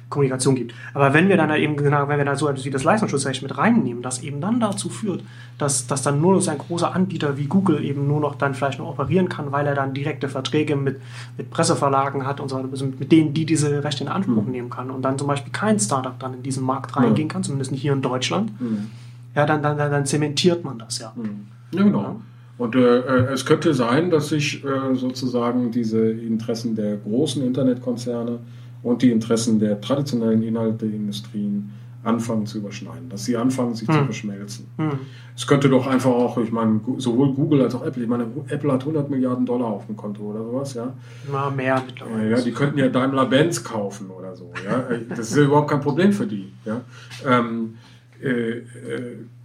Kommunikation 0.09 0.55
gibt. 0.55 0.73
Aber 0.93 1.13
wenn 1.13 1.29
wir 1.29 1.37
dann 1.37 1.49
halt 1.51 1.61
eben, 1.61 1.77
genau, 1.77 2.07
wenn 2.07 2.17
wir 2.17 2.25
da 2.25 2.35
so 2.35 2.47
etwas 2.47 2.65
wie 2.65 2.71
das 2.71 2.83
Leistungsschutzrecht 2.83 3.43
mit 3.43 3.57
reinnehmen, 3.57 4.01
das 4.01 4.23
eben 4.23 4.41
dann 4.41 4.59
dazu 4.59 4.89
führt, 4.89 5.23
dass, 5.59 5.85
dass 5.85 6.01
dann 6.01 6.19
nur 6.19 6.33
noch 6.35 6.47
ein 6.47 6.57
großer 6.57 6.95
Anbieter 6.95 7.37
wie 7.37 7.45
Google 7.45 7.83
eben 7.85 8.07
nur 8.07 8.19
noch 8.19 8.35
dann 8.35 8.55
vielleicht 8.55 8.79
noch 8.79 8.87
operieren 8.89 9.29
kann, 9.29 9.51
weil 9.51 9.67
er 9.67 9.75
dann 9.75 9.93
direkte 9.93 10.27
Verträge 10.27 10.75
mit, 10.75 10.99
mit 11.37 11.51
Presseverlagen 11.51 12.25
hat 12.25 12.39
und 12.39 12.49
so 12.49 12.55
weiter, 12.57 12.67
also 12.71 12.85
mit 12.85 13.11
denen, 13.11 13.33
die 13.35 13.45
diese 13.45 13.83
Rechte 13.83 14.03
in 14.03 14.09
Anspruch 14.09 14.43
Mhm. 14.45 14.51
nehmen 14.51 14.69
kann 14.69 14.89
und 14.89 15.03
dann 15.03 15.17
zum 15.19 15.27
Beispiel 15.27 15.51
kein 15.51 15.79
Startup 15.79 16.17
dann 16.19 16.33
in 16.33 16.41
diesen 16.43 16.63
Markt 16.63 16.95
reingehen 16.95 17.27
kann, 17.27 17.43
zumindest 17.43 17.71
nicht 17.71 17.81
hier 17.81 17.93
in 17.93 18.01
Deutschland, 18.01 18.51
Hm. 18.59 18.89
ja, 19.35 19.45
dann, 19.45 19.61
dann, 19.61 19.77
dann, 19.77 19.91
dann 19.91 20.05
zementiert 20.05 20.63
man 20.63 20.79
das 20.79 20.97
ja. 20.99 21.13
Hm. 21.15 21.45
Ja, 21.71 21.83
genau. 21.83 22.01
Ja. 22.01 22.15
Und 22.57 22.75
äh, 22.75 22.79
äh, 22.99 23.31
es 23.33 23.45
könnte 23.45 23.73
sein, 23.73 24.09
dass 24.09 24.29
sich 24.29 24.63
äh, 24.65 24.95
sozusagen 24.95 25.71
diese 25.71 26.09
Interessen 26.11 26.75
der 26.75 26.97
großen 26.97 27.41
Internetkonzerne 27.45 28.39
und 28.83 29.01
die 29.01 29.11
Interessen 29.11 29.59
der 29.59 29.81
traditionellen 29.81 30.43
Inhalteindustrien 30.43 31.71
anfangen 32.03 32.45
zu 32.45 32.59
überschneiden, 32.59 33.09
dass 33.09 33.25
sie 33.25 33.35
anfangen, 33.35 33.75
sich 33.75 33.87
hm. 33.87 33.95
zu 33.95 34.03
verschmelzen. 34.05 34.67
Hm. 34.77 34.91
Es 35.35 35.47
könnte 35.47 35.69
doch 35.69 35.85
einfach 35.85 36.11
auch, 36.11 36.37
ich 36.37 36.51
meine, 36.51 36.79
sowohl 36.97 37.33
Google 37.33 37.61
als 37.61 37.75
auch 37.75 37.85
Apple, 37.85 38.03
ich 38.03 38.09
meine, 38.09 38.25
Apple 38.47 38.71
hat 38.71 38.81
100 38.81 39.09
Milliarden 39.09 39.45
Dollar 39.45 39.67
auf 39.67 39.85
dem 39.85 39.97
Konto 39.97 40.23
oder 40.23 40.43
sowas, 40.43 40.73
ja. 40.73 40.93
Na, 41.31 41.49
mehr 41.49 41.81
mittlerweile. 41.85 42.31
Ja, 42.31 42.41
die 42.41 42.51
könnten 42.51 42.79
ja 42.79 42.87
Daimler-Benz 42.87 43.63
kaufen 43.63 44.09
oder 44.09 44.35
so, 44.35 44.51
ja. 44.65 44.97
Das 45.09 45.31
ist 45.31 45.37
ja 45.37 45.43
überhaupt 45.43 45.69
kein 45.69 45.81
Problem 45.81 46.13
für 46.13 46.25
die, 46.25 46.51
ja. 46.65 46.81
Ähm, 47.27 47.75
äh, 48.21 48.29
äh, 48.29 48.63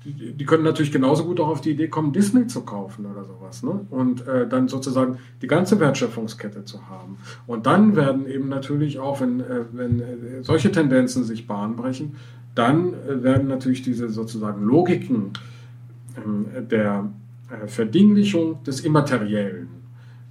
die, 0.04 0.44
können 0.44 0.64
natürlich 0.64 0.92
genauso 0.92 1.24
gut 1.24 1.40
auch 1.40 1.48
auf 1.48 1.60
die 1.60 1.70
Idee 1.70 1.88
kommen, 1.88 2.12
Disney 2.12 2.46
zu 2.46 2.62
kaufen 2.62 3.06
oder 3.06 3.24
sowas. 3.24 3.62
Ne? 3.62 3.86
Und 3.90 4.26
äh, 4.26 4.46
dann 4.46 4.68
sozusagen 4.68 5.18
die 5.42 5.46
ganze 5.46 5.80
Wertschöpfungskette 5.80 6.64
zu 6.64 6.88
haben. 6.88 7.18
Und 7.46 7.66
dann 7.66 7.96
werden 7.96 8.26
eben 8.26 8.48
natürlich 8.48 8.98
auch, 8.98 9.20
wenn, 9.20 9.40
äh, 9.40 9.64
wenn 9.72 10.00
äh, 10.00 10.04
solche 10.42 10.70
Tendenzen 10.70 11.24
sich 11.24 11.46
Bahn 11.46 11.76
brechen, 11.76 12.16
dann 12.54 12.94
äh, 12.94 13.22
werden 13.22 13.48
natürlich 13.48 13.82
diese 13.82 14.08
sozusagen 14.10 14.62
Logiken 14.62 15.32
ähm, 16.16 16.46
der 16.70 17.10
äh, 17.50 17.66
Verdinglichung 17.66 18.62
des 18.64 18.80
Immateriellen 18.80 19.68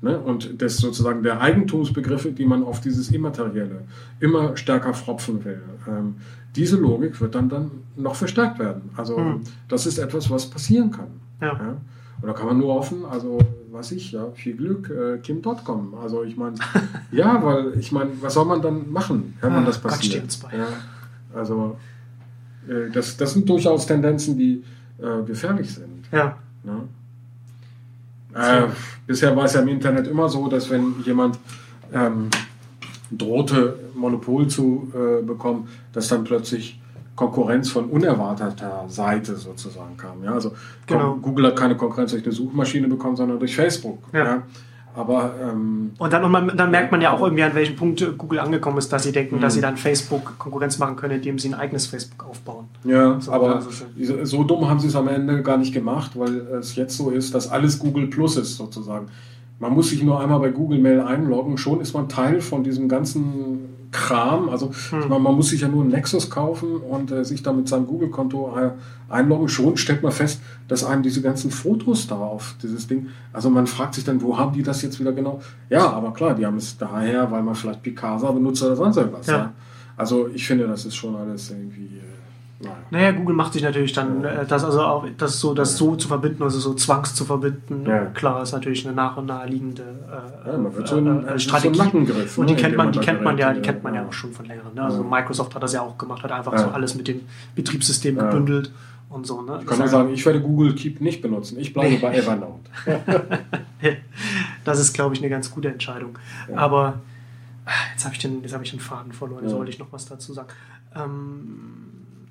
ne, 0.02 0.20
und 0.20 0.62
des 0.62 0.78
sozusagen 0.78 1.24
der 1.24 1.42
Eigentumsbegriffe, 1.42 2.32
die 2.32 2.46
man 2.46 2.64
auf 2.64 2.82
dieses 2.82 3.10
Immaterielle 3.12 3.86
immer 4.20 4.56
stärker 4.56 4.94
fropfen 4.94 5.44
will. 5.44 5.62
Ähm, 5.88 6.16
diese 6.56 6.78
Logik 6.78 7.20
wird 7.20 7.36
dann, 7.36 7.50
dann 7.50 7.72
noch 7.96 8.16
verstärkt 8.16 8.60
werden. 8.60 8.90
Also 8.96 9.18
hm. 9.18 9.42
das 9.68 9.86
ist 9.86 9.98
etwas, 9.98 10.30
was 10.30 10.50
passieren 10.50 10.92
kann. 10.92 11.08
Ja. 11.42 11.54
ja. 11.54 11.78
Und 12.22 12.28
da 12.28 12.34
kann 12.34 12.46
man 12.46 12.58
nur 12.58 12.74
hoffen, 12.74 13.06
also 13.06 13.40
weiß 13.72 13.92
ich, 13.94 14.12
ja, 14.12 14.28
viel 14.34 14.56
Glück, 14.56 14.90
äh, 14.90 15.18
Kim.com. 15.18 15.96
Also 16.02 16.24
ich 16.24 16.38
meine, 16.38 16.56
ja, 17.12 17.44
weil 17.44 17.78
ich 17.78 17.92
meine, 17.92 18.12
was 18.22 18.36
soll 18.36 18.46
man 18.46 18.62
dann 18.62 18.92
machen, 18.92 19.36
wenn 19.42 19.52
man 19.52 19.66
das 19.66 19.80
passiert? 19.80 20.40
Ja, 20.56 20.68
also 21.34 21.78
äh, 22.68 22.92
das, 22.92 23.18
das 23.18 23.34
sind 23.34 23.50
durchaus 23.50 23.88
Tendenzen, 23.88 24.38
die 24.38 24.64
äh, 25.00 25.24
gefährlich 25.26 25.74
sind. 25.74 26.06
Ja. 26.12 26.38
Ne? 26.64 26.84
Äh, 28.36 28.68
bisher 29.06 29.36
war 29.36 29.46
es 29.46 29.54
ja 29.54 29.62
im 29.62 29.68
Internet 29.68 30.08
immer 30.08 30.30
so, 30.30 30.48
dass 30.48 30.70
wenn 30.70 31.02
jemand 31.04 31.38
ähm, 31.92 32.30
drohte, 33.18 33.80
Monopol 33.96 34.48
zu 34.48 34.92
äh, 34.94 35.24
bekommen, 35.24 35.68
dass 35.94 36.08
dann 36.08 36.24
plötzlich 36.24 36.80
Konkurrenz 37.16 37.70
von 37.70 37.86
unerwarteter 37.86 38.86
Seite 38.88 39.36
sozusagen 39.36 39.98
kam. 39.98 40.24
Ja? 40.24 40.34
Also 40.34 40.54
genau. 40.88 41.16
Google 41.22 41.48
hat 41.48 41.56
keine 41.56 41.78
Konkurrenz 41.78 42.12
durch 42.12 42.24
eine 42.24 42.34
Suchmaschine 42.34 42.88
bekommen, 42.88 43.16
sondern 43.16 43.40
durch 43.40 43.56
Facebook. 43.56 44.00
Ja. 44.14 44.26
ja? 44.26 44.44
Aber 44.96 45.34
ähm, 45.42 45.92
und 45.98 46.14
dann, 46.14 46.24
und 46.24 46.32
man, 46.32 46.56
dann 46.56 46.70
merkt 46.70 46.92
man 46.92 47.02
ja 47.02 47.12
auch 47.12 47.22
irgendwie, 47.22 47.44
an 47.44 47.56
welchem 47.56 47.76
Punkt 47.76 48.18
Google 48.18 48.40
angekommen 48.40 48.78
ist, 48.78 48.94
dass 48.94 49.04
sie 49.04 49.12
denken, 49.12 49.42
dass 49.42 49.54
sie 49.54 49.60
mhm. 49.60 49.64
dann 49.64 49.78
Facebook 49.78 50.38
Konkurrenz 50.38 50.78
machen 50.78 50.96
können, 50.96 51.16
indem 51.16 51.40
sie 51.40 51.50
ein 51.50 51.56
eigenes 51.56 51.88
Facebook 51.88 52.28
aufbauen. 52.28 52.66
Ja, 52.84 53.20
so, 53.20 53.32
aber 53.32 53.62
so, 53.62 54.26
so 54.26 54.44
dumm 54.44 54.70
haben 54.70 54.80
sie 54.80 54.88
es 54.88 54.96
am 54.96 55.08
Ende 55.08 55.42
gar 55.42 55.58
nicht 55.58 55.74
gemacht, 55.74 56.12
weil 56.16 56.36
es 56.60 56.76
jetzt 56.76 56.96
so 56.96 57.10
ist, 57.10 57.34
dass 57.34 57.50
alles 57.50 57.80
Google 57.80 58.08
Plus 58.08 58.38
ist 58.38 58.56
sozusagen. 58.56 59.08
Man 59.64 59.74
muss 59.76 59.92
sich 59.92 60.04
nur 60.04 60.20
einmal 60.20 60.42
bei 60.42 60.50
Google 60.50 60.78
Mail 60.78 61.00
einloggen, 61.00 61.58
schon 61.58 61.80
ist 61.80 61.94
man 61.94 62.10
Teil 62.10 62.42
von 62.42 62.66
diesem 62.66 62.90
ganzen 62.90 63.70
Kram. 63.92 64.50
Also 64.50 64.72
hm. 64.90 65.08
man, 65.08 65.24
man, 65.24 65.36
muss 65.36 65.52
sich 65.52 65.62
ja 65.62 65.70
nur 65.70 65.84
einen 65.84 65.92
Nexus 65.92 66.30
kaufen 66.30 66.82
und 66.82 67.12
äh, 67.12 67.24
sich 67.24 67.44
dann 67.44 67.56
mit 67.56 67.70
seinem 67.70 67.88
Google-Konto 67.88 68.58
äh, 68.58 68.72
einloggen. 69.08 69.48
Schon 69.48 69.78
stellt 69.78 70.04
man 70.04 70.12
fest, 70.12 70.42
dass 70.68 70.84
einem 70.84 71.02
diese 71.02 71.22
ganzen 71.22 71.50
Fotos 71.50 72.08
da 72.08 72.18
auf 72.18 72.56
dieses 72.62 72.88
Ding, 72.88 73.08
also 73.32 73.50
man 73.50 73.66
fragt 73.66 73.96
sich 73.96 74.04
dann, 74.04 74.22
wo 74.22 74.38
haben 74.38 74.52
die 74.52 74.64
das 74.64 74.82
jetzt 74.82 75.00
wieder 75.00 75.14
genau? 75.14 75.40
Ja, 75.70 75.90
aber 75.92 76.12
klar, 76.12 76.36
die 76.36 76.46
haben 76.46 76.58
es 76.58 76.78
daher, 76.78 77.32
weil 77.32 77.42
man 77.42 77.56
vielleicht 77.56 77.84
Picasa 77.84 78.32
benutzt 78.32 78.62
oder 78.64 78.76
sonst 78.76 78.98
irgendwas. 78.98 79.28
Ja. 79.28 79.38
ja. 79.38 79.54
Also 79.96 80.28
ich 80.28 80.46
finde, 80.46 80.68
das 80.68 80.84
ist 80.84 80.96
schon 80.96 81.16
alles 81.16 81.52
irgendwie... 81.52 82.00
Äh, 82.00 82.13
naja, 82.92 83.12
Google 83.12 83.36
macht 83.36 83.54
sich 83.54 83.64
natürlich 83.64 83.94
dann, 83.94 84.24
äh, 84.24 84.46
das 84.46 84.64
also 84.64 84.82
auch 84.82 85.06
das 85.18 85.40
so, 85.40 85.54
das 85.54 85.78
so 85.78 85.96
zu 85.96 86.08
verbinden, 86.08 86.44
also 86.44 86.60
so 86.60 86.74
zwangs 86.74 87.16
zu 87.16 87.26
verbinden. 87.26 87.86
Ja. 87.86 88.06
Klar, 88.06 88.44
ist 88.44 88.52
natürlich 88.52 88.86
eine 88.86 88.96
nach 88.96 89.18
und 89.18 89.28
naheliegende 89.28 89.84
äh, 89.84 90.52
ja, 90.52 90.58
man 90.58 90.76
wird 90.76 90.88
so 90.88 90.98
ein, 90.98 91.28
äh, 91.28 91.40
Strategie. 91.40 91.80
So 92.28 92.42
und 92.42 92.50
die 92.50 92.56
ne, 92.56 92.62
kennt 92.62 92.78
man, 92.78 92.92
die 92.92 93.00
kennt 93.00 93.22
man 93.22 93.38
ja, 93.38 93.54
die 93.54 93.62
kennt 93.62 93.84
man 93.84 93.94
ja 93.94 94.06
auch 94.06 94.14
schon 94.14 94.32
von 94.32 94.46
längerem. 94.46 94.74
Ne? 94.74 94.84
Also 94.84 95.04
Microsoft 95.04 95.56
hat 95.56 95.64
das 95.64 95.74
ja 95.74 95.82
auch 95.82 95.98
gemacht, 95.98 96.24
hat 96.24 96.32
einfach 96.32 96.58
so 96.58 96.68
alles 96.68 96.96
mit 96.96 97.08
dem 97.08 97.22
Betriebssystem 97.56 98.18
gebündelt 98.18 98.72
und 99.10 99.28
so. 99.28 99.42
Ne? 99.42 99.60
Ich 99.62 99.68
kann 99.68 99.78
nur 99.78 99.88
sagen, 99.88 100.14
ich 100.14 100.26
werde 100.26 100.42
Google 100.42 100.74
Keep 100.76 101.02
nicht 101.02 101.22
benutzen. 101.22 101.60
Ich 101.60 101.74
bleibe 101.74 101.98
bei 101.98 102.16
Evernote. 102.16 102.70
das 104.64 104.80
ist, 104.80 104.94
glaube 104.94 105.14
ich, 105.16 105.22
eine 105.22 105.30
ganz 105.30 105.52
gute 105.52 105.70
Entscheidung. 105.70 106.18
Aber 106.56 107.02
ah, 107.66 107.72
jetzt 107.94 108.06
habe 108.06 108.16
ich, 108.16 108.20
den, 108.20 108.44
hab 108.52 108.62
ich 108.62 108.72
den 108.72 108.80
Faden 108.80 109.12
verloren. 109.12 109.44
Jetzt 109.44 109.56
wollte 109.56 109.72
ich 109.72 109.80
noch 109.80 109.92
was 109.92 110.06
dazu 110.06 110.34
sagen. 110.34 110.50
Ähm, 110.96 111.83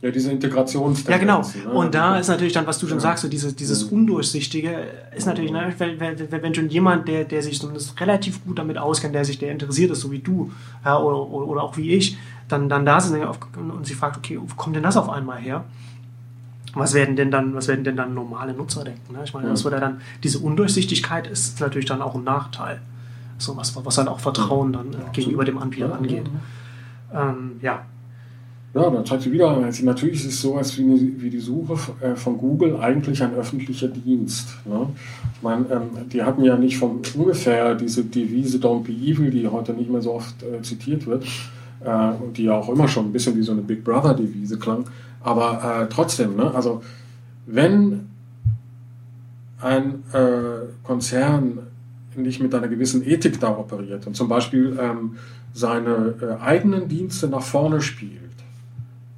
ja, 0.03 0.11
diese 0.11 0.33
Integrations. 0.33 1.07
Ja, 1.07 1.17
genau. 1.17 1.43
Ne? 1.43 1.71
Und 1.71 1.95
da 1.95 2.19
ist 2.19 2.27
natürlich 2.27 2.53
dann, 2.53 2.67
was 2.67 2.79
du 2.81 2.89
schon 2.89 2.99
ja. 2.99 3.03
sagst, 3.03 3.23
so 3.23 3.29
dieses, 3.29 3.55
dieses 3.55 3.85
Undurchsichtige 3.85 4.89
ist 5.17 5.27
natürlich, 5.27 5.53
ne, 5.53 5.73
wenn, 5.79 6.01
wenn, 6.01 6.43
wenn 6.43 6.55
schon 6.55 6.69
jemand, 6.69 7.07
der, 7.07 7.25
der 7.25 7.41
sich 7.41 7.61
zumindest 7.61 7.99
relativ 8.01 8.45
gut 8.45 8.59
damit 8.59 8.79
auskennt, 8.79 9.15
der 9.15 9.25
sich, 9.25 9.39
der 9.39 9.53
interessiert 9.53 9.93
ist, 9.93 10.01
so 10.01 10.11
wie 10.11 10.19
du 10.19 10.51
ja, 10.85 10.99
oder, 10.99 11.31
oder 11.31 11.63
auch 11.63 11.77
wie 11.77 11.93
ich, 11.93 12.19
dann, 12.49 12.69
dann 12.69 12.85
da 12.85 13.01
sind 13.01 13.25
und 13.25 13.87
sie 13.87 13.95
fragt, 13.95 14.17
okay, 14.17 14.41
wo 14.43 14.55
kommt 14.57 14.75
denn 14.75 14.83
das 14.83 14.97
auf 14.97 15.09
einmal 15.09 15.39
her? 15.39 15.65
Was 16.75 16.95
werden 16.95 17.15
denn 17.15 17.31
dann, 17.31 17.55
was 17.55 17.69
werden 17.69 17.85
denn 17.85 17.97
dann 17.97 18.13
normale 18.13 18.55
Nutzer 18.55 18.83
denken? 18.83 19.13
Ne? 19.13 19.21
Ich 19.25 19.33
meine, 19.33 19.51
das 19.51 19.63
wird 19.63 19.75
ja 19.75 19.81
dann, 19.81 20.01
diese 20.25 20.41
Undurchsichtigkeit 20.41 21.29
ist 21.29 21.61
natürlich 21.61 21.87
dann 21.87 22.03
auch 22.03 22.17
ein 22.17 22.25
Nachteil. 22.25 22.81
So 23.39 23.57
was, 23.57 23.77
was 23.85 23.95
dann 23.95 24.09
auch 24.09 24.19
Vertrauen 24.19 24.73
dann 24.73 24.95
äh, 24.95 25.13
gegenüber 25.13 25.45
dem 25.45 25.59
Anbieter 25.59 25.95
angeht. 25.95 26.25
Ähm, 27.13 27.59
ja, 27.61 27.85
ja, 28.75 28.89
dann 28.89 29.05
zeigt 29.05 29.23
sie 29.23 29.33
wieder, 29.33 29.55
natürlich 29.83 30.25
ist 30.25 30.33
es 30.33 30.41
so, 30.41 30.57
als 30.57 30.79
wie, 30.79 31.21
wie 31.21 31.29
die 31.29 31.41
Suche 31.41 31.75
äh, 32.01 32.17
von 32.17 32.39
Google 32.39 32.77
eigentlich 32.77 33.23
ein 33.23 33.35
öffentlicher 33.35 33.89
Dienst. 33.89 34.57
Ne? 34.65 34.89
Ich 35.37 35.43
meine, 35.43 35.67
ähm, 35.71 36.09
die 36.11 36.23
hatten 36.23 36.43
ja 36.43 36.57
nicht 36.57 36.79
von 36.79 37.01
ungefähr 37.15 37.75
diese 37.75 38.05
Devise 38.05 38.59
Don't 38.59 38.85
be 38.85 38.93
evil, 38.93 39.31
die 39.31 39.47
heute 39.47 39.75
nicht 39.75 39.91
mehr 39.91 40.01
so 40.01 40.15
oft 40.15 40.43
äh, 40.43 40.63
zitiert 40.63 41.07
wird, 41.07 41.25
äh, 41.85 42.13
und 42.13 42.39
die 42.39 42.45
ja 42.45 42.55
auch 42.55 42.69
immer 42.71 42.89
schon 42.89 43.07
ein 43.07 43.13
bisschen 43.13 43.37
wie 43.37 43.43
so 43.43 43.53
eine 43.53 43.61
Big 43.61 43.85
Brother-Devise 43.85 44.59
klang. 44.59 44.87
Aber 45.21 45.83
äh, 45.83 45.89
trotzdem, 45.93 46.37
ne? 46.37 46.55
also 46.55 46.83
wenn 47.47 48.09
ein 49.61 50.03
äh, 50.13 50.67
Konzern 50.83 51.59
nicht 52.17 52.41
mit 52.41 52.55
einer 52.55 52.69
gewissen 52.69 53.07
Ethik 53.07 53.41
da 53.41 53.51
operiert 53.57 54.07
und 54.07 54.17
zum 54.17 54.29
Beispiel 54.29 54.79
ähm, 54.81 55.17
seine 55.55 56.15
äh, 56.21 56.43
eigenen 56.43 56.89
Dienste 56.89 57.29
nach 57.29 57.43
vorne 57.43 57.81
spielt, 57.81 58.22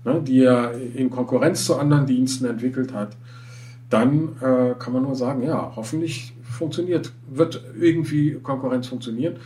ne, 0.05 0.23
die 0.23 0.43
er 0.43 0.73
in 0.95 1.11
Konkurrenz 1.11 1.65
zu 1.65 1.77
anderen 1.77 2.07
Diensten 2.07 2.45
entwickelt 2.45 2.93
hat, 2.93 3.17
dann 3.91 4.31
äh, 4.41 4.75
kann 4.79 4.93
man 4.93 5.03
nur 5.03 5.15
sagen, 5.15 5.43
ja, 5.43 5.73
hoffentlich 5.77 6.35
funktioniert, 6.43 7.13
wird 7.31 7.63
irgendwie 7.79 8.39
Konkurrenz 8.43 8.87
funktionieren. 8.87 9.37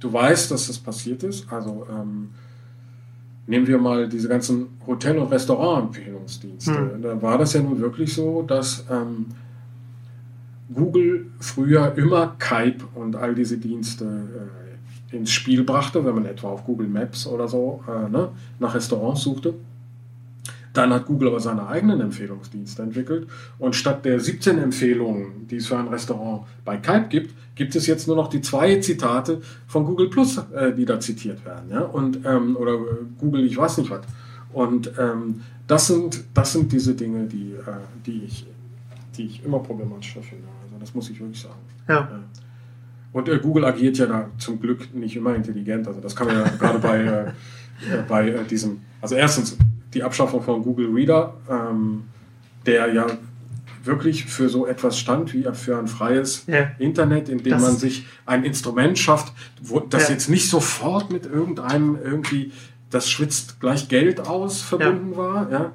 Du 0.00 0.12
weißt, 0.12 0.50
dass 0.50 0.68
das 0.68 0.78
passiert 0.78 1.22
ist. 1.22 1.52
Also 1.52 1.86
ähm, 1.90 2.30
nehmen 3.46 3.66
wir 3.66 3.78
mal 3.78 4.08
diese 4.08 4.28
ganzen 4.28 4.68
Hotel- 4.86 5.18
und 5.18 5.30
Restaurantempfehlungsdienste. 5.32 6.94
Hm. 6.94 7.02
Da 7.02 7.20
war 7.20 7.38
das 7.38 7.54
ja 7.54 7.62
nun 7.62 7.80
wirklich 7.80 8.14
so, 8.14 8.42
dass 8.42 8.84
ähm, 8.90 9.26
Google 10.72 11.26
früher 11.40 11.94
immer 11.96 12.36
Kype 12.38 12.84
und 12.94 13.16
all 13.16 13.34
diese 13.34 13.58
Dienste 13.58 14.04
äh, 14.04 15.16
ins 15.16 15.30
Spiel 15.30 15.64
brachte, 15.64 16.04
wenn 16.04 16.14
man 16.14 16.26
etwa 16.26 16.48
auf 16.48 16.64
Google 16.64 16.88
Maps 16.88 17.26
oder 17.26 17.48
so 17.48 17.82
äh, 17.88 18.08
ne, 18.10 18.28
nach 18.58 18.74
Restaurants 18.74 19.22
suchte. 19.22 19.54
Dann 20.78 20.92
hat 20.92 21.06
Google 21.06 21.26
aber 21.26 21.40
seine 21.40 21.66
eigenen 21.66 22.00
Empfehlungsdienste 22.00 22.82
entwickelt 22.82 23.26
und 23.58 23.74
statt 23.74 24.04
der 24.04 24.20
17 24.20 24.58
Empfehlungen, 24.58 25.48
die 25.48 25.56
es 25.56 25.66
für 25.66 25.76
ein 25.76 25.88
Restaurant 25.88 26.46
bei 26.64 26.76
Kype 26.76 27.08
gibt, 27.08 27.34
gibt 27.56 27.74
es 27.74 27.88
jetzt 27.88 28.06
nur 28.06 28.14
noch 28.14 28.28
die 28.28 28.40
zwei 28.42 28.76
Zitate 28.76 29.40
von 29.66 29.84
Google 29.84 30.08
Plus, 30.08 30.38
äh, 30.54 30.72
die 30.72 30.84
da 30.84 31.00
zitiert 31.00 31.44
werden. 31.44 31.68
Ja? 31.68 31.80
Und, 31.80 32.20
ähm, 32.24 32.56
oder 32.56 32.78
Google, 33.18 33.44
ich 33.44 33.56
weiß 33.56 33.78
nicht 33.78 33.90
was. 33.90 34.02
Und 34.52 34.92
ähm, 35.00 35.40
das, 35.66 35.88
sind, 35.88 36.22
das 36.32 36.52
sind 36.52 36.70
diese 36.70 36.94
Dinge, 36.94 37.24
die, 37.24 37.54
äh, 37.54 37.72
die, 38.06 38.22
ich, 38.22 38.46
die 39.16 39.26
ich 39.26 39.44
immer 39.44 39.58
problematischer 39.58 40.22
finde. 40.22 40.46
Also 40.62 40.76
das 40.78 40.94
muss 40.94 41.10
ich 41.10 41.18
wirklich 41.18 41.40
sagen. 41.40 41.58
Ja. 41.88 42.08
Und 43.12 43.28
äh, 43.28 43.36
Google 43.40 43.64
agiert 43.64 43.98
ja 43.98 44.06
da 44.06 44.30
zum 44.38 44.60
Glück 44.60 44.94
nicht 44.94 45.16
immer 45.16 45.34
intelligent. 45.34 45.88
Also 45.88 46.00
das 46.00 46.14
kann 46.14 46.28
man 46.28 46.36
ja 46.36 46.44
gerade 46.56 46.78
bei, 46.78 46.98
äh, 47.00 47.22
äh, 47.92 48.02
bei 48.06 48.28
äh, 48.28 48.44
diesem, 48.44 48.82
also 49.00 49.16
erstens, 49.16 49.58
die 49.94 50.02
Abschaffung 50.02 50.42
von 50.42 50.62
Google 50.62 50.90
Reader, 50.92 51.34
ähm, 51.48 52.04
der 52.66 52.92
ja 52.92 53.06
wirklich 53.84 54.26
für 54.26 54.48
so 54.48 54.66
etwas 54.66 54.98
stand 54.98 55.32
wie 55.32 55.44
für 55.54 55.78
ein 55.78 55.88
freies 55.88 56.44
ja. 56.46 56.70
Internet, 56.78 57.28
in 57.28 57.38
dem 57.42 57.52
das 57.52 57.62
man 57.62 57.76
sich 57.76 58.06
ein 58.26 58.44
Instrument 58.44 58.98
schafft, 58.98 59.32
wo 59.62 59.80
das 59.80 60.08
ja. 60.08 60.14
jetzt 60.14 60.28
nicht 60.28 60.48
sofort 60.48 61.10
mit 61.10 61.26
irgendeinem 61.26 61.98
irgendwie, 62.02 62.52
das 62.90 63.08
schwitzt 63.10 63.60
gleich 63.60 63.88
Geld 63.88 64.20
aus, 64.20 64.60
verbunden 64.60 65.12
ja. 65.12 65.16
war. 65.16 65.50
Ja. 65.50 65.72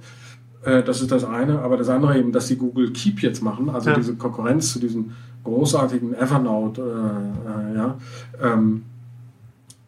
Äh, 0.64 0.84
das 0.84 1.02
ist 1.02 1.11
das 1.11 1.23
eine. 1.23 1.60
Aber 1.60 1.77
das 1.77 1.90
andere 1.90 2.18
eben, 2.18 2.31
dass 2.31 2.48
die 2.48 2.57
Google 2.57 2.91
Keep 2.91 3.22
jetzt 3.22 3.41
machen, 3.41 3.69
also 3.69 3.94
diese 3.94 4.15
Konkurrenz 4.15 4.73
zu 4.73 4.80
diesem 4.80 5.14
großartigen 5.44 6.14
Evernote, 6.14 6.81
äh, 6.81 7.73
äh, 7.73 7.77
ja, 7.77 7.98
ähm, 8.41 8.84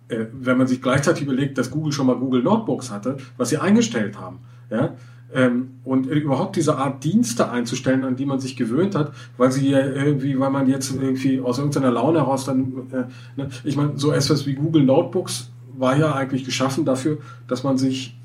äh, 0.07 0.25
wenn 0.33 0.57
man 0.57 0.67
sich 0.67 0.81
gleichzeitig 0.81 1.23
überlegt, 1.23 1.57
dass 1.57 1.71
Google 1.71 1.91
schon 1.91 2.07
mal 2.07 2.15
Google 2.15 2.43
Notebooks 2.43 2.91
hatte, 2.91 3.17
was 3.37 3.49
sie 3.49 3.57
eingestellt 3.57 4.19
haben, 4.19 4.39
ja, 4.69 4.95
ähm, 5.33 5.79
und 5.83 6.05
überhaupt 6.05 6.55
diese 6.55 6.77
Art 6.77 7.03
Dienste 7.03 7.49
einzustellen, 7.49 8.03
an 8.03 8.15
die 8.15 8.25
man 8.25 8.39
sich 8.39 8.55
gewöhnt 8.55 8.95
hat, 8.95 9.11
weil 9.37 9.51
sie 9.51 9.69
ja 9.69 9.79
irgendwie, 9.79 10.39
weil 10.39 10.49
man 10.49 10.67
jetzt 10.67 10.95
irgendwie 10.95 11.41
aus 11.41 11.57
irgendeiner 11.57 11.91
Laune 11.91 12.19
heraus 12.19 12.45
dann, 12.45 12.87
äh, 12.91 13.03
ne, 13.35 13.49
ich 13.63 13.75
meine, 13.75 13.97
so 13.97 14.11
etwas 14.11 14.45
wie 14.45 14.53
Google 14.53 14.83
Notebooks 14.83 15.51
war 15.77 15.97
ja 15.97 16.13
eigentlich 16.13 16.45
geschaffen 16.45 16.85
dafür, 16.85 17.17
dass 17.47 17.63
man 17.63 17.77
sich 17.77 18.15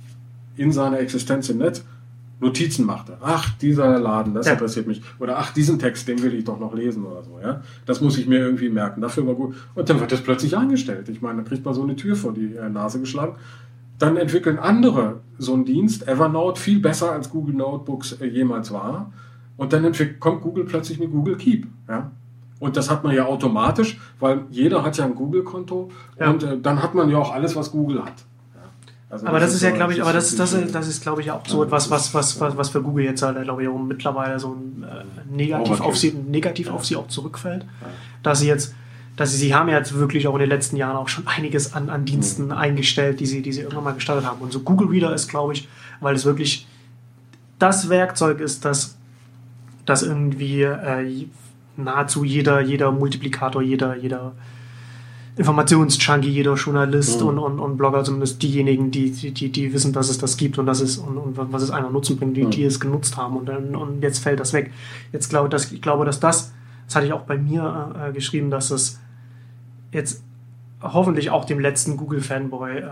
in 0.57 0.73
seiner 0.73 1.01
Existenz 1.01 1.49
im 1.49 1.59
Netz 1.59 1.85
Notizen 2.41 2.87
machte. 2.87 3.19
Ach, 3.21 3.51
dieser 3.59 3.99
Laden, 3.99 4.35
das 4.35 4.47
ja. 4.47 4.55
interessiert 4.55 4.87
mich. 4.87 5.03
Oder 5.19 5.39
ach, 5.39 5.53
diesen 5.53 5.79
Text, 5.79 6.09
den 6.09 6.23
will 6.23 6.35
ich 6.35 6.45
doch 6.45 6.59
noch 6.59 6.75
lesen 6.75 7.05
oder 7.05 7.23
so. 7.23 7.39
Ja, 7.43 7.63
das 7.87 8.01
muss 8.01 8.19
ich 8.19 8.27
mir 8.27 8.39
irgendwie 8.39 8.71
merken. 8.71 9.01
Dafür 9.01 9.27
war 9.27 9.35
gut. 9.35 9.55
Und 9.75 9.89
dann 9.89 10.01
wird 10.01 10.11
das 10.11 10.23
plötzlich 10.23 10.57
eingestellt. 10.57 11.09
Ich 11.09 11.21
meine, 11.21 11.43
da 11.43 11.49
kriegt 11.49 11.65
man 11.65 11.75
so 11.75 11.83
eine 11.83 11.97
Tür 11.97 12.17
vor 12.17 12.33
die 12.33 12.57
äh, 12.57 12.69
Nase 12.71 12.99
geschlagen. 12.99 13.37
Dann 13.99 14.17
entwickeln 14.17 14.59
andere 14.59 15.21
so 15.39 15.53
einen 15.53 15.67
Dienst, 15.67 16.09
Evernote, 16.09 16.59
viel 16.61 16.81
besser 16.81 17.13
als 17.13 17.29
Google 17.29 17.55
Notebooks 17.55 18.13
äh, 18.13 18.27
jemals 18.27 18.73
war. 18.73 19.13
Und 19.59 19.75
dann 19.75 19.93
kommt 20.19 20.41
Google 20.41 20.65
plötzlich 20.65 20.99
mit 20.99 21.11
Google 21.11 21.37
Keep. 21.37 21.67
Ja? 21.87 22.11
Und 22.61 22.77
das 22.77 22.91
hat 22.91 23.05
man 23.05 23.15
ja 23.15 23.25
automatisch, 23.27 23.99
weil 24.21 24.45
jeder 24.51 24.85
hat 24.85 24.97
ja 24.97 25.05
ein 25.05 25.15
Google-Konto 25.15 25.91
ja. 26.19 26.31
und 26.31 26.43
äh, 26.43 26.59
dann 26.59 26.83
hat 26.83 26.95
man 26.95 27.11
ja 27.11 27.19
auch 27.19 27.33
alles, 27.33 27.57
was 27.57 27.73
Google 27.73 28.05
hat. 28.05 28.25
Also 29.11 29.27
aber 29.27 29.41
das, 29.41 29.49
das 29.49 29.57
ist, 29.57 29.63
ja, 29.63 29.71
glaube 29.73 29.93
ich, 29.93 30.01
aber 30.01 30.13
das, 30.13 30.37
das, 30.37 30.57
das 30.71 30.87
ist, 30.87 31.03
glaube 31.03 31.21
ich, 31.21 31.33
auch 31.33 31.45
so 31.45 31.65
etwas, 31.65 31.91
was, 31.91 32.15
was, 32.15 32.39
was, 32.39 32.57
was 32.57 32.69
für 32.69 32.81
Google 32.81 33.05
jetzt 33.05 33.23
halt, 33.23 33.43
glaube 33.43 33.63
ich, 33.63 33.69
auch 33.69 33.77
mittlerweile 33.77 34.39
so 34.39 34.53
ein 34.55 34.85
äh, 34.85 35.35
negativ, 35.35 35.81
auf 35.81 35.97
sie, 35.97 36.13
negativ 36.13 36.69
ja. 36.69 36.73
auf 36.73 36.87
sie 36.87 36.95
auch 36.95 37.09
zurückfällt. 37.09 37.65
Ja. 37.65 37.89
Dass 38.23 38.39
sie 38.39 38.47
jetzt, 38.47 38.73
dass 39.17 39.33
sie, 39.33 39.39
sie 39.39 39.53
haben 39.53 39.69
ja 39.69 39.79
jetzt 39.79 39.93
wirklich 39.95 40.29
auch 40.29 40.35
in 40.35 40.41
den 40.41 40.49
letzten 40.49 40.77
Jahren 40.77 40.97
auch 40.97 41.09
schon 41.09 41.27
einiges 41.27 41.75
an, 41.75 41.91
an 41.91 42.05
Diensten 42.05 42.47
mhm. 42.47 42.53
eingestellt, 42.53 43.19
die 43.19 43.27
sie, 43.27 43.43
die 43.43 43.53
sie 43.53 43.63
irgendwann 43.63 43.83
mal 43.83 43.95
gestartet 43.95 44.25
haben. 44.25 44.41
Und 44.41 44.53
so 44.53 44.61
Google 44.61 44.87
Reader 44.87 45.13
ist, 45.13 45.29
glaube 45.29 45.55
ich, 45.55 45.69
weil 45.99 46.15
es 46.15 46.25
wirklich 46.25 46.69
das 47.59 47.89
Werkzeug 47.89 48.39
ist, 48.39 48.65
das, 48.65 48.97
das 49.87 50.05
irgendwie 50.05 50.63
äh, 50.63 51.27
nahezu 51.77 52.23
jeder, 52.23 52.61
jeder 52.61 52.93
Multiplikator, 52.93 53.61
jeder, 53.61 53.97
jeder 53.97 54.35
Informationsjunkie, 55.41 56.29
jeder 56.29 56.55
Journalist 56.55 57.23
mhm. 57.23 57.29
und, 57.29 57.39
und, 57.39 57.61
und 57.61 57.77
Blogger, 57.79 58.05
zumindest 58.05 58.43
diejenigen, 58.43 58.91
die, 58.91 59.11
die, 59.11 59.51
die 59.51 59.73
wissen, 59.73 59.95
dass 59.95 60.11
es 60.11 60.19
das 60.19 60.37
gibt 60.37 60.59
und, 60.59 60.67
dass 60.67 60.83
es, 60.83 60.99
und, 60.99 61.17
und 61.17 61.39
was 61.39 61.63
es 61.63 61.71
einer 61.71 61.89
Nutzen 61.89 62.19
bringt, 62.19 62.37
die, 62.37 62.45
mhm. 62.45 62.51
die 62.51 62.65
es 62.65 62.79
genutzt 62.79 63.17
haben. 63.17 63.39
Und, 63.39 63.47
dann, 63.47 63.75
und 63.75 64.03
jetzt 64.03 64.19
fällt 64.19 64.39
das 64.39 64.53
weg. 64.53 64.71
Jetzt 65.13 65.31
glaube 65.31 65.49
dass, 65.49 65.73
ich 65.73 65.81
glaube, 65.81 66.05
dass 66.05 66.21
das, 66.21 66.53
das 66.85 66.95
hatte 66.95 67.07
ich 67.07 67.15
auch 67.15 67.23
bei 67.23 67.39
mir 67.39 67.95
äh, 68.09 68.13
geschrieben, 68.13 68.51
dass 68.51 68.71
es 68.71 69.01
jetzt 69.93 70.23
hoffentlich 70.83 71.31
auch 71.31 71.47
dem 71.47 71.59
letzten 71.59 71.97
Google-Fanboy 71.97 72.77
äh, 72.77 72.87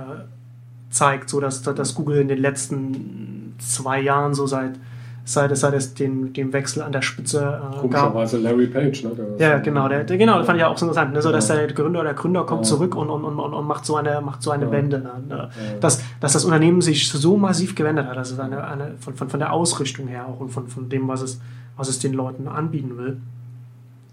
zeigt, 0.89 1.29
so 1.29 1.41
dass, 1.41 1.61
dass 1.63 1.95
Google 1.95 2.19
in 2.19 2.29
den 2.29 2.39
letzten 2.39 3.57
zwei 3.59 4.01
Jahren 4.01 4.33
so 4.33 4.47
seit 4.47 4.81
seit 5.29 5.53
es, 5.53 5.61
seit 5.61 5.75
es 5.75 5.93
den, 5.93 6.33
den 6.33 6.53
Wechsel 6.55 6.83
an 6.83 6.91
der 6.91 7.03
Spitze 7.03 7.61
äh, 7.75 7.81
Komischerweise 7.81 8.39
Larry 8.39 8.67
Page, 8.67 9.05
ne? 9.05 9.11
ja, 9.39 9.59
genau, 9.59 9.87
der, 9.87 10.05
der, 10.05 10.17
genau, 10.17 10.39
das 10.39 10.47
fand 10.47 10.59
ich 10.59 10.65
auch 10.65 10.77
so 10.79 10.87
interessant, 10.87 11.13
ne? 11.13 11.21
so, 11.21 11.31
dass 11.31 11.49
der 11.49 11.67
Gründer 11.69 12.03
der 12.03 12.15
Gründer 12.15 12.45
kommt 12.45 12.65
ja. 12.65 12.71
zurück 12.71 12.95
und, 12.95 13.11
und, 13.11 13.25
und, 13.25 13.39
und 13.39 13.67
macht 13.67 13.85
so 13.85 13.97
eine, 13.97 14.23
macht 14.23 14.43
so 14.43 14.51
eine 14.51 14.65
ja. 14.65 14.73
Wende. 14.73 15.01
Ne? 15.01 15.11
Ja. 15.29 15.49
Dass, 15.81 16.03
dass 16.21 16.33
das 16.33 16.47
Unternehmen 16.47 16.81
sich 16.81 17.11
so 17.11 17.37
massiv 17.37 17.75
gewendet 17.75 18.07
hat, 18.07 18.17
also 18.17 18.41
eine, 18.41 18.67
eine, 18.67 18.95
von, 19.01 19.15
von, 19.15 19.29
von 19.29 19.39
der 19.39 19.53
Ausrichtung 19.53 20.09
her 20.09 20.27
auch 20.27 20.41
und 20.41 20.49
von, 20.49 20.67
von 20.69 20.89
dem, 20.89 21.07
was 21.09 21.21
es, 21.21 21.41
was 21.77 21.89
es 21.89 21.99
den 21.99 22.15
Leuten 22.15 22.49
anbieten 22.49 22.97
will. 22.97 23.21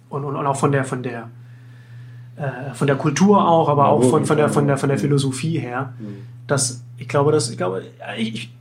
Und, 0.09 0.25
und, 0.25 0.35
und 0.35 0.45
auch 0.45 0.57
von 0.57 0.73
der, 0.73 0.83
von 0.83 1.01
der, 1.01 1.29
äh, 2.35 2.73
von 2.73 2.87
der 2.87 2.97
Kultur 2.97 3.47
auch, 3.47 3.69
aber 3.69 3.87
auch 3.87 4.03
von, 4.03 4.25
von, 4.25 4.35
der, 4.35 4.49
von, 4.49 4.67
der, 4.67 4.77
von 4.77 4.89
der 4.89 4.97
Philosophie 4.97 5.59
her. 5.59 5.93
Mhm. 5.97 6.27
Dass, 6.47 6.83
ich 6.97 7.07
glaube, 7.07 7.31
dass, 7.31 7.49
ich 7.49 7.57
glaube, 7.57 7.83
ich, 8.17 8.53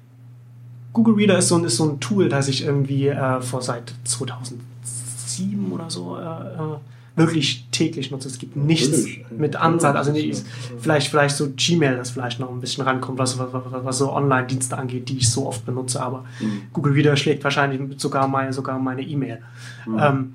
Google 0.95 1.15
Reader 1.15 1.39
ist 1.39 1.49
so, 1.49 1.63
ist 1.63 1.77
so 1.77 1.91
ein 1.91 2.01
Tool, 2.01 2.31
das 2.31 2.49
ich 2.49 2.65
irgendwie 2.65 3.09
äh, 3.09 3.43
vor 3.43 3.61
seit 3.61 3.93
2007 4.05 5.73
oder 5.73 5.91
so 5.91 6.17
äh, 6.17 6.21
äh, 6.21 6.77
wirklich 7.17 7.67
täglich 7.73 8.13
nutze. 8.13 8.29
Es 8.29 8.39
gibt 8.39 8.57
nichts 8.57 9.05
mit 9.37 9.57
Ansatz, 9.57 9.97
also 9.97 10.13
nicht, 10.13 10.45
vielleicht, 10.79 11.09
vielleicht 11.09 11.37
so 11.37 11.51
Gmail, 11.51 11.97
das 11.97 12.11
vielleicht 12.11 12.39
noch 12.39 12.51
ein 12.51 12.61
bisschen 12.61 12.85
rankommt, 12.85 13.19
was, 13.19 13.39
was, 13.39 13.49
was 13.53 13.99
so 13.99 14.13
Online-Dienste 14.13 14.79
angeht, 14.79 15.09
die 15.09 15.19
ich 15.19 15.31
so 15.31 15.47
oft 15.47 15.67
benutze, 15.67 16.01
aber 16.01 16.25
mhm. 16.41 16.63
Google 16.73 16.93
Reader 16.93 17.17
schlägt 17.17 17.43
wahrscheinlich 17.43 17.81
sogar 18.01 18.29
meine 18.29 18.53
sogar 18.53 18.79
meine 18.79 19.03
E-Mail. 19.03 19.41
Mhm. 19.87 19.99
Ähm, 19.99 20.35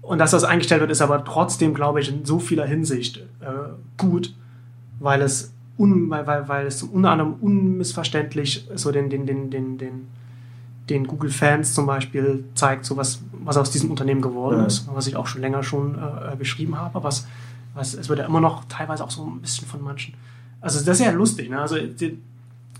und 0.00 0.18
dass 0.18 0.30
das 0.30 0.44
eingestellt 0.44 0.80
wird, 0.80 0.90
ist 0.90 1.02
aber 1.02 1.22
trotzdem, 1.24 1.74
glaube 1.74 2.00
ich, 2.00 2.08
in 2.08 2.24
so 2.24 2.38
vieler 2.38 2.64
Hinsicht 2.64 3.18
äh, 3.40 3.72
gut, 3.98 4.34
weil 5.00 5.20
es 5.20 5.52
un, 5.78 6.10
weil, 6.10 6.48
weil, 6.48 6.66
es 6.66 6.82
unter 6.82 7.10
anderem 7.10 7.34
unmissverständlich 7.40 8.66
so 8.74 8.92
den, 8.92 9.10
den, 9.10 9.26
den, 9.26 9.50
den, 9.50 9.78
den, 9.78 10.06
den 10.88 11.06
Google-Fans 11.06 11.74
zum 11.74 11.86
Beispiel 11.86 12.44
zeigt, 12.54 12.84
so 12.84 12.96
was, 12.96 13.22
was 13.32 13.56
aus 13.56 13.70
diesem 13.70 13.90
Unternehmen 13.90 14.22
geworden 14.22 14.60
ja. 14.60 14.66
ist, 14.66 14.88
was 14.92 15.06
ich 15.06 15.16
auch 15.16 15.26
schon 15.26 15.40
länger 15.40 15.62
schon 15.62 15.96
äh, 15.96 16.36
beschrieben 16.36 16.78
habe, 16.78 17.02
was, 17.02 17.26
was 17.74 17.94
es 17.94 18.08
wird 18.08 18.20
ja 18.20 18.26
immer 18.26 18.40
noch 18.40 18.64
teilweise 18.68 19.04
auch 19.04 19.10
so 19.10 19.24
ein 19.24 19.40
bisschen 19.40 19.66
von 19.66 19.82
manchen. 19.82 20.14
Also 20.60 20.84
das 20.84 21.00
ist 21.00 21.04
ja 21.04 21.12
lustig, 21.12 21.50
ne? 21.50 21.60
Also 21.60 21.76
die, 21.76 22.18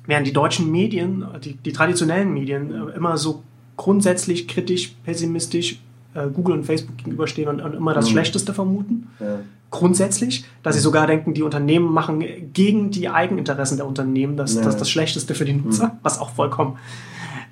während 0.07 0.27
die 0.27 0.33
deutschen 0.33 0.71
Medien, 0.71 1.25
die, 1.45 1.55
die 1.55 1.73
traditionellen 1.73 2.33
Medien 2.33 2.71
äh, 2.71 2.97
immer 2.97 3.19
so 3.19 3.43
grundsätzlich 3.77 4.49
kritisch, 4.49 4.95
pessimistisch 5.05 5.81
äh, 6.15 6.29
Google 6.29 6.55
und 6.55 6.65
Facebook 6.65 6.97
gegenüberstehen 6.97 7.49
und, 7.49 7.61
und 7.61 7.75
immer 7.75 7.93
das 7.93 8.07
mhm. 8.07 8.13
Schlechteste 8.13 8.55
vermuten. 8.55 9.09
Ja 9.21 9.41
grundsätzlich, 9.71 10.45
dass 10.63 10.75
sie 10.75 10.81
sogar 10.81 11.07
denken, 11.07 11.35
die 11.35 11.43
Unternehmen 11.43 11.93
machen 11.93 12.25
gegen 12.53 12.91
die 12.91 13.09
Eigeninteressen 13.09 13.77
der 13.77 13.87
Unternehmen 13.87 14.37
das, 14.37 14.55
ja. 14.55 14.63
das, 14.63 14.77
das 14.77 14.91
Schlechteste 14.91 15.35
für 15.35 15.45
die 15.45 15.55
Nutzer, 15.55 15.89
mhm. 15.89 15.99
was 16.03 16.19
auch 16.19 16.31
vollkommen 16.31 16.79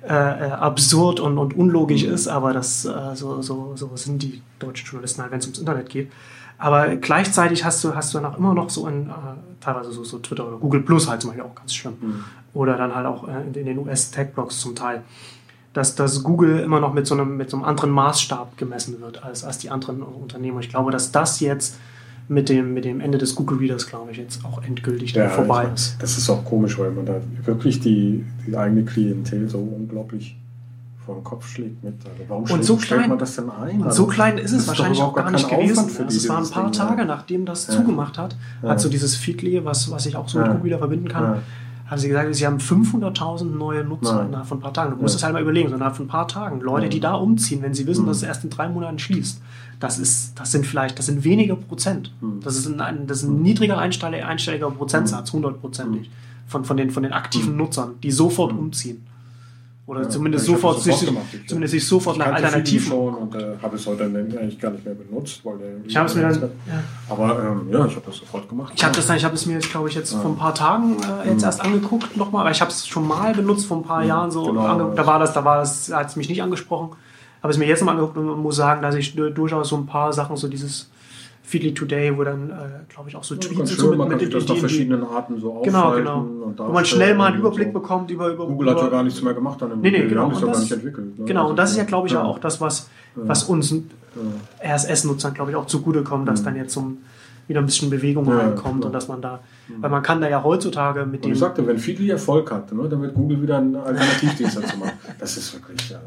äh, 0.07 0.13
äh, 0.13 0.51
absurd 0.51 1.19
und, 1.19 1.37
und 1.37 1.55
unlogisch 1.55 2.05
mhm. 2.05 2.13
ist, 2.13 2.27
aber 2.27 2.53
das, 2.53 2.85
äh, 2.85 3.15
so, 3.15 3.41
so, 3.41 3.73
so 3.75 3.91
sind 3.95 4.21
die 4.21 4.41
deutschen 4.59 4.85
Journalisten 4.85 5.21
halt, 5.21 5.31
wenn 5.31 5.39
es 5.39 5.45
ums 5.45 5.59
Internet 5.59 5.89
geht. 5.89 6.11
Aber 6.57 6.95
gleichzeitig 6.95 7.65
hast 7.65 7.83
du, 7.83 7.95
hast 7.95 8.13
du 8.13 8.19
dann 8.19 8.31
auch 8.31 8.37
immer 8.37 8.53
noch 8.53 8.69
so 8.69 8.87
in, 8.87 9.09
äh, 9.09 9.13
teilweise 9.59 9.91
so, 9.91 10.03
so 10.03 10.19
Twitter 10.19 10.47
oder 10.47 10.57
Google 10.57 10.81
Plus 10.81 11.09
halt 11.09 11.21
zum 11.21 11.31
Beispiel 11.31 11.45
auch 11.45 11.55
ganz 11.55 11.73
schlimm. 11.73 11.95
Mhm. 11.99 12.23
Oder 12.53 12.77
dann 12.77 12.95
halt 12.95 13.05
auch 13.05 13.27
äh, 13.27 13.41
in, 13.41 13.53
in 13.55 13.65
den 13.65 13.79
US-Tech-Blogs 13.79 14.59
zum 14.59 14.75
Teil 14.75 15.03
dass, 15.75 15.93
dass 15.93 16.23
Google 16.23 16.59
immer 16.59 16.79
noch 16.79 16.93
mit 16.93 17.05
so, 17.05 17.15
einem, 17.15 17.35
mit 17.35 17.49
so 17.49 17.57
einem 17.57 17.65
anderen 17.65 17.89
Maßstab 17.89 18.57
gemessen 18.57 19.01
wird 19.01 19.23
als, 19.23 19.43
als 19.43 19.57
die 19.57 19.69
anderen 19.69 20.01
Unternehmen. 20.01 20.59
Ich 20.61 20.69
glaube, 20.69 20.89
dass 20.89 21.11
das 21.11 21.41
jetzt 21.41 21.77
mit 22.27 22.49
dem, 22.49 22.73
mit 22.73 22.85
dem 22.85 23.01
Ende 23.01 23.17
des 23.17 23.35
Google 23.35 23.59
Readers, 23.59 23.87
glaube 23.87 24.11
ich, 24.11 24.17
jetzt 24.17 24.43
auch 24.45 24.63
endgültig 24.63 25.13
ja, 25.13 25.29
vorbei 25.29 25.69
ist. 25.73 25.97
Das 25.99 26.17
ist 26.17 26.29
auch 26.29 26.43
komisch, 26.43 26.77
weil 26.79 26.91
man 26.91 27.05
da 27.05 27.21
wirklich 27.43 27.79
die, 27.79 28.25
die 28.47 28.57
eigene 28.57 28.83
Klientel 28.83 29.47
so 29.49 29.59
unglaublich 29.59 30.35
vor 31.05 31.15
den 31.15 31.23
Kopf 31.23 31.47
schlägt 31.47 31.83
mit. 31.83 31.93
Also 32.03 32.23
warum 32.27 32.43
und 32.49 32.63
so 32.63 32.77
klein, 32.77 33.09
man 33.09 33.19
das 33.19 33.35
denn 33.35 33.49
ein? 33.49 33.83
Also, 33.83 34.03
so 34.03 34.07
klein 34.07 34.39
ist 34.39 34.51
es 34.51 34.67
wahrscheinlich 34.67 35.01
auch 35.01 35.13
gar 35.13 35.29
nicht 35.29 35.47
gewesen. 35.47 35.77
Also 35.79 36.03
es 36.03 36.27
waren 36.27 36.43
ein 36.43 36.49
paar 36.49 36.71
Ding, 36.71 36.73
Tage, 36.73 37.05
nachdem 37.05 37.45
das 37.45 37.67
ja. 37.67 37.75
zugemacht 37.75 38.17
hat, 38.17 38.35
ja. 38.63 38.69
hat 38.69 38.81
so 38.81 38.89
dieses 38.89 39.15
Feedly, 39.15 39.63
was, 39.63 39.91
was 39.91 40.07
ich 40.07 40.15
auch 40.15 40.27
so 40.27 40.39
mit 40.39 40.47
Google 40.47 40.63
wieder 40.63 40.77
verbinden 40.79 41.07
kann, 41.07 41.43
haben 41.85 41.99
sie 41.99 42.07
gesagt, 42.07 42.33
sie 42.33 42.47
haben 42.47 42.57
500.000 42.57 43.55
neue 43.55 43.83
Nutzer 43.83 44.15
Nein. 44.15 44.27
innerhalb 44.27 44.47
von 44.47 44.57
ein 44.57 44.61
paar 44.61 44.73
Tagen. 44.73 44.95
Du 44.95 45.01
musst 45.01 45.15
es 45.15 45.23
halt 45.23 45.33
mal 45.33 45.41
überlegen, 45.41 45.69
so 45.69 45.75
innerhalb 45.75 45.95
von 45.95 46.05
ein 46.05 46.09
paar 46.09 46.27
Tagen. 46.27 46.59
Leute, 46.61 46.89
die 46.89 46.99
da 46.99 47.13
umziehen, 47.13 47.61
wenn 47.61 47.75
sie 47.75 47.85
wissen, 47.85 48.03
mhm. 48.03 48.07
dass 48.07 48.17
es 48.17 48.23
erst 48.23 48.43
in 48.43 48.49
drei 48.49 48.67
Monaten 48.67 48.97
schließt. 48.97 49.39
Das, 49.79 49.99
ist, 49.99 50.39
das 50.39 50.51
sind 50.51 50.65
vielleicht, 50.65 50.97
das 50.99 51.07
sind 51.07 51.23
wenige 51.23 51.55
Prozent. 51.55 52.13
Mhm. 52.21 52.39
Das 52.41 52.55
ist 52.55 52.67
ein, 52.67 53.07
das 53.07 53.19
ist 53.19 53.23
ein 53.23 53.41
niedriger 53.41 53.77
einstelliger 53.77 54.71
Prozentsatz, 54.71 55.31
mhm. 55.31 55.37
hundertprozentig, 55.37 56.09
von, 56.47 56.65
von, 56.65 56.77
den, 56.77 56.91
von 56.91 57.03
den 57.03 57.13
aktiven. 57.13 57.57
Nutzern, 57.57 57.95
die 58.01 58.11
sofort 58.11 58.51
umziehen. 58.51 59.05
Oder 59.87 60.01
ja, 60.01 60.09
zumindest, 60.09 60.45
sofort, 60.45 60.81
sich, 60.81 60.95
zumindest 61.45 61.73
sich 61.73 61.87
sofort 61.87 62.17
nach 62.17 62.25
Alternativen. 62.25 62.87
schon 62.87 63.13
und 63.13 63.35
äh, 63.35 63.55
habe 63.61 63.75
es 63.75 63.85
heute 63.85 64.05
eigentlich 64.05 64.59
gar 64.59 64.71
nicht 64.71 64.83
mehr 64.83 64.95
benutzt. 64.95 65.41
Weil 65.45 65.59
der 65.59 65.67
ich 65.85 65.95
habe 65.95 66.07
es 66.07 66.15
mir 66.15 66.23
dann. 66.23 66.41
Ja. 66.41 66.49
Aber 67.07 67.39
ähm, 67.39 67.69
ja, 67.71 67.85
ich 67.85 67.95
habe 67.95 68.05
das 68.07 68.17
sofort 68.17 68.49
gemacht. 68.49 68.73
Ich 68.75 68.83
habe 68.83 68.95
das 68.95 69.07
ich 69.07 69.23
habe 69.23 69.35
es 69.35 69.45
mir, 69.45 69.59
glaube 69.59 69.87
ich, 69.89 69.93
jetzt 69.93 70.11
ja. 70.11 70.19
vor 70.19 70.31
ein 70.31 70.37
paar 70.37 70.55
Tagen 70.55 70.97
äh, 71.03 71.29
jetzt 71.29 71.41
mhm. 71.41 71.45
erst 71.45 71.61
angeguckt 71.61 72.17
nochmal, 72.17 72.41
aber 72.41 72.51
ich 72.51 72.61
habe 72.61 72.71
es 72.71 72.87
schon 72.87 73.07
mal 73.07 73.35
benutzt 73.35 73.67
vor 73.67 73.77
ein 73.77 73.83
paar 73.83 74.01
mhm. 74.01 74.07
Jahren 74.07 74.31
so. 74.31 74.45
Genau. 74.45 74.91
Da 74.95 75.05
war 75.05 75.19
das, 75.19 75.33
da 75.33 75.45
war 75.45 75.57
das, 75.57 75.93
hat 75.93 76.07
es 76.07 76.15
mich 76.15 76.29
nicht 76.29 76.41
angesprochen. 76.41 76.95
Habe 77.41 77.51
es 77.51 77.57
mir 77.57 77.65
jetzt 77.65 77.81
nochmal 77.81 77.95
angeguckt 77.95 78.17
und 78.17 78.41
muss 78.41 78.55
sagen, 78.55 78.81
dass 78.81 78.95
ich 78.95 79.15
durchaus 79.15 79.69
so 79.69 79.77
ein 79.77 79.85
paar 79.85 80.13
Sachen, 80.13 80.35
so 80.35 80.47
dieses 80.47 80.89
Feedly 81.45 81.73
Today, 81.73 82.17
wo 82.17 82.23
dann, 82.23 82.49
äh, 82.49 82.53
glaube 82.91 83.09
ich, 83.09 83.15
auch 83.15 83.23
so 83.23 83.35
Tweets 83.35 83.71
ja, 83.71 83.77
so 83.77 83.89
mit, 83.89 83.99
man 83.99 84.07
mit, 84.09 84.21
mit 84.21 84.33
das 84.33 84.47
nach 84.47 84.55
verschiedenen 84.55 85.03
Arten 85.03 85.39
so 85.39 85.61
Genau, 85.63 85.91
genau. 85.93 86.27
Wo 86.57 86.71
man 86.71 86.85
schnell 86.85 87.13
mal 87.13 87.27
einen 87.27 87.39
Überblick 87.39 87.67
so. 87.67 87.79
bekommt 87.79 88.09
über, 88.09 88.29
über 88.29 88.47
Google 88.47 88.71
hat 88.71 88.79
ja 88.79 88.87
gar 88.87 89.03
nichts 89.03 89.21
mehr 89.21 89.35
gemacht 89.35 89.61
dann 89.61 89.71
im 89.71 89.81
nee, 89.81 89.91
nee, 89.91 90.07
genau. 90.07 90.23
haben 90.23 90.31
es 90.31 90.41
ja 90.41 90.47
gar 90.47 90.59
nicht 90.59 90.71
entwickelt. 90.71 91.19
Ne? 91.19 91.25
Genau, 91.25 91.41
also, 91.41 91.51
und 91.51 91.57
das 91.57 91.71
ist 91.71 91.77
ja, 91.77 91.83
glaube 91.83 92.07
ich, 92.07 92.13
ja. 92.13 92.23
auch 92.23 92.39
das, 92.39 92.59
was, 92.61 92.89
was 93.13 93.43
uns 93.43 93.71
ja. 93.71 94.75
RSS-Nutzern, 94.75 95.35
glaube 95.35 95.51
ich, 95.51 95.57
auch 95.57 95.67
zugutekommt, 95.67 96.27
dass 96.27 96.41
dann 96.41 96.55
jetzt 96.55 96.73
zum, 96.73 96.97
wieder 97.47 97.59
ein 97.59 97.67
bisschen 97.67 97.91
Bewegung 97.91 98.27
ja, 98.27 98.37
reinkommt 98.37 98.83
und 98.83 98.91
dass 98.91 99.07
man 99.07 99.21
da, 99.21 99.39
weil 99.79 99.91
man 99.91 100.01
kann 100.01 100.21
da 100.21 100.27
ja 100.27 100.43
heutzutage 100.43 101.05
mit 101.05 101.23
dem... 101.23 101.33
Ich 101.33 101.39
sagte, 101.39 101.65
wenn 101.67 101.77
Feedly 101.77 102.09
Erfolg 102.09 102.51
hat, 102.51 102.71
ne, 102.73 102.89
dann 102.89 103.03
wird 103.03 103.13
Google 103.13 103.43
wieder 103.43 103.57
einen 103.57 103.75
Alternativdienst 103.75 104.57
dazu 104.57 104.77
machen. 104.77 104.93
Das 105.19 105.37
ist 105.37 105.53
wirklich, 105.53 105.91
ja. 105.91 105.99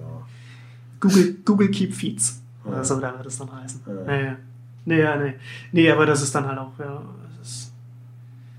Google, 1.01 1.37
Google 1.45 1.71
Keep 1.71 1.95
Feeds. 1.95 2.43
Oder 2.65 2.85
so, 2.85 2.99
da 3.01 3.15
wird 3.17 3.27
es 3.27 3.39
dann 3.39 3.51
heißen. 3.53 3.81
Ja. 4.07 4.37
Nee, 4.85 5.01
ja, 5.01 5.17
nee. 5.17 5.35
Nee, 5.73 5.91
aber 5.91 6.07
das 6.07 6.23
ist 6.23 6.35
dann 6.35 6.47
halt 6.47 6.59
auch, 6.59 6.73
ja. 6.79 7.03
Ist, 7.43 7.73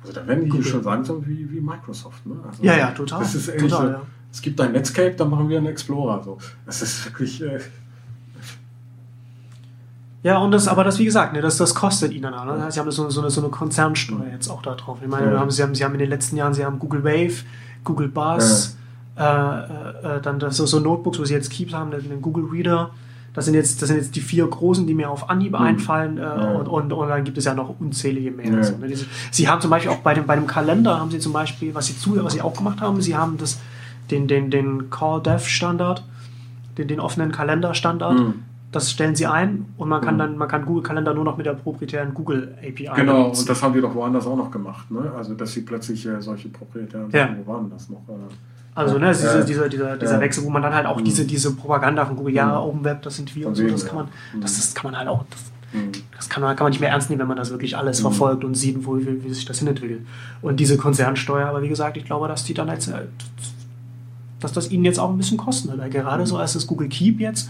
Also 0.02 0.14
da 0.14 0.26
werden 0.28 0.45
die 0.45 0.49
Google. 0.49 0.66
schon 0.66 0.84
langsam 0.84 1.26
wie, 1.28 1.52
wie 1.52 1.60
Microsoft. 1.60 2.26
Ne? 2.26 2.36
Also 2.48 2.64
Ja, 2.64 2.78
ja, 2.78 2.91
total. 2.91 3.20
Das 3.20 3.36
ist 3.36 3.48
Total, 3.57 3.70
so, 3.70 3.88
ja. 3.94 4.02
Es 4.32 4.41
gibt 4.41 4.61
ein 4.61 4.72
Netscape, 4.74 5.16
dann 5.16 5.30
machen 5.30 5.49
wir 5.49 5.57
einen 5.57 5.68
Explorer. 5.68 6.22
So. 6.24 6.38
Das 6.66 6.82
ist 6.82 7.06
wirklich. 7.06 7.41
Äh, 7.41 7.60
Ja, 10.22 10.38
und 10.40 10.52
das, 10.52 10.68
aber 10.68 10.84
das, 10.84 10.99
wie 10.99 11.06
gesagt, 11.06 11.32
ne, 11.34 11.41
das, 11.41 11.56
das 11.57 11.74
kostet 11.74 12.11
ihnen. 12.11 12.32
Ne? 12.32 12.66
Sie 12.70 12.80
haben 12.80 12.91
so, 12.91 13.10
so, 13.10 13.22
eine, 13.22 13.30
so 13.30 13.40
eine 13.41 13.49
Konzernsteuer 13.49 14.28
jetzt 14.32 14.49
auch 14.49 14.61
da 14.61 14.76
drauf. 14.76 14.98
Ich 15.02 15.07
meine, 15.07 15.32
Ja. 15.32 15.40
haben, 15.40 15.49
sie, 15.49 15.64
haben, 15.64 15.74
sie 15.74 15.84
haben 15.86 15.94
in 15.94 15.99
den 15.99 16.10
letzten 16.10 16.36
Jahren, 16.36 16.53
sie 16.53 16.66
haben 16.66 16.78
Google 16.78 17.03
Wave, 17.06 17.44
Google 17.86 18.10
Buzz, 18.10 18.78
dann 19.19 20.39
das 20.39 20.57
so, 20.57 20.65
so 20.65 20.79
Notebooks, 20.79 21.19
wo 21.19 21.25
sie 21.25 21.33
jetzt 21.33 21.49
Keep 21.51 21.73
haben, 21.73 21.91
den, 21.91 22.21
Google 22.21 22.45
Reader. 22.45 22.91
Das 23.33 23.45
sind, 23.45 23.53
jetzt, 23.53 23.81
das 23.81 23.89
sind 23.89 23.97
jetzt 23.97 24.15
die 24.15 24.21
vier 24.21 24.47
großen, 24.47 24.87
die 24.87 24.93
mir 24.95 25.09
auf 25.09 25.29
Anhieb 25.29 25.53
einfallen. 25.59 26.17
Äh, 26.17 26.21
Mhm. 26.21 26.25
Ja. 26.25 26.51
und, 26.51 26.67
und, 26.67 26.93
und 26.93 27.07
dann 27.09 27.23
gibt 27.23 27.37
es 27.37 27.45
ja 27.45 27.53
noch 27.53 27.79
unzählige 27.79 28.31
mehr. 28.31 28.47
Ja. 28.51 28.63
So, 28.63 28.77
ne? 28.77 28.87
Diese- 28.87 29.05
Sie 29.31 29.47
haben 29.47 29.61
zum 29.61 29.69
Beispiel 29.69 29.91
auch 29.91 29.97
bei 29.99 30.13
dem, 30.15 30.25
bei 30.25 30.35
dem 30.35 30.47
Kalender, 30.47 30.99
haben 30.99 31.11
sie 31.11 31.19
zum 31.19 31.31
Beispiel, 31.33 31.75
was 31.75 31.85
sie, 31.87 31.97
zu, 31.97 32.21
was 32.23 32.33
sie 32.33 32.41
auch 32.41 32.55
gemacht 32.57 32.81
haben, 32.81 33.01
sie 33.01 33.15
haben 33.15 33.37
das, 33.37 33.59
den, 34.09 34.27
den, 34.27 34.49
den 34.49 34.89
Call 34.89 35.21
Dev 35.21 35.45
Standard, 35.47 36.03
den, 36.77 36.87
den 36.87 36.99
offenen 36.99 37.31
Kalender-Standard. 37.31 38.17
Mhm. 38.19 38.33
Das 38.71 38.91
stellen 38.91 39.15
sie 39.15 39.25
ein 39.27 39.65
und 39.77 39.89
man 39.89 40.01
kann 40.01 40.15
Mhm. 40.15 40.19
dann, 40.19 40.37
man 40.37 40.47
kann 40.47 40.65
Google 40.65 40.83
Kalender 40.83 41.13
nur 41.13 41.23
noch 41.23 41.37
mit 41.37 41.45
der 41.45 41.53
proprietären 41.53 42.13
Google 42.15 42.55
API 42.59 42.89
genau, 42.95 43.23
benutzen. 43.23 43.41
und 43.41 43.49
das 43.49 43.61
haben 43.63 43.73
die 43.73 43.81
doch 43.81 43.93
woanders 43.95 44.25
auch 44.27 44.37
noch 44.37 44.49
gemacht. 44.51 44.89
Ne? 44.91 45.11
Also, 45.15 45.33
dass 45.35 45.51
sie 45.53 45.61
plötzlich 45.61 46.05
äh, 46.07 46.19
solche 46.21 46.49
proprietären 46.49 47.09
Ja. 47.11 47.27
Sachen, 47.27 47.37
wo 47.45 47.51
waren 47.51 47.69
das 47.69 47.89
noch? 47.89 48.01
Äh, 48.09 48.13
Also, 48.80 48.97
ne, 48.97 49.07
Ja. 49.07 49.11
diese, 49.11 49.45
dieser, 49.45 49.69
dieser, 49.69 49.97
dieser 49.97 50.14
Ja. 50.15 50.19
Wechsel, 50.22 50.43
wo 50.43 50.49
man 50.49 50.61
dann 50.61 50.73
halt 50.73 50.85
auch 50.85 50.99
Mhm. 50.99 51.03
diese, 51.06 51.26
diese 51.26 51.53
Propaganda 51.56 52.06
von 52.06 52.15
Google, 52.15 52.34
ja, 52.34 52.47
Mhm. 52.47 52.68
Open 52.68 52.84
Web, 52.84 53.01
das 53.03 53.15
sind 53.18 53.35
wir 53.35 53.47
und 53.47 53.56
so, 53.56 53.68
das 53.68 53.85
kann 53.85 53.95
man, 53.95 54.06
Mhm. 54.34 54.41
das, 54.41 54.56
das 54.57 54.73
kann 54.76 54.91
man 54.91 54.99
halt 54.99 55.07
auch, 55.10 55.26
das, 55.30 55.39
mh. 55.73 55.91
das 56.15 56.30
kann 56.30 56.41
man, 56.43 56.56
kann 56.56 56.65
man 56.65 56.72
nicht 56.72 56.80
mehr 56.80 56.89
ernst 56.89 57.10
nehmen, 57.10 57.19
wenn 57.22 57.27
man 57.27 57.38
das 57.38 57.49
wirklich 57.51 57.77
alles 57.77 57.99
Mhm. 57.99 58.03
verfolgt 58.03 58.43
und 58.43 58.56
sieht, 58.56 58.85
wo, 58.85 58.97
wie, 58.97 59.23
wie 59.23 59.34
sich 59.34 59.45
das 59.45 59.60
hinentwickelt. 59.60 60.01
Und 60.41 60.60
diese 60.60 60.77
Konzernsteuer, 60.77 61.47
aber 61.47 61.61
wie 61.61 61.69
gesagt, 61.69 61.97
ich 61.97 62.06
glaube, 62.06 62.27
dass 62.27 62.43
die 62.43 62.53
dann 62.53 62.69
als, 62.69 62.88
äh, 62.88 63.01
dass 64.39 64.53
das 64.53 64.72
ihnen 64.72 64.85
jetzt 64.85 64.99
auch 64.99 65.10
ein 65.10 65.18
bisschen 65.18 65.38
kosten 65.38 65.69
wird. 65.69 65.80
Weil 65.80 65.89
gerade 65.89 66.22
Mhm. 66.23 66.27
so, 66.27 66.38
als 66.38 66.53
das 66.53 66.65
Google 66.65 66.88
Keep 66.88 67.19
jetzt 67.19 67.49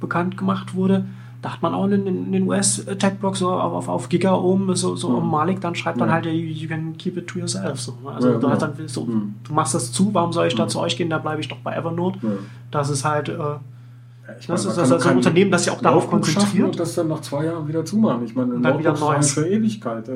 bekannt 0.00 0.36
gemacht 0.38 0.74
wurde, 0.74 1.04
da 1.42 1.54
hat 1.54 1.62
man 1.62 1.72
auch 1.74 1.86
in, 1.86 2.32
den 2.32 2.46
US-Tech-Blogs 2.48 3.38
so 3.38 3.50
auf, 3.50 3.88
auf 3.88 4.08
Giga 4.10 4.34
oben, 4.34 4.74
so, 4.76 4.94
so 4.96 5.08
Mhm. 5.08 5.14
um 5.16 5.30
Malik, 5.30 5.60
dann 5.60 5.74
schreibt 5.74 6.00
dann 6.00 6.08
Ja. 6.08 6.14
halt, 6.16 6.26
you, 6.26 6.32
you 6.32 6.68
can 6.68 6.96
keep 6.98 7.16
it 7.16 7.26
to 7.28 7.38
yourself. 7.38 7.80
So, 7.80 7.92
ne? 8.04 8.10
Also 8.10 8.28
Ja, 8.28 8.34
du, 8.34 8.40
genau. 8.40 8.52
hast 8.52 8.62
dann 8.62 8.72
so, 8.88 9.04
Mhm. 9.04 9.34
du 9.44 9.54
machst 9.54 9.74
das 9.74 9.90
zu, 9.90 10.12
warum 10.12 10.32
soll 10.32 10.46
ich 10.48 10.54
da 10.54 10.64
Mhm. 10.64 10.68
zu 10.68 10.80
euch 10.80 10.96
gehen, 10.96 11.08
da 11.10 11.18
bleibe 11.18 11.40
ich 11.40 11.48
doch 11.48 11.56
bei 11.58 11.74
Evernote. 11.74 12.18
Das 12.70 12.90
ist 12.90 13.04
halt, 13.04 13.28
äh, 13.28 13.32
Ja, 13.32 13.60
das 14.26 14.36
ich 14.40 14.48
meine, 14.48 14.60
ist 14.60 14.76
das 14.78 14.90
ist 14.90 15.06
ein 15.06 15.16
Unternehmen, 15.16 15.50
das 15.50 15.64
sich 15.64 15.72
auch 15.72 15.80
darauf 15.80 16.08
konzentriert. 16.08 16.66
Und 16.66 16.78
das 16.78 16.94
dann 16.94 17.08
nach 17.08 17.20
zwei 17.20 17.46
Jahren 17.46 17.66
wieder 17.66 17.84
zumachen. 17.84 18.24
Ich 18.24 18.36
meine, 18.36 18.58
dann 18.60 18.78
wieder 18.78 18.92
Neues. 18.96 19.32
für 19.32 19.48
Ewigkeit. 19.48 20.08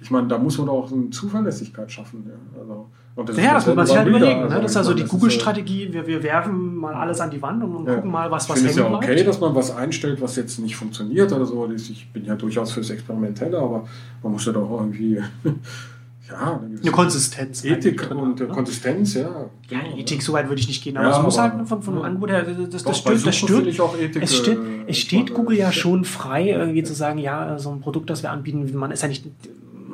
Äh, 0.00 0.02
Ich 0.02 0.10
meine, 0.10 0.28
da 0.28 0.38
muss 0.38 0.58
man 0.58 0.68
auch 0.68 0.90
eine 0.92 1.10
Zuverlässigkeit 1.10 1.90
schaffen. 1.90 2.24
Ja. 2.28 2.60
Also, 2.60 2.86
und 3.14 3.36
Ja, 3.38 3.54
das 3.54 3.66
muss 3.66 3.76
man 3.76 3.86
sich 3.86 3.96
halt 3.96 4.08
überlegen. 4.08 4.40
Ne? 4.40 4.46
Reader. 4.46 4.60
Das 4.60 4.70
ist 4.72 4.76
also 4.76 4.90
ich 4.90 4.96
die 4.96 5.00
meine, 5.02 5.08
das 5.08 5.12
äh, 5.14 5.16
Google-Strategie. 5.18 5.88
Wir, 5.92 6.06
wir 6.06 6.22
werfen 6.22 6.76
mal 6.76 6.94
alles 6.94 7.20
an 7.20 7.30
die 7.30 7.40
Wand 7.40 7.62
und, 7.64 7.86
Ja. 7.86 7.94
gucken 7.94 8.10
mal, 8.10 8.30
was, 8.30 8.44
Ich 8.44 8.50
was 8.50 8.58
finde 8.58 8.70
es 8.72 8.76
hängen 8.78 8.90
ja 8.92 8.96
okay, 8.98 9.14
bleibt. 9.14 9.28
dass 9.28 9.40
man 9.40 9.54
was 9.54 9.74
einstellt, 9.74 10.20
was 10.20 10.36
jetzt 10.36 10.58
nicht 10.58 10.76
funktioniert 10.76 11.32
oder 11.32 11.46
so. 11.46 11.66
Ich 11.74 12.08
bin 12.12 12.24
ja 12.26 12.34
durchaus 12.34 12.72
fürs 12.72 12.90
Experimentelle, 12.90 13.58
aber 13.58 13.86
man 14.22 14.32
muss 14.32 14.44
ja 14.44 14.52
doch 14.52 14.70
auch 14.70 14.80
irgendwie 14.80 15.14
ja, 16.28 16.60
eine 16.62 16.78
Eine 16.80 16.90
Konsistenz. 16.90 17.64
Ethik 17.64 18.02
drin 18.02 18.18
und 18.18 18.40
äh, 18.40 18.44
ne? 18.44 18.48
Konsistenz, 18.50 19.14
ja. 19.14 19.22
Ja, 19.70 19.80
genau, 19.82 19.96
Ethik, 19.96 20.20
so 20.22 20.32
weit 20.34 20.48
würde 20.48 20.60
ich 20.60 20.68
nicht 20.68 20.82
gehen, 20.84 20.96
aber 20.98 21.08
Ja, 21.08 21.16
es 21.16 21.22
muss 21.22 21.38
aber- 21.38 21.56
halt 21.58 21.68
von, 21.68 21.82
von 21.82 21.94
ja. 21.96 22.00
Angebot 22.02 22.30
her, 22.30 22.42
das, 22.42 22.68
das, 22.68 22.82
Doch, 22.82 22.90
das 22.90 22.98
stört, 22.98 23.26
das 23.26 23.36
stört. 23.36 23.98
Ethik, 24.00 24.22
Es 24.22 24.36
steht, 24.36 24.58
äh, 24.58 24.60
es 24.88 24.98
steht 24.98 25.32
Google 25.32 25.56
ja 25.56 25.66
meine, 25.66 25.72
schon 25.74 26.04
frei, 26.04 26.50
irgendwie 26.50 26.82
zu 26.82 26.92
sagen, 26.94 27.18
ja, 27.18 27.58
so 27.58 27.70
ein 27.70 27.80
Produkt, 27.80 28.10
das 28.10 28.22
wir 28.22 28.30
anbieten, 28.30 28.70
man 28.76 28.90
ist 28.90 29.02
ja 29.02 29.08
nicht, 29.08 29.24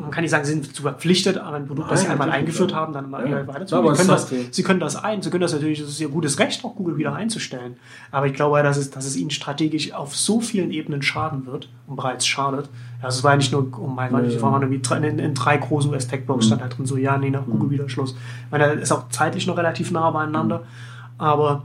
man 0.02 0.10
kann 0.10 0.22
nicht 0.22 0.30
sagen, 0.30 0.44
sie 0.44 0.52
sind 0.52 0.74
zu 0.76 0.82
verpflichtet, 0.82 1.38
aber 1.38 1.56
ein 1.56 1.66
Produkt, 1.66 1.90
das 1.90 2.00
sie 2.00 2.06
Nein, 2.06 2.20
einmal 2.20 2.30
eingeführt 2.30 2.74
haben, 2.74 2.92
dann 2.92 3.08
mal 3.10 3.26
Ja. 3.28 3.46
weiter 3.46 3.60
Ja, 3.60 3.66
zu. 3.66 3.76
aber 3.76 3.94
Sie 3.94 3.98
können, 4.02 4.08
das, 4.08 4.28
sie 4.50 4.62
können 4.62 4.80
das 4.80 4.96
ein, 4.96 5.22
sie 5.22 5.30
können 5.30 5.40
das 5.40 5.52
natürlich, 5.52 5.80
das 5.80 5.88
ist 5.88 6.00
ihr 6.00 6.08
gutes 6.08 6.38
Recht, 6.38 6.64
auch 6.64 6.74
Google 6.76 6.96
wieder 6.98 7.14
einzustellen. 7.14 7.76
Aber 8.10 8.26
ich 8.26 8.34
glaube, 8.34 8.62
dass 8.62 8.76
es, 8.76 8.90
dass 8.90 9.06
es 9.06 9.16
ihnen 9.16 9.30
strategisch 9.30 9.92
auf 9.92 10.14
so 10.14 10.40
vielen 10.40 10.70
Ebenen 10.70 11.02
schaden 11.02 11.46
wird 11.46 11.68
und 11.86 11.96
bereits 11.96 12.26
schadet. 12.26 12.68
Also 13.00 13.18
es 13.18 13.24
war 13.24 13.32
ja 13.32 13.36
nicht 13.38 13.52
nur, 13.52 13.66
um 13.78 13.94
mein, 13.94 14.12
Ja. 14.12 14.20
ich 14.22 14.40
war 14.42 14.50
mal 14.50 14.62
irgendwie 14.62 15.08
in, 15.08 15.18
in 15.18 15.34
drei 15.34 15.56
großen 15.56 15.90
US-Tech-Blogs 15.90 16.44
Mhm. 16.44 16.48
stand 16.48 16.62
halt 16.62 16.76
drin 16.78 16.86
so, 16.86 16.96
ja, 16.96 17.16
nee, 17.16 17.30
nach 17.30 17.44
Google 17.46 17.70
wieder 17.70 17.88
Schluss. 17.88 18.12
Ich 18.12 18.50
meine, 18.50 18.64
da 18.66 18.72
ist 18.72 18.92
auch 18.92 19.08
zeitlich 19.08 19.46
noch 19.46 19.56
relativ 19.56 19.90
nah 19.90 20.10
beieinander, 20.10 20.64
aber 21.18 21.64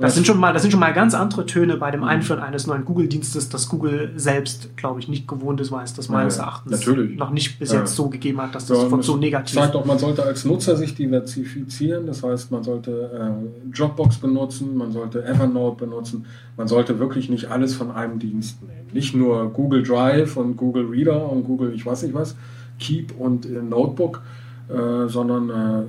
das 0.00 0.12
Ja. 0.12 0.14
sind, 0.16 0.26
schon 0.26 0.38
mal, 0.38 0.52
das 0.52 0.62
sind 0.62 0.70
schon 0.70 0.80
mal 0.80 0.92
ganz 0.92 1.14
andere 1.14 1.46
Töne 1.46 1.76
bei 1.76 1.90
dem 1.90 2.02
Einführen 2.04 2.40
eines 2.40 2.66
neuen 2.66 2.84
Google-Dienstes, 2.84 3.48
das 3.50 3.68
Google 3.68 4.12
selbst, 4.16 4.76
glaube 4.76 4.98
ich, 5.00 5.08
nicht 5.08 5.28
gewohnt 5.28 5.60
ist, 5.60 5.70
weil 5.70 5.84
es 5.84 5.94
das 5.94 6.06
Ja, 6.08 6.12
meines 6.14 6.36
ja. 6.38 6.44
Erachtens 6.44 6.72
Natürlich. 6.72 7.18
noch 7.18 7.30
nicht 7.30 7.58
bis 7.58 7.72
Ja. 7.72 7.80
jetzt 7.80 7.94
so 7.94 8.08
gegeben 8.08 8.40
hat, 8.40 8.54
dass 8.54 8.66
das 8.66 8.78
Ja, 8.90 9.02
so 9.02 9.16
negativ 9.16 9.54
sagt 9.54 9.76
auch, 9.76 9.84
man 9.84 9.98
sollte 9.98 10.22
als 10.22 10.44
Nutzer 10.44 10.76
sich 10.76 10.94
diversifizieren. 10.94 12.06
Das 12.06 12.22
heißt, 12.22 12.50
man 12.50 12.62
sollte 12.62 12.90
äh, 13.12 13.76
Dropbox 13.76 14.18
benutzen, 14.18 14.76
man 14.76 14.92
sollte 14.92 15.24
Evernote 15.24 15.84
benutzen. 15.84 16.26
Man 16.56 16.68
sollte 16.68 16.98
wirklich 16.98 17.28
nicht 17.30 17.50
alles 17.50 17.74
von 17.74 17.90
einem 17.90 18.18
Dienst 18.18 18.62
nehmen. 18.62 18.88
Nicht 18.92 19.14
nur 19.14 19.50
Google 19.52 19.82
Drive 19.82 20.36
und 20.36 20.56
Google 20.56 20.86
Reader 20.86 21.30
und 21.30 21.44
Google, 21.44 21.72
ich 21.74 21.84
weiß 21.86 22.02
nicht 22.02 22.14
was, 22.14 22.36
Keep 22.78 23.14
und 23.18 23.46
äh, 23.46 23.60
Notebook, 23.62 24.22
äh, 24.68 25.08
sondern 25.08 25.50
äh, 25.50 25.82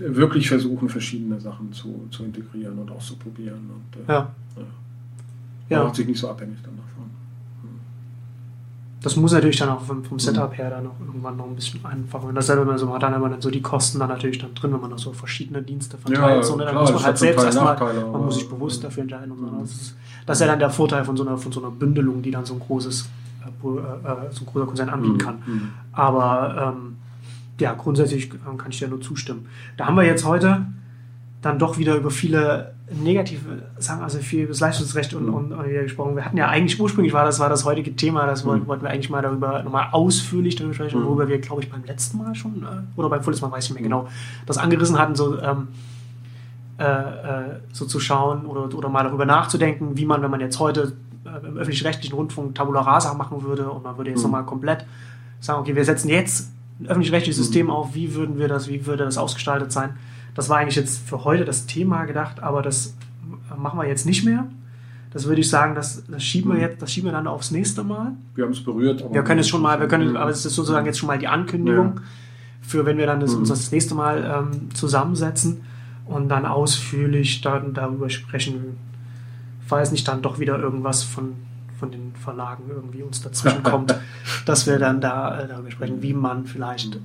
wirklich 0.00 0.48
versuchen, 0.48 0.88
verschiedene 0.88 1.40
Sachen 1.40 1.72
zu, 1.72 2.06
zu 2.10 2.24
integrieren 2.24 2.78
und 2.78 2.90
auszuprobieren. 2.90 3.70
Und, 3.70 4.08
äh, 4.08 4.12
Ja. 4.12 4.28
ja. 5.68 5.84
Macht 5.84 5.96
sich 5.96 6.06
nicht 6.06 6.18
so 6.20 6.28
abhängig 6.30 6.58
dann 6.62 6.76
davon. 6.76 6.86
das 9.02 9.14
muss 9.14 9.32
natürlich 9.32 9.56
dann 9.58 9.68
auch 9.68 9.82
vom, 9.82 10.02
vom 10.04 10.18
Setup 10.18 10.56
her 10.58 10.68
dann 10.70 10.86
auch 10.86 10.98
irgendwann 10.98 11.36
noch 11.36 11.46
ein 11.46 11.54
bisschen 11.54 11.84
einfacher. 11.84 12.24
Und 12.24 12.34
dasselbe, 12.34 12.64
man 12.64 12.76
so 12.76 12.92
hat, 12.92 13.02
dann 13.04 13.20
man 13.20 13.30
dann 13.30 13.40
so 13.40 13.50
die 13.50 13.62
Kosten 13.62 14.00
dann 14.00 14.08
natürlich 14.08 14.38
dann 14.38 14.52
drin, 14.54 14.72
wenn 14.72 14.80
man 14.80 14.90
da 14.90 14.98
so 14.98 15.12
verschiedene 15.12 15.62
Dienste 15.62 15.96
verteilt. 15.96 16.36
Ja, 16.38 16.42
so, 16.42 16.56
ne? 16.56 16.64
Dann 16.64 16.72
klar, 16.72 16.82
muss 16.82 16.92
man 16.92 17.04
halt 17.04 17.18
selbst 17.18 17.44
erstmal, 17.44 17.76
man 17.78 18.24
muss 18.24 18.34
sich 18.36 18.48
bewusst 18.48 18.82
dafür 18.82 19.02
entscheiden. 19.04 19.30
Und 19.30 19.38
so. 19.38 19.46
Das, 19.60 19.70
ist, 19.70 19.96
das 20.26 20.36
ist 20.38 20.40
ja 20.40 20.46
dann 20.48 20.58
der 20.58 20.70
Vorteil 20.70 21.04
von 21.04 21.16
so 21.16 21.24
einer, 21.24 21.38
von 21.38 21.52
so 21.52 21.60
einer 21.60 21.70
Bündelung, 21.70 22.20
die 22.22 22.32
dann 22.32 22.44
so 22.44 22.54
ein 22.54 22.60
großes, 22.60 23.08
äh, 23.44 23.46
äh, 23.46 23.70
äh, 23.70 24.32
so 24.32 24.42
ein 24.42 24.46
großer 24.46 24.66
Konzern 24.66 24.88
anbieten 24.88 25.14
Mhm. 25.14 25.18
kann. 25.18 25.34
Mhm. 25.46 25.68
Aber 25.92 26.74
ähm, 26.76 26.95
ja, 27.60 27.72
grundsätzlich 27.74 28.30
kann 28.30 28.70
ich 28.70 28.78
dir 28.78 28.88
nur 28.88 29.00
zustimmen. 29.00 29.46
Da 29.76 29.86
haben 29.86 29.96
wir 29.96 30.04
jetzt 30.04 30.24
heute 30.24 30.66
dann 31.42 31.58
doch 31.58 31.78
wieder 31.78 31.94
über 31.96 32.10
viele 32.10 32.74
negative 33.02 33.62
Sachen, 33.78 34.02
also 34.02 34.18
viel 34.18 34.40
über 34.42 34.50
das 34.50 34.60
Leistungsrecht 34.60 35.12
und, 35.14 35.28
und, 35.28 35.52
und 35.52 35.68
wieder 35.68 35.82
gesprochen. 35.82 36.14
Wir 36.16 36.24
hatten 36.24 36.36
ja 36.36 36.48
eigentlich, 36.48 36.80
ursprünglich 36.80 37.12
war 37.12 37.24
das, 37.24 37.40
war 37.40 37.48
das 37.48 37.64
heutige 37.64 37.96
Thema, 37.96 38.26
das 38.26 38.44
wollten, 38.44 38.64
Mhm. 38.64 38.68
wollten 38.68 38.82
wir 38.84 38.90
eigentlich 38.90 39.10
mal 39.10 39.22
darüber 39.22 39.62
nochmal 39.62 39.88
ausführlich 39.92 40.54
darüber 40.56 40.74
sprechen, 40.74 41.00
Mhm. 41.00 41.04
worüber 41.06 41.28
wir, 41.28 41.38
glaube 41.40 41.62
ich, 41.62 41.70
beim 41.70 41.84
letzten 41.84 42.18
Mal 42.18 42.34
schon, 42.34 42.62
äh, 42.62 42.98
oder 42.98 43.08
beim 43.08 43.22
vorletzten 43.22 43.46
Mal, 43.48 43.52
weiß 43.56 43.64
ich 43.64 43.70
nicht 43.70 43.80
mehr 43.80 43.88
genau, 43.88 44.08
das 44.46 44.58
angerissen 44.58 44.98
hatten, 44.98 45.14
so, 45.16 45.40
ähm, 45.40 45.68
äh, 46.78 46.84
äh, 46.84 47.60
so 47.72 47.86
zu 47.86 47.98
schauen 48.00 48.44
oder, 48.46 48.72
oder 48.76 48.88
mal 48.88 49.02
darüber 49.04 49.24
nachzudenken, 49.24 49.96
wie 49.96 50.04
man, 50.06 50.22
wenn 50.22 50.30
man 50.30 50.40
jetzt 50.40 50.58
heute 50.60 50.92
äh, 51.24 51.46
im 51.46 51.56
öffentlich-rechtlichen 51.56 52.14
Rundfunk 52.14 52.54
Tabula 52.54 52.82
Rasa 52.82 53.14
machen 53.14 53.42
würde 53.42 53.68
und 53.70 53.82
man 53.82 53.96
würde 53.96 54.10
jetzt 54.10 54.18
Mhm. 54.20 54.24
nochmal 54.24 54.44
komplett 54.44 54.84
sagen, 55.40 55.60
okay, 55.60 55.74
wir 55.74 55.84
setzen 55.84 56.08
jetzt 56.08 56.52
öffentlich-rechtliches 56.84 57.36
System 57.36 57.70
auf, 57.70 57.94
wie 57.94 58.14
würden 58.14 58.38
wir 58.38 58.48
das, 58.48 58.68
wie 58.68 58.86
würde 58.86 59.04
das 59.04 59.16
ausgestaltet 59.18 59.72
sein? 59.72 59.90
Das 60.34 60.48
war 60.48 60.58
eigentlich 60.58 60.76
jetzt 60.76 60.98
für 61.08 61.24
heute 61.24 61.44
das 61.44 61.66
Thema 61.66 62.04
gedacht, 62.04 62.42
aber 62.42 62.60
das 62.62 62.94
machen 63.56 63.78
wir 63.78 63.86
jetzt 63.88 64.04
nicht 64.06 64.24
mehr. 64.24 64.46
Das 65.12 65.26
würde 65.26 65.40
ich 65.40 65.48
sagen, 65.48 65.74
das, 65.74 66.04
das 66.08 66.22
schieben 66.22 66.50
wir 66.50 66.56
Mhm. 66.56 66.60
jetzt, 66.62 66.82
das 66.82 66.92
schieben 66.92 67.08
wir 67.08 67.12
dann 67.12 67.26
aufs 67.26 67.50
nächste 67.50 67.82
Mal. 67.82 68.12
Wir 68.34 68.44
haben 68.44 68.52
es 68.52 68.62
berührt. 68.62 69.02
aber- 69.02 69.14
Wir 69.14 69.22
können 69.24 69.40
es 69.40 69.48
schon 69.48 69.62
mal, 69.62 69.80
wir 69.80 69.88
können, 69.88 70.10
Mhm. 70.10 70.16
aber 70.16 70.30
es 70.30 70.44
ist 70.44 70.54
sozusagen 70.54 70.84
jetzt 70.84 70.98
schon 70.98 71.06
mal 71.06 71.18
die 71.18 71.28
Ankündigung 71.28 72.00
für, 72.60 72.84
wenn 72.84 72.98
wir 72.98 73.06
dann 73.06 73.20
das, 73.20 73.32
Mhm. 73.32 73.38
uns 73.40 73.48
das 73.48 73.72
nächste 73.72 73.94
Mal 73.94 74.24
ähm, 74.52 74.68
zusammensetzen 74.74 75.62
und 76.04 76.28
dann 76.28 76.44
ausführlich 76.44 77.40
dann 77.40 77.72
darüber 77.72 78.10
sprechen, 78.10 78.76
falls 79.66 79.90
nicht 79.90 80.06
dann 80.06 80.20
doch 80.20 80.38
wieder 80.38 80.58
irgendwas 80.58 81.02
von, 81.02 81.32
von 81.78 81.90
den 81.90 82.12
Verlagen 82.14 82.64
irgendwie 82.68 83.02
uns 83.02 83.20
dazwischen 83.22 83.62
kommt, 83.64 83.94
dass 84.44 84.66
wir 84.66 84.78
dann 84.78 85.00
da 85.00 85.40
äh, 85.40 85.48
darüber 85.48 85.70
sprechen, 85.70 86.02
wie 86.02 86.14
man 86.14 86.46
vielleicht 86.46 86.96
äh, 86.96 86.98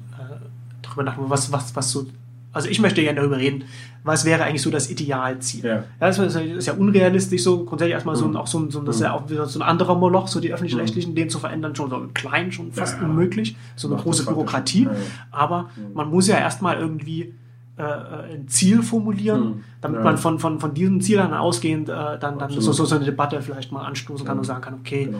darüber 0.81 1.03
nachdenkt, 1.03 1.30
was, 1.30 1.52
was, 1.52 1.76
was 1.76 1.91
so. 1.91 2.06
Also 2.53 2.68
ich 2.68 2.81
möchte 2.81 3.02
gerne 3.02 3.18
darüber 3.22 3.38
reden, 3.38 3.64
was 4.03 4.26
wäre 4.26 4.43
eigentlich 4.43 4.61
so 4.61 4.69
das 4.72 4.89
Idealziel. 4.89 5.64
Ja. 5.64 5.76
Ja, 5.76 5.84
das 5.99 6.19
ist 6.19 6.35
ja- 6.35 6.41
ist 6.41 6.65
ja 6.68 6.73
unrealistisch 6.73 7.43
so, 7.43 7.64
grundsätzlich 7.64 7.93
erstmal 7.93 8.18
so 8.18 8.26
ein, 8.26 8.31
Mhm. 8.31 8.35
auch 8.38 8.48
so 8.48 8.60
ein, 8.60 8.69
so 8.72 8.81
das 8.81 8.99
ja 8.99 9.14
auch 9.14 9.30
wieder 9.30 9.45
so 9.45 9.60
ein 9.60 9.61
anderer 9.61 9.95
Moloch, 9.95 10.27
so 10.27 10.41
die 10.41 10.53
öffentlich-rechtlichen, 10.53 11.15
den 11.15 11.30
zu 11.30 11.39
verändern, 11.39 11.76
schon 11.76 11.89
so 11.89 12.10
klein, 12.14 12.52
schon 12.52 12.73
fast 12.73 12.98
Ja, 12.99 13.06
unmöglich, 13.07 13.56
so 13.77 13.88
eine 13.88 13.95
große 14.02 14.23
faktisch. 14.23 14.35
Bürokratie. 14.35 14.89
Aber 15.31 15.69
Mhm. 15.77 15.93
man 15.93 16.10
muss 16.10 16.27
ja 16.27 16.38
erstmal 16.39 16.77
irgendwie 16.77 17.34
äh, 17.77 17.84
äh, 17.84 18.34
ein 18.35 18.48
Ziel 18.48 18.84
formulieren, 18.84 19.41
Mhm. 19.43 19.64
damit 19.81 19.99
Ja. 19.99 20.03
man 20.03 20.18
von, 20.18 20.39
von, 20.39 20.60
von 20.60 20.73
diesem 20.73 21.02
Ziel 21.02 21.18
dann 21.18 21.34
ausgehend 21.34 21.89
äh, 21.89 21.93
dann, 22.19 22.38
dann 22.38 22.49
so, 22.52 22.72
so, 22.73 22.95
eine 22.95 23.06
Debatte 23.06 23.41
vielleicht 23.41 23.72
mal 23.72 23.85
anstoßen 23.85 24.26
kann 24.26 24.35
Mhm. 24.35 24.39
und 24.39 24.45
sagen 24.45 24.61
kann, 24.61 24.73
okay, 24.76 25.06
Genau. 25.06 25.18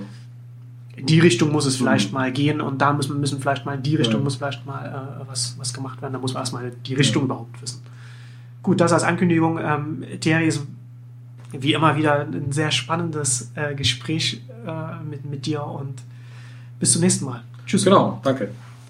in 0.98 1.06
die 1.06 1.19
Richtung 1.19 1.52
muss 1.52 1.65
es 1.65 1.78
vielleicht 1.78 2.10
Mhm. 2.11 2.18
mal 2.18 2.32
gehen 2.32 2.61
und 2.61 2.82
da 2.82 2.94
müssen, 2.94 3.19
müssen 3.19 3.40
vielleicht 3.40 3.65
mal 3.65 3.76
in 3.76 3.84
die 3.84 3.95
Richtung 3.95 4.19
Ja. 4.19 4.23
muss 4.26 4.36
vielleicht 4.36 4.65
mal 4.65 4.86
äh, 4.86 5.28
was, 5.30 5.56
was 5.57 5.73
gemacht 5.73 6.02
werden. 6.02 6.14
Da 6.14 6.19
muss 6.19 6.34
man 6.34 6.41
erstmal 6.41 6.72
die 6.86 6.94
Richtung 6.94 7.23
überhaupt 7.23 7.61
wissen. 7.61 7.82
Gut, 8.64 8.80
das 8.82 8.91
als 8.94 9.03
Ankündigung. 9.03 9.57
Ähm, 9.57 10.03
Thierry 10.19 10.48
ist 10.48 10.61
wie 11.53 11.73
immer 11.73 11.95
wieder 11.98 12.22
ein 12.22 12.52
sehr 12.52 12.72
spannendes 12.72 13.52
äh, 13.56 13.73
Gespräch 13.76 14.41
äh, 14.65 15.03
mit, 15.10 15.26
mit 15.26 15.45
dir 15.45 15.65
und 15.65 15.95
bis 16.80 16.94
zum 16.94 17.02
nächsten 17.02 17.26
Mal. 17.26 17.41
Tschüss. 17.65 17.84
Genau, 17.84 18.19
danke. 18.23 18.52